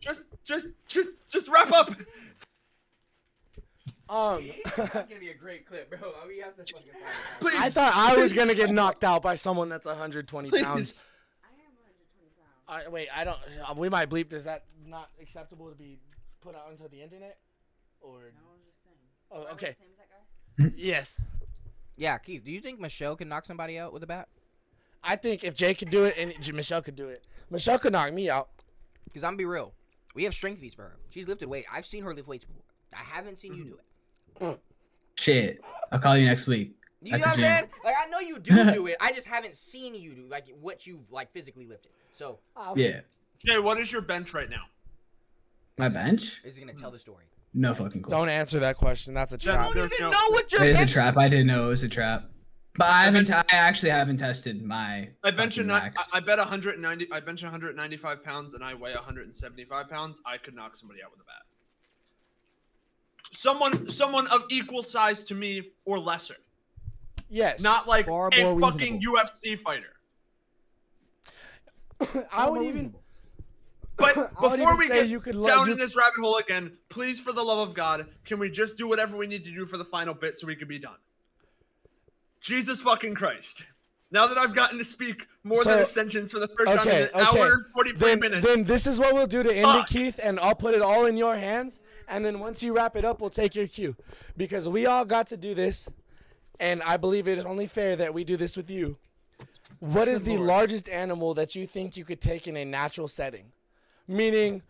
[0.00, 1.94] Just, just, just, just wrap up.
[4.08, 6.12] Um, That's gonna be a great clip, bro.
[6.28, 6.90] We have to fucking.
[7.40, 7.54] Please.
[7.58, 10.76] I thought I was gonna get knocked out by someone that's 120 pounds.
[10.76, 11.02] Please.
[12.68, 13.38] I, wait, I don't.
[13.66, 14.32] uh, We might bleep.
[14.34, 15.98] Is that not acceptable to be
[16.42, 17.38] put out onto the internet?
[18.02, 18.96] Or no, I'm just saying.
[19.30, 19.76] oh, okay.
[20.76, 21.16] yes.
[21.96, 22.44] Yeah, Keith.
[22.44, 24.28] Do you think Michelle can knock somebody out with a bat?
[25.04, 28.12] I think if Jay could do it and Michelle could do it, Michelle could knock
[28.12, 28.48] me out.
[29.04, 29.74] Because I'm gonna be real.
[30.14, 30.96] We have strength feats for her.
[31.10, 31.66] She's lifted weight.
[31.72, 32.62] I've seen her lift weights before.
[32.96, 34.44] I haven't seen you mm-hmm.
[34.44, 34.60] do it.
[35.16, 35.60] Shit.
[35.92, 36.76] I'll call you next week.
[37.02, 37.64] You know what I'm saying?
[37.84, 38.96] Like I know you do do it.
[39.00, 41.92] I just haven't seen you do like what you've like physically lifted.
[42.10, 43.00] So ah, Yeah.
[43.44, 44.64] Jay, what is your bench right now?
[45.76, 46.40] My bench?
[46.44, 47.24] is he gonna tell the story?
[47.52, 48.10] No fucking clue.
[48.10, 49.14] Don't answer that question.
[49.14, 49.68] That's a trap.
[49.68, 51.16] You don't even know what your It is a trap.
[51.16, 52.24] I didn't know it was a trap.
[52.76, 53.30] But I haven't.
[53.30, 55.08] I actually haven't tested my.
[55.22, 55.94] I bench a fucking.
[55.96, 57.12] I I bet 190.
[57.12, 60.20] I bench 195 pounds and I weigh 175 pounds.
[60.26, 61.42] I could knock somebody out with a bat.
[63.32, 66.36] Someone, someone of equal size to me or lesser.
[67.28, 67.62] Yes.
[67.62, 69.94] Not like a more fucking UFC fighter.
[72.32, 72.94] I would even.
[73.96, 76.76] But before even we get you could lo- down you- in this rabbit hole again,
[76.88, 79.66] please, for the love of God, can we just do whatever we need to do
[79.66, 80.96] for the final bit so we can be done?
[82.44, 83.64] Jesus fucking Christ.
[84.10, 87.04] Now that I've gotten to speak more than a sentence for the first time Okay,
[87.04, 87.40] in an okay.
[87.40, 88.46] hour and 43 then, minutes.
[88.46, 89.90] then this is what we'll do to end Fuck.
[89.90, 91.80] it, Keith, and I'll put it all in your hands.
[92.06, 93.96] And then once you wrap it up, we'll take your cue.
[94.36, 95.88] Because we all got to do this,
[96.60, 98.98] and I believe it is only fair that we do this with you.
[99.80, 103.52] What is the largest animal that you think you could take in a natural setting?
[104.06, 104.60] Meaning,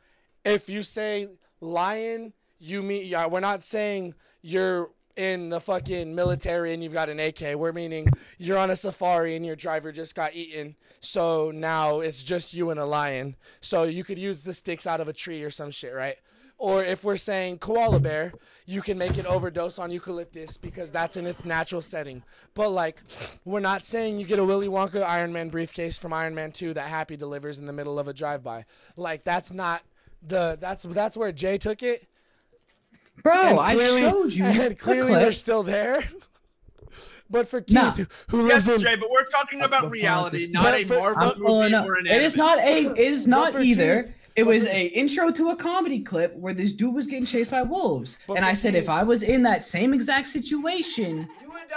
[0.45, 1.27] if you say
[1.61, 7.09] lion, you mean yeah, we're not saying you're in the fucking military and you've got
[7.09, 7.55] an AK.
[7.57, 10.77] We're meaning you're on a safari and your driver just got eaten.
[11.01, 13.37] So now it's just you and a lion.
[13.61, 16.17] So you could use the sticks out of a tree or some shit, right?
[16.57, 18.33] Or if we're saying koala bear,
[18.65, 22.23] you can make it overdose on eucalyptus because that's in its natural setting.
[22.55, 23.03] But like,
[23.45, 26.75] we're not saying you get a Willy Wonka Iron Man briefcase from Iron Man 2
[26.75, 28.65] that Happy delivers in the middle of a drive-by.
[28.97, 29.83] Like that's not
[30.27, 32.07] the that's that's where Jay took it.
[33.23, 35.23] Bro, And I clearly- showed you And clearly clip.
[35.23, 36.03] they're still there.
[37.31, 37.91] But for Keith, Nah.
[37.93, 41.15] who- who yes, lives in Jay, but we're talking about reality, not But a for-
[41.15, 41.87] Marvel I'm movie up.
[41.89, 42.47] or an It is anime.
[42.47, 42.87] not a.
[42.91, 44.03] It is not either.
[44.05, 47.51] Keith- It was a intro to a comedy clip where this dude was getting chased
[47.51, 51.27] by wolves, But and I said Keith- if I was in that same exact situation,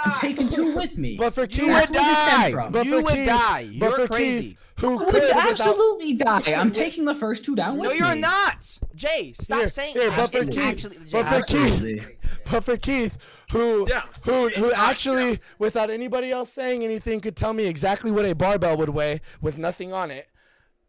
[0.04, 1.18] I'm taking two with me.
[1.18, 2.70] But for Keith, That's where this stemmed die.
[2.70, 3.70] But You would Keith- die.
[3.80, 4.48] But You're for crazy.
[4.50, 6.54] Keith, who I could would without- absolutely die.
[6.58, 8.78] I'm taking the first two down with No, you're not.
[8.96, 12.08] Jay, stop Here, saying here, but for Keith, actually but for Keith,
[12.50, 13.18] but for Keith,
[13.52, 14.02] who, Yeah.
[14.24, 18.76] who, who actually, without anybody else saying anything, could tell me exactly what a barbell
[18.78, 20.28] would weigh with nothing on it.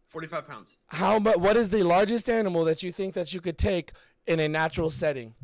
[0.08, 0.76] 45 pounds.
[0.86, 1.36] How much?
[1.36, 3.92] What is the largest animal that you think that you could take
[4.26, 5.34] in a natural setting?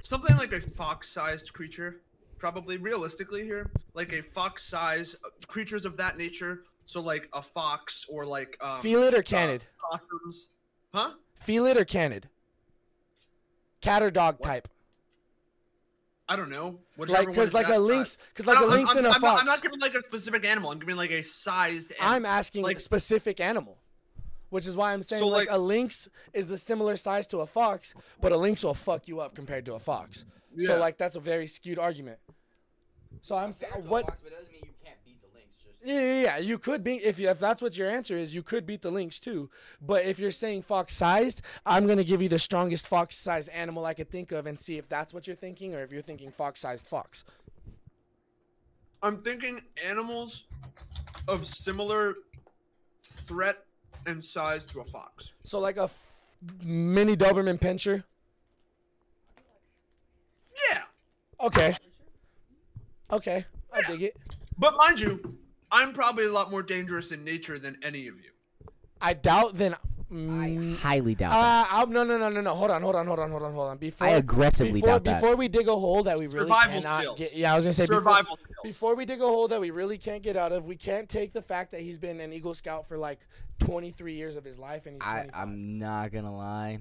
[0.00, 2.00] Something like a fox-sized creature,
[2.38, 6.62] probably realistically here, like a fox-size uh, creatures of that nature.
[6.84, 9.64] So like a fox or like um, Feel it or uh, canid?
[9.90, 10.50] possums,
[10.94, 11.10] huh?
[11.34, 12.28] Feel it or canid?
[13.80, 14.68] Cat or dog type?
[16.28, 16.78] I don't know.
[16.96, 19.10] Like, Whichever one cause like a lynx, cause like a I'm- lynx I'm, and a
[19.10, 19.32] I'm fox.
[19.34, 20.70] Not, I'm not giving like a specific animal.
[20.72, 21.92] I'm giving like a sized.
[21.98, 22.14] Animal.
[22.14, 23.78] I'm asking like a specific animal,
[24.50, 27.38] which is why I'm saying So, like, like- a lynx is the similar size to
[27.38, 30.24] a fox, but a lynx will fuck you up compared to a fox.
[30.58, 32.18] So like that's a very skewed argument.
[33.22, 34.06] So I'm s- what?
[34.06, 35.56] But it doesn't mean you can't beat the lynx.
[35.56, 36.38] Just Yeah, yeah, yeah.
[36.38, 38.90] You could beat if you, if that's what your answer is, you could beat the
[38.90, 39.50] lynx too.
[39.80, 43.84] But if you're saying fox sized, I'm gonna give you the strongest fox sized animal
[43.84, 46.30] I could think of and see if that's what you're thinking or if you're thinking
[46.30, 47.24] fox sized fox.
[49.02, 50.44] I'm thinking animals
[51.28, 52.14] of similar
[53.02, 53.58] threat
[54.06, 55.32] and size to a fox.
[55.42, 55.98] So like a f-
[56.64, 58.04] mini Doberman Pinscher.
[60.72, 60.82] Yeah.
[61.40, 61.76] Okay.
[63.10, 63.44] Okay.
[63.72, 64.16] I dig it.
[64.58, 65.36] But mind you,
[65.70, 68.30] I'm probably a lot more dangerous in nature than any of you.
[69.00, 69.74] I doubt then.
[69.74, 69.78] I
[70.08, 71.36] Mm, highly doubt that.
[71.36, 72.54] uh, I'll, no, no, no, no, no.
[72.54, 73.76] Hold on, hold on, hold on, hold on, hold on.
[73.76, 75.20] Before I aggressively before, doubt that.
[75.20, 77.18] Before we dig a hole that we really Survival cannot skills.
[77.18, 78.56] get, yeah, I was gonna say before- Survival skills.
[78.62, 81.32] Before we dig a hole that we really can't get out of, we can't take
[81.32, 83.18] the fact that he's been an Eagle Scout for like
[83.58, 85.30] 23 years of his life, and he's I, 25.
[85.42, 86.78] I'm not gonna lie.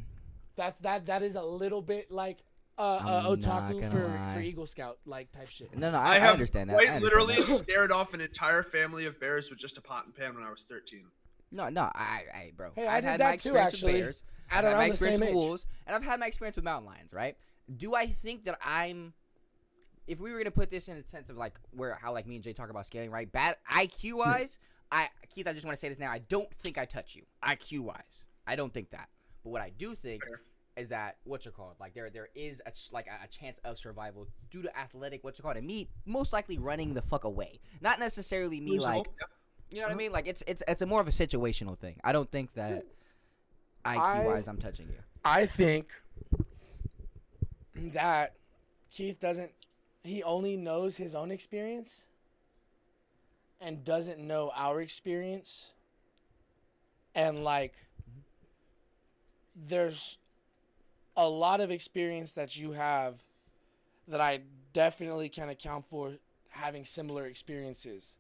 [0.56, 1.08] That's that.
[1.08, 2.38] That is a little bit like
[2.78, 4.42] uh, uh otaku for for.
[4.42, 5.76] Eagle Scout like type shit.
[5.78, 6.78] No, no, I, I, I have understand that.
[6.78, 7.64] quite I understand literally that.
[7.64, 10.50] scared off an entire family of bears with just a pot and pan when I
[10.50, 11.06] was 13.
[11.52, 12.72] No, no, I, I, bro.
[12.76, 14.24] Hey, I I've did had that my too, experience actually, with bears.
[14.52, 15.36] at I've had my the experience same with age.
[15.36, 17.14] wolves, and I've had my experience with mountain lions.
[17.14, 17.38] Right?
[17.78, 19.14] Do I think that I'm?
[20.08, 22.36] If we were gonna put this in a sense of like where how like me
[22.36, 23.32] and Jay talk about scaling, right?
[23.32, 24.60] Bad IQ wise,
[24.92, 26.12] I Keith, I just want to say this now.
[26.12, 28.24] I don't think I touch you IQ wise.
[28.46, 29.10] I don't think that.
[29.44, 30.24] But what I do think
[30.78, 31.76] is that what's it called?
[31.80, 35.24] Like there there is a ch- like a, a chance of survival due to athletic
[35.24, 35.58] what's it called?
[35.58, 37.60] And me most likely running the fuck away.
[37.82, 39.08] Not necessarily me like
[39.70, 40.12] you know what I mean?
[40.12, 42.00] Like it's it's it's a more of a situational thing.
[42.04, 42.84] I don't think that
[43.86, 45.00] IQ wise I'm touching you.
[45.24, 45.90] I think
[47.76, 48.34] that
[48.92, 49.52] Keith doesn't.
[50.04, 52.06] He only knows his own experience,
[53.60, 55.72] and doesn't know our experience
[57.16, 57.74] and like
[59.56, 60.20] there's
[61.18, 63.16] a lot of experience that you have
[64.08, 64.42] that I
[64.74, 66.14] definitely can account for
[66.50, 68.18] having similar experiences.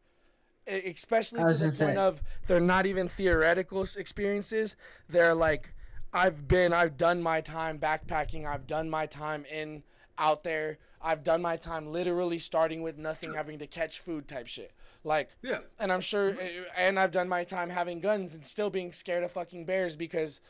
[0.67, 4.75] Especially to the point say- of they're not even theoretical experiences.
[5.07, 5.69] They're like
[6.11, 9.83] I've been I've done my time backpacking, I've done my time in
[10.17, 10.77] out there.
[11.01, 14.71] I've done my time literally starting with nothing having to catch food type shit.
[15.03, 15.59] Like Yeah.
[15.77, 19.23] and I'm sure eh, and I've done my time having guns and still being scared
[19.23, 20.41] of fucking bears because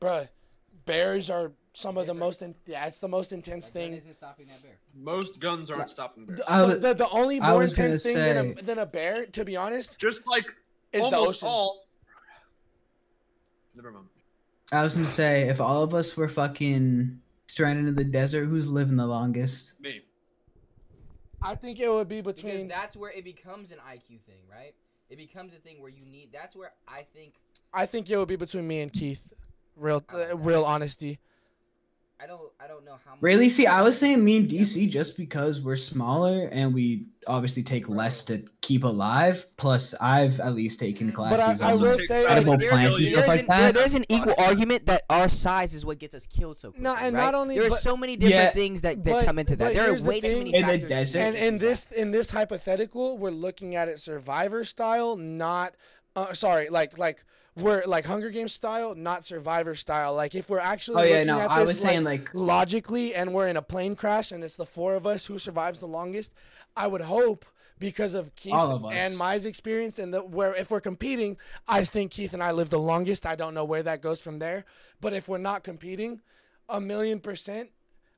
[0.00, 0.28] bruh,
[0.84, 3.94] bears are some of the most in, yeah, it's the most intense thing.
[3.94, 4.76] isn't stopping that bear.
[4.94, 6.40] Most guns aren't stopping bears.
[6.46, 9.44] I The, was- the, the only more intense thing than a, than a bear, to
[9.44, 10.44] be honest, Just like
[10.92, 11.48] is almost ocean.
[11.48, 11.86] all.
[13.74, 14.06] Never mind.
[14.70, 18.68] I was gonna say if all of us were fucking stranded in the desert, who's
[18.68, 19.74] living the longest?
[19.80, 20.00] Me.
[21.42, 22.68] I think it would be between Because between.
[22.68, 24.74] that's where it becomes an IQ thing, right?
[25.10, 26.30] It becomes a thing where you need.
[26.32, 27.34] That's where I think
[27.74, 29.26] I think it would be between me and Keith.
[29.76, 31.18] Real, uh, real honesty.
[32.22, 32.40] I don't.
[32.60, 33.12] I don't know how.
[33.12, 33.48] Much Really?
[33.48, 37.88] See, I was saying me and DC just because we're smaller and we obviously take
[37.88, 39.44] less to keep alive.
[39.56, 43.16] Plus, I've at least taken classes I on will say, edible There's plants and stuff
[43.26, 43.74] there's like an- that.
[43.74, 46.84] there's an equal argument that our size is what gets us killed so quickly.
[46.84, 47.24] No, and right?
[47.24, 49.64] not only there are so many different Yeah, things that, that but- come into that.
[49.64, 50.38] but There are here's the way too thing.
[50.38, 50.88] many In the factors.
[50.90, 55.74] that desert- And in this in this hypothetical, we're looking at it survivor style, not
[56.14, 60.14] uh, sorry, like like we're like Hunger Games style, not Survivor style.
[60.14, 63.34] Like if we're actually Oh, yeah, looking no, at I was saying, like- logically, and
[63.34, 66.34] we're in a plane crash, and it's the four of us who survives the longest.
[66.76, 67.44] I would hope
[67.78, 72.12] because of Keith of and my experience, and the, where if we're competing, I think
[72.12, 73.26] Keith and I live the longest.
[73.26, 74.64] I don't know where that goes from there,
[75.00, 76.20] but if we're not competing,
[76.68, 77.70] a million percent.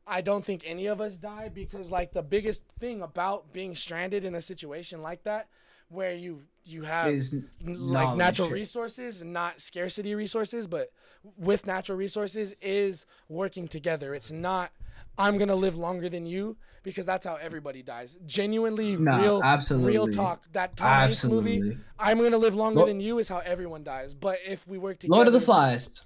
[0.07, 4.23] I don't think any of us die because like the biggest thing about being stranded
[4.23, 5.49] in a situation like that
[5.89, 10.89] where you you have Is n- like natural resources not scarcity resources but
[11.37, 14.71] with natural resources is working together it's not
[15.19, 19.43] i'm gonna live longer than you because that's how everybody dies genuinely No, real
[19.79, 23.39] real talk that tom hanks movie i'm gonna live longer Lo- than you is how
[23.45, 26.05] everyone dies but if we work together Lord of the Flies.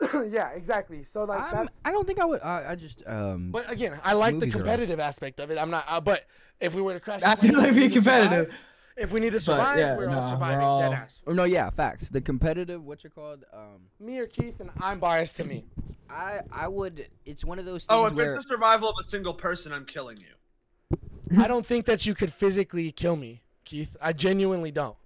[0.30, 2.40] yeah exactly so like I'm- that's I don't think I would.
[2.42, 3.02] I, I just.
[3.06, 5.58] Um, But again, I like the movies are all- competitive aspect of it.
[5.58, 6.24] I'm not, uh, but
[6.58, 8.54] if we were to crash, I the plane, do like if being need survive- competitive.
[8.96, 10.64] If we need to But, survive, yeah, we're no, all we're surviving.
[10.64, 11.22] all- Dead ass.
[11.26, 12.10] Or no, yeah, facts.
[12.10, 12.84] The competitive.
[12.84, 13.44] What's it called?
[13.52, 15.64] Um, Me or Keith, and I'm biased to me.
[16.08, 17.06] I I would.
[17.24, 19.72] It's one of those things Oh, if where it's the survival of a single person,
[19.72, 20.98] I'm killing you.
[21.38, 23.96] I don't think that you could physically kill me, Keith.
[24.02, 24.96] I genuinely don't.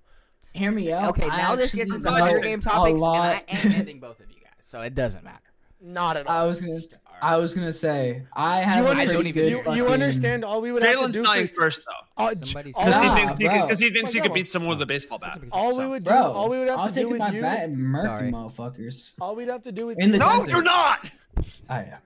[0.55, 1.11] Hear me out.
[1.11, 1.29] okay.
[1.29, 4.21] I Now this gets into know Hunger Game a topics, and I am ending both
[4.21, 5.39] of you guys, so it doesn't matter.
[5.87, 6.37] Not at all.
[6.37, 6.81] I was gonna.
[7.23, 9.51] I was gonna say I have you, a understand, pretty good.
[9.51, 12.25] you, you understand all we would have to Jalen's dying for, first, though.
[12.25, 13.53] uh, j- Somebody's- all, Because he thinks he, bro.
[13.61, 15.39] could, 'cause he thinks he could beat someone with a baseball bat.
[15.53, 17.41] all we would do, Bro, all we would have I'll to do with my you,
[17.43, 18.31] bat and murk Sorry.
[18.31, 19.13] motherfuckers.
[19.21, 20.51] all we'd have to do with In you, the No, desert.
[20.51, 21.11] you're not.
[21.39, 21.99] Oh yeah.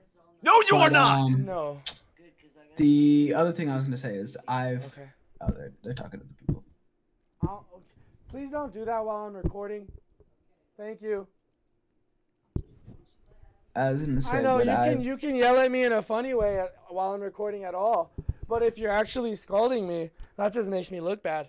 [0.42, 1.18] No, you are not.
[1.20, 1.80] um, no.
[2.76, 4.84] The other thing I was gonna say is I've.
[4.86, 5.08] Okay.
[5.40, 6.64] Oh, they're, they're talking to the people.
[7.42, 7.64] I'll,
[8.28, 9.86] please don't do that while I'm recording.
[10.76, 11.26] Thank you.
[13.74, 14.38] I was gonna say.
[14.38, 16.74] I know you I've- can you can yell at me in a funny way at,
[16.88, 18.10] while I'm recording at all,
[18.48, 21.48] but if you're actually scolding me, that just makes me look bad.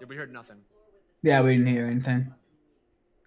[0.00, 0.58] Yeah, we heard nothing.
[1.22, 2.32] Yeah, we didn't hear anything.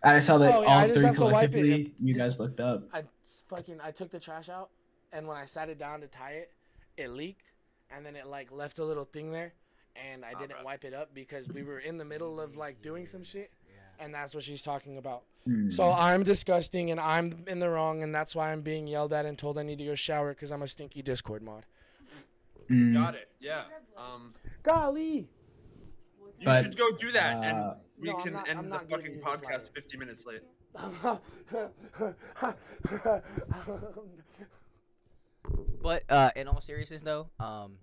[0.04, 1.52] I saw that Oh, yeah, all three have to wipe it.
[1.52, 1.94] collectively.
[2.02, 2.84] You guys looked up.
[2.94, 4.70] I s- fucking I took the trash out,
[5.12, 6.52] and when I sat it down to tie it,
[6.98, 7.52] it leaked,
[7.90, 9.54] and then it like left a little thing there,
[9.96, 13.06] and I didn't wipe it up because we were in the middle of like doing
[13.06, 13.52] some shit,
[14.00, 15.24] and that's what she's talking about.
[15.46, 15.72] Hmm.
[15.72, 19.26] So I'm disgusting and I'm in the wrong, and that's why I'm being yelled at
[19.26, 21.66] and told I need to go shower because I'm a stinky Discord mod.
[22.70, 22.94] Mm.
[22.94, 23.30] Got it.
[23.40, 23.64] Yeah.
[23.98, 25.28] Um, Golly.
[26.40, 28.80] you But, should go do that, uh, and we No, can not- I'm end the
[28.80, 29.66] fucking podcast letter.
[29.74, 30.42] 50 minutes late.
[35.82, 37.78] But uh, in all seriousness, though, um,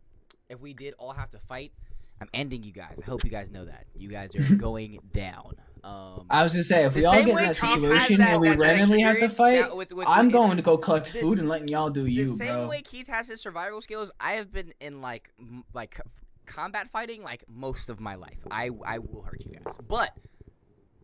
[0.48, 1.72] if we did all have to fight,
[2.20, 2.98] I'm ending you guys.
[3.02, 5.54] I hope you guys know that you guys are going down.
[5.84, 8.40] Um, I was gonna say if we all get in that Keith situation that- and
[8.40, 10.76] we that- that randomly have to fight, scout with- with- I'm with- going to go
[10.78, 12.68] collect this- food and letting y'all do you, the same bro.
[12.68, 15.30] way Keith has his survival skills, I have been in like
[15.74, 16.00] like
[16.46, 18.38] combat fighting like most of my life.
[18.50, 20.16] I I will hurt you guys, but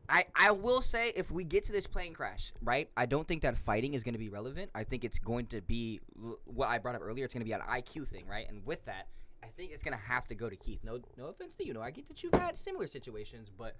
[0.08, 2.90] I I will say if we get to this plane crash, right?
[2.96, 4.70] I don't think that fighting is going to be relevant.
[4.74, 6.00] I think it's going to be
[6.44, 7.24] what I brought up earlier.
[7.24, 8.46] It's going to be an IQ thing, right?
[8.48, 9.08] And with that,
[9.42, 10.80] I think it's going to have to go to Keith.
[10.84, 11.72] No no offense to you.
[11.72, 13.76] No, I get that you've had similar situations, but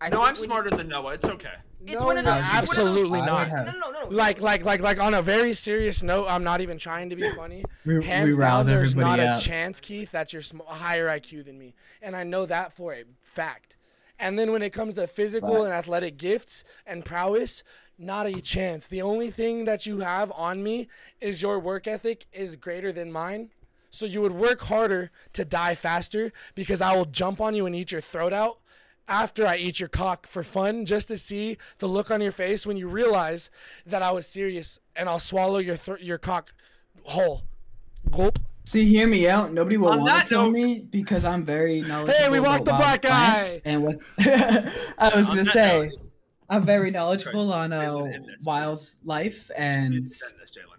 [0.00, 1.14] I no, think I'm when you- smarter than Noah.
[1.14, 1.48] It's okay.
[1.86, 2.34] It's one of those.
[2.34, 3.48] it's one of those- absolutely not.
[3.48, 4.08] have- No, no, no, no.
[4.10, 7.28] Like, like, like, like, on a very serious note, I'm not even trying to be
[7.32, 7.64] funny.
[7.86, 11.44] We- Hands we down, there's not everybody a chance, Keith, that you're sm- higher IQ
[11.44, 13.76] than me, and I know that for a fact.
[14.18, 15.64] And then when it comes to physical Right.
[15.64, 17.62] and athletic gifts and prowess,
[17.96, 18.86] not a chance.
[18.86, 20.88] The only thing that you have on me
[21.20, 23.50] is your work ethic is greater than mine.
[23.90, 27.74] So you would work harder to die faster because I will jump on you and
[27.74, 28.58] eat your throat out
[29.10, 32.64] after I eat your cock for fun just to see the look on your face
[32.64, 33.50] when you realize
[33.84, 36.54] that I was serious and I'll swallow your thr your cock
[37.02, 37.42] whole.
[38.10, 38.38] Gulp.
[38.64, 39.52] See, hear me out.
[39.52, 42.18] Nobody will want to kill note- me because I'm very knowledgeable.
[42.18, 43.60] Hey, we about walked the wild black guy.
[43.64, 43.96] And what
[44.98, 45.92] I was On gonna say, note-
[46.48, 50.78] I'm very knowledgeable on Wait, uh, wait, end wildlife and, Please end this, Jalen.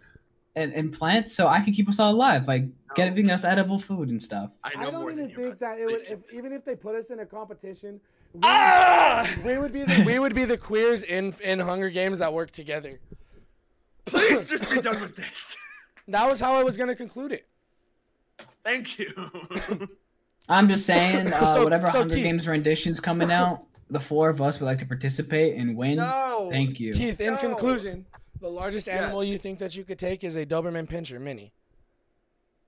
[0.55, 4.09] and and plants, so I can keep us all alive, like giving us edible food
[4.09, 4.51] and stuff.
[4.63, 6.75] I know I don't more even than think that it would, if, even if they
[6.75, 7.99] put us in a competition,
[8.33, 9.29] we, Ah!
[9.45, 12.51] we would be the, we would be the queers in in Hunger Games that work
[12.51, 12.99] together.
[14.05, 15.57] Please just be done with this.
[16.07, 17.45] That was how I was gonna conclude it.
[18.63, 19.13] Thank you.
[20.49, 24.29] I'm just saying, uh, So- whatever so Hunger Keith- Games renditions coming out, the four
[24.29, 25.97] of us would like to participate and win.
[25.97, 26.49] No.
[26.51, 26.93] Thank you.
[26.93, 27.39] Keith, in No.
[27.39, 28.05] conclusion,
[28.39, 28.95] the largest Yeah.
[29.03, 31.53] animal you think that you could take is a Doberman Pinscher Mini.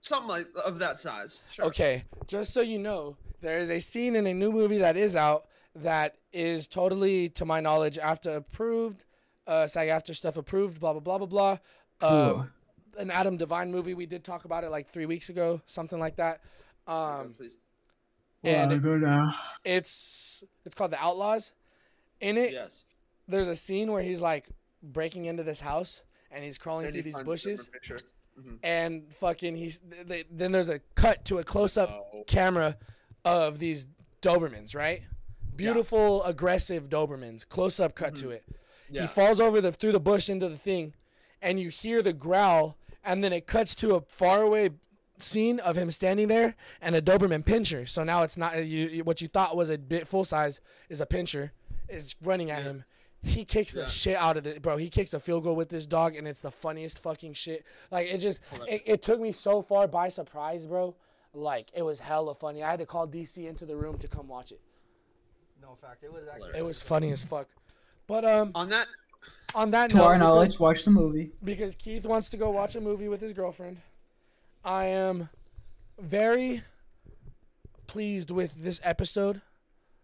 [0.02, 1.40] Something like of that size.
[1.52, 1.66] Sure.
[1.66, 5.16] Okay, just so you know, there is a scene in a new movie that is
[5.16, 5.46] out
[5.76, 9.06] that is totally, to my knowledge, after approved,
[9.48, 11.58] uh, SAG-AFTRA stuff approved, blah blah blah blah blah.
[12.02, 12.48] Uh, Cool.
[13.00, 13.94] an Adam DeVine movie.
[13.94, 16.42] We did talk about it like three weeks ago, something like that.
[16.88, 17.58] Um, Please.
[18.44, 19.34] and go now.
[19.64, 21.54] it's it's called The Outlaws.
[22.20, 22.86] In it, Yes.
[23.28, 24.48] there's a scene where he's like
[24.82, 27.66] breaking into this house and he's crawling And through he these bushes.
[27.66, 28.00] different picture.
[28.40, 28.58] Mhm.
[28.64, 32.24] and fucking he's th- th- then there's a cut to a close-up Oh.
[32.26, 32.78] camera
[33.24, 33.86] of these
[34.24, 35.04] dobermans right
[35.56, 38.34] beautiful aggressive dobermans close-up cut to mm-hmm.
[38.34, 38.44] it
[38.90, 39.02] Yeah.
[39.02, 40.94] he falls over the through the bush into the thing
[41.42, 44.72] and you hear the growl and then it cuts to a faraway
[45.20, 49.22] scene of him standing there and a doberman pinscher so now it's not you, what
[49.22, 50.60] you thought was a bit full size
[50.90, 51.52] is a pinscher
[51.88, 52.84] is running at him
[53.24, 54.76] he kicks the shit out of it, bro.
[54.78, 57.66] He kicks a field goal with this dog, and it's the funniest fucking shit.
[57.90, 60.96] Like it just, it, it took me so far by surprise, bro.
[61.34, 62.64] Like it was hella funny.
[62.64, 64.60] I had to call DC into the room to come watch it.
[65.64, 66.04] No fact.
[66.04, 66.60] It was actually.
[66.60, 67.48] It was funny as fuck.
[68.06, 68.88] But um, On that,
[69.56, 71.32] on that To note, our because- knowledge, watch the movie.
[71.44, 73.78] because Keith wants to go watch a movie with his girlfriend.
[74.66, 75.30] I am
[76.00, 76.62] very
[77.88, 79.42] pleased with this episode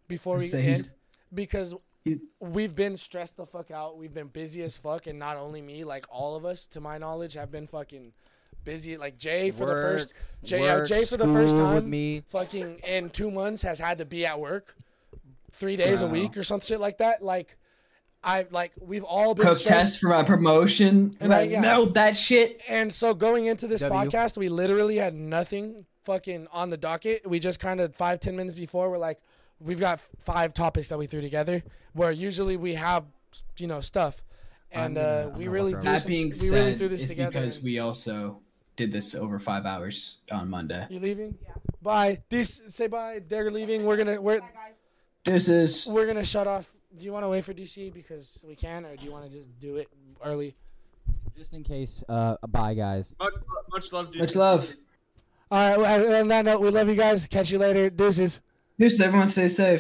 [0.07, 0.91] before we Say end
[1.33, 3.97] because he's- we've been stressed the fuck out.
[3.97, 6.97] We've been busy as fuck, and not only me, like all of us, to my
[6.97, 8.13] knowledge, have been fucking
[8.63, 8.97] busy.
[8.97, 10.13] Like Jay for the first,
[10.43, 12.23] Jay, yeah, work, Jay for the first time, me.
[12.29, 14.75] fucking in two months has had to be at work
[15.51, 16.11] three days a Wow.
[16.13, 17.21] week or some shit like that.
[17.23, 17.55] Like.
[18.21, 21.15] I like we've all been stressed Protest for my promotion.
[21.21, 21.61] And And I- I yeah.
[21.61, 22.59] nailed that shit.
[22.67, 23.97] and so going into this W.
[24.11, 27.25] podcast, we literally had nothing fucking on the docket.
[27.25, 29.21] We just kind of five ten minutes before we're like,
[29.61, 31.63] we've got five topics that we threw together.
[31.93, 33.05] Where usually we have,
[33.55, 34.21] you know, stuff,
[34.73, 35.85] and I'm gonna- uh, we really threw around.
[35.85, 37.31] That some, being we said, really threw this it's together.
[37.31, 38.41] because and- we also
[38.75, 40.85] did this over five hours on Monday.
[40.89, 41.37] you leaving?
[41.41, 41.53] Yeah.
[41.81, 42.21] Bye.
[42.27, 43.21] This say bye.
[43.25, 43.85] They're leaving.
[43.85, 44.49] We're gonna we're This
[45.25, 46.71] is we're gonna shut off.
[46.97, 49.29] Do you want to wait for DC because we can, or do you want to
[49.29, 49.87] just do it
[50.23, 50.55] early?
[51.37, 52.03] Just in case.
[52.09, 53.13] Uh, bye, guys.
[53.19, 53.33] much,
[53.71, 54.21] much love, dude.
[54.21, 54.73] much love.
[55.51, 55.77] All right.
[55.77, 57.27] well, On that note, we love you guys.
[57.27, 57.89] Catch you later.
[57.89, 58.41] Deuces.
[58.77, 59.01] Deuces.
[59.01, 59.77] everyone stay safe.